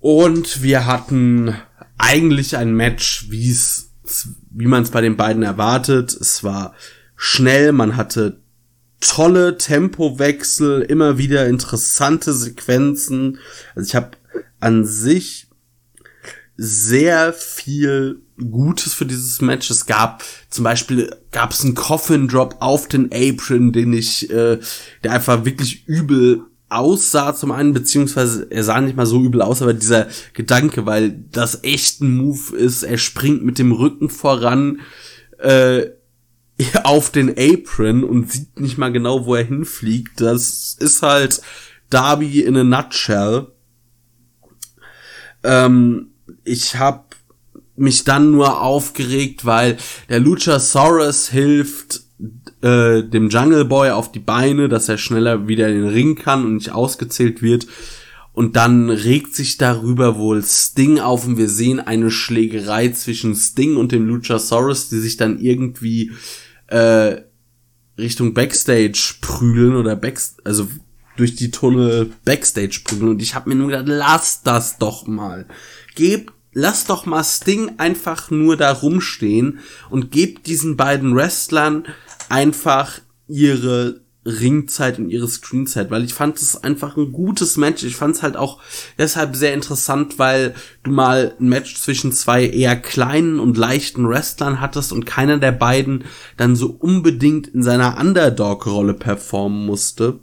Und 0.00 0.62
wir 0.62 0.86
hatten 0.86 1.54
eigentlich 1.98 2.56
ein 2.56 2.74
Match, 2.74 3.26
wie 3.30 3.54
wie 4.50 4.66
man 4.66 4.82
es 4.82 4.90
bei 4.90 5.00
den 5.00 5.16
beiden 5.16 5.42
erwartet. 5.42 6.12
Es 6.14 6.42
war 6.42 6.74
schnell, 7.16 7.72
man 7.72 7.96
hatte 7.96 8.40
tolle 9.00 9.58
Tempowechsel, 9.58 10.82
immer 10.82 11.18
wieder 11.18 11.46
interessante 11.46 12.32
Sequenzen. 12.32 13.38
Also 13.74 13.88
ich 13.88 13.94
habe 13.94 14.12
an 14.60 14.84
sich 14.84 15.48
sehr 16.56 17.32
viel 17.32 18.22
Gutes 18.38 18.94
für 18.94 19.06
dieses 19.06 19.40
Match. 19.40 19.70
Es 19.70 19.86
gab 19.86 20.22
zum 20.50 20.64
Beispiel 20.64 21.14
gab 21.30 21.52
es 21.52 21.64
einen 21.64 21.74
Coffin 21.74 22.28
Drop 22.28 22.56
auf 22.60 22.88
den 22.88 23.10
Apron, 23.12 23.72
den 23.72 23.92
ich, 23.92 24.30
äh, 24.30 24.58
der 25.02 25.12
einfach 25.12 25.44
wirklich 25.44 25.86
übel 25.86 26.42
aussah 26.68 27.34
zum 27.34 27.50
einen, 27.50 27.72
beziehungsweise 27.72 28.46
er 28.50 28.62
sah 28.62 28.80
nicht 28.80 28.96
mal 28.96 29.06
so 29.06 29.22
übel 29.22 29.40
aus, 29.42 29.62
aber 29.62 29.72
dieser 29.72 30.08
Gedanke, 30.34 30.86
weil 30.86 31.24
das 31.32 31.64
echt 31.64 32.02
ein 32.02 32.16
Move 32.16 32.56
ist, 32.56 32.82
er 32.82 32.98
springt 32.98 33.44
mit 33.44 33.58
dem 33.58 33.72
Rücken 33.72 34.10
voran 34.10 34.80
äh, 35.38 35.86
auf 36.84 37.10
den 37.10 37.30
Apron 37.38 38.04
und 38.04 38.30
sieht 38.30 38.60
nicht 38.60 38.78
mal 38.78 38.92
genau, 38.92 39.26
wo 39.26 39.34
er 39.34 39.44
hinfliegt. 39.44 40.20
Das 40.20 40.76
ist 40.78 41.02
halt 41.02 41.40
Darby 41.90 42.40
in 42.40 42.56
a 42.56 42.64
nutshell. 42.64 43.48
Ähm, 45.42 46.08
ich 46.44 46.76
habe 46.76 47.04
mich 47.78 48.04
dann 48.04 48.30
nur 48.30 48.60
aufgeregt, 48.60 49.44
weil 49.44 49.76
der 50.08 50.20
Luchasaurus 50.20 51.28
hilft 51.28 52.02
äh, 52.62 53.02
dem 53.04 53.28
Jungle 53.28 53.64
Boy 53.64 53.90
auf 53.90 54.10
die 54.10 54.18
Beine, 54.18 54.68
dass 54.68 54.88
er 54.88 54.98
schneller 54.98 55.48
wieder 55.48 55.68
in 55.68 55.82
den 55.82 55.88
Ring 55.88 56.14
kann 56.16 56.44
und 56.44 56.54
nicht 56.54 56.72
ausgezählt 56.72 57.42
wird. 57.42 57.66
Und 58.32 58.54
dann 58.56 58.88
regt 58.88 59.34
sich 59.34 59.56
darüber 59.56 60.16
wohl 60.16 60.44
Sting 60.44 61.00
auf 61.00 61.26
und 61.26 61.38
wir 61.38 61.48
sehen 61.48 61.80
eine 61.80 62.10
Schlägerei 62.10 62.88
zwischen 62.90 63.34
Sting 63.34 63.76
und 63.76 63.90
dem 63.90 64.06
Luchasaurus, 64.06 64.88
die 64.88 64.98
sich 64.98 65.16
dann 65.16 65.40
irgendwie 65.40 66.12
äh, 66.68 67.16
Richtung 67.98 68.34
Backstage 68.34 69.14
prügeln 69.20 69.74
oder 69.74 69.96
Backstage, 69.96 70.42
also 70.44 70.68
durch 71.16 71.34
die 71.34 71.50
Tunnel 71.50 72.12
Backstage 72.24 72.82
prügeln. 72.84 73.10
Und 73.10 73.22
ich 73.22 73.34
habe 73.34 73.48
mir 73.48 73.56
nur 73.56 73.68
gedacht, 73.68 73.88
lass 73.88 74.42
das 74.44 74.78
doch 74.78 75.06
mal. 75.06 75.46
Gebt 75.96 76.32
lass 76.58 76.86
doch 76.86 77.06
mal 77.06 77.22
Sting 77.22 77.74
einfach 77.78 78.32
nur 78.32 78.56
da 78.56 78.72
rumstehen 78.72 79.60
und 79.90 80.10
gebt 80.10 80.48
diesen 80.48 80.76
beiden 80.76 81.14
Wrestlern 81.14 81.84
einfach 82.28 83.00
ihre 83.28 84.00
Ringzeit 84.26 84.98
und 84.98 85.08
ihre 85.08 85.28
Screenzeit, 85.28 85.90
weil 85.92 86.02
ich 86.02 86.14
fand 86.14 86.36
es 86.36 86.62
einfach 86.62 86.96
ein 86.96 87.12
gutes 87.12 87.56
Match. 87.56 87.84
Ich 87.84 87.94
fand 87.94 88.16
es 88.16 88.22
halt 88.22 88.36
auch 88.36 88.60
deshalb 88.98 89.36
sehr 89.36 89.54
interessant, 89.54 90.18
weil 90.18 90.54
du 90.82 90.90
mal 90.90 91.36
ein 91.38 91.48
Match 91.48 91.76
zwischen 91.76 92.10
zwei 92.10 92.44
eher 92.44 92.74
kleinen 92.74 93.38
und 93.38 93.56
leichten 93.56 94.08
Wrestlern 94.08 94.60
hattest 94.60 94.92
und 94.92 95.06
keiner 95.06 95.38
der 95.38 95.52
beiden 95.52 96.04
dann 96.36 96.56
so 96.56 96.76
unbedingt 96.76 97.46
in 97.46 97.62
seiner 97.62 97.98
Underdog-Rolle 98.00 98.94
performen 98.94 99.64
musste. 99.64 100.18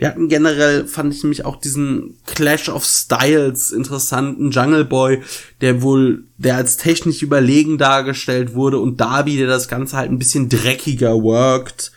Wir 0.00 0.08
hatten 0.08 0.28
generell, 0.28 0.86
fand 0.86 1.12
ich 1.12 1.22
nämlich 1.22 1.44
auch 1.44 1.56
diesen 1.56 2.16
Clash 2.24 2.70
of 2.70 2.86
Styles 2.86 3.70
interessanten 3.70 4.50
Jungle 4.50 4.86
Boy, 4.86 5.20
der 5.60 5.82
wohl, 5.82 6.24
der 6.38 6.56
als 6.56 6.78
technisch 6.78 7.20
überlegen 7.20 7.76
dargestellt 7.76 8.54
wurde 8.54 8.78
und 8.78 8.98
Darby, 8.98 9.36
der 9.36 9.46
das 9.46 9.68
Ganze 9.68 9.98
halt 9.98 10.10
ein 10.10 10.18
bisschen 10.18 10.48
dreckiger 10.48 11.22
worked. 11.22 11.92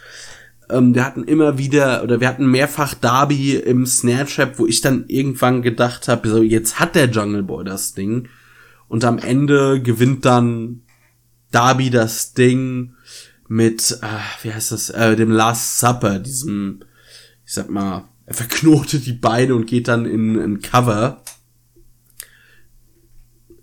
Ähm, 0.69 0.93
wir 0.93 1.05
hatten 1.05 1.23
immer 1.23 1.57
wieder, 1.57 2.03
oder 2.03 2.19
wir 2.19 2.27
hatten 2.27 2.51
mehrfach 2.51 2.93
Darby 2.93 3.55
im 3.55 3.85
Snare 3.85 4.25
Trap, 4.25 4.59
wo 4.59 4.67
ich 4.67 4.81
dann 4.81 5.05
irgendwann 5.07 5.61
gedacht 5.61 6.09
habe, 6.09 6.27
so 6.27 6.43
jetzt 6.43 6.81
hat 6.81 6.95
der 6.95 7.09
Jungle 7.09 7.43
Boy 7.43 7.63
das 7.63 7.93
Ding. 7.93 8.27
Und 8.89 9.05
am 9.05 9.17
Ende 9.17 9.81
gewinnt 9.81 10.25
dann 10.25 10.81
Darby 11.51 11.89
das 11.89 12.33
Ding 12.33 12.95
mit, 13.47 13.97
äh, 14.01 14.43
wie 14.43 14.53
heißt 14.53 14.73
das, 14.73 14.89
äh, 14.89 15.15
dem 15.15 15.31
Last 15.31 15.79
Supper, 15.79 16.19
diesem 16.19 16.81
ich 17.53 17.55
sag 17.55 17.69
mal, 17.69 18.05
er 18.25 18.33
verknotet 18.33 19.05
die 19.05 19.13
Beine 19.13 19.53
und 19.53 19.67
geht 19.67 19.87
dann 19.87 20.07
in 20.07 20.39
ein 20.39 20.61
Cover. 20.63 21.21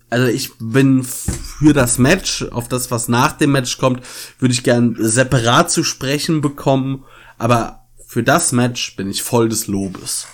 Also 0.09 0.27
ich 0.27 0.51
bin 0.59 1.03
für 1.03 1.73
das 1.73 1.97
Match, 1.97 2.43
auf 2.51 2.69
das, 2.69 2.89
was 2.89 3.09
nach 3.09 3.33
dem 3.33 3.51
Match 3.51 3.77
kommt, 3.77 4.01
würde 4.39 4.53
ich 4.53 4.63
gern 4.63 4.95
separat 4.97 5.71
zu 5.71 5.83
sprechen 5.83 6.39
bekommen, 6.39 7.03
aber 7.37 7.83
für 8.07 8.23
das 8.23 8.53
Match 8.53 8.95
bin 8.95 9.09
ich 9.09 9.23
voll 9.23 9.49
des 9.49 9.67
Lobes. 9.67 10.25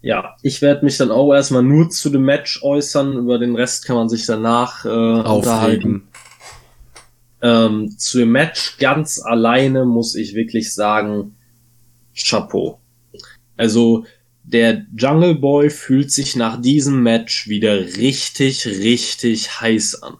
Ja, 0.00 0.36
ich 0.42 0.62
werde 0.62 0.84
mich 0.84 0.96
dann 0.96 1.10
auch 1.10 1.34
erstmal 1.34 1.64
nur 1.64 1.90
zu 1.90 2.10
dem 2.10 2.22
Match 2.22 2.62
äußern, 2.62 3.14
über 3.14 3.40
den 3.40 3.56
Rest 3.56 3.86
kann 3.86 3.96
man 3.96 4.08
sich 4.08 4.24
danach 4.24 4.84
äh, 4.84 4.88
unterhalten. 4.88 6.06
Ähm, 7.42 7.98
zu 7.98 8.18
dem 8.18 8.30
Match 8.30 8.76
ganz 8.78 9.20
alleine 9.20 9.84
muss 9.84 10.14
ich 10.14 10.36
wirklich 10.36 10.72
sagen, 10.72 11.34
Chapeau. 12.14 12.80
Also 13.56 14.04
der 14.44 14.86
Jungle 14.96 15.36
Boy 15.36 15.70
fühlt 15.70 16.10
sich 16.12 16.36
nach 16.36 16.60
diesem 16.60 17.02
Match 17.02 17.48
wieder 17.48 17.78
richtig, 17.96 18.66
richtig 18.66 19.60
heiß 19.60 20.02
an. 20.02 20.18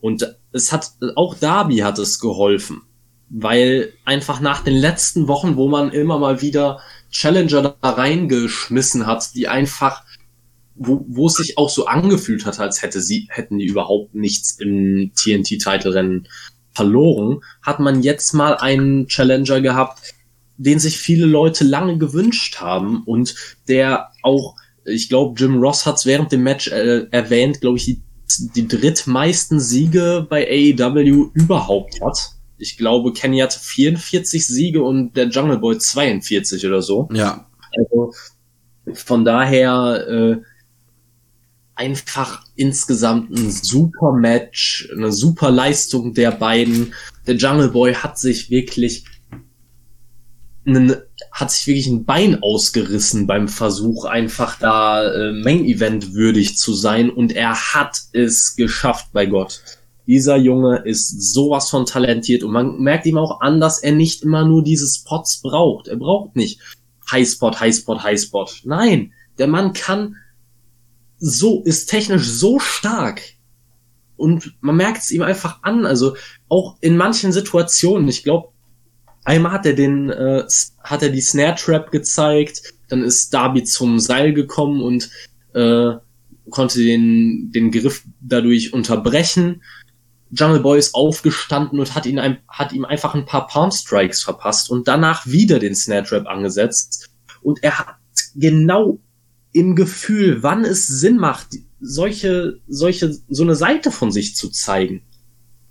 Und 0.00 0.36
es 0.50 0.72
hat, 0.72 0.92
auch 1.14 1.36
Darby 1.36 1.78
hat 1.78 1.98
es 1.98 2.18
geholfen. 2.18 2.82
Weil 3.30 3.92
einfach 4.04 4.40
nach 4.40 4.62
den 4.64 4.74
letzten 4.74 5.28
Wochen, 5.28 5.56
wo 5.56 5.68
man 5.68 5.90
immer 5.92 6.18
mal 6.18 6.42
wieder 6.42 6.80
Challenger 7.10 7.76
da 7.80 7.90
reingeschmissen 7.90 9.06
hat, 9.06 9.34
die 9.34 9.48
einfach, 9.48 10.04
wo, 10.74 11.04
wo 11.08 11.28
es 11.28 11.34
sich 11.34 11.56
auch 11.56 11.70
so 11.70 11.86
angefühlt 11.86 12.44
hat, 12.44 12.58
als 12.58 12.82
hätte 12.82 13.00
sie, 13.00 13.28
hätten 13.30 13.58
die 13.58 13.66
überhaupt 13.66 14.14
nichts 14.14 14.58
im 14.58 15.12
TNT-Titelrennen 15.14 16.28
verloren, 16.72 17.40
hat 17.62 17.80
man 17.80 18.02
jetzt 18.02 18.34
mal 18.34 18.56
einen 18.56 19.06
Challenger 19.06 19.60
gehabt, 19.60 20.14
den 20.56 20.78
sich 20.78 20.98
viele 20.98 21.26
Leute 21.26 21.64
lange 21.64 21.98
gewünscht 21.98 22.60
haben 22.60 23.02
und 23.04 23.34
der 23.68 24.08
auch, 24.22 24.56
ich 24.84 25.08
glaube, 25.08 25.38
Jim 25.40 25.58
Ross 25.58 25.86
hat 25.86 25.96
es 25.96 26.06
während 26.06 26.32
dem 26.32 26.42
Match 26.42 26.68
äh, 26.68 27.06
erwähnt, 27.10 27.60
glaube 27.60 27.78
ich, 27.78 27.84
die, 27.84 28.02
die 28.54 28.68
drittmeisten 28.68 29.60
Siege 29.60 30.26
bei 30.28 30.46
AEW 30.48 31.30
überhaupt 31.34 32.00
hat. 32.00 32.18
Ich 32.58 32.76
glaube, 32.76 33.12
Kenny 33.12 33.38
hatte 33.38 33.58
44 33.58 34.46
Siege 34.46 34.82
und 34.82 35.16
der 35.16 35.28
Jungle 35.28 35.58
Boy 35.58 35.78
42 35.78 36.66
oder 36.66 36.80
so. 36.80 37.08
Ja. 37.12 37.46
Also 37.76 38.12
von 38.94 39.24
daher 39.24 40.06
äh, 40.08 40.36
einfach 41.74 42.44
insgesamt 42.54 43.30
ein 43.30 43.50
super 43.50 44.12
Match, 44.12 44.88
eine 44.94 45.12
super 45.12 45.50
Leistung 45.50 46.14
der 46.14 46.30
beiden. 46.30 46.94
Der 47.26 47.36
Jungle 47.36 47.70
Boy 47.70 47.94
hat 47.94 48.18
sich 48.18 48.50
wirklich 48.50 49.04
einen, 50.64 50.96
hat 51.30 51.50
sich 51.50 51.66
wirklich 51.66 51.86
ein 51.86 52.04
Bein 52.04 52.42
ausgerissen 52.42 53.26
beim 53.26 53.48
Versuch, 53.48 54.04
einfach 54.04 54.58
da 54.58 55.02
äh, 55.12 55.32
Main 55.32 55.64
Event 55.64 56.14
würdig 56.14 56.56
zu 56.56 56.72
sein 56.74 57.10
und 57.10 57.32
er 57.32 57.74
hat 57.74 58.00
es 58.12 58.56
geschafft 58.56 59.08
bei 59.12 59.26
Gott. 59.26 59.62
Dieser 60.06 60.36
Junge 60.36 60.82
ist 60.84 61.32
sowas 61.32 61.70
von 61.70 61.86
talentiert 61.86 62.42
und 62.42 62.52
man 62.52 62.78
merkt 62.78 63.06
ihm 63.06 63.18
auch 63.18 63.40
an, 63.40 63.60
dass 63.60 63.78
er 63.78 63.92
nicht 63.92 64.22
immer 64.22 64.44
nur 64.44 64.62
diese 64.62 64.86
Spots 64.86 65.42
braucht. 65.42 65.88
Er 65.88 65.96
braucht 65.96 66.36
nicht 66.36 66.60
Highspot, 67.10 67.60
Highspot, 67.60 68.02
Highspot. 68.02 68.62
Nein, 68.64 69.12
der 69.38 69.46
Mann 69.46 69.72
kann 69.72 70.16
so, 71.18 71.62
ist 71.62 71.86
technisch 71.86 72.28
so 72.28 72.58
stark. 72.58 73.22
Und 74.16 74.54
man 74.60 74.76
merkt 74.76 75.02
es 75.02 75.10
ihm 75.10 75.22
einfach 75.22 75.62
an. 75.62 75.86
Also 75.86 76.16
auch 76.48 76.76
in 76.80 76.96
manchen 76.96 77.32
Situationen, 77.32 78.08
ich 78.08 78.24
glaube, 78.24 78.51
Einmal 79.24 79.52
hat 79.52 79.66
er 79.66 79.74
den, 79.74 80.10
äh, 80.10 80.44
hat 80.82 81.02
er 81.02 81.10
die 81.10 81.20
Snare 81.20 81.54
Trap 81.54 81.90
gezeigt, 81.90 82.74
dann 82.88 83.02
ist 83.02 83.32
Darby 83.32 83.64
zum 83.64 84.00
Seil 84.00 84.32
gekommen 84.32 84.82
und 84.82 85.10
äh, 85.54 85.92
konnte 86.50 86.80
den, 86.80 87.52
den 87.52 87.70
Griff 87.70 88.02
dadurch 88.20 88.72
unterbrechen. 88.72 89.62
Jungle 90.30 90.60
Boy 90.60 90.78
ist 90.78 90.94
aufgestanden 90.94 91.78
und 91.78 91.94
hat, 91.94 92.06
ihn 92.06 92.18
ein, 92.18 92.38
hat 92.48 92.72
ihm 92.72 92.84
einfach 92.84 93.14
ein 93.14 93.26
paar 93.26 93.46
Palm 93.46 93.70
Strikes 93.70 94.22
verpasst 94.22 94.70
und 94.70 94.88
danach 94.88 95.26
wieder 95.26 95.58
den 95.58 95.74
Snare 95.74 96.04
Trap 96.04 96.26
angesetzt. 96.26 97.10
Und 97.42 97.62
er 97.62 97.78
hat 97.78 97.96
genau 98.34 98.98
im 99.52 99.76
Gefühl, 99.76 100.42
wann 100.42 100.64
es 100.64 100.86
Sinn 100.86 101.16
macht, 101.16 101.48
solche, 101.80 102.60
solche, 102.66 103.16
so 103.28 103.42
eine 103.42 103.54
Seite 103.54 103.90
von 103.90 104.10
sich 104.10 104.34
zu 104.34 104.48
zeigen. 104.48 105.02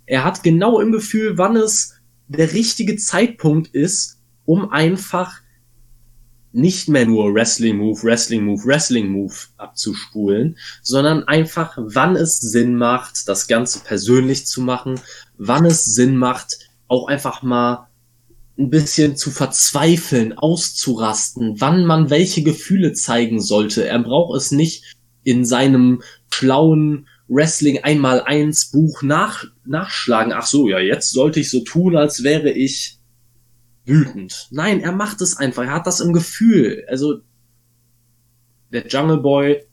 Er 0.06 0.24
hat 0.24 0.42
genau 0.42 0.80
im 0.80 0.92
Gefühl, 0.92 1.38
wann 1.38 1.56
es 1.56 1.94
der 2.32 2.52
richtige 2.52 2.96
Zeitpunkt 2.96 3.74
ist, 3.74 4.20
um 4.44 4.70
einfach 4.70 5.40
nicht 6.52 6.88
mehr 6.88 7.06
nur 7.06 7.34
Wrestling 7.34 7.78
Move, 7.78 8.02
Wrestling 8.02 8.44
Move, 8.44 8.64
Wrestling 8.64 9.08
Move 9.08 9.34
abzuspulen, 9.56 10.58
sondern 10.82 11.24
einfach, 11.24 11.78
wann 11.78 12.14
es 12.14 12.40
Sinn 12.40 12.76
macht, 12.76 13.26
das 13.28 13.46
Ganze 13.46 13.80
persönlich 13.80 14.46
zu 14.46 14.60
machen, 14.60 15.00
wann 15.38 15.64
es 15.64 15.86
Sinn 15.86 16.16
macht, 16.16 16.58
auch 16.88 17.08
einfach 17.08 17.42
mal 17.42 17.88
ein 18.58 18.68
bisschen 18.68 19.16
zu 19.16 19.30
verzweifeln, 19.30 20.36
auszurasten, 20.36 21.60
wann 21.60 21.86
man 21.86 22.10
welche 22.10 22.42
Gefühle 22.42 22.92
zeigen 22.92 23.40
sollte. 23.40 23.86
Er 23.86 23.98
braucht 24.00 24.36
es 24.36 24.50
nicht 24.50 24.94
in 25.24 25.44
seinem 25.46 26.02
schlauen 26.30 27.08
Wrestling 27.32 27.82
einmal 27.82 28.20
eins 28.22 28.70
Buch 28.70 29.02
nach, 29.02 29.44
nachschlagen. 29.64 30.32
Ach 30.32 30.46
so, 30.46 30.68
ja, 30.68 30.78
jetzt 30.78 31.12
sollte 31.12 31.40
ich 31.40 31.50
so 31.50 31.60
tun, 31.64 31.96
als 31.96 32.22
wäre 32.22 32.50
ich 32.50 32.98
wütend. 33.86 34.48
Nein, 34.50 34.80
er 34.80 34.92
macht 34.92 35.20
es 35.22 35.36
einfach. 35.36 35.64
Er 35.64 35.72
hat 35.72 35.86
das 35.86 36.00
im 36.00 36.12
Gefühl. 36.12 36.84
Also, 36.88 37.20
der 38.70 38.86
Jungle 38.86 39.18
Boy, 39.18 39.64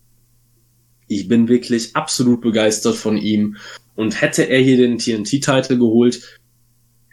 ich 1.08 1.28
bin 1.28 1.50
wirklich 1.50 1.96
absolut 1.96 2.42
begeistert 2.42 2.96
von 2.96 3.18
ihm. 3.18 3.58
Und 3.96 4.22
hätte 4.22 4.44
er 4.44 4.62
hier 4.62 4.78
den 4.78 4.98
TNT-Titel 4.98 5.78
geholt, 5.78 6.40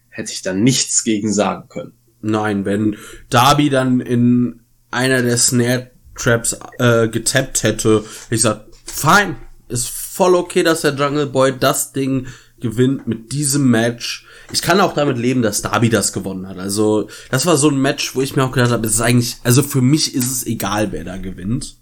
hätte 0.09 0.33
ich 0.33 0.43
da 0.43 0.55
nichts 0.55 1.03
gegen 1.03 1.33
sagen 1.33 1.69
können. 1.69 1.93
Nein, 2.23 2.65
wenn 2.65 2.97
Darby 3.29 3.69
dann 3.69 4.01
in 4.01 4.61
einer 4.93 5.23
der 5.23 5.37
Snare 5.37 5.91
Traps 6.15 6.57
äh, 6.79 7.09
getappt 7.09 7.65
hätte, 7.65 8.05
ich 8.31 8.43
sag, 8.43 8.67
fein, 8.85 9.37
ist 9.69 10.06
voll 10.17 10.35
okay, 10.35 10.63
dass 10.63 10.81
der 10.81 10.95
Jungle 10.95 11.27
Boy 11.27 11.53
das 11.59 11.93
Ding 11.93 12.27
gewinnt 12.59 13.07
mit 13.07 13.33
diesem 13.33 13.71
Match. 13.71 14.27
Ich 14.51 14.63
kann 14.63 14.81
auch 14.81 14.95
damit 14.95 15.19
leben, 15.19 15.43
dass 15.43 15.61
Darby 15.61 15.91
das 15.91 16.15
gewonnen 16.15 16.49
hat. 16.49 16.59
Also, 16.59 17.11
das 17.31 17.45
war 17.45 17.59
so 17.59 17.69
ein 17.69 17.79
Match, 17.79 18.15
wo 18.15 18.23
ich 18.23 18.35
mir 18.35 18.45
auch 18.45 18.53
gedacht 18.53 18.71
habe, 18.71 18.87
es 18.87 18.95
ist 18.95 19.01
eigentlich, 19.03 19.37
also 19.45 19.63
für 19.63 19.83
mich 19.83 20.15
ist 20.15 20.31
es 20.31 20.47
egal, 20.47 20.91
wer 20.91 21.05
da 21.05 21.19
gewinnt. 21.19 21.77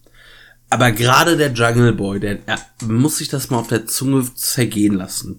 Aber 0.69 0.91
gerade 0.91 1.37
der 1.37 1.53
Jungle 1.53 1.93
Boy, 1.93 2.19
der, 2.19 2.41
er 2.47 2.59
muss 2.85 3.19
sich 3.19 3.29
das 3.29 3.51
mal 3.51 3.59
auf 3.59 3.69
der 3.69 3.87
Zunge 3.87 4.29
zergehen 4.35 4.95
lassen. 4.95 5.39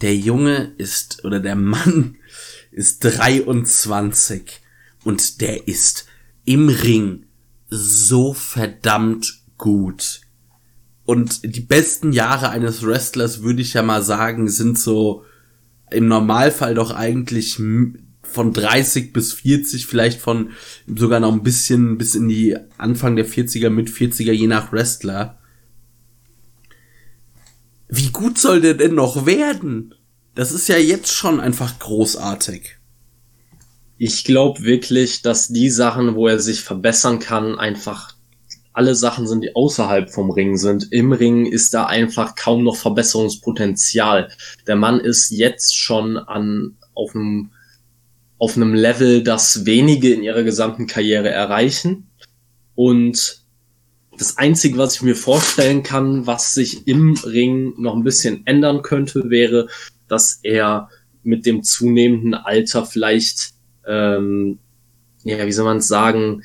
Der 0.00 0.16
Junge 0.16 0.72
ist, 0.78 1.24
oder 1.24 1.38
der 1.38 1.54
Mann 1.54 2.16
ist 2.72 3.04
23 3.04 4.60
und 5.04 5.40
der 5.40 5.68
ist 5.68 6.06
im 6.44 6.68
Ring 6.68 7.26
so 7.70 8.34
verdammt 8.34 9.42
gut. 9.56 10.23
Und 11.04 11.56
die 11.56 11.60
besten 11.60 12.12
Jahre 12.12 12.48
eines 12.48 12.84
Wrestlers, 12.84 13.42
würde 13.42 13.62
ich 13.62 13.74
ja 13.74 13.82
mal 13.82 14.02
sagen, 14.02 14.48
sind 14.48 14.78
so 14.78 15.24
im 15.90 16.08
Normalfall 16.08 16.74
doch 16.74 16.92
eigentlich 16.92 17.60
von 18.22 18.52
30 18.52 19.12
bis 19.12 19.34
40, 19.34 19.86
vielleicht 19.86 20.20
von 20.20 20.50
sogar 20.86 21.20
noch 21.20 21.32
ein 21.32 21.42
bisschen 21.42 21.98
bis 21.98 22.14
in 22.14 22.28
die 22.28 22.56
Anfang 22.78 23.16
der 23.16 23.26
40er, 23.26 23.70
mit 23.70 23.90
40er, 23.90 24.32
je 24.32 24.46
nach 24.46 24.72
Wrestler. 24.72 25.38
Wie 27.88 28.10
gut 28.10 28.38
soll 28.38 28.60
der 28.60 28.74
denn 28.74 28.94
noch 28.94 29.26
werden? 29.26 29.94
Das 30.34 30.52
ist 30.52 30.68
ja 30.68 30.78
jetzt 30.78 31.12
schon 31.12 31.38
einfach 31.38 31.78
großartig. 31.78 32.78
Ich 33.98 34.24
glaube 34.24 34.64
wirklich, 34.64 35.22
dass 35.22 35.48
die 35.48 35.70
Sachen, 35.70 36.16
wo 36.16 36.26
er 36.26 36.40
sich 36.40 36.62
verbessern 36.62 37.20
kann, 37.20 37.56
einfach 37.56 38.13
alle 38.74 38.94
Sachen 38.94 39.26
sind, 39.26 39.42
die 39.42 39.56
außerhalb 39.56 40.10
vom 40.10 40.30
Ring 40.30 40.56
sind. 40.56 40.92
Im 40.92 41.12
Ring 41.12 41.46
ist 41.46 41.72
da 41.72 41.86
einfach 41.86 42.34
kaum 42.34 42.64
noch 42.64 42.76
Verbesserungspotenzial. 42.76 44.30
Der 44.66 44.76
Mann 44.76 45.00
ist 45.00 45.30
jetzt 45.30 45.76
schon 45.76 46.18
an 46.18 46.76
auf 46.94 47.14
einem 47.14 47.50
auf 48.36 48.56
einem 48.56 48.74
Level, 48.74 49.22
das 49.22 49.64
wenige 49.64 50.12
in 50.12 50.22
ihrer 50.22 50.42
gesamten 50.42 50.86
Karriere 50.86 51.30
erreichen. 51.30 52.08
Und 52.74 53.44
das 54.18 54.36
Einzige, 54.36 54.76
was 54.76 54.96
ich 54.96 55.02
mir 55.02 55.16
vorstellen 55.16 55.82
kann, 55.82 56.26
was 56.26 56.52
sich 56.52 56.86
im 56.86 57.14
Ring 57.14 57.74
noch 57.78 57.94
ein 57.94 58.04
bisschen 58.04 58.46
ändern 58.46 58.82
könnte, 58.82 59.30
wäre, 59.30 59.68
dass 60.08 60.40
er 60.42 60.90
mit 61.22 61.46
dem 61.46 61.62
zunehmenden 61.62 62.34
Alter 62.34 62.84
vielleicht, 62.84 63.54
ähm, 63.86 64.58
ja, 65.22 65.46
wie 65.46 65.52
soll 65.52 65.64
man 65.64 65.78
es 65.78 65.88
sagen, 65.88 66.42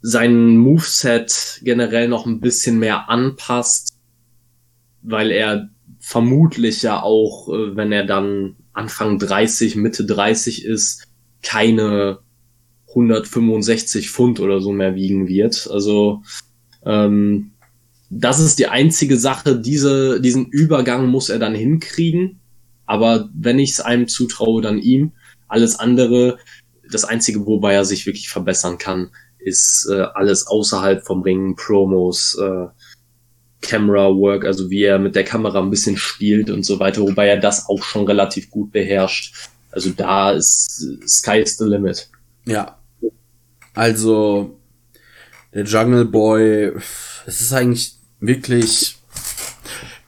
sein 0.00 0.56
Moveset 0.56 1.60
generell 1.62 2.08
noch 2.08 2.26
ein 2.26 2.40
bisschen 2.40 2.78
mehr 2.78 3.08
anpasst, 3.08 3.98
weil 5.02 5.30
er 5.30 5.70
vermutlich 6.00 6.82
ja 6.82 7.02
auch, 7.02 7.48
äh, 7.48 7.76
wenn 7.76 7.92
er 7.92 8.06
dann 8.06 8.56
Anfang 8.72 9.18
30, 9.18 9.76
Mitte 9.76 10.04
30 10.04 10.64
ist, 10.64 11.04
keine 11.42 12.20
165 12.88 14.10
Pfund 14.10 14.40
oder 14.40 14.60
so 14.60 14.72
mehr 14.72 14.94
wiegen 14.94 15.28
wird. 15.28 15.68
Also 15.70 16.22
ähm, 16.84 17.52
das 18.10 18.40
ist 18.40 18.58
die 18.58 18.68
einzige 18.68 19.18
Sache, 19.18 19.58
diese, 19.58 20.20
diesen 20.20 20.46
Übergang 20.46 21.06
muss 21.08 21.28
er 21.28 21.38
dann 21.38 21.54
hinkriegen. 21.54 22.40
Aber 22.86 23.28
wenn 23.34 23.58
ich 23.58 23.72
es 23.72 23.80
einem 23.80 24.08
zutraue, 24.08 24.62
dann 24.62 24.78
ihm. 24.78 25.12
Alles 25.46 25.78
andere, 25.78 26.38
das 26.90 27.04
Einzige, 27.04 27.44
wobei 27.46 27.74
er 27.74 27.84
sich 27.84 28.06
wirklich 28.06 28.30
verbessern 28.30 28.78
kann, 28.78 29.10
ist 29.38 29.88
äh, 29.90 30.06
alles 30.14 30.46
außerhalb 30.46 31.04
vom 31.04 31.22
Ring, 31.22 31.56
Promos, 31.56 32.36
äh, 32.40 32.66
Camera 33.60 34.14
Work, 34.14 34.44
also 34.44 34.70
wie 34.70 34.84
er 34.84 34.98
mit 34.98 35.14
der 35.14 35.24
Kamera 35.24 35.60
ein 35.60 35.70
bisschen 35.70 35.96
spielt 35.96 36.50
und 36.50 36.64
so 36.64 36.78
weiter, 36.78 37.02
wobei 37.02 37.28
er 37.28 37.38
das 37.38 37.68
auch 37.68 37.82
schon 37.82 38.06
relativ 38.06 38.50
gut 38.50 38.72
beherrscht. 38.72 39.34
Also 39.70 39.90
da 39.90 40.32
ist 40.32 40.86
Sky 41.06 41.40
is 41.40 41.58
the 41.58 41.64
limit. 41.64 42.08
Ja. 42.46 42.78
Also 43.74 44.58
der 45.52 45.64
Jungle 45.64 46.04
Boy, 46.04 46.72
es 47.26 47.40
ist 47.40 47.52
eigentlich 47.52 47.94
wirklich 48.20 48.96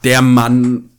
der 0.03 0.21
Mann 0.21 0.89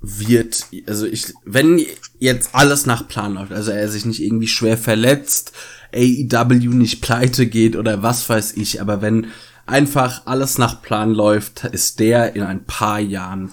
wird, 0.00 0.66
also 0.86 1.06
ich, 1.06 1.34
wenn 1.44 1.84
jetzt 2.18 2.50
alles 2.54 2.86
nach 2.86 3.08
Plan 3.08 3.34
läuft, 3.34 3.52
also 3.52 3.72
er 3.72 3.88
sich 3.88 4.04
nicht 4.04 4.22
irgendwie 4.22 4.48
schwer 4.48 4.78
verletzt, 4.78 5.52
AEW 5.94 6.74
nicht 6.74 7.00
pleite 7.00 7.46
geht 7.46 7.76
oder 7.76 8.02
was 8.02 8.28
weiß 8.28 8.56
ich, 8.56 8.80
aber 8.80 9.00
wenn 9.02 9.28
einfach 9.66 10.22
alles 10.26 10.58
nach 10.58 10.82
Plan 10.82 11.12
läuft, 11.12 11.64
ist 11.64 12.00
der 12.00 12.34
in 12.34 12.42
ein 12.42 12.64
paar 12.64 13.00
Jahren 13.00 13.52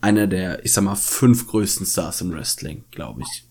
einer 0.00 0.26
der, 0.26 0.64
ich 0.64 0.72
sag 0.72 0.84
mal, 0.84 0.96
fünf 0.96 1.46
größten 1.46 1.86
Stars 1.86 2.20
im 2.20 2.32
Wrestling, 2.32 2.84
glaube 2.90 3.22
ich. 3.22 3.46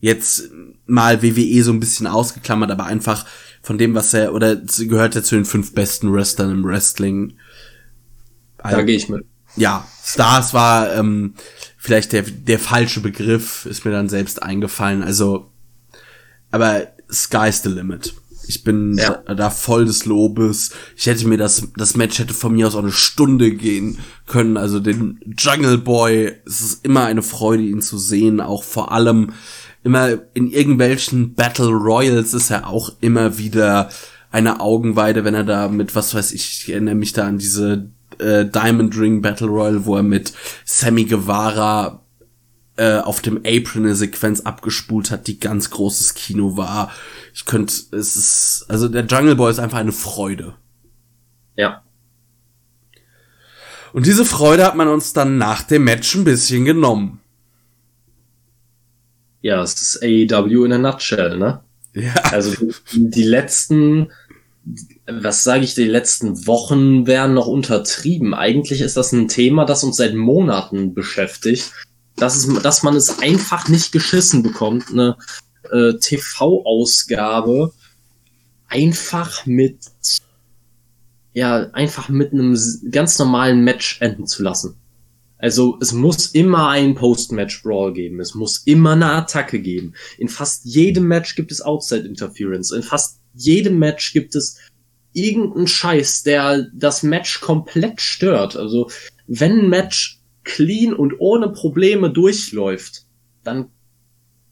Jetzt 0.00 0.50
mal 0.86 1.22
WWE 1.22 1.62
so 1.62 1.72
ein 1.72 1.78
bisschen 1.78 2.08
ausgeklammert, 2.08 2.72
aber 2.72 2.86
einfach 2.86 3.24
von 3.62 3.78
dem, 3.78 3.94
was 3.94 4.12
er, 4.12 4.34
oder 4.34 4.56
gehört 4.56 5.14
er 5.14 5.22
zu 5.22 5.36
den 5.36 5.44
fünf 5.44 5.74
besten 5.74 6.12
Wrestlern 6.12 6.50
im 6.50 6.64
Wrestling. 6.64 7.34
Also, 8.58 8.78
da 8.78 8.82
gehe 8.82 8.96
ich 8.96 9.08
mit. 9.08 9.24
Ja, 9.54 9.86
Stars 10.02 10.54
war 10.54 10.92
ähm, 10.94 11.34
vielleicht 11.82 12.12
der, 12.12 12.22
der 12.22 12.60
falsche 12.60 13.00
Begriff, 13.00 13.66
ist 13.66 13.84
mir 13.84 13.90
dann 13.90 14.08
selbst 14.08 14.40
eingefallen. 14.40 15.02
Also, 15.02 15.50
aber 16.52 16.86
sky's 17.10 17.64
the 17.64 17.70
limit. 17.70 18.14
Ich 18.46 18.62
bin 18.62 18.96
ja. 18.96 19.20
da, 19.26 19.34
da, 19.34 19.50
voll 19.50 19.84
des 19.84 20.04
Lobes. 20.04 20.70
Ich 20.96 21.06
hätte 21.06 21.26
mir 21.26 21.38
das, 21.38 21.66
das 21.76 21.96
Match 21.96 22.20
hätte 22.20 22.34
von 22.34 22.54
mir 22.54 22.68
aus 22.68 22.76
auch 22.76 22.84
eine 22.84 22.92
Stunde 22.92 23.50
gehen 23.50 23.98
können. 24.28 24.56
Also 24.56 24.78
den 24.78 25.18
Jungle 25.36 25.78
Boy, 25.78 26.32
es 26.46 26.60
ist 26.60 26.84
immer 26.84 27.06
eine 27.06 27.22
Freude, 27.22 27.64
ihn 27.64 27.82
zu 27.82 27.98
sehen. 27.98 28.40
Auch 28.40 28.62
vor 28.62 28.92
allem 28.92 29.32
immer 29.82 30.20
in 30.34 30.52
irgendwelchen 30.52 31.34
Battle 31.34 31.70
Royals 31.70 32.32
ist 32.32 32.50
er 32.50 32.68
auch 32.68 32.92
immer 33.00 33.38
wieder 33.38 33.88
eine 34.30 34.60
Augenweide, 34.60 35.24
wenn 35.24 35.34
er 35.34 35.44
da 35.44 35.66
mit, 35.66 35.96
was 35.96 36.14
weiß 36.14 36.30
ich, 36.30 36.62
ich 36.62 36.72
erinnere 36.72 36.94
mich 36.94 37.12
da 37.12 37.26
an 37.26 37.38
diese 37.38 37.90
äh, 38.22 38.48
Diamond 38.48 38.96
Ring 38.96 39.20
Battle 39.20 39.48
Royal, 39.48 39.84
wo 39.84 39.96
er 39.96 40.02
mit 40.02 40.32
Sammy 40.64 41.04
Guevara 41.04 42.02
äh, 42.76 42.98
auf 42.98 43.20
dem 43.20 43.38
Apron 43.44 43.84
eine 43.84 43.94
Sequenz 43.94 44.40
abgespult 44.40 45.10
hat, 45.10 45.26
die 45.26 45.38
ganz 45.38 45.70
großes 45.70 46.14
Kino 46.14 46.56
war. 46.56 46.90
Ich 47.34 47.44
könnte, 47.44 47.74
es 47.92 48.16
ist, 48.16 48.66
also 48.68 48.88
der 48.88 49.04
Jungle 49.04 49.36
Boy 49.36 49.50
ist 49.50 49.58
einfach 49.58 49.78
eine 49.78 49.92
Freude. 49.92 50.54
Ja. 51.56 51.82
Und 53.92 54.06
diese 54.06 54.24
Freude 54.24 54.64
hat 54.64 54.74
man 54.74 54.88
uns 54.88 55.12
dann 55.12 55.36
nach 55.36 55.62
dem 55.62 55.84
Match 55.84 56.14
ein 56.14 56.24
bisschen 56.24 56.64
genommen. 56.64 57.20
Ja, 59.42 59.60
es 59.62 59.74
ist 59.74 60.02
AEW 60.02 60.64
in 60.64 60.72
a 60.72 60.78
nutshell, 60.78 61.36
ne? 61.36 61.62
Ja. 61.94 62.14
Also 62.30 62.54
die 62.92 63.24
letzten 63.24 64.10
was 65.06 65.42
sage 65.42 65.64
ich, 65.64 65.74
die 65.74 65.84
letzten 65.84 66.46
Wochen 66.46 67.06
wären 67.06 67.34
noch 67.34 67.46
untertrieben. 67.46 68.34
Eigentlich 68.34 68.80
ist 68.80 68.96
das 68.96 69.12
ein 69.12 69.28
Thema, 69.28 69.64
das 69.64 69.82
uns 69.84 69.96
seit 69.96 70.14
Monaten 70.14 70.94
beschäftigt. 70.94 71.72
Dass, 72.16 72.36
es, 72.36 72.62
dass 72.62 72.82
man 72.82 72.94
es 72.94 73.18
einfach 73.20 73.68
nicht 73.68 73.90
geschissen 73.90 74.42
bekommt, 74.42 74.90
eine 74.90 75.16
äh, 75.70 75.94
TV-Ausgabe 75.94 77.72
einfach 78.68 79.46
mit 79.46 79.78
ja, 81.34 81.70
einfach 81.72 82.08
mit 82.08 82.32
einem 82.32 82.58
ganz 82.90 83.18
normalen 83.18 83.64
Match 83.64 84.00
enden 84.00 84.26
zu 84.26 84.42
lassen. 84.42 84.76
Also 85.38 85.78
es 85.80 85.92
muss 85.92 86.26
immer 86.26 86.68
einen 86.68 86.94
Post-Match-Brawl 86.94 87.94
geben. 87.94 88.20
Es 88.20 88.34
muss 88.34 88.58
immer 88.58 88.92
eine 88.92 89.10
Attacke 89.10 89.60
geben. 89.60 89.94
In 90.18 90.28
fast 90.28 90.64
jedem 90.64 91.08
Match 91.08 91.34
gibt 91.34 91.50
es 91.50 91.62
Outside-Interference. 91.62 92.70
In 92.70 92.82
fast 92.82 93.18
jedem 93.34 93.78
Match 93.78 94.12
gibt 94.12 94.36
es 94.36 94.58
irgendeinen 95.12 95.66
Scheiß, 95.66 96.22
der 96.22 96.66
das 96.74 97.02
Match 97.02 97.40
komplett 97.40 98.00
stört. 98.00 98.56
Also 98.56 98.90
wenn 99.26 99.60
ein 99.60 99.68
Match 99.68 100.20
clean 100.44 100.92
und 100.92 101.14
ohne 101.18 101.48
Probleme 101.48 102.10
durchläuft, 102.10 103.04
dann 103.44 103.68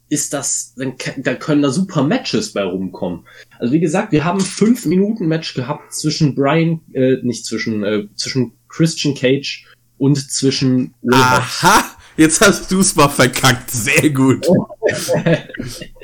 ist 0.09 0.33
das, 0.33 0.73
dann, 0.75 0.95
dann 1.17 1.39
können 1.39 1.61
da 1.61 1.69
super 1.69 2.03
Matches 2.03 2.51
bei 2.51 2.63
rumkommen. 2.63 3.25
Also 3.59 3.73
wie 3.73 3.79
gesagt, 3.79 4.11
wir 4.11 4.25
haben 4.25 4.41
fünf 4.41 4.85
Minuten 4.85 5.27
Match 5.27 5.53
gehabt 5.53 5.93
zwischen 5.93 6.35
Brian, 6.35 6.81
äh, 6.93 7.17
nicht 7.23 7.45
zwischen, 7.45 7.83
äh, 7.83 8.07
zwischen 8.15 8.53
Christian 8.67 9.15
Cage 9.15 9.65
und 9.97 10.17
zwischen 10.31 10.93
Aha! 11.11 11.95
Jetzt 12.17 12.41
hast 12.41 12.69
du 12.71 12.81
es 12.81 12.95
mal 12.95 13.07
verkackt. 13.07 13.71
Sehr 13.71 14.09
gut. 14.09 14.45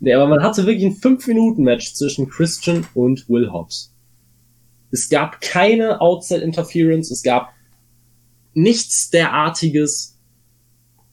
nee, 0.00 0.12
aber 0.12 0.28
man 0.28 0.42
hatte 0.42 0.66
wirklich 0.66 0.84
ein 0.84 0.96
fünf 0.96 1.26
Minuten 1.26 1.62
Match 1.62 1.94
zwischen 1.94 2.28
Christian 2.28 2.86
und 2.94 3.28
Will 3.28 3.50
Hobbs. 3.50 3.94
Es 4.90 5.08
gab 5.08 5.40
keine 5.40 6.00
Outside 6.00 6.40
Interference, 6.40 7.10
es 7.10 7.22
gab 7.22 7.50
nichts 8.54 9.10
derartiges 9.10 10.18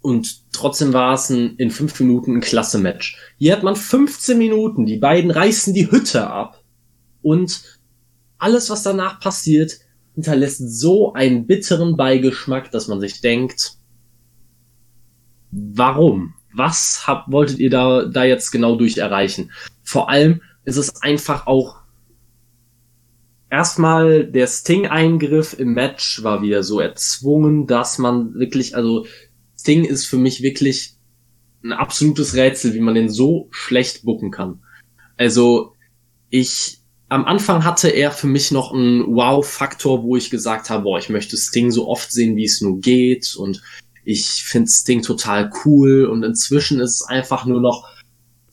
und 0.01 0.51
trotzdem 0.51 0.93
war 0.93 1.15
es 1.15 1.29
ein, 1.29 1.55
in 1.57 1.71
fünf 1.71 1.99
Minuten 1.99 2.37
ein 2.37 2.41
klasse 2.41 2.77
Match. 2.77 3.17
Hier 3.37 3.53
hat 3.53 3.63
man 3.63 3.75
15 3.75 4.37
Minuten, 4.37 4.85
die 4.85 4.97
beiden 4.97 5.31
reißen 5.31 5.73
die 5.73 5.89
Hütte 5.89 6.27
ab 6.27 6.63
und 7.21 7.79
alles, 8.37 8.69
was 8.69 8.83
danach 8.83 9.19
passiert, 9.19 9.79
hinterlässt 10.13 10.79
so 10.79 11.13
einen 11.13 11.47
bitteren 11.47 11.97
Beigeschmack, 11.97 12.71
dass 12.71 12.87
man 12.87 12.99
sich 12.99 13.21
denkt, 13.21 13.73
warum? 15.51 16.35
Was 16.55 17.03
habt, 17.05 17.31
wolltet 17.31 17.59
ihr 17.59 17.69
da, 17.69 18.05
da 18.05 18.23
jetzt 18.23 18.51
genau 18.51 18.75
durch 18.75 18.97
erreichen? 18.97 19.51
Vor 19.83 20.09
allem 20.09 20.41
ist 20.63 20.77
es 20.77 21.01
einfach 21.01 21.47
auch 21.47 21.77
erstmal 23.49 24.25
der 24.25 24.47
Sting-Eingriff 24.47 25.57
im 25.57 25.73
Match 25.73 26.23
war 26.23 26.41
wieder 26.41 26.63
so 26.63 26.79
erzwungen, 26.79 27.67
dass 27.67 27.97
man 27.97 28.33
wirklich, 28.33 28.75
also 28.75 29.05
Sting 29.57 29.85
ist 29.85 30.05
für 30.05 30.17
mich 30.17 30.41
wirklich 30.41 30.95
ein 31.63 31.73
absolutes 31.73 32.35
Rätsel, 32.35 32.73
wie 32.73 32.79
man 32.79 32.95
den 32.95 33.09
so 33.09 33.47
schlecht 33.51 34.03
bucken 34.03 34.31
kann. 34.31 34.61
Also 35.17 35.73
ich 36.29 36.79
am 37.07 37.25
Anfang 37.25 37.63
hatte 37.63 37.89
er 37.89 38.11
für 38.11 38.27
mich 38.27 38.51
noch 38.51 38.73
einen 38.73 39.15
Wow-Faktor, 39.15 40.03
wo 40.03 40.15
ich 40.15 40.31
gesagt 40.31 40.69
habe, 40.69 40.83
boah, 40.83 40.99
ich 40.99 41.09
möchte 41.09 41.37
Sting 41.37 41.71
so 41.71 41.87
oft 41.87 42.11
sehen, 42.11 42.35
wie 42.35 42.45
es 42.45 42.61
nur 42.61 42.79
geht 42.79 43.35
und 43.35 43.61
ich 44.05 44.43
finde 44.43 44.69
Sting 44.69 45.01
total 45.01 45.51
cool 45.65 46.05
und 46.05 46.23
inzwischen 46.23 46.79
ist 46.79 47.01
es 47.01 47.03
einfach 47.03 47.45
nur 47.45 47.59
noch 47.59 47.87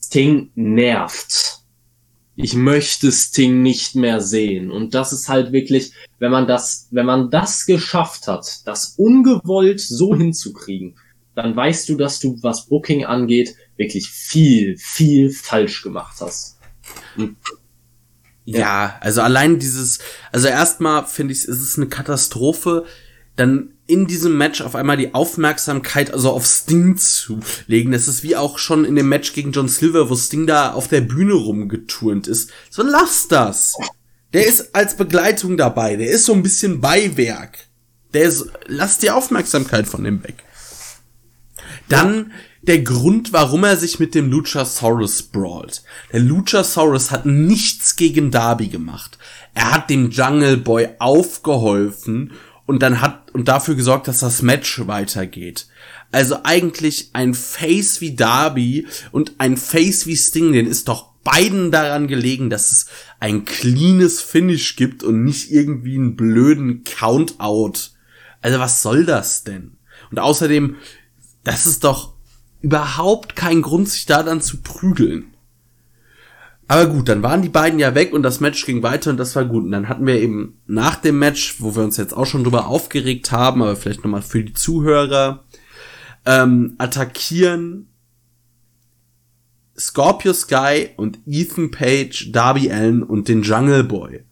Sting 0.01 0.51
nervt 0.55 1.63
ich 2.35 2.55
möchte 2.55 3.11
Sting 3.11 3.61
nicht 3.61 3.95
mehr 3.95 4.19
sehen. 4.19 4.71
Und 4.71 4.95
das 4.95 5.13
ist 5.13 5.29
halt 5.29 5.51
wirklich, 5.51 5.93
wenn 6.19 6.31
man 6.31 6.47
das, 6.47 6.87
wenn 6.91 7.05
man 7.05 7.29
das 7.29 7.65
geschafft 7.65 8.27
hat, 8.27 8.65
das 8.65 8.95
ungewollt 8.97 9.79
so 9.79 10.15
hinzukriegen, 10.15 10.97
dann 11.35 11.55
weißt 11.55 11.89
du, 11.89 11.95
dass 11.95 12.19
du, 12.19 12.37
was 12.41 12.67
Booking 12.67 13.05
angeht, 13.05 13.55
wirklich 13.77 14.09
viel, 14.09 14.77
viel 14.77 15.31
falsch 15.31 15.83
gemacht 15.83 16.17
hast. 16.21 16.57
Und 17.17 17.37
ja, 18.45 18.97
also 18.99 19.21
allein 19.21 19.57
dieses, 19.57 19.99
also 20.31 20.47
erstmal 20.47 21.05
finde 21.05 21.33
ich, 21.33 21.39
ist 21.39 21.61
es 21.61 21.77
eine 21.77 21.87
Katastrophe, 21.87 22.85
dann 23.35 23.69
in 23.85 24.07
diesem 24.07 24.37
Match 24.37 24.61
auf 24.61 24.75
einmal 24.75 24.97
die 24.97 25.13
Aufmerksamkeit 25.13 26.13
also 26.13 26.31
auf 26.31 26.45
Sting 26.45 26.97
zu 26.97 27.39
legen. 27.67 27.91
Das 27.91 28.07
ist 28.07 28.23
wie 28.23 28.35
auch 28.35 28.57
schon 28.57 28.85
in 28.85 28.95
dem 28.95 29.09
Match 29.09 29.33
gegen 29.33 29.51
John 29.51 29.67
Silver, 29.67 30.09
wo 30.09 30.15
Sting 30.15 30.47
da 30.47 30.71
auf 30.71 30.87
der 30.87 31.01
Bühne 31.01 31.33
rumgeturnt 31.33 32.27
ist. 32.27 32.51
So 32.69 32.83
lass 32.83 33.27
das. 33.27 33.75
Der 34.31 34.47
ist 34.47 34.73
als 34.73 34.95
Begleitung 34.95 35.57
dabei. 35.57 35.95
Der 35.95 36.09
ist 36.09 36.25
so 36.25 36.33
ein 36.33 36.43
bisschen 36.43 36.79
Beiwerk. 36.79 37.67
Der 38.13 38.23
ist, 38.23 38.45
lass 38.67 38.99
die 38.99 39.11
Aufmerksamkeit 39.11 39.87
von 39.87 40.03
dem 40.03 40.23
weg. 40.23 40.43
Dann 41.89 42.31
der 42.61 42.81
Grund, 42.81 43.33
warum 43.33 43.65
er 43.65 43.75
sich 43.75 43.99
mit 43.99 44.15
dem 44.15 44.31
Luchasaurus 44.31 45.23
brawlt. 45.23 45.83
Der 46.13 46.21
Luchasaurus 46.21 47.11
hat 47.11 47.25
nichts 47.25 47.97
gegen 47.97 48.31
Darby 48.31 48.69
gemacht. 48.69 49.17
Er 49.53 49.71
hat 49.71 49.89
dem 49.89 50.09
Jungle 50.09 50.57
Boy 50.57 50.87
aufgeholfen 50.99 52.31
und 52.65 52.81
dann 52.81 53.01
hat 53.01 53.31
und 53.31 53.47
dafür 53.47 53.75
gesorgt, 53.75 54.07
dass 54.07 54.19
das 54.19 54.41
Match 54.41 54.87
weitergeht. 54.87 55.67
Also 56.11 56.39
eigentlich 56.43 57.09
ein 57.13 57.33
Face 57.33 57.99
wie 58.01 58.15
Darby 58.15 58.87
und 59.11 59.33
ein 59.39 59.57
Face 59.57 60.05
wie 60.05 60.15
Sting, 60.15 60.53
den 60.53 60.67
ist 60.67 60.87
doch 60.87 61.13
beiden 61.23 61.71
daran 61.71 62.07
gelegen, 62.07 62.49
dass 62.49 62.71
es 62.71 62.85
ein 63.19 63.45
cleanes 63.45 64.21
Finish 64.21 64.75
gibt 64.75 65.03
und 65.03 65.23
nicht 65.23 65.51
irgendwie 65.51 65.95
einen 65.95 66.15
blöden 66.15 66.83
Countout. 66.83 67.91
Also 68.41 68.59
was 68.59 68.81
soll 68.81 69.05
das 69.05 69.43
denn? 69.43 69.77
Und 70.11 70.19
außerdem, 70.19 70.75
das 71.43 71.65
ist 71.65 71.83
doch 71.83 72.13
überhaupt 72.61 73.35
kein 73.35 73.61
Grund, 73.61 73.89
sich 73.89 74.05
da 74.05 74.23
dann 74.23 74.41
zu 74.41 74.61
prügeln. 74.61 75.32
Aber 76.73 76.87
gut, 76.87 77.07
dann 77.07 77.21
waren 77.21 77.43
die 77.43 77.49
beiden 77.49 77.77
ja 77.77 77.93
weg 77.93 78.13
und 78.13 78.23
das 78.23 78.39
Match 78.39 78.65
ging 78.65 78.81
weiter 78.81 79.11
und 79.11 79.17
das 79.17 79.35
war 79.35 79.45
gut. 79.45 79.63
Und 79.63 79.71
dann 79.71 79.89
hatten 79.89 80.07
wir 80.07 80.19
eben 80.19 80.59
nach 80.65 80.95
dem 80.95 81.19
Match, 81.19 81.61
wo 81.61 81.75
wir 81.75 81.83
uns 81.83 81.97
jetzt 81.97 82.17
auch 82.17 82.25
schon 82.25 82.43
drüber 82.43 82.65
aufgeregt 82.65 83.31
haben, 83.31 83.61
aber 83.61 83.75
vielleicht 83.75 84.03
nochmal 84.03 84.23
für 84.23 84.43
die 84.43 84.53
Zuhörer, 84.53 85.43
ähm, 86.25 86.73
attackieren 86.79 87.89
Scorpio 89.77 90.33
Sky 90.33 90.89
und 90.97 91.19
Ethan 91.27 91.69
Page, 91.69 92.31
Darby 92.31 92.71
Allen 92.71 93.03
und 93.03 93.27
den 93.27 93.43
Jungle 93.43 93.83
Boy. 93.83 94.23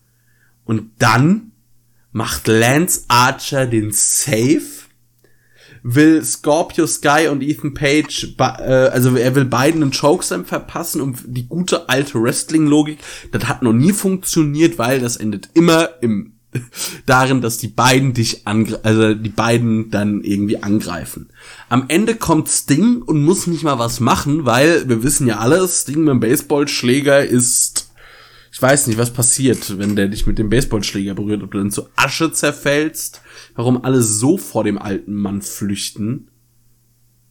Und 0.66 0.90
dann 0.98 1.52
macht 2.12 2.48
Lance 2.48 3.06
Archer 3.08 3.68
den 3.68 3.92
Save 3.92 4.81
will 5.84 6.24
Scorpio 6.24 6.88
Sky 6.88 7.28
und 7.30 7.42
Ethan 7.42 7.74
Page, 7.74 8.36
äh, 8.40 8.44
also 8.44 9.16
er 9.16 9.36
will 9.36 9.46
beiden 9.46 9.82
einen 9.82 9.92
Chokeslam 9.92 10.46
verpassen 10.46 11.02
und 11.02 11.18
die 11.26 11.48
gute 11.48 11.90
alte 11.90 12.22
Wrestling-Logik, 12.22 13.00
das 13.32 13.46
hat 13.46 13.64
noch 13.64 13.74
nie 13.74 13.94
funktioniert, 13.94 14.78
weil 14.78 15.00
das 15.00 15.18
endet 15.18 15.50
immer 15.54 15.90
im 16.02 16.34
darin, 17.06 17.42
dass 17.42 17.58
die 17.58 17.70
beiden 17.70 18.14
dich 18.14 18.46
angreifen, 18.46 18.84
also 18.84 19.14
die 19.14 19.30
beiden 19.30 19.90
dann 19.90 20.22
irgendwie 20.22 20.62
angreifen. 20.62 21.30
Am 21.70 21.86
Ende 21.88 22.16
kommt 22.16 22.50
Sting 22.50 23.02
und 23.02 23.24
muss 23.24 23.48
nicht 23.48 23.64
mal 23.64 23.80
was 23.80 24.00
machen, 24.00 24.46
weil 24.46 24.88
wir 24.90 25.04
wissen 25.04 25.28
ja 25.28 25.38
alles, 25.38 25.82
Sting 25.82 26.00
mit 26.00 26.10
dem 26.10 26.20
Baseballschläger 26.20 27.26
ist 27.26 27.81
ich 28.52 28.62
weiß 28.62 28.88
nicht, 28.88 28.98
was 28.98 29.14
passiert, 29.14 29.78
wenn 29.80 29.96
der 29.96 30.10
dich 30.10 30.28
mit 30.28 30.38
dem 30.38 30.50
Baseballschläger 30.50 31.14
berührt, 31.14 31.42
ob 31.42 31.52
du 31.52 31.58
dann 31.58 31.72
zu 31.72 31.88
Asche 31.96 32.34
zerfällst, 32.34 33.22
warum 33.56 33.84
alle 33.86 34.02
so 34.02 34.38
vor 34.38 34.66
dem 34.66 34.78
alten 34.78 35.14
Mann 35.14 35.42
flüchten. 35.42 36.30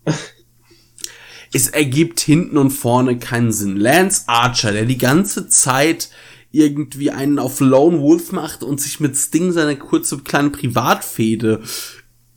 es 1.52 1.68
ergibt 1.68 2.20
hinten 2.20 2.56
und 2.56 2.70
vorne 2.70 3.18
keinen 3.18 3.52
Sinn. 3.52 3.76
Lance 3.76 4.22
Archer, 4.28 4.72
der 4.72 4.86
die 4.86 4.98
ganze 4.98 5.48
Zeit 5.48 6.10
irgendwie 6.52 7.10
einen 7.10 7.38
auf 7.38 7.60
Lone 7.60 8.00
Wolf 8.00 8.32
macht 8.32 8.62
und 8.62 8.80
sich 8.80 8.98
mit 8.98 9.16
Sting 9.16 9.52
seine 9.52 9.76
kurze 9.76 10.18
kleine 10.18 10.50
Privatfehde 10.50 11.60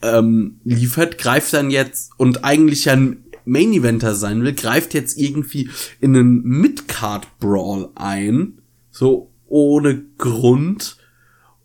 ähm, 0.02 0.60
liefert, 0.66 1.18
greift 1.18 1.54
dann 1.54 1.72
jetzt 1.72 2.12
und 2.18 2.44
eigentlich 2.44 2.86
ja 2.86 2.94
ein 2.94 3.24
Main 3.46 3.74
Eventer 3.74 4.14
sein 4.14 4.44
will, 4.44 4.54
greift 4.54 4.94
jetzt 4.94 5.18
irgendwie 5.18 5.70
in 6.00 6.16
einen 6.16 6.44
Midcard 6.44 7.40
Brawl 7.40 7.90
ein 7.96 8.60
so 8.94 9.34
ohne 9.48 10.06
Grund. 10.18 10.98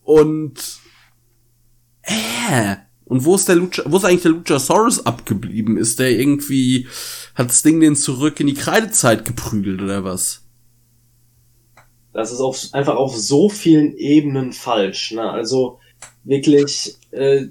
Und 0.02 0.80
äh, 2.02 2.76
und 3.05 3.24
wo 3.24 3.34
ist 3.34 3.48
der 3.48 3.56
Lucha, 3.56 3.82
wo 3.86 3.96
ist 3.96 4.05
eigentlich 4.05 4.22
der 4.22 4.32
Luchasaurus 4.32 5.06
abgeblieben? 5.06 5.78
Ist 5.78 5.98
der 5.98 6.10
irgendwie, 6.10 6.86
hat 7.34 7.48
das 7.48 7.62
Ding 7.62 7.80
den 7.80 7.96
zurück 7.96 8.38
in 8.40 8.46
die 8.46 8.55
Kreidezeit 8.55 9.24
geprügelt 9.24 9.80
oder 9.80 10.05
was? 10.05 10.42
Das 12.12 12.32
ist 12.32 12.40
auf, 12.40 12.60
einfach 12.72 12.96
auf 12.96 13.16
so 13.16 13.48
vielen 13.48 13.96
Ebenen 13.96 14.52
falsch. 14.52 15.12
Ne? 15.12 15.22
Also 15.22 15.78
wirklich, 16.24 16.96
äh, 17.10 17.46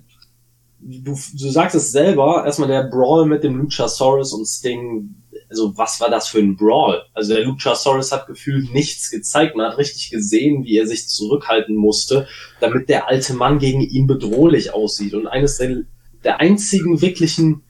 du, 0.80 1.14
du 1.14 1.50
sagst 1.50 1.76
es 1.76 1.92
selber, 1.92 2.44
erstmal 2.46 2.68
der 2.68 2.84
Brawl 2.84 3.26
mit 3.26 3.44
dem 3.44 3.58
Luchasaurus 3.58 4.34
und 4.34 4.46
Sting 4.46 5.16
also 5.50 5.78
was 5.78 6.00
war 6.00 6.10
das 6.10 6.28
für 6.28 6.40
ein 6.40 6.56
Brawl? 6.56 7.04
Also 7.14 7.34
der 7.34 7.46
Luchasaurus 7.46 8.12
hat 8.12 8.28
gefühlt 8.28 8.74
nichts 8.74 9.10
gezeigt. 9.10 9.56
Man 9.56 9.72
hat 9.72 9.78
richtig 9.78 10.10
gesehen, 10.10 10.66
wie 10.66 10.78
er 10.78 10.88
sich 10.88 11.08
zurückhalten 11.08 11.76
musste, 11.76 12.28
damit 12.60 12.90
der 12.90 13.08
alte 13.08 13.34
Mann 13.34 13.60
gegen 13.60 13.82
ihn 13.82 14.08
bedrohlich 14.08 14.74
aussieht. 14.74 15.14
Und 15.14 15.28
eines 15.28 15.58
der, 15.58 15.84
der 16.24 16.40
einzigen 16.40 17.02
wirklichen, 17.02 17.64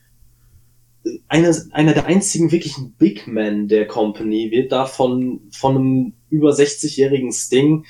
einer, 1.28 1.56
einer 1.72 1.94
der 1.94 2.06
einzigen 2.06 2.52
wirklichen 2.52 2.94
Big 2.94 3.28
Men 3.28 3.68
der 3.68 3.88
Company 3.88 4.50
wird 4.52 4.72
da 4.72 4.86
von, 4.86 5.42
von 5.52 5.78
einem 5.78 6.14
über 6.30 6.52
60-jährigen 6.52 7.32
Sting 7.32 7.86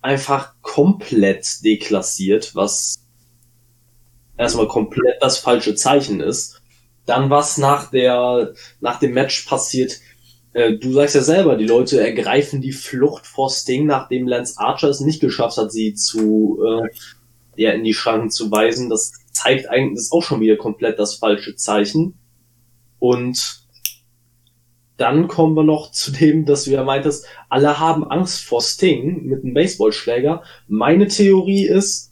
einfach 0.00 0.54
komplett 0.62 1.64
deklassiert, 1.64 2.54
was 2.54 3.04
erstmal 4.36 4.68
komplett 4.68 5.20
das 5.20 5.38
falsche 5.38 5.74
Zeichen 5.74 6.20
ist. 6.20 6.57
Dann 7.08 7.30
was 7.30 7.56
nach 7.56 7.90
der, 7.90 8.52
nach 8.80 8.98
dem 8.98 9.14
Match 9.14 9.46
passiert. 9.46 9.98
Äh, 10.52 10.74
du 10.74 10.92
sagst 10.92 11.14
ja 11.14 11.22
selber, 11.22 11.56
die 11.56 11.64
Leute 11.64 11.98
ergreifen 11.98 12.60
die 12.60 12.72
Flucht 12.72 13.26
vor 13.26 13.48
Sting, 13.48 13.86
nachdem 13.86 14.28
Lance 14.28 14.58
Archer 14.58 14.90
es 14.90 15.00
nicht 15.00 15.18
geschafft 15.18 15.56
hat, 15.56 15.72
sie 15.72 15.94
zu, 15.94 16.58
äh, 16.62 16.88
ja, 17.56 17.70
in 17.70 17.82
die 17.82 17.94
Schranken 17.94 18.28
zu 18.28 18.50
weisen. 18.50 18.90
Das 18.90 19.12
zeigt 19.32 19.70
eigentlich, 19.70 19.94
das 19.94 20.04
ist 20.04 20.12
auch 20.12 20.22
schon 20.22 20.42
wieder 20.42 20.56
komplett 20.56 20.98
das 20.98 21.14
falsche 21.14 21.56
Zeichen. 21.56 22.18
Und 22.98 23.62
dann 24.98 25.28
kommen 25.28 25.54
wir 25.54 25.64
noch 25.64 25.90
zu 25.90 26.10
dem, 26.10 26.44
dass 26.44 26.64
du 26.64 26.72
ja 26.72 26.84
meintest, 26.84 27.24
alle 27.48 27.78
haben 27.78 28.04
Angst 28.04 28.44
vor 28.44 28.60
Sting 28.60 29.24
mit 29.24 29.44
einem 29.44 29.54
Baseballschläger. 29.54 30.42
Meine 30.66 31.08
Theorie 31.08 31.66
ist, 31.66 32.07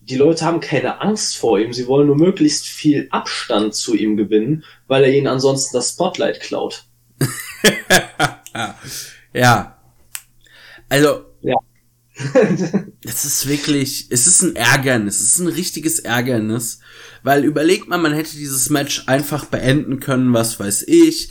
die 0.00 0.16
Leute 0.16 0.44
haben 0.44 0.60
keine 0.60 1.00
Angst 1.00 1.36
vor 1.36 1.58
ihm, 1.58 1.72
sie 1.72 1.86
wollen 1.86 2.06
nur 2.06 2.16
möglichst 2.16 2.66
viel 2.66 3.08
Abstand 3.10 3.74
zu 3.74 3.94
ihm 3.94 4.16
gewinnen, 4.16 4.64
weil 4.86 5.04
er 5.04 5.14
ihnen 5.14 5.26
ansonsten 5.26 5.76
das 5.76 5.90
Spotlight 5.90 6.40
klaut. 6.40 6.84
ja. 9.32 9.78
Also. 10.88 11.24
Ja. 11.42 11.56
es 13.04 13.24
ist 13.24 13.48
wirklich, 13.48 14.08
es 14.10 14.26
ist 14.26 14.42
ein 14.42 14.56
Ärgernis, 14.56 15.20
es 15.20 15.34
ist 15.34 15.38
ein 15.38 15.46
richtiges 15.46 16.00
Ärgernis, 16.00 16.80
weil 17.22 17.44
überlegt 17.44 17.88
man, 17.88 18.02
man 18.02 18.12
hätte 18.12 18.36
dieses 18.36 18.68
Match 18.68 19.04
einfach 19.06 19.46
beenden 19.46 20.00
können, 20.00 20.34
was 20.34 20.60
weiß 20.60 20.84
ich. 20.86 21.30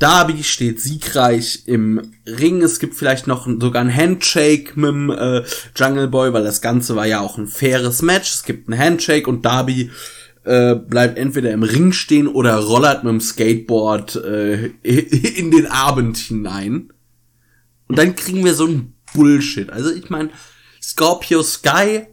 Darby 0.00 0.42
steht 0.42 0.80
siegreich 0.80 1.64
im 1.66 2.12
Ring. 2.26 2.62
Es 2.62 2.80
gibt 2.80 2.94
vielleicht 2.94 3.26
noch 3.26 3.46
sogar 3.46 3.82
ein 3.82 3.94
Handshake 3.94 4.72
mit 4.74 4.88
dem 4.88 5.10
äh, 5.10 5.42
Jungle 5.76 6.08
Boy, 6.08 6.32
weil 6.32 6.42
das 6.42 6.62
Ganze 6.62 6.96
war 6.96 7.06
ja 7.06 7.20
auch 7.20 7.36
ein 7.36 7.46
faires 7.46 8.00
Match. 8.00 8.32
Es 8.32 8.44
gibt 8.44 8.68
ein 8.68 8.78
Handshake 8.78 9.28
und 9.28 9.44
Darby 9.44 9.90
äh, 10.44 10.74
bleibt 10.74 11.18
entweder 11.18 11.52
im 11.52 11.62
Ring 11.62 11.92
stehen 11.92 12.28
oder 12.28 12.56
rollert 12.56 13.04
mit 13.04 13.12
dem 13.12 13.20
Skateboard 13.20 14.16
äh, 14.16 14.70
in 14.82 15.50
den 15.50 15.66
Abend 15.66 16.16
hinein. 16.16 16.92
Und 17.86 17.98
dann 17.98 18.16
kriegen 18.16 18.42
wir 18.42 18.54
so 18.54 18.66
ein 18.66 18.94
Bullshit. 19.12 19.68
Also 19.68 19.92
ich 19.92 20.08
meine, 20.08 20.30
Scorpio 20.82 21.42
Sky, 21.42 22.06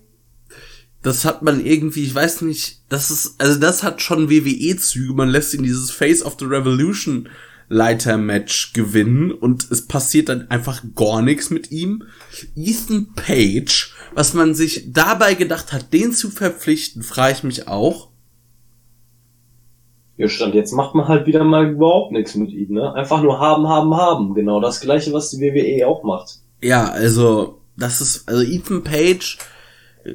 das 1.04 1.24
hat 1.24 1.42
man 1.42 1.66
irgendwie, 1.66 2.04
ich 2.04 2.14
weiß 2.14 2.42
nicht, 2.42 2.82
das 2.90 3.12
ist, 3.12 3.36
also 3.38 3.58
das 3.58 3.84
hat 3.84 4.02
schon 4.02 4.30
WWE-Züge. 4.30 5.14
Man 5.14 5.30
lässt 5.30 5.54
ihn 5.54 5.64
dieses 5.64 5.90
Face 5.90 6.22
of 6.22 6.36
the 6.38 6.46
Revolution 6.46 7.30
Leiter-Match 7.70 8.74
gewinnen 8.74 9.32
und 9.32 9.70
es 9.72 9.88
passiert 9.88 10.30
dann 10.30 10.50
einfach 10.50 10.84
gar 10.96 11.22
nichts 11.22 11.50
mit 11.50 11.72
ihm. 11.72 12.04
Ethan 12.56 13.14
Page, 13.16 13.94
was 14.14 14.34
man 14.34 14.56
sich 14.56 14.94
dabei 14.94 15.34
gedacht 15.34 15.74
hat, 15.74 15.92
den 15.94 16.14
zu 16.14 16.30
verpflichten, 16.30 17.04
frage 17.04 17.34
ich 17.34 17.44
mich 17.44 17.68
auch. 17.68 18.10
Ja, 20.16 20.28
stand 20.28 20.56
jetzt 20.56 20.72
macht 20.72 20.96
man 20.96 21.08
halt 21.08 21.28
wieder 21.28 21.44
mal 21.44 21.70
überhaupt 21.70 22.12
nichts 22.12 22.34
mit 22.36 22.52
ihm, 22.52 22.74
ne? 22.74 22.94
Einfach 22.94 23.22
nur 23.22 23.40
haben, 23.40 23.68
haben, 23.68 23.96
haben. 23.96 24.34
Genau 24.34 24.60
das 24.60 24.80
gleiche, 24.80 25.14
was 25.14 25.30
die 25.30 25.42
WWE 25.42 25.88
auch 25.88 26.04
macht. 26.04 26.40
Ja, 26.62 26.90
also, 26.90 27.62
das 27.78 28.02
ist, 28.02 28.28
also 28.28 28.42
Ethan 28.42 28.84
Page, 28.84 29.38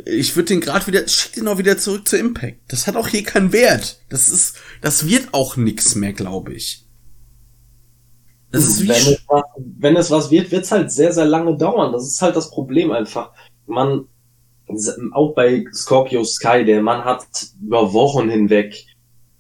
ich 0.06 0.34
würde 0.34 0.48
den 0.48 0.60
gerade 0.60 0.86
wieder, 0.86 1.06
schick 1.06 1.34
den 1.34 1.46
auch 1.46 1.58
wieder 1.58 1.78
zurück 1.78 2.08
zu 2.08 2.16
Impact. 2.16 2.58
Das 2.68 2.86
hat 2.86 2.96
auch 2.96 3.08
hier 3.08 3.22
keinen 3.22 3.52
Wert. 3.52 4.00
Das 4.08 4.28
ist, 4.28 4.56
das 4.80 5.06
wird 5.06 5.28
auch 5.32 5.56
nix 5.56 5.94
mehr, 5.94 6.12
glaube 6.12 6.54
ich. 6.54 6.81
Das 8.52 8.64
ist 8.64 8.82
wie 8.82 8.88
wenn, 8.88 8.96
es 8.96 9.24
was, 9.28 9.42
wenn 9.56 9.96
es 9.96 10.10
was 10.10 10.30
wird, 10.30 10.50
wird 10.52 10.64
es 10.64 10.72
halt 10.72 10.92
sehr, 10.92 11.12
sehr 11.12 11.24
lange 11.24 11.56
dauern. 11.56 11.92
Das 11.92 12.06
ist 12.06 12.20
halt 12.20 12.36
das 12.36 12.50
Problem 12.50 12.92
einfach. 12.92 13.30
Man, 13.66 14.04
auch 15.12 15.34
bei 15.34 15.64
Scorpio 15.72 16.22
Sky, 16.24 16.64
der 16.64 16.82
Mann 16.82 17.04
hat 17.04 17.26
über 17.62 17.92
Wochen 17.92 18.28
hinweg 18.28 18.86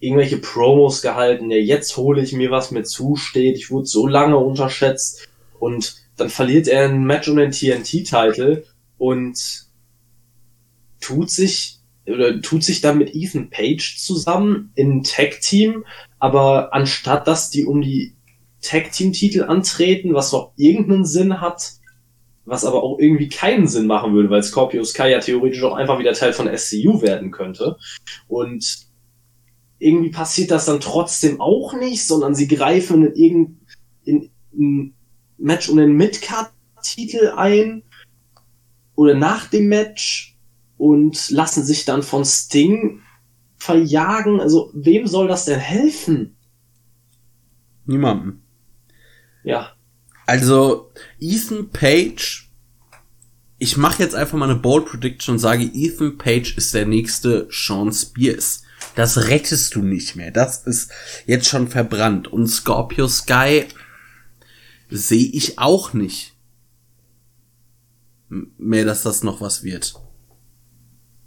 irgendwelche 0.00 0.38
Promos 0.38 1.00
gehalten, 1.00 1.50
ja, 1.50 1.58
jetzt 1.58 1.96
hole 1.96 2.22
ich 2.22 2.32
mir, 2.32 2.50
was 2.50 2.72
mir 2.72 2.82
zusteht, 2.82 3.56
ich 3.56 3.70
wurde 3.70 3.86
so 3.86 4.08
lange 4.08 4.36
unterschätzt 4.36 5.28
und 5.60 5.94
dann 6.16 6.28
verliert 6.28 6.66
er 6.66 6.88
ein 6.88 7.04
Match 7.04 7.28
um 7.28 7.36
den 7.36 7.52
TNT-Titel 7.52 8.64
und 8.98 9.66
tut 11.00 11.30
sich 11.30 11.78
oder 12.06 12.40
tut 12.40 12.64
sich 12.64 12.80
dann 12.80 12.98
mit 12.98 13.14
Ethan 13.14 13.48
Page 13.48 13.96
zusammen 13.98 14.72
in 14.74 15.04
Tag-Team, 15.04 15.84
aber 16.18 16.74
anstatt 16.74 17.28
dass 17.28 17.50
die 17.50 17.64
um 17.64 17.80
die 17.80 18.14
Tag-Team-Titel 18.62 19.42
antreten, 19.42 20.14
was 20.14 20.30
doch 20.30 20.52
irgendeinen 20.56 21.04
Sinn 21.04 21.40
hat, 21.40 21.72
was 22.44 22.64
aber 22.64 22.82
auch 22.82 22.98
irgendwie 22.98 23.28
keinen 23.28 23.66
Sinn 23.66 23.86
machen 23.86 24.14
würde, 24.14 24.30
weil 24.30 24.42
Scorpio 24.42 24.84
Sky 24.84 25.08
ja 25.10 25.20
theoretisch 25.20 25.62
auch 25.62 25.74
einfach 25.74 25.98
wieder 25.98 26.12
Teil 26.12 26.32
von 26.32 26.50
SCU 26.56 27.02
werden 27.02 27.30
könnte. 27.30 27.76
Und 28.28 28.86
irgendwie 29.78 30.10
passiert 30.10 30.50
das 30.50 30.66
dann 30.66 30.80
trotzdem 30.80 31.40
auch 31.40 31.74
nicht, 31.74 32.06
sondern 32.06 32.34
sie 32.34 32.48
greifen 32.48 33.06
in 33.06 33.14
irgendein 33.14 34.30
in 34.52 34.94
Match 35.38 35.68
um 35.68 35.76
den 35.76 35.96
Midcard-Titel 35.96 37.32
ein 37.36 37.82
oder 38.94 39.14
nach 39.14 39.46
dem 39.48 39.68
Match 39.68 40.36
und 40.78 41.30
lassen 41.30 41.64
sich 41.64 41.84
dann 41.84 42.02
von 42.02 42.24
Sting 42.24 43.00
verjagen. 43.56 44.40
Also 44.40 44.70
wem 44.74 45.06
soll 45.06 45.28
das 45.28 45.44
denn 45.44 45.58
helfen? 45.58 46.36
Niemandem. 47.86 48.41
Ja. 49.44 49.72
Also 50.26 50.92
Ethan 51.18 51.70
Page 51.70 52.52
ich 53.62 53.76
mache 53.76 54.02
jetzt 54.02 54.16
einfach 54.16 54.36
mal 54.36 54.50
eine 54.50 54.58
Bold 54.58 54.86
Prediction 54.86 55.34
und 55.34 55.38
sage, 55.38 55.62
Ethan 55.62 56.18
Page 56.18 56.56
ist 56.56 56.74
der 56.74 56.84
nächste 56.84 57.46
Sean 57.48 57.92
Spears. 57.92 58.64
Das 58.96 59.28
rettest 59.28 59.76
du 59.76 59.82
nicht 59.82 60.16
mehr. 60.16 60.32
Das 60.32 60.66
ist 60.66 60.90
jetzt 61.26 61.46
schon 61.46 61.68
verbrannt. 61.68 62.26
Und 62.26 62.48
Scorpio 62.48 63.06
Sky 63.06 63.66
sehe 64.90 65.30
ich 65.32 65.60
auch 65.60 65.92
nicht 65.92 66.34
mehr, 68.28 68.84
dass 68.84 69.04
das 69.04 69.22
noch 69.22 69.40
was 69.40 69.62
wird. 69.62 69.94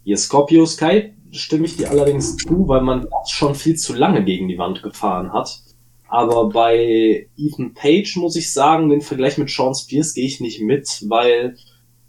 Hier 0.03 0.17
Scorpio 0.17 0.65
Sky 0.65 1.13
stimme 1.31 1.67
ich 1.67 1.77
dir 1.77 1.89
allerdings 1.89 2.35
zu, 2.35 2.67
weil 2.67 2.81
man 2.81 3.07
das 3.09 3.31
schon 3.31 3.55
viel 3.55 3.77
zu 3.77 3.93
lange 3.93 4.25
gegen 4.25 4.49
die 4.49 4.57
Wand 4.57 4.83
gefahren 4.83 5.31
hat. 5.31 5.61
Aber 6.07 6.49
bei 6.49 7.27
Ethan 7.35 7.73
Page 7.73 8.15
muss 8.17 8.35
ich 8.35 8.53
sagen, 8.53 8.89
den 8.89 9.01
Vergleich 9.01 9.37
mit 9.37 9.49
Sean 9.49 9.73
Spears 9.73 10.13
gehe 10.13 10.25
ich 10.25 10.39
nicht 10.39 10.61
mit, 10.61 11.03
weil 11.07 11.57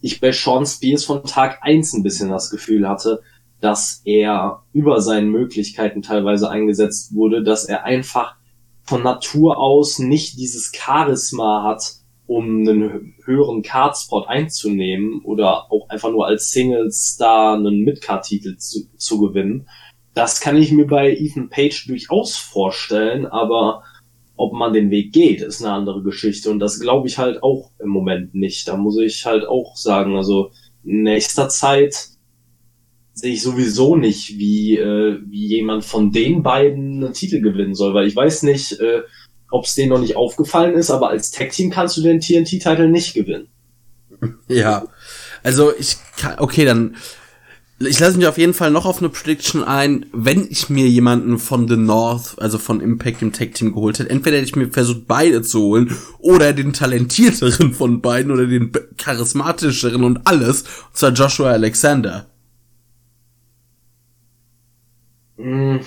ich 0.01 0.21
bei 0.21 0.33
Sean 0.33 0.67
Spears 0.67 1.05
von 1.05 1.25
Tag 1.25 1.59
eins 1.63 1.93
ein 1.93 2.03
bisschen 2.03 2.31
das 2.31 2.51
Gefühl 2.51 2.89
hatte, 2.89 3.23
dass 3.61 4.03
er 4.05 4.63
über 4.73 5.01
seinen 5.01 5.31
Möglichkeiten 5.31 6.03
teilweise 6.03 6.51
eingesetzt 6.51 7.15
wurde, 7.15 7.43
dass 7.43 7.65
er 7.65 7.85
einfach 7.85 8.37
von 8.83 9.03
Natur 9.03 9.59
aus 9.59 9.99
nicht 9.99 10.39
dieses 10.39 10.73
Charisma 10.75 11.65
hat, 11.65 11.95
um 12.27 12.61
einen 12.61 13.15
höheren 13.25 13.63
Cardspot 13.63 14.29
einzunehmen 14.29 15.23
oder 15.23 15.73
auch 15.73 15.89
einfach 15.89 16.11
nur 16.11 16.27
als 16.27 16.51
Single 16.51 16.91
Star 16.93 17.55
einen 17.55 17.83
Midcard-Titel 17.83 18.57
zu, 18.59 18.89
zu 18.97 19.21
gewinnen. 19.21 19.69
Das 20.17 20.41
kann 20.41 20.57
ich 20.57 20.73
mir 20.73 20.87
bei 20.87 21.15
Ethan 21.15 21.51
Page 21.51 21.89
durchaus 21.89 22.39
vorstellen, 22.39 23.27
aber 23.27 23.83
ob 24.35 24.55
man 24.55 24.73
den 24.73 24.91
Weg 24.91 25.13
geht, 25.13 25.43
ist 25.43 25.63
eine 25.63 25.75
andere 25.75 26.03
Geschichte. 26.03 26.51
Und 26.51 26.59
das 26.59 26.81
glaube 26.81 27.07
ich 27.07 27.19
halt 27.19 27.43
auch 27.43 27.71
im 27.79 27.91
Moment 27.91 28.35
nicht. 28.35 28.67
Da 28.67 28.79
muss 28.79 28.97
ich 28.97 29.27
halt 29.27 29.47
auch 29.47 29.77
sagen, 29.77 30.17
also 30.17 30.53
in 30.85 31.03
nächster 31.03 31.51
Zeit 31.51 32.09
sehe 33.13 33.35
ich 33.35 33.43
sowieso 33.43 33.95
nicht, 33.95 34.39
wie, 34.39 34.79
äh, 34.79 35.21
wie 35.27 35.49
jemand 35.49 35.85
von 35.85 36.13
den 36.13 36.43
beiden 36.43 37.05
einen 37.05 37.13
Titel 37.13 37.43
gewinnen 37.43 37.75
soll, 37.75 37.93
weil 37.93 38.07
ich 38.07 38.17
weiß 38.17 38.45
nicht, 38.45 38.81
äh, 38.81 39.03
ob 39.51 39.67
es 39.67 39.75
denen 39.75 39.91
noch 39.91 40.01
nicht 40.01 40.17
aufgefallen 40.17 40.77
ist, 40.77 40.91
aber 40.91 41.11
als 41.11 41.31
Tag-Team 41.31 41.69
kannst 41.69 41.99
du 41.99 42.03
den 42.03 42.21
TNT-Titel 42.21 42.89
nicht 42.89 43.13
gewinnen. 43.13 43.49
Ja, 44.49 44.87
also 45.43 45.75
ich 45.79 45.99
kann, 46.17 46.39
okay, 46.39 46.65
dann 46.65 46.97
ich 47.79 47.99
lasse 47.99 48.17
mich 48.17 48.27
auf 48.27 48.39
jeden 48.39 48.55
Fall 48.55 48.71
noch 48.71 48.87
auf 48.87 48.99
eine 48.99 49.11
Prediction 49.11 49.63
ein, 49.63 50.07
wenn 50.13 50.47
ich 50.51 50.71
mir 50.71 50.89
jemanden 50.89 51.39
von 51.39 51.69
The 51.69 51.77
North, 51.77 52.37
also 52.39 52.57
von 52.59 52.81
Impact 52.81 53.21
im 53.21 53.33
Tag 53.33 53.53
Team 53.53 53.75
geholt 53.75 53.99
hätte. 53.99 54.09
Entweder 54.09 54.39
hätte 54.39 54.47
ich 54.47 54.57
mir 54.57 54.71
versucht, 54.71 55.07
beide 55.07 55.43
zu 55.43 55.61
holen 55.61 55.95
oder 56.19 56.55
den 56.55 56.73
talentierteren 56.73 57.75
von 57.75 58.01
beiden 58.01 58.33
oder 58.33 58.47
den 58.47 58.73
charismatischeren 58.97 60.05
und 60.05 60.27
alles, 60.27 60.63
und 60.63 60.97
zwar 60.97 61.11
Joshua 61.11 61.51
Alexander. 61.51 62.27
Hm, 65.37 65.81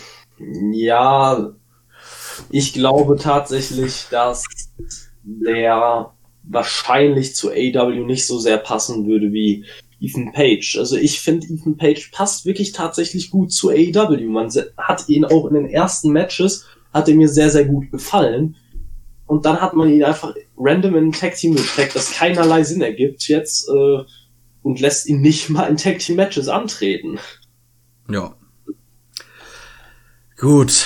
ja, 0.72 1.54
ich 2.52 2.74
glaube 2.74 3.18
tatsächlich, 3.18 4.06
dass 4.12 4.46
der 5.24 6.14
wahrscheinlich 6.44 7.36
zu 7.36 7.50
AW 7.50 8.06
nicht 8.06 8.28
so 8.28 8.38
sehr 8.38 8.58
passen 8.58 9.08
würde 9.08 9.34
wie 9.34 9.66
Ethan 10.00 10.32
Page. 10.32 10.78
Also 10.78 10.96
ich 10.96 11.20
finde, 11.20 11.48
Ethan 11.48 11.78
Page 11.78 12.12
passt 12.12 12.46
wirklich 12.46 12.72
tatsächlich 12.72 13.32
gut 13.32 13.52
zu 13.52 13.70
AEW. 13.70 14.30
Man 14.30 14.50
hat 14.78 15.10
ihn 15.10 15.26
auch 15.26 15.46
in 15.48 15.56
den 15.56 15.70
ersten 15.70 16.12
Matches, 16.12 16.66
hat 16.94 17.08
er 17.10 17.16
mir 17.16 17.28
sehr, 17.28 17.50
sehr 17.50 17.66
gut 17.66 17.92
gefallen. 17.92 18.56
Und 19.26 19.46
dann 19.46 19.62
hat 19.62 19.76
man 19.76 19.90
ihn 19.90 20.04
einfach 20.04 20.34
random 20.58 20.96
in 20.96 21.08
ein 21.08 21.12
Tag-Team 21.12 21.56
gesteckt, 21.56 21.96
das 21.96 22.12
keinerlei 22.12 22.64
Sinn 22.64 22.82
ergibt 22.82 23.28
jetzt 23.28 23.70
äh, 23.70 24.00
und 24.64 24.80
lässt 24.80 25.08
ihn 25.08 25.22
nicht 25.22 25.50
mal 25.50 25.68
in 25.68 25.78
Tag-Team-Matches 25.78 26.48
antreten. 26.48 27.20
Ja. 28.10 28.36
Gut. 30.38 30.86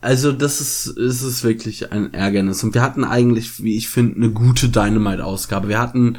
Also 0.00 0.30
das 0.30 0.60
ist, 0.60 0.86
ist 0.86 1.22
es 1.22 1.42
wirklich 1.42 1.90
ein 1.90 2.14
Ärgernis. 2.14 2.62
Und 2.62 2.72
wir 2.74 2.82
hatten 2.82 3.02
eigentlich, 3.02 3.62
wie 3.62 3.76
ich 3.76 3.88
finde, 3.88 4.16
eine 4.16 4.30
gute 4.30 4.68
Dynamite-Ausgabe. 4.68 5.68
Wir 5.68 5.80
hatten 5.80 6.18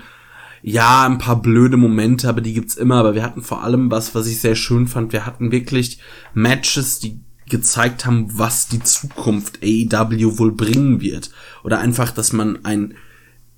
ja, 0.62 1.06
ein 1.06 1.18
paar 1.18 1.42
blöde 1.42 1.78
Momente, 1.78 2.28
aber 2.28 2.42
die 2.42 2.54
gibt's 2.54 2.76
immer. 2.76 2.96
Aber 2.96 3.16
wir 3.16 3.24
hatten 3.24 3.42
vor 3.42 3.64
allem 3.64 3.92
was, 3.92 4.16
was 4.16 4.28
ich 4.28 4.40
sehr 4.42 4.56
schön 4.56 4.88
fand. 4.88 5.14
Wir 5.14 5.26
hatten 5.26 5.52
wirklich 5.52 6.00
Matches, 6.34 7.00
die 7.00 7.20
gezeigt 7.48 8.06
haben, 8.06 8.28
was 8.38 8.68
die 8.68 8.82
Zukunft 8.84 9.60
AEW 9.64 10.38
wohl 10.38 10.52
bringen 10.52 11.02
wird. 11.02 11.32
Oder 11.64 11.80
einfach, 11.80 12.12
dass 12.12 12.34
man 12.34 12.64
ein 12.66 12.96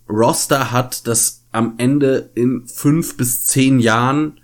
Roster 0.09 0.71
hat, 0.71 1.07
das 1.07 1.45
am 1.51 1.75
Ende 1.77 2.31
in 2.35 2.67
fünf 2.67 3.17
bis 3.17 3.45
zehn 3.45 3.79
Jahren 3.79 4.39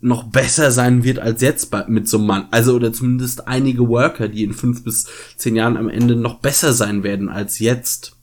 noch 0.00 0.24
besser 0.24 0.70
sein 0.70 1.02
wird 1.02 1.18
als 1.18 1.40
jetzt 1.40 1.70
mit 1.88 2.08
so 2.08 2.18
einem 2.18 2.26
Mann. 2.26 2.48
Also 2.50 2.74
oder 2.74 2.92
zumindest 2.92 3.48
einige 3.48 3.88
Worker, 3.88 4.28
die 4.28 4.44
in 4.44 4.52
fünf 4.52 4.84
bis 4.84 5.06
zehn 5.36 5.56
Jahren 5.56 5.76
am 5.76 5.88
Ende 5.88 6.14
noch 6.14 6.40
besser 6.40 6.74
sein 6.74 7.02
werden 7.02 7.28
als 7.28 7.58
jetzt. 7.58 8.16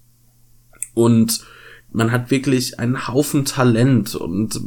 Und 0.93 1.43
man 1.91 2.11
hat 2.11 2.31
wirklich 2.31 2.79
einen 2.79 3.07
Haufen 3.07 3.45
Talent 3.45 4.15
und 4.15 4.59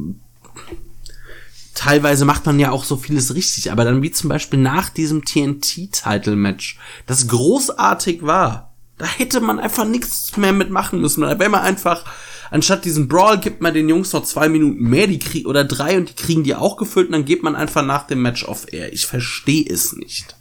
teilweise 1.75 2.25
macht 2.25 2.47
man 2.47 2.59
ja 2.59 2.71
auch 2.71 2.85
so 2.85 2.97
vieles 2.97 3.35
richtig, 3.35 3.73
aber 3.73 3.85
dann 3.85 4.03
wie 4.03 4.11
zum 4.11 4.29
Beispiel 4.29 4.59
nach 4.59 4.91
diesem 4.91 5.25
TNT-Title-Match, 5.25 6.79
das 7.07 7.29
großartig 7.29 8.23
war, 8.23 8.75
da 8.99 9.07
hätte 9.07 9.41
man 9.41 9.59
einfach 9.59 9.85
nichts 9.85 10.37
mehr 10.37 10.53
mitmachen 10.53 11.01
müssen. 11.01 11.23
Da 11.23 11.39
wäre 11.39 11.51
man 11.51 11.63
einfach 11.63 12.05
anstatt 12.51 12.85
diesen 12.85 13.09
Brawl 13.09 13.41
gibt 13.41 13.61
man 13.61 13.75
den 13.75 13.89
Jungs 13.89 14.13
noch 14.13 14.23
zwei 14.23 14.49
Minuten 14.49 14.81
mehr, 14.81 15.09
die 15.09 15.19
kriegen 15.19 15.49
oder 15.49 15.65
drei 15.65 15.97
und 15.97 16.11
die 16.11 16.15
kriegen 16.15 16.45
die 16.45 16.55
auch 16.55 16.77
gefüllt 16.77 17.09
und 17.09 17.13
dann 17.13 17.25
geht 17.25 17.43
man 17.43 17.57
einfach 17.57 17.85
nach 17.85 18.07
dem 18.07 18.23
Match 18.23 18.45
off 18.45 18.73
air. 18.73 18.93
Ich 18.93 19.07
verstehe 19.07 19.67
es 19.69 19.95
nicht. 19.95 20.37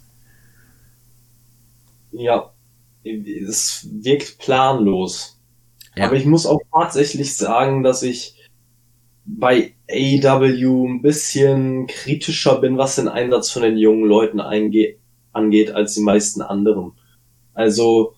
Ja, 2.12 2.52
es 3.02 3.88
wirkt 3.90 4.38
planlos. 4.38 5.33
Ja. 5.96 6.06
Aber 6.06 6.16
ich 6.16 6.26
muss 6.26 6.46
auch 6.46 6.60
tatsächlich 6.72 7.36
sagen, 7.36 7.82
dass 7.82 8.02
ich 8.02 8.48
bei 9.24 9.74
AEW 9.90 10.86
ein 10.86 11.02
bisschen 11.02 11.86
kritischer 11.86 12.60
bin, 12.60 12.76
was 12.78 12.96
den 12.96 13.08
Einsatz 13.08 13.50
von 13.50 13.62
den 13.62 13.78
jungen 13.78 14.04
Leuten 14.04 14.40
angeht, 14.40 14.98
als 15.32 15.94
die 15.94 16.02
meisten 16.02 16.42
anderen. 16.42 16.92
Also, 17.54 18.14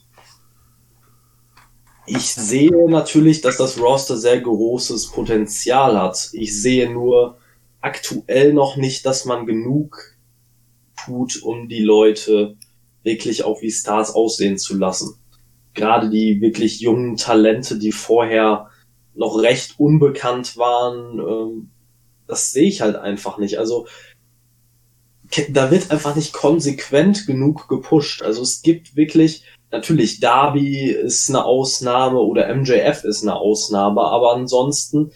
ich 2.06 2.34
sehe 2.34 2.90
natürlich, 2.90 3.40
dass 3.40 3.56
das 3.56 3.78
Roster 3.80 4.16
sehr 4.16 4.40
großes 4.40 5.08
Potenzial 5.08 6.00
hat. 6.00 6.30
Ich 6.32 6.60
sehe 6.60 6.90
nur 6.90 7.38
aktuell 7.80 8.52
noch 8.52 8.76
nicht, 8.76 9.04
dass 9.06 9.24
man 9.24 9.46
genug 9.46 10.16
tut, 11.04 11.42
um 11.42 11.68
die 11.68 11.82
Leute 11.82 12.56
wirklich 13.02 13.44
auch 13.44 13.60
wie 13.62 13.70
Stars 13.70 14.14
aussehen 14.14 14.58
zu 14.58 14.76
lassen. 14.76 15.18
Gerade 15.76 16.10
die 16.10 16.40
wirklich 16.40 16.80
jungen 16.80 17.16
Talente, 17.16 17.78
die 17.78 17.92
vorher 17.92 18.70
noch 19.14 19.40
recht 19.40 19.78
unbekannt 19.78 20.56
waren, 20.56 21.20
ähm, 21.20 21.70
das 22.26 22.50
sehe 22.50 22.68
ich 22.68 22.80
halt 22.80 22.96
einfach 22.96 23.38
nicht. 23.38 23.58
Also 23.58 23.86
da 25.50 25.70
wird 25.70 25.90
einfach 25.90 26.16
nicht 26.16 26.32
konsequent 26.32 27.26
genug 27.26 27.68
gepusht. 27.68 28.22
Also 28.22 28.42
es 28.42 28.62
gibt 28.62 28.96
wirklich 28.96 29.44
Natürlich, 29.72 30.20
Darby 30.20 30.90
ist 30.90 31.28
eine 31.28 31.44
Ausnahme 31.44 32.20
oder 32.20 32.54
MJF 32.54 33.04
ist 33.04 33.22
eine 33.22 33.34
Ausnahme, 33.34 34.00
aber 34.02 34.34
ansonsten 34.34 35.10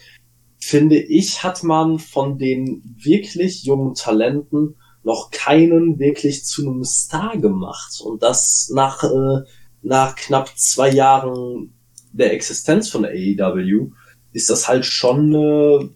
finde 0.59 0.99
ich, 0.99 1.43
hat 1.45 1.63
man 1.63 1.99
von 1.99 2.37
den 2.37 2.83
wirklich 2.99 3.63
jungen 3.63 3.95
Talenten 3.95 4.77
noch 5.03 5.31
keinen 5.31 5.99
wirklich 5.99 6.45
zu 6.45 6.63
einem 6.69 6.85
Star 6.85 7.39
gemacht. 7.39 8.01
Und 8.05 8.23
das 8.23 8.71
nach, 8.75 9.05
äh, 9.05 9.43
nach 9.83 10.15
knapp 10.17 10.57
zwei 10.57 10.91
Jahren 10.91 11.73
der 12.13 12.33
Existenz 12.33 12.89
von 12.89 13.05
AEW 13.05 13.91
ist 14.33 14.51
das 14.51 14.69
halt 14.69 14.85
schon 14.85 15.35
äh, 15.35 15.89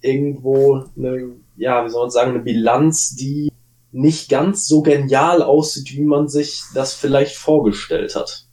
irgendwo 0.00 0.84
eine, 0.96 1.36
ja, 1.56 1.84
wie 1.84 1.90
soll 1.90 2.02
man 2.02 2.10
sagen, 2.10 2.30
eine 2.32 2.40
Bilanz, 2.40 3.16
die 3.16 3.50
nicht 3.92 4.28
ganz 4.28 4.66
so 4.66 4.82
genial 4.82 5.42
aussieht, 5.42 5.92
wie 5.92 6.04
man 6.04 6.28
sich 6.28 6.62
das 6.74 6.94
vielleicht 6.94 7.36
vorgestellt 7.36 8.16
hat. 8.16 8.46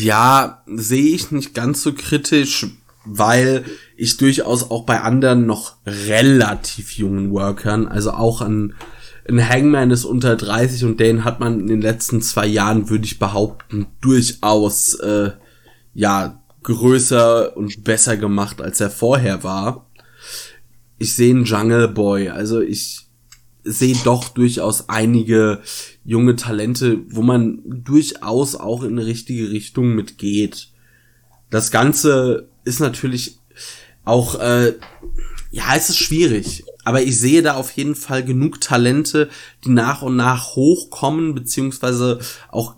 Ja, 0.00 0.62
sehe 0.66 1.14
ich 1.14 1.30
nicht 1.30 1.54
ganz 1.54 1.82
so 1.82 1.92
kritisch, 1.92 2.66
weil 3.04 3.64
ich 3.96 4.16
durchaus 4.16 4.70
auch 4.70 4.84
bei 4.84 5.00
anderen 5.00 5.46
noch 5.46 5.76
relativ 5.84 6.92
jungen 6.92 7.32
Workern, 7.32 7.86
also 7.86 8.12
auch 8.12 8.40
ein, 8.40 8.74
ein 9.28 9.48
Hangman 9.48 9.90
ist 9.90 10.04
unter 10.04 10.36
30 10.36 10.84
und 10.84 11.00
den 11.00 11.24
hat 11.24 11.40
man 11.40 11.60
in 11.60 11.66
den 11.68 11.82
letzten 11.82 12.22
zwei 12.22 12.46
Jahren, 12.46 12.90
würde 12.90 13.04
ich 13.04 13.18
behaupten, 13.18 13.86
durchaus 14.00 14.94
äh, 14.94 15.30
ja 15.94 16.42
größer 16.62 17.56
und 17.56 17.84
besser 17.84 18.16
gemacht, 18.16 18.60
als 18.60 18.80
er 18.80 18.90
vorher 18.90 19.44
war. 19.44 19.90
Ich 20.98 21.14
sehe 21.14 21.34
einen 21.34 21.44
Jungle 21.44 21.88
Boy, 21.88 22.28
also 22.28 22.60
ich 22.60 23.08
sehe 23.64 23.96
doch 24.04 24.28
durchaus 24.28 24.88
einige 24.88 25.60
junge 26.04 26.36
Talente, 26.36 27.00
wo 27.08 27.22
man 27.22 27.60
durchaus 27.64 28.56
auch 28.56 28.82
in 28.82 28.98
eine 28.98 29.06
richtige 29.06 29.50
Richtung 29.50 29.94
mitgeht. 29.94 30.68
Das 31.50 31.70
Ganze 31.70 32.48
ist 32.64 32.80
natürlich 32.80 33.38
auch, 34.04 34.40
äh, 34.40 34.74
ja, 35.50 35.64
es 35.76 35.90
ist 35.90 35.98
schwierig. 35.98 36.64
Aber 36.84 37.02
ich 37.02 37.18
sehe 37.18 37.42
da 37.42 37.54
auf 37.54 37.70
jeden 37.72 37.94
Fall 37.94 38.24
genug 38.24 38.60
Talente, 38.60 39.28
die 39.64 39.70
nach 39.70 40.02
und 40.02 40.16
nach 40.16 40.56
hochkommen, 40.56 41.34
beziehungsweise 41.34 42.18
auch, 42.50 42.76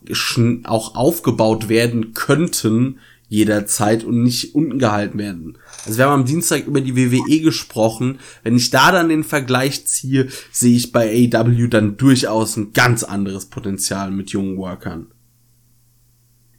auch 0.65 0.95
aufgebaut 0.95 1.69
werden 1.69 2.13
könnten 2.13 2.99
jederzeit 3.29 4.05
und 4.05 4.23
nicht 4.23 4.55
unten 4.55 4.79
gehalten 4.79 5.19
werden. 5.19 5.59
Also 5.87 5.99
wir 5.99 6.07
haben 6.07 6.21
am 6.21 6.27
Dienstag 6.27 6.67
über 6.67 6.81
die 6.81 6.97
WWE 6.97 7.41
gesprochen. 7.41 8.19
Wenn 8.43 8.57
ich 8.57 8.71
da 8.71 8.93
dann 8.93 9.09
den 9.09 9.25
Vergleich 9.25 9.87
ziehe, 9.87 10.29
sehe 10.53 10.77
ich 10.77 10.93
bei 10.93 11.11
AEW 11.33 11.69
dann 11.69 11.97
durchaus 11.97 12.57
ein 12.57 12.73
ganz 12.73 13.03
anderes 13.03 13.47
Potenzial 13.47 14.11
mit 14.11 14.31
jungen 14.31 14.57
Workern. 14.57 15.09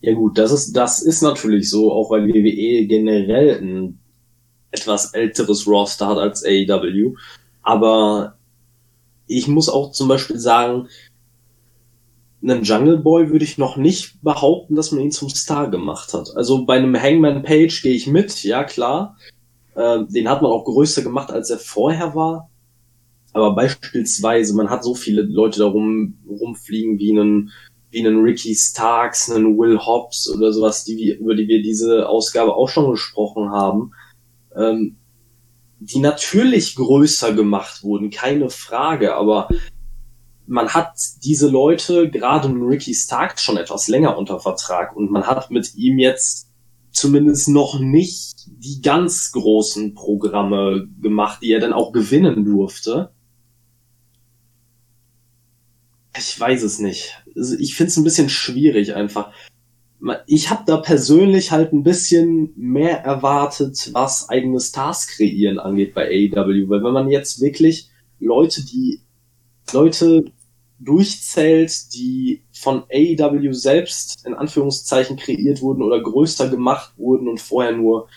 Ja 0.01 0.13
gut, 0.13 0.37
das 0.37 0.51
ist, 0.51 0.73
das 0.73 1.01
ist 1.01 1.21
natürlich 1.21 1.69
so, 1.69 1.91
auch 1.91 2.11
weil 2.11 2.27
WWE 2.27 2.85
generell 2.87 3.59
ein 3.59 3.99
etwas 4.79 5.13
älteres 5.13 5.67
Roster 5.67 6.07
hat 6.07 6.17
als 6.17 6.43
AEW. 6.45 7.15
Aber 7.61 8.35
ich 9.27 9.47
muss 9.47 9.69
auch 9.69 9.91
zum 9.91 10.07
Beispiel 10.07 10.37
sagen, 10.37 10.87
einen 12.43 12.63
Jungle 12.63 12.97
Boy 12.97 13.31
würde 13.31 13.45
ich 13.45 13.57
noch 13.57 13.75
nicht 13.75 14.21
behaupten, 14.21 14.75
dass 14.75 14.91
man 14.91 15.01
ihn 15.01 15.11
zum 15.11 15.29
Star 15.29 15.69
gemacht 15.69 16.13
hat. 16.13 16.35
Also 16.35 16.65
bei 16.65 16.75
einem 16.75 16.95
Hangman 16.95 17.41
Page 17.41 17.81
gehe 17.81 17.95
ich 17.95 18.07
mit, 18.07 18.43
ja 18.43 18.63
klar. 18.63 19.17
Äh, 19.73 20.05
den 20.07 20.29
hat 20.29 20.41
man 20.41 20.51
auch 20.51 20.65
größer 20.65 21.01
gemacht, 21.01 21.31
als 21.31 21.49
er 21.49 21.57
vorher 21.57 22.13
war. 22.15 22.49
Aber 23.33 23.55
beispielsweise, 23.55 24.55
man 24.55 24.69
hat 24.69 24.83
so 24.83 24.95
viele 24.95 25.23
Leute 25.23 25.59
da 25.59 25.65
rum, 25.65 26.17
rumfliegen 26.29 26.99
wie 26.99 27.11
einen, 27.11 27.51
wie 27.91 28.05
einen 28.05 28.21
Ricky 28.21 28.55
Starks, 28.55 29.29
einen 29.29 29.57
Will 29.57 29.79
Hobbs 29.79 30.29
oder 30.29 30.53
sowas, 30.53 30.85
die, 30.85 31.13
über 31.19 31.35
die 31.35 31.47
wir 31.47 31.61
diese 31.61 32.07
Ausgabe 32.07 32.55
auch 32.55 32.69
schon 32.69 32.91
gesprochen 32.91 33.49
haben. 33.49 33.91
Ähm, 34.55 34.97
die 35.79 35.99
natürlich 35.99 36.75
größer 36.75 37.33
gemacht 37.33 37.83
wurden, 37.83 38.09
keine 38.09 38.49
Frage, 38.49 39.15
aber 39.15 39.49
man 40.47 40.69
hat 40.69 40.93
diese 41.23 41.49
Leute, 41.49 42.09
gerade 42.09 42.49
Ricky 42.49 42.93
Stark, 42.93 43.39
schon 43.39 43.57
etwas 43.57 43.87
länger 43.87 44.17
unter 44.17 44.39
Vertrag 44.39 44.95
und 44.95 45.11
man 45.11 45.27
hat 45.27 45.51
mit 45.51 45.75
ihm 45.75 45.99
jetzt 45.99 46.49
zumindest 46.91 47.49
noch 47.49 47.79
nicht 47.79 48.47
die 48.47 48.81
ganz 48.81 49.31
großen 49.31 49.95
Programme 49.95 50.87
gemacht, 51.01 51.41
die 51.41 51.51
er 51.51 51.59
dann 51.59 51.73
auch 51.73 51.91
gewinnen 51.91 52.45
durfte. 52.45 53.11
Ich 56.17 56.39
weiß 56.39 56.63
es 56.63 56.79
nicht. 56.79 57.21
Also 57.35 57.57
ich 57.59 57.75
finde 57.75 57.89
es 57.89 57.97
ein 57.97 58.05
bisschen 58.05 58.29
schwierig 58.29 58.95
einfach. 58.95 59.33
Ich 60.27 60.49
habe 60.49 60.63
da 60.65 60.77
persönlich 60.77 61.51
halt 61.51 61.73
ein 61.73 61.83
bisschen 61.83 62.53
mehr 62.55 63.03
erwartet, 63.03 63.89
was 63.93 64.29
eigene 64.29 64.59
Stars 64.59 65.07
kreieren 65.07 65.59
angeht 65.59 65.93
bei 65.93 66.07
AEW, 66.07 66.69
weil 66.69 66.83
wenn 66.83 66.93
man 66.93 67.09
jetzt 67.09 67.41
wirklich 67.41 67.89
Leute, 68.19 68.63
die 68.63 69.01
Leute 69.71 70.25
durchzählt, 70.79 71.93
die 71.93 72.43
von 72.51 72.83
AEW 72.91 73.53
selbst 73.53 74.25
in 74.25 74.33
Anführungszeichen 74.33 75.17
kreiert 75.17 75.61
wurden 75.61 75.81
oder 75.81 76.01
größer 76.01 76.49
gemacht 76.49 76.93
wurden 76.97 77.27
und 77.27 77.41
vorher 77.41 77.71
nur 77.71 78.07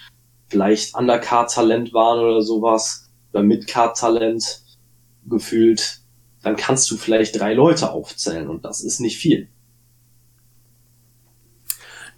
vielleicht 0.49 0.95
Undercard-Talent 0.95 1.93
waren 1.93 2.21
oder 2.21 2.43
sowas, 2.43 3.09
oder 3.33 3.43
Midcard-Talent 3.43 4.63
gefühlt, 5.27 6.01
dann 6.43 6.57
kannst 6.57 6.91
du 6.91 6.97
vielleicht 6.97 7.39
drei 7.39 7.55
Leute 7.55 7.93
aufzählen 7.93 8.49
und 8.49 8.65
das 8.65 8.83
ist 8.83 9.01
nicht 9.01 9.19
viel. 9.19 9.49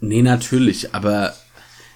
Nee, 0.01 0.23
natürlich, 0.23 0.95
aber 0.95 1.35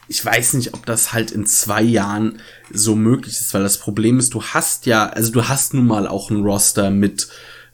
ich 0.09 0.25
weiß 0.25 0.55
nicht, 0.55 0.75
ob 0.75 0.85
das 0.87 1.13
halt 1.13 1.31
in 1.31 1.47
zwei 1.47 1.83
Jahren 1.83 2.41
so 2.73 2.95
möglich 2.95 3.39
ist, 3.41 3.55
weil 3.55 3.63
das 3.63 3.79
Problem 3.79 4.19
ist, 4.19 4.35
du 4.35 4.43
hast 4.43 4.87
ja, 4.87 5.09
also 5.09 5.33
du 5.33 5.49
hast 5.49 5.75
nun 5.75 5.87
mal 5.87 6.07
auch 6.07 6.31
ein 6.31 6.43
Roster 6.43 6.91
mit 6.91 7.29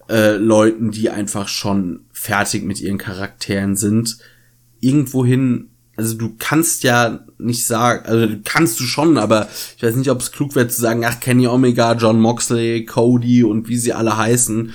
äh, 0.08 0.36
Leuten, 0.36 0.90
die 0.90 1.10
einfach 1.10 1.48
schon 1.48 2.04
fertig 2.12 2.64
mit 2.64 2.80
ihren 2.80 2.98
Charakteren 2.98 3.76
sind, 3.76 4.18
irgendwohin, 4.80 5.70
also 5.96 6.16
du 6.16 6.34
kannst 6.38 6.84
ja 6.84 7.20
nicht 7.38 7.66
sagen, 7.66 8.06
also 8.06 8.34
kannst 8.44 8.78
du 8.80 8.84
schon, 8.84 9.18
aber 9.18 9.48
ich 9.76 9.82
weiß 9.82 9.96
nicht, 9.96 10.10
ob 10.10 10.20
es 10.20 10.32
klug 10.32 10.54
wäre 10.54 10.68
zu 10.68 10.80
sagen, 10.80 11.04
ach, 11.04 11.20
Kenny 11.20 11.46
Omega, 11.46 11.94
John 11.94 12.20
Moxley, 12.20 12.84
Cody 12.84 13.42
und 13.42 13.68
wie 13.68 13.76
sie 13.76 13.92
alle 13.92 14.16
heißen, 14.16 14.72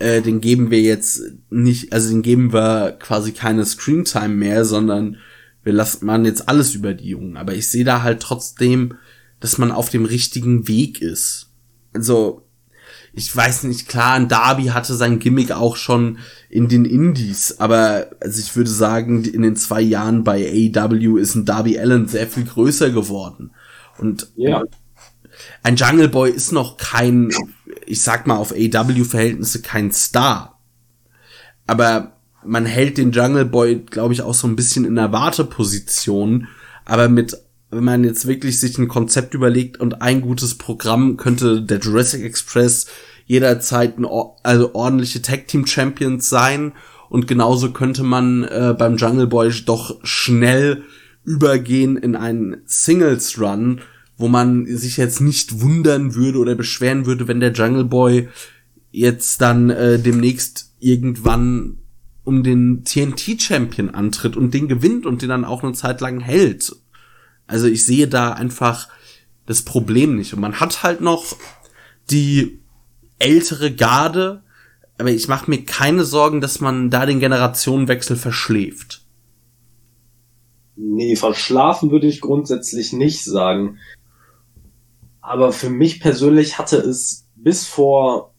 äh, 0.00 0.22
den 0.22 0.40
geben 0.40 0.70
wir 0.70 0.80
jetzt 0.80 1.22
nicht, 1.50 1.92
also 1.92 2.08
den 2.10 2.22
geben 2.22 2.52
wir 2.52 2.96
quasi 2.98 3.32
keine 3.32 3.64
Screentime 3.64 4.34
mehr, 4.34 4.64
sondern 4.64 5.18
wir 5.62 5.72
lassen 5.72 6.06
man 6.06 6.24
jetzt 6.24 6.48
alles 6.48 6.74
über 6.74 6.94
die 6.94 7.08
Jungen. 7.08 7.36
Aber 7.36 7.54
ich 7.54 7.68
sehe 7.68 7.84
da 7.84 8.02
halt 8.02 8.20
trotzdem, 8.20 8.94
dass 9.40 9.58
man 9.58 9.70
auf 9.70 9.90
dem 9.90 10.04
richtigen 10.04 10.68
Weg 10.68 11.00
ist. 11.02 11.50
Also, 11.92 12.46
ich 13.12 13.34
weiß 13.34 13.64
nicht, 13.64 13.88
klar, 13.88 14.14
ein 14.14 14.28
Darby 14.28 14.66
hatte 14.66 14.94
sein 14.94 15.18
Gimmick 15.18 15.52
auch 15.52 15.76
schon 15.76 16.18
in 16.48 16.68
den 16.68 16.84
Indies, 16.84 17.56
aber 17.58 18.10
also 18.20 18.40
ich 18.40 18.54
würde 18.54 18.70
sagen, 18.70 19.24
in 19.24 19.42
den 19.42 19.56
zwei 19.56 19.80
Jahren 19.80 20.24
bei 20.24 20.70
AEW 20.74 21.18
ist 21.18 21.34
ein 21.34 21.44
Darby 21.44 21.78
Allen 21.78 22.06
sehr 22.06 22.28
viel 22.28 22.44
größer 22.44 22.90
geworden. 22.90 23.50
Und 23.98 24.30
ja. 24.36 24.62
ein 25.62 25.76
Jungle 25.76 26.08
Boy 26.08 26.30
ist 26.30 26.52
noch 26.52 26.76
kein, 26.76 27.30
ich 27.90 28.02
sag 28.02 28.26
mal, 28.26 28.36
auf 28.36 28.52
AEW-Verhältnisse 28.52 29.62
kein 29.62 29.90
Star. 29.90 30.60
Aber 31.66 32.16
man 32.44 32.66
hält 32.66 32.98
den 32.98 33.12
Jungle 33.12 33.44
Boy, 33.44 33.84
glaube 33.90 34.14
ich, 34.14 34.22
auch 34.22 34.34
so 34.34 34.46
ein 34.46 34.56
bisschen 34.56 34.84
in 34.84 34.94
der 34.94 35.12
Warteposition. 35.12 36.48
Aber 36.84 37.08
mit, 37.08 37.36
wenn 37.70 37.84
man 37.84 38.04
jetzt 38.04 38.26
wirklich 38.26 38.60
sich 38.60 38.78
ein 38.78 38.88
Konzept 38.88 39.34
überlegt 39.34 39.78
und 39.78 40.02
ein 40.02 40.20
gutes 40.20 40.56
Programm, 40.56 41.16
könnte 41.16 41.62
der 41.62 41.78
Jurassic 41.78 42.22
Express 42.22 42.86
jederzeit 43.26 43.98
ein, 43.98 44.06
also 44.42 44.74
ordentliche 44.74 45.22
Tag 45.22 45.48
Team 45.48 45.66
Champions 45.66 46.28
sein. 46.28 46.72
Und 47.08 47.26
genauso 47.26 47.72
könnte 47.72 48.04
man 48.04 48.44
äh, 48.44 48.74
beim 48.78 48.96
Jungle 48.96 49.26
Boy 49.26 49.52
doch 49.64 49.98
schnell 50.04 50.84
übergehen 51.24 51.96
in 51.96 52.16
einen 52.16 52.62
Singles 52.64 53.38
Run, 53.38 53.80
wo 54.20 54.28
man 54.28 54.66
sich 54.66 54.98
jetzt 54.98 55.20
nicht 55.20 55.60
wundern 55.60 56.14
würde 56.14 56.38
oder 56.38 56.54
beschweren 56.54 57.06
würde, 57.06 57.26
wenn 57.26 57.40
der 57.40 57.52
Jungle 57.52 57.84
Boy 57.84 58.28
jetzt 58.92 59.40
dann 59.40 59.70
äh, 59.70 59.98
demnächst 59.98 60.74
irgendwann 60.78 61.78
um 62.24 62.42
den 62.42 62.84
TNT-Champion 62.84 63.90
antritt 63.90 64.36
und 64.36 64.52
den 64.52 64.68
gewinnt 64.68 65.06
und 65.06 65.22
den 65.22 65.30
dann 65.30 65.44
auch 65.44 65.62
eine 65.62 65.72
Zeit 65.72 66.00
lang 66.00 66.20
hält. 66.20 66.76
Also 67.46 67.66
ich 67.66 67.84
sehe 67.84 68.08
da 68.08 68.32
einfach 68.32 68.88
das 69.46 69.62
Problem 69.62 70.16
nicht. 70.16 70.34
Und 70.34 70.40
man 70.40 70.60
hat 70.60 70.82
halt 70.82 71.00
noch 71.00 71.36
die 72.10 72.60
ältere 73.18 73.74
Garde, 73.74 74.42
aber 74.98 75.10
ich 75.10 75.28
mache 75.28 75.50
mir 75.50 75.64
keine 75.64 76.04
Sorgen, 76.04 76.40
dass 76.40 76.60
man 76.60 76.90
da 76.90 77.06
den 77.06 77.20
Generationenwechsel 77.20 78.16
verschläft. 78.16 79.02
Nee, 80.76 81.16
verschlafen 81.16 81.90
würde 81.90 82.06
ich 82.06 82.20
grundsätzlich 82.20 82.92
nicht 82.92 83.24
sagen. 83.24 83.78
Aber 85.20 85.52
für 85.52 85.70
mich 85.70 86.00
persönlich 86.00 86.58
hatte 86.58 86.76
es 86.76 87.26
bis 87.36 87.66
vor 87.66 88.30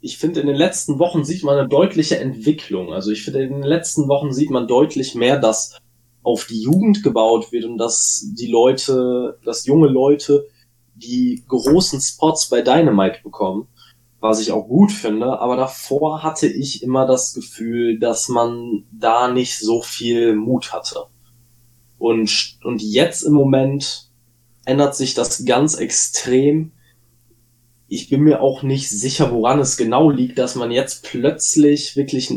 ich 0.00 0.16
finde, 0.18 0.40
in 0.40 0.46
den 0.46 0.56
letzten 0.56 0.98
Wochen 0.98 1.24
sieht 1.24 1.44
man 1.44 1.58
eine 1.58 1.68
deutliche 1.68 2.18
Entwicklung. 2.18 2.92
Also 2.92 3.10
ich 3.10 3.22
finde, 3.22 3.42
in 3.42 3.52
den 3.52 3.62
letzten 3.62 4.08
Wochen 4.08 4.32
sieht 4.32 4.50
man 4.50 4.66
deutlich 4.66 5.14
mehr, 5.14 5.38
dass 5.38 5.78
auf 6.22 6.46
die 6.46 6.62
Jugend 6.62 7.02
gebaut 7.02 7.52
wird 7.52 7.64
und 7.64 7.78
dass 7.78 8.26
die 8.38 8.46
Leute, 8.46 9.38
dass 9.44 9.66
junge 9.66 9.88
Leute 9.88 10.46
die 10.94 11.44
großen 11.48 12.00
Spots 12.00 12.48
bei 12.48 12.62
Dynamite 12.62 13.20
bekommen, 13.22 13.68
was 14.20 14.40
ich 14.40 14.52
auch 14.52 14.66
gut 14.66 14.92
finde. 14.92 15.38
Aber 15.38 15.56
davor 15.56 16.22
hatte 16.22 16.46
ich 16.46 16.82
immer 16.82 17.06
das 17.06 17.34
Gefühl, 17.34 17.98
dass 17.98 18.28
man 18.28 18.84
da 18.90 19.30
nicht 19.30 19.58
so 19.58 19.82
viel 19.82 20.34
Mut 20.34 20.72
hatte. 20.72 21.06
Und, 21.98 22.58
und 22.64 22.82
jetzt 22.82 23.22
im 23.22 23.34
Moment 23.34 24.09
ändert 24.70 24.96
sich 24.96 25.14
das 25.14 25.44
ganz 25.44 25.74
extrem 25.74 26.72
ich 27.92 28.08
bin 28.08 28.22
mir 28.22 28.40
auch 28.40 28.62
nicht 28.62 28.88
sicher, 28.88 29.32
woran 29.32 29.58
es 29.58 29.76
genau 29.76 30.10
liegt, 30.10 30.38
dass 30.38 30.54
man 30.54 30.70
jetzt 30.70 31.02
plötzlich 31.02 31.96
wirklich, 31.96 32.32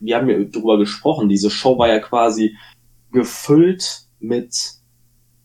wir 0.00 0.16
haben 0.16 0.28
ja 0.28 0.38
drüber 0.40 0.76
gesprochen, 0.76 1.28
diese 1.28 1.50
Show 1.50 1.78
war 1.78 1.86
ja 1.86 2.00
quasi 2.00 2.56
gefüllt 3.12 4.06
mit 4.18 4.56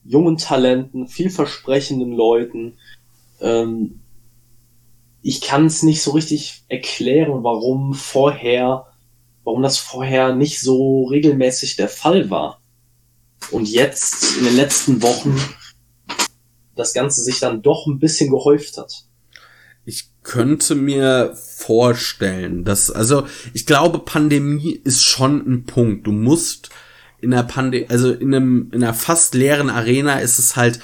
jungen 0.03 0.37
Talenten, 0.37 1.07
vielversprechenden 1.07 2.13
Leuten. 2.13 2.79
Ähm, 3.39 4.01
ich 5.21 5.39
kann 5.39 5.67
es 5.67 5.83
nicht 5.83 6.01
so 6.01 6.11
richtig 6.11 6.63
erklären, 6.67 7.43
warum 7.43 7.93
vorher, 7.93 8.87
warum 9.43 9.61
das 9.61 9.77
vorher 9.77 10.35
nicht 10.35 10.61
so 10.61 11.05
regelmäßig 11.05 11.75
der 11.75 11.89
Fall 11.89 12.31
war. 12.31 12.59
Und 13.51 13.69
jetzt 13.69 14.35
in 14.37 14.45
den 14.45 14.55
letzten 14.55 15.03
Wochen 15.03 15.39
das 16.75 16.93
Ganze 16.93 17.21
sich 17.21 17.39
dann 17.39 17.61
doch 17.61 17.87
ein 17.87 17.99
bisschen 17.99 18.29
gehäuft 18.29 18.77
hat 18.77 19.05
ich 19.85 20.09
könnte 20.23 20.75
mir 20.75 21.35
vorstellen, 21.35 22.63
dass, 22.63 22.89
also 22.89 23.27
ich 23.53 23.65
glaube, 23.65 23.99
Pandemie 23.99 24.79
ist 24.83 25.03
schon 25.03 25.39
ein 25.45 25.65
Punkt. 25.65 26.07
Du 26.07 26.11
musst 26.11 26.69
in 27.19 27.31
der 27.31 27.43
Pandemie, 27.43 27.87
also 27.89 28.11
in 28.11 28.33
einem, 28.33 28.69
in 28.71 28.83
einer 28.83 28.93
fast 28.93 29.33
leeren 29.33 29.69
Arena 29.69 30.19
ist 30.19 30.39
es 30.39 30.55
halt, 30.55 30.79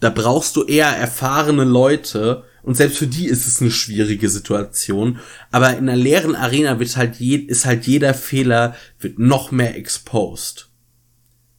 da 0.00 0.10
brauchst 0.10 0.54
du 0.56 0.64
eher 0.64 0.88
erfahrene 0.88 1.64
Leute 1.64 2.44
und 2.62 2.76
selbst 2.76 2.98
für 2.98 3.06
die 3.06 3.26
ist 3.26 3.46
es 3.46 3.60
eine 3.60 3.70
schwierige 3.70 4.28
Situation. 4.28 5.18
Aber 5.50 5.76
in 5.76 5.88
einer 5.88 5.96
leeren 5.96 6.36
Arena 6.36 6.78
wird 6.78 6.96
halt 6.96 7.16
je, 7.16 7.36
ist 7.36 7.64
halt 7.64 7.86
jeder 7.86 8.14
Fehler 8.14 8.76
wird 9.00 9.18
noch 9.18 9.50
mehr 9.50 9.76
exposed. 9.76 10.68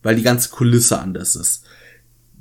Weil 0.01 0.15
die 0.15 0.23
ganze 0.23 0.49
Kulisse 0.49 0.99
anders 0.99 1.35
ist. 1.35 1.63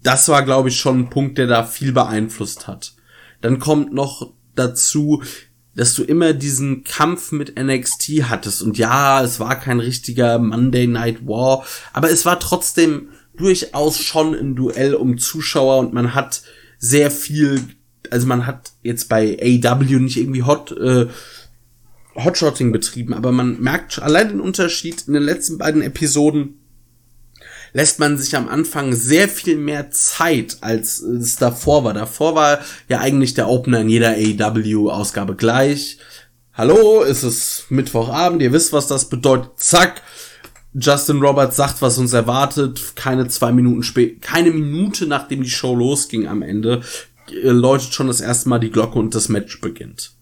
Das 0.05 0.29
war, 0.29 0.45
glaube 0.45 0.69
ich, 0.69 0.79
schon 0.79 1.01
ein 1.01 1.11
Punkt, 1.11 1.39
der 1.39 1.49
da 1.49 1.65
viel 1.65 1.93
beeinflusst 1.93 2.69
hat. 2.69 2.95
Dann 3.41 3.59
kommt 3.59 3.93
noch 3.93 4.33
dazu, 4.55 5.23
dass 5.75 5.95
du 5.95 6.05
immer 6.05 6.35
diesen 6.35 6.85
Kampf 6.85 7.33
mit 7.33 7.59
NXT 7.59 8.29
hattest. 8.29 8.63
Und 8.63 8.79
ja, 8.79 9.25
es 9.25 9.41
war 9.41 9.59
kein 9.59 9.81
richtiger 9.81 10.39
Monday 10.39 10.87
Night 10.87 11.27
War, 11.27 11.65
aber 11.93 12.11
es 12.11 12.25
war 12.25 12.39
trotzdem 12.39 13.09
durchaus 13.37 13.99
schon 13.99 14.35
ein 14.35 14.55
Duell 14.55 14.95
um 14.95 15.19
Zuschauer 15.19 15.79
und 15.79 15.93
man 15.93 16.15
hat 16.15 16.43
sehr 16.79 17.11
viel, 17.11 17.61
also 18.11 18.27
man 18.27 18.47
hat 18.47 18.73
jetzt 18.83 19.09
bei 19.09 19.39
AW 19.41 19.99
nicht 19.99 20.19
irgendwie 20.19 20.45
Hot, 20.45 20.71
äh, 20.73 21.07
Hotshotting 22.15 22.71
betrieben, 22.71 23.15
aber 23.15 23.33
man 23.33 23.59
merkt 23.61 24.01
allein 24.01 24.29
den 24.29 24.41
Unterschied 24.41 25.09
in 25.09 25.15
den 25.15 25.23
letzten 25.23 25.59
beiden 25.59 25.83
Episoden 25.83 26.61
lässt 27.75 27.99
man 27.99 28.17
sich 28.17 28.35
am 28.37 28.49
Anfang 28.49 28.95
sehr 28.95 29.29
viel 29.29 29.57
mehr 29.57 29.91
Zeit, 29.91 30.59
als 30.63 31.01
es 31.01 31.37
davor 31.37 31.85
war. 31.85 31.93
Davor 31.93 32.35
war 32.35 32.61
ja 32.89 33.01
eigentlich 33.01 33.35
der 33.35 33.49
Opener 33.49 33.81
in 33.81 33.91
jeder 33.91 34.13
AEW-Ausgabe 34.13 35.35
gleich. 35.35 35.99
Hallo, 36.55 37.03
es 37.03 37.25
ist 37.25 37.67
Mittwochabend, 37.69 38.41
ihr 38.41 38.53
wisst, 38.53 38.73
was 38.73 38.87
das 38.87 39.09
bedeutet. 39.11 39.51
Zack. 39.59 40.03
Justin 40.73 41.21
Roberts 41.21 41.57
sagt, 41.57 41.83
was 41.83 41.99
uns 41.99 42.13
erwartet. 42.13 42.95
Keine 42.95 43.27
zwei 43.29 43.53
Minuten 43.53 43.83
später, 43.83 44.21
keine 44.21 44.53
Minute 44.53 45.07
nachdem 45.07 45.43
die 45.43 45.51
Show 45.51 45.75
losging 45.75 46.29
am 46.29 46.43
Ende, 46.43 46.83
äh, 47.29 47.51
läutet 47.51 47.93
schon 47.93 48.07
das 48.07 48.21
erste 48.21 48.49
Mal 48.49 48.61
die 48.61 48.71
Glocke 48.71 48.99
und 48.99 49.15
das 49.17 49.29
Match 49.29 49.61
beginnt. 49.61 50.13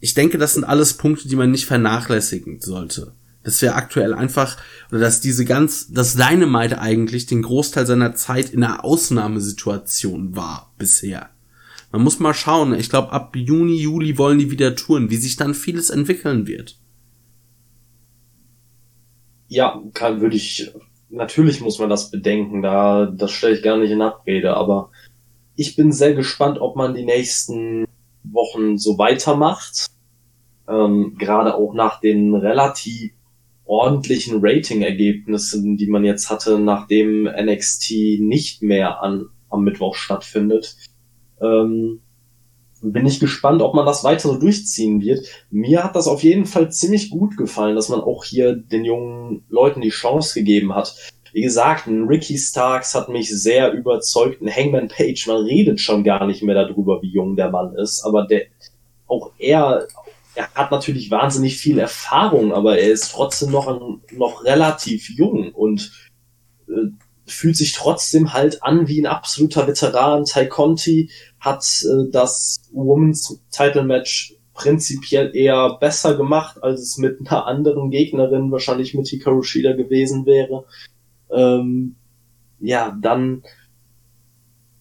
Ich 0.00 0.12
denke, 0.12 0.36
das 0.36 0.54
sind 0.54 0.64
alles 0.64 0.94
Punkte, 0.94 1.28
die 1.28 1.36
man 1.36 1.50
nicht 1.50 1.66
vernachlässigen 1.66 2.60
sollte. 2.60 3.12
Das 3.42 3.62
wäre 3.62 3.74
aktuell 3.74 4.12
einfach, 4.12 4.58
oder 4.90 5.00
dass 5.00 5.20
diese 5.20 5.44
ganz, 5.44 5.90
dass 5.92 6.16
Dynamite 6.16 6.78
eigentlich 6.78 7.26
den 7.26 7.42
Großteil 7.42 7.86
seiner 7.86 8.14
Zeit 8.14 8.50
in 8.50 8.62
einer 8.62 8.84
Ausnahmesituation 8.84 10.36
war 10.36 10.72
bisher. 10.76 11.30
Man 11.90 12.02
muss 12.02 12.20
mal 12.20 12.34
schauen. 12.34 12.74
Ich 12.74 12.90
glaube, 12.90 13.12
ab 13.12 13.34
Juni, 13.34 13.80
Juli 13.80 14.18
wollen 14.18 14.38
die 14.38 14.50
wieder 14.50 14.76
touren, 14.76 15.10
wie 15.10 15.16
sich 15.16 15.36
dann 15.36 15.54
vieles 15.54 15.90
entwickeln 15.90 16.46
wird. 16.46 16.78
Ja, 19.48 19.82
kann, 19.94 20.20
würde 20.20 20.36
ich, 20.36 20.70
natürlich 21.08 21.60
muss 21.60 21.78
man 21.80 21.88
das 21.90 22.10
bedenken, 22.10 22.62
da, 22.62 23.06
das 23.06 23.32
stelle 23.32 23.56
ich 23.56 23.62
gar 23.62 23.76
nicht 23.78 23.90
in 23.90 24.02
Abrede, 24.02 24.56
aber 24.56 24.90
ich 25.56 25.74
bin 25.74 25.90
sehr 25.90 26.14
gespannt, 26.14 26.60
ob 26.60 26.76
man 26.76 26.94
die 26.94 27.04
nächsten 27.04 27.86
Wochen 28.22 28.78
so 28.78 28.96
weitermacht. 28.98 29.86
Ähm, 30.68 31.16
gerade 31.18 31.56
auch 31.56 31.74
nach 31.74 32.00
den 32.00 32.34
relativ 32.36 33.12
ordentlichen 33.70 34.40
Rating-Ergebnissen, 34.42 35.76
die 35.76 35.86
man 35.86 36.04
jetzt 36.04 36.28
hatte, 36.28 36.58
nachdem 36.58 37.24
NXT 37.24 38.18
nicht 38.18 38.62
mehr 38.62 39.00
an, 39.00 39.26
am 39.48 39.62
Mittwoch 39.62 39.94
stattfindet. 39.94 40.76
Ähm, 41.40 42.00
bin 42.82 43.06
ich 43.06 43.20
gespannt, 43.20 43.62
ob 43.62 43.74
man 43.74 43.86
das 43.86 44.02
weiter 44.02 44.28
so 44.28 44.38
durchziehen 44.38 45.00
wird. 45.00 45.24
Mir 45.50 45.84
hat 45.84 45.94
das 45.94 46.08
auf 46.08 46.24
jeden 46.24 46.46
Fall 46.46 46.72
ziemlich 46.72 47.10
gut 47.10 47.36
gefallen, 47.36 47.76
dass 47.76 47.88
man 47.88 48.00
auch 48.00 48.24
hier 48.24 48.56
den 48.56 48.84
jungen 48.84 49.44
Leuten 49.48 49.82
die 49.82 49.90
Chance 49.90 50.34
gegeben 50.34 50.74
hat. 50.74 50.96
Wie 51.32 51.42
gesagt, 51.42 51.86
ein 51.86 52.08
Ricky 52.08 52.38
Starks 52.38 52.96
hat 52.96 53.08
mich 53.08 53.30
sehr 53.30 53.72
überzeugt. 53.72 54.42
Ein 54.42 54.52
Hangman 54.52 54.88
Page, 54.88 55.28
man 55.28 55.44
redet 55.44 55.78
schon 55.80 56.02
gar 56.02 56.26
nicht 56.26 56.42
mehr 56.42 56.56
darüber, 56.56 57.02
wie 57.02 57.12
jung 57.12 57.36
der 57.36 57.50
Mann 57.50 57.76
ist, 57.76 58.02
aber 58.04 58.26
der, 58.26 58.46
auch 59.06 59.30
er 59.38 59.86
er 60.34 60.52
hat 60.54 60.70
natürlich 60.70 61.10
wahnsinnig 61.10 61.56
viel 61.56 61.78
Erfahrung, 61.78 62.52
aber 62.52 62.78
er 62.78 62.90
ist 62.90 63.12
trotzdem 63.12 63.50
noch, 63.50 64.00
noch 64.12 64.44
relativ 64.44 65.10
jung 65.10 65.52
und 65.52 65.92
äh, 66.68 66.90
fühlt 67.26 67.56
sich 67.56 67.72
trotzdem 67.72 68.32
halt 68.32 68.62
an 68.62 68.88
wie 68.88 69.00
ein 69.00 69.06
absoluter 69.06 69.66
Veteran. 69.66 70.24
Ty 70.24 70.48
Conti 70.48 71.10
hat 71.38 71.64
äh, 71.84 72.10
das 72.10 72.60
Women's 72.72 73.40
Title 73.50 73.84
Match 73.84 74.34
prinzipiell 74.54 75.34
eher 75.34 75.78
besser 75.80 76.16
gemacht, 76.16 76.62
als 76.62 76.80
es 76.80 76.98
mit 76.98 77.18
einer 77.20 77.46
anderen 77.46 77.90
Gegnerin, 77.90 78.52
wahrscheinlich 78.52 78.94
mit 78.94 79.08
Hikaru 79.08 79.42
Shida 79.42 79.72
gewesen 79.72 80.26
wäre. 80.26 80.64
Ähm, 81.30 81.96
ja, 82.58 82.96
dann 83.00 83.42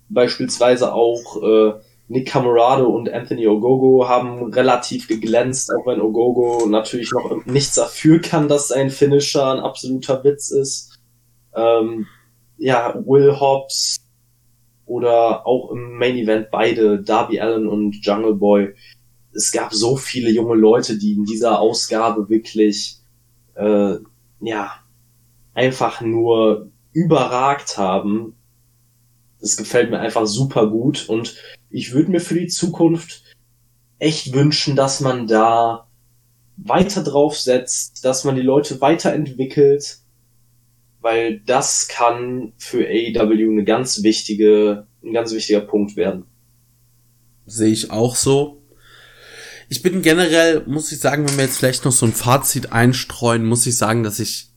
beispielsweise 0.10 0.94
auch 0.94 1.42
äh, 1.42 1.74
Nick 2.10 2.28
Camarado 2.28 2.88
und 2.88 3.14
Anthony 3.14 3.48
Ogogo 3.48 4.10
haben 4.10 4.52
relativ 4.52 5.08
geglänzt, 5.08 5.72
auch 5.72 5.86
wenn 5.86 6.02
Ogogo 6.02 6.66
natürlich 6.66 7.12
noch 7.12 7.46
nichts 7.46 7.76
dafür 7.76 8.20
kann, 8.20 8.48
dass 8.48 8.70
sein 8.70 8.90
Finisher 8.90 9.54
ein 9.54 9.60
absoluter 9.60 10.24
Witz 10.24 10.50
ist. 10.50 10.98
Ähm, 11.56 12.08
ja, 12.58 12.96
Will 13.06 13.40
Hobbs 13.40 13.98
oder 14.88 15.46
auch 15.46 15.70
im 15.70 16.00
Main 16.00 16.18
Event 16.18 16.50
beide, 16.50 17.00
Darby 17.00 17.40
Allen 17.40 17.68
und 17.68 18.04
Jungle 18.04 18.34
Boy. 18.34 18.74
Es 19.32 19.52
gab 19.52 19.72
so 19.72 19.96
viele 19.96 20.32
junge 20.32 20.56
Leute, 20.56 20.98
die 20.98 21.14
in 21.14 21.26
dieser 21.26 21.60
Ausgabe 21.60 22.28
wirklich, 22.28 22.98
äh, 23.54 23.98
ja, 24.42 24.72
einfach 25.54 26.02
nur 26.02 26.72
überragt 26.92 27.78
haben. 27.78 28.36
Das 29.40 29.58
gefällt 29.58 29.92
mir 29.92 30.00
einfach 30.00 30.26
super 30.26 30.66
gut 30.68 31.08
und 31.08 31.36
ich 31.70 31.94
würde 31.94 32.12
mir 32.12 32.20
für 32.20 32.40
die 32.40 32.48
Zukunft 32.48 33.24
echt 34.00 34.34
wünschen, 34.34 34.76
dass 34.76 35.02
man 35.02 35.28
da 35.28 35.88
weiter 36.58 37.04
drauf 37.04 37.38
setzt, 37.38 38.04
dass 38.06 38.24
man 38.24 38.36
die 38.36 38.42
Leute 38.42 38.82
weiterentwickelt, 38.82 40.00
weil 41.02 41.40
das 41.42 41.88
kann 41.88 42.54
für 42.58 42.86
AEW 42.86 43.52
eine 43.52 43.64
ganz 43.64 44.04
wichtige, 44.04 44.88
ein 45.04 45.14
ganz 45.14 45.34
wichtiger 45.34 45.62
Punkt 45.62 45.96
werden. 45.96 46.26
Sehe 47.46 47.72
ich 47.72 47.92
auch 47.92 48.16
so. 48.16 48.62
Ich 49.70 49.82
bin 49.82 50.02
generell, 50.02 50.64
muss 50.66 50.92
ich 50.92 51.00
sagen, 51.00 51.28
wenn 51.28 51.38
wir 51.38 51.46
jetzt 51.46 51.58
vielleicht 51.58 51.86
noch 51.86 51.92
so 51.92 52.06
ein 52.06 52.14
Fazit 52.14 52.72
einstreuen, 52.72 53.46
muss 53.46 53.66
ich 53.68 53.78
sagen, 53.78 54.04
dass 54.04 54.20
ich 54.20 54.49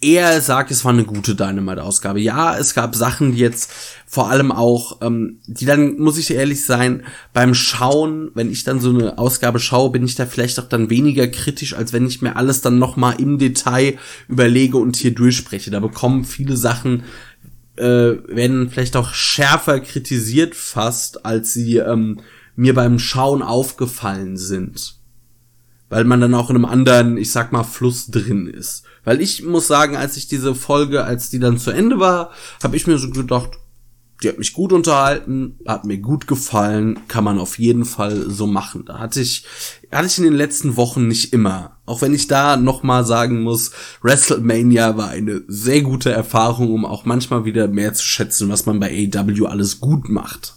eher 0.00 0.40
sage, 0.40 0.72
es 0.72 0.84
war 0.84 0.92
eine 0.92 1.04
gute 1.04 1.34
Dynamite-Ausgabe. 1.34 2.20
Ja, 2.20 2.56
es 2.56 2.74
gab 2.74 2.94
Sachen, 2.94 3.32
die 3.32 3.38
jetzt 3.38 3.72
vor 4.06 4.30
allem 4.30 4.52
auch, 4.52 5.00
ähm, 5.02 5.40
die 5.46 5.64
dann, 5.64 5.98
muss 5.98 6.18
ich 6.18 6.30
ehrlich 6.30 6.64
sein, 6.64 7.02
beim 7.32 7.54
Schauen, 7.54 8.30
wenn 8.34 8.50
ich 8.50 8.64
dann 8.64 8.80
so 8.80 8.90
eine 8.90 9.18
Ausgabe 9.18 9.58
schaue, 9.58 9.90
bin 9.90 10.04
ich 10.04 10.14
da 10.14 10.26
vielleicht 10.26 10.60
auch 10.60 10.68
dann 10.68 10.90
weniger 10.90 11.26
kritisch, 11.26 11.74
als 11.74 11.92
wenn 11.92 12.06
ich 12.06 12.22
mir 12.22 12.36
alles 12.36 12.60
dann 12.60 12.78
nochmal 12.78 13.20
im 13.20 13.38
Detail 13.38 13.98
überlege 14.28 14.76
und 14.76 14.96
hier 14.96 15.14
durchspreche. 15.14 15.70
Da 15.70 15.80
bekommen 15.80 16.24
viele 16.24 16.56
Sachen, 16.56 17.04
äh, 17.76 17.82
werden 17.82 18.70
vielleicht 18.70 18.96
auch 18.96 19.12
schärfer 19.12 19.80
kritisiert 19.80 20.54
fast, 20.54 21.26
als 21.26 21.52
sie 21.52 21.78
ähm, 21.78 22.20
mir 22.54 22.74
beim 22.74 23.00
Schauen 23.00 23.42
aufgefallen 23.42 24.36
sind 24.36 24.94
weil 25.94 26.02
man 26.02 26.20
dann 26.20 26.34
auch 26.34 26.50
in 26.50 26.56
einem 26.56 26.64
anderen, 26.64 27.16
ich 27.16 27.30
sag 27.30 27.52
mal, 27.52 27.62
Fluss 27.62 28.08
drin 28.08 28.48
ist. 28.48 28.84
Weil 29.04 29.20
ich 29.20 29.42
muss 29.44 29.66
sagen, 29.66 29.96
als 29.96 30.16
ich 30.16 30.28
diese 30.28 30.54
Folge, 30.54 31.04
als 31.04 31.30
die 31.30 31.38
dann 31.38 31.58
zu 31.58 31.70
Ende 31.70 32.00
war, 32.00 32.30
habe 32.62 32.76
ich 32.76 32.86
mir 32.86 32.98
so 32.98 33.10
gedacht, 33.10 33.58
die 34.22 34.28
hat 34.28 34.38
mich 34.38 34.52
gut 34.52 34.72
unterhalten, 34.72 35.58
hat 35.66 35.84
mir 35.84 35.98
gut 35.98 36.26
gefallen, 36.26 37.00
kann 37.08 37.24
man 37.24 37.38
auf 37.38 37.58
jeden 37.58 37.84
Fall 37.84 38.30
so 38.30 38.46
machen. 38.46 38.84
Da 38.86 38.98
hatte 38.98 39.20
ich, 39.20 39.44
hatte 39.92 40.06
ich 40.06 40.18
in 40.18 40.24
den 40.24 40.34
letzten 40.34 40.76
Wochen 40.76 41.08
nicht 41.08 41.32
immer. 41.32 41.78
Auch 41.84 42.00
wenn 42.00 42.14
ich 42.14 42.26
da 42.26 42.56
nochmal 42.56 43.04
sagen 43.04 43.42
muss, 43.42 43.72
WrestleMania 44.02 44.96
war 44.96 45.08
eine 45.08 45.42
sehr 45.48 45.82
gute 45.82 46.10
Erfahrung, 46.10 46.72
um 46.72 46.86
auch 46.86 47.04
manchmal 47.04 47.44
wieder 47.44 47.68
mehr 47.68 47.92
zu 47.92 48.04
schätzen, 48.04 48.48
was 48.48 48.66
man 48.66 48.80
bei 48.80 49.08
AEW 49.14 49.46
alles 49.46 49.80
gut 49.80 50.08
macht. 50.08 50.54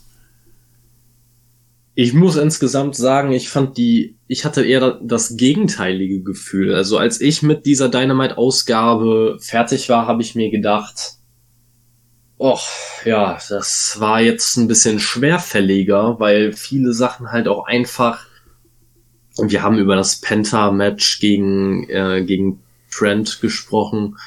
Ich 1.99 2.13
muss 2.13 2.35
insgesamt 2.35 2.95
sagen, 2.95 3.31
ich 3.31 3.49
fand 3.49 3.75
die, 3.75 4.19
ich 4.27 4.45
hatte 4.45 4.63
eher 4.63 4.99
das 5.01 5.35
gegenteilige 5.35 6.21
Gefühl. 6.21 6.75
Also 6.75 6.99
als 6.99 7.19
ich 7.19 7.41
mit 7.41 7.65
dieser 7.65 7.89
Dynamite-Ausgabe 7.89 9.39
fertig 9.41 9.89
war, 9.89 10.05
habe 10.05 10.21
ich 10.21 10.35
mir 10.35 10.51
gedacht, 10.51 11.13
Och, 12.39 12.67
ja, 13.03 13.39
das 13.49 13.95
war 13.97 14.21
jetzt 14.21 14.57
ein 14.57 14.67
bisschen 14.67 14.99
schwerfälliger, 14.99 16.19
weil 16.19 16.53
viele 16.53 16.93
Sachen 16.93 17.31
halt 17.31 17.47
auch 17.47 17.65
einfach. 17.65 18.27
Wir 19.41 19.63
haben 19.63 19.79
über 19.79 19.95
das 19.95 20.21
Penta-Match 20.21 21.19
gegen, 21.19 21.89
äh, 21.89 22.23
gegen 22.23 22.61
Trent 22.91 23.41
gesprochen. 23.41 24.17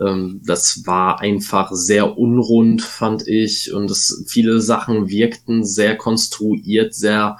Ähm, 0.00 0.40
das 0.44 0.86
war 0.86 1.20
einfach 1.20 1.72
sehr 1.72 2.18
unrund, 2.18 2.82
fand 2.82 3.26
ich. 3.26 3.72
Und 3.72 3.90
es, 3.90 4.24
viele 4.28 4.60
Sachen 4.60 5.08
wirkten 5.08 5.64
sehr 5.64 5.96
konstruiert, 5.96 6.94
sehr 6.94 7.38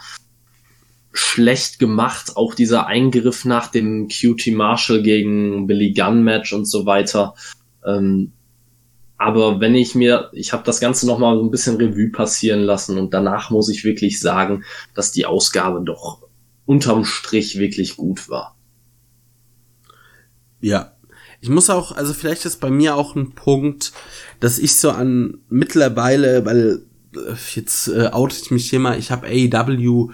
schlecht 1.13 1.79
gemacht. 1.79 2.37
Auch 2.37 2.55
dieser 2.55 2.87
Eingriff 2.87 3.45
nach 3.45 3.69
dem 3.69 4.09
QT 4.09 4.49
Marshall 4.53 5.03
gegen 5.03 5.67
Billy 5.67 5.93
Gunn 5.93 6.23
Match 6.23 6.53
und 6.53 6.67
so 6.67 6.87
weiter. 6.87 7.35
Ähm, 7.85 8.33
aber 9.23 9.61
wenn 9.61 9.77
ich 9.77 9.95
mir, 9.95 10.31
ich 10.33 10.53
habe 10.53 10.65
das 10.65 10.81
Ganze 10.81 11.07
nochmal 11.07 11.37
so 11.37 11.45
ein 11.45 11.51
bisschen 11.51 11.77
Revue 11.77 12.11
passieren 12.11 12.61
lassen 12.61 12.99
und 12.99 13.15
danach 13.15 13.51
muss 13.51 13.69
ich 13.69 13.85
wirklich 13.85 14.19
sagen, 14.19 14.65
dass 14.95 15.13
die 15.13 15.27
Ausgabe 15.27 15.81
doch 15.85 16.23
unterm 16.67 17.05
Strich 17.05 17.59
wirklich 17.59 17.97
gut 17.97 18.29
war. 18.29 18.57
Ja, 20.61 20.97
ich 21.43 21.49
muss 21.49 21.69
auch, 21.71 21.91
also 21.91 22.15
vielleicht 22.15 22.47
ist 22.47 22.61
bei 22.61 22.71
mir 22.71 22.95
auch 22.95 23.17
ein 23.17 23.33
Punkt, 23.33 23.93
dass 24.39 24.61
ich 24.61 24.77
so 24.77 24.93
an 24.93 25.39
mittlerweile, 25.49 26.47
weil 26.47 26.85
äh, 27.17 27.35
jetzt 27.55 27.89
äh, 27.89 28.11
oute 28.13 28.37
ich 28.41 28.53
mich 28.53 28.71
hier 28.71 28.79
mal, 28.79 28.97
ich 28.97 29.11
habe 29.11 29.27
AEW 29.27 30.13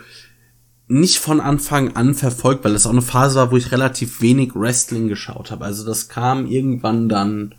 nicht 0.87 1.19
von 1.19 1.43
Anfang 1.43 1.95
an 1.97 2.15
verfolgt, 2.15 2.65
weil 2.65 2.73
das 2.73 2.87
auch 2.87 2.93
eine 2.93 3.03
Phase 3.03 3.39
war, 3.39 3.53
wo 3.53 3.59
ich 3.59 3.73
relativ 3.73 4.23
wenig 4.23 4.55
Wrestling 4.55 5.09
geschaut 5.09 5.51
habe. 5.51 5.67
Also 5.67 5.85
das 5.85 6.09
kam 6.09 6.47
irgendwann 6.47 7.11
dann 7.11 7.55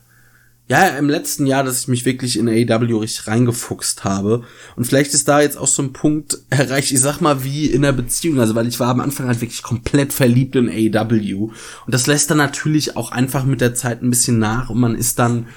ja, 0.69 0.85
im 0.85 1.09
letzten 1.09 1.47
Jahr, 1.47 1.63
dass 1.63 1.81
ich 1.81 1.87
mich 1.87 2.05
wirklich 2.05 2.37
in 2.37 2.47
AEW 2.47 2.99
richtig 2.99 3.25
reingefuchst 3.25 4.03
habe. 4.03 4.43
Und 4.75 4.85
vielleicht 4.85 5.15
ist 5.15 5.27
da 5.27 5.41
jetzt 5.41 5.57
auch 5.57 5.67
so 5.67 5.81
ein 5.81 5.93
Punkt 5.93 6.37
erreicht, 6.51 6.91
ich 6.91 7.01
sag 7.01 7.21
mal, 7.21 7.43
wie 7.43 7.65
in 7.65 7.81
der 7.81 7.91
Beziehung. 7.91 8.39
Also, 8.39 8.53
weil 8.53 8.67
ich 8.67 8.79
war 8.79 8.89
am 8.89 8.99
Anfang 8.99 9.25
halt 9.25 9.41
wirklich 9.41 9.63
komplett 9.63 10.13
verliebt 10.13 10.55
in 10.55 10.69
AEW. 10.69 11.45
Und 11.45 11.53
das 11.87 12.05
lässt 12.05 12.29
dann 12.29 12.37
natürlich 12.37 12.95
auch 12.95 13.11
einfach 13.11 13.45
mit 13.45 13.61
der 13.61 13.73
Zeit 13.73 14.03
ein 14.03 14.11
bisschen 14.11 14.37
nach 14.37 14.69
und 14.69 14.79
man 14.79 14.93
ist 14.93 15.17
dann, 15.17 15.47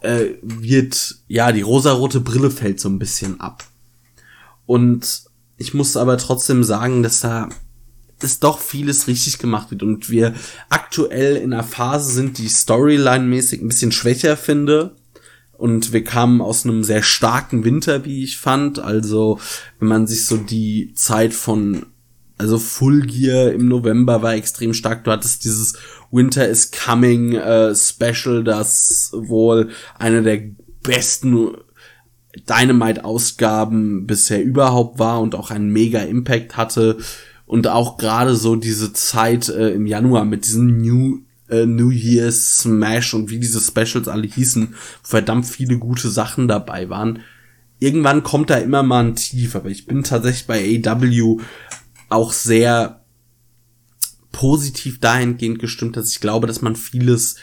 äh, 0.00 0.34
wird, 0.42 1.18
ja, 1.28 1.52
die 1.52 1.62
rosarote 1.62 2.20
Brille 2.20 2.50
fällt 2.50 2.80
so 2.80 2.88
ein 2.88 2.98
bisschen 2.98 3.38
ab. 3.38 3.64
Und 4.66 5.22
ich 5.56 5.72
muss 5.72 5.96
aber 5.96 6.18
trotzdem 6.18 6.64
sagen, 6.64 7.04
dass 7.04 7.20
da 7.20 7.48
ist 8.22 8.44
doch 8.44 8.58
vieles 8.58 9.06
richtig 9.06 9.38
gemacht 9.38 9.70
wird 9.70 9.82
und 9.82 10.10
wir 10.10 10.34
aktuell 10.68 11.36
in 11.36 11.52
einer 11.52 11.64
Phase 11.64 12.12
sind, 12.12 12.38
die 12.38 12.48
Storyline-mäßig 12.48 13.62
ein 13.62 13.68
bisschen 13.68 13.92
schwächer 13.92 14.36
finde. 14.36 14.96
Und 15.52 15.92
wir 15.92 16.04
kamen 16.04 16.40
aus 16.40 16.64
einem 16.64 16.84
sehr 16.84 17.02
starken 17.02 17.64
Winter, 17.64 18.04
wie 18.04 18.22
ich 18.22 18.38
fand. 18.38 18.78
Also, 18.78 19.40
wenn 19.80 19.88
man 19.88 20.06
sich 20.06 20.24
so 20.26 20.36
die 20.36 20.92
Zeit 20.94 21.34
von, 21.34 21.86
also 22.36 22.58
Full 22.58 23.06
Gear 23.06 23.50
im 23.52 23.66
November 23.66 24.22
war 24.22 24.34
extrem 24.34 24.72
stark. 24.72 25.02
Du 25.02 25.10
hattest 25.10 25.44
dieses 25.44 25.74
Winter 26.12 26.48
is 26.48 26.70
Coming 26.70 27.34
äh, 27.34 27.74
Special, 27.74 28.44
das 28.44 29.10
wohl 29.12 29.70
eine 29.98 30.22
der 30.22 30.42
besten 30.84 31.56
Dynamite-Ausgaben 32.48 34.06
bisher 34.06 34.42
überhaupt 34.42 34.98
war 35.00 35.20
und 35.20 35.34
auch 35.34 35.50
einen 35.50 35.72
mega 35.72 36.00
Impact 36.00 36.56
hatte 36.56 36.98
und 37.48 37.66
auch 37.66 37.96
gerade 37.96 38.36
so 38.36 38.56
diese 38.56 38.92
Zeit 38.92 39.48
äh, 39.48 39.70
im 39.70 39.86
Januar 39.86 40.26
mit 40.26 40.44
diesem 40.44 40.80
New 40.80 41.22
äh, 41.48 41.64
New 41.64 41.90
Year's 41.90 42.60
Smash 42.60 43.14
und 43.14 43.30
wie 43.30 43.40
diese 43.40 43.60
Specials 43.60 44.06
alle 44.06 44.26
hießen, 44.26 44.74
verdammt 45.02 45.46
viele 45.46 45.78
gute 45.78 46.10
Sachen 46.10 46.46
dabei 46.46 46.90
waren. 46.90 47.20
Irgendwann 47.78 48.22
kommt 48.22 48.50
da 48.50 48.56
immer 48.58 48.82
mal 48.82 49.04
ein 49.04 49.16
Tief, 49.16 49.56
aber 49.56 49.70
ich 49.70 49.86
bin 49.86 50.02
tatsächlich 50.02 50.46
bei 50.46 50.82
AW 50.84 51.38
auch 52.10 52.32
sehr 52.34 53.02
positiv 54.30 55.00
dahingehend 55.00 55.58
gestimmt, 55.58 55.96
dass 55.96 56.10
ich 56.10 56.20
glaube, 56.20 56.46
dass 56.46 56.60
man 56.60 56.76
vieles 56.76 57.36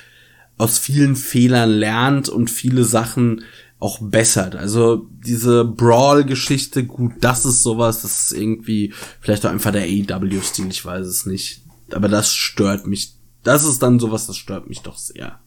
aus 0.57 0.77
vielen 0.77 1.15
Fehlern 1.15 1.71
lernt 1.71 2.29
und 2.29 2.51
viele 2.51 2.83
Sachen 2.83 3.43
auch 3.79 3.99
bessert. 4.01 4.55
Also 4.55 5.07
diese 5.25 5.65
Brawl-Geschichte, 5.65 6.85
gut, 6.85 7.13
das 7.21 7.45
ist 7.45 7.61
sowas, 7.61 8.01
das 8.01 8.31
ist 8.31 8.37
irgendwie 8.37 8.93
vielleicht 9.19 9.45
auch 9.45 9.51
einfach 9.51 9.71
der 9.71 9.83
AEW-Stil, 9.83 10.67
ich 10.69 10.85
weiß 10.85 11.05
es 11.05 11.25
nicht. 11.25 11.63
Aber 11.91 12.07
das 12.07 12.33
stört 12.33 12.87
mich. 12.87 13.13
Das 13.43 13.63
ist 13.63 13.83
dann 13.83 13.99
sowas, 13.99 14.27
das 14.27 14.37
stört 14.37 14.67
mich 14.67 14.81
doch 14.81 14.97
sehr. 14.97 15.39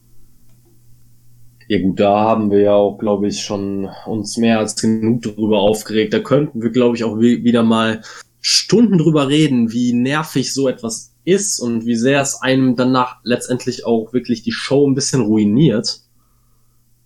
Ja 1.67 1.83
gut, 1.83 2.01
da 2.01 2.21
haben 2.21 2.51
wir 2.51 2.61
ja 2.61 2.75
auch, 2.75 2.97
glaube 2.97 3.29
ich, 3.29 3.43
schon 3.43 3.89
uns 4.07 4.39
mehr 4.39 4.59
als 4.59 4.77
genug 4.77 5.23
drüber 5.23 5.61
aufgeregt. 5.61 6.15
Da 6.15 6.21
könnten 6.21 6.63
wir, 6.63 6.71
glaube 6.71 6.97
ich, 6.97 7.05
auch 7.05 7.19
wieder 7.19 7.63
mal 7.63 8.03
Stunden 8.41 8.99
drüber 8.99 9.29
reden, 9.29 9.73
wie 9.73 9.93
nervig 9.93 10.55
so 10.55 10.69
etwas 10.69 11.15
ist 11.25 11.61
und 11.61 11.85
wie 11.85 11.97
sehr 11.97 12.23
es 12.23 12.41
einem 12.41 12.77
danach 12.77 13.17
letztendlich 13.23 13.85
auch 13.85 14.15
wirklich 14.15 14.43
die 14.43 14.53
Show 14.53 14.89
ein 14.89 14.95
bisschen 14.95 15.21
ruiniert. 15.21 16.01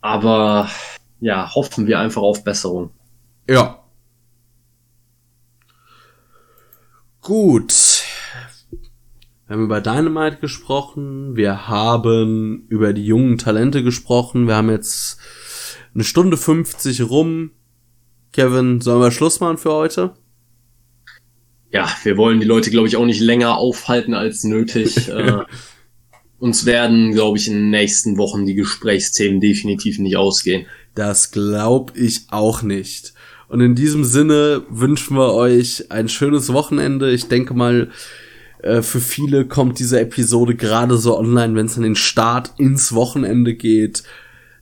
Aber 0.01 0.69
ja, 1.23 1.55
hoffen 1.55 1.86
wir 1.86 2.01
einfach 2.01 2.20
auf 2.20 2.43
Besserung. 2.43 2.90
Ja. 3.49 3.78
Gut. 7.20 8.03
Wir 9.47 9.55
haben 9.55 9.65
über 9.65 9.81
Dynamite 9.81 10.39
gesprochen, 10.39 11.36
wir 11.36 11.69
haben 11.69 12.66
über 12.69 12.93
die 12.93 13.07
jungen 13.07 13.39
Talente 13.39 13.85
gesprochen, 13.85 14.49
wir 14.49 14.57
haben 14.57 14.70
jetzt 14.70 15.19
eine 15.94 16.05
Stunde 16.05 16.36
50 16.36 17.03
rum. 17.03 17.53
Kevin, 18.32 18.81
sollen 18.81 19.01
wir 19.01 19.12
Schluss 19.12 19.39
machen 19.39 19.59
für 19.59 19.73
heute? 19.73 20.15
Ja, 21.70 21.89
wir 22.03 22.16
wollen 22.16 22.40
die 22.40 22.47
Leute, 22.47 22.70
glaube 22.70 22.89
ich, 22.89 22.97
auch 22.97 23.07
nicht 23.07 23.20
länger 23.20 23.59
aufhalten 23.59 24.15
als 24.15 24.43
nötig. 24.43 25.09
äh, 25.09 25.44
uns 26.39 26.66
werden, 26.66 27.12
glaube 27.12 27.39
ich, 27.39 27.47
in 27.47 27.55
den 27.55 27.70
nächsten 27.70 28.16
Wochen 28.16 28.47
die 28.47 28.55
Gesprächsthemen 28.55 29.40
definitiv 29.40 30.01
nicht 30.01 30.16
ausgehen. 30.16 30.66
Das 30.94 31.31
glaube 31.31 31.93
ich 31.97 32.27
auch 32.31 32.62
nicht. 32.62 33.14
Und 33.48 33.60
in 33.60 33.74
diesem 33.74 34.05
Sinne 34.05 34.62
wünschen 34.69 35.16
wir 35.16 35.35
euch 35.35 35.90
ein 35.90 36.09
schönes 36.09 36.52
Wochenende. 36.52 37.10
Ich 37.10 37.28
denke 37.28 37.55
mal, 37.55 37.90
äh, 38.62 38.82
für 38.82 39.01
viele 39.01 39.47
kommt 39.47 39.78
diese 39.78 40.01
Episode 40.01 40.55
gerade 40.55 40.97
so 40.97 41.19
online, 41.19 41.55
wenn 41.55 41.66
es 41.66 41.77
an 41.77 41.82
den 41.82 41.97
Start 41.97 42.52
ins 42.59 42.94
Wochenende 42.94 43.55
geht. 43.55 44.05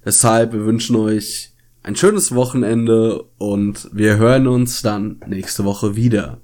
Deshalb, 0.05 0.53
wir 0.53 0.65
wünschen 0.65 0.97
euch 0.97 1.53
ein 1.83 1.97
schönes 1.97 2.35
Wochenende 2.35 3.25
und 3.39 3.89
wir 3.93 4.17
hören 4.17 4.47
uns 4.47 4.83
dann 4.83 5.21
nächste 5.27 5.65
Woche 5.65 5.97
wieder. 5.97 6.41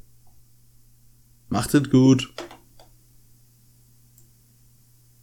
Macht 1.49 1.75
es 1.75 1.91
gut. 1.91 2.33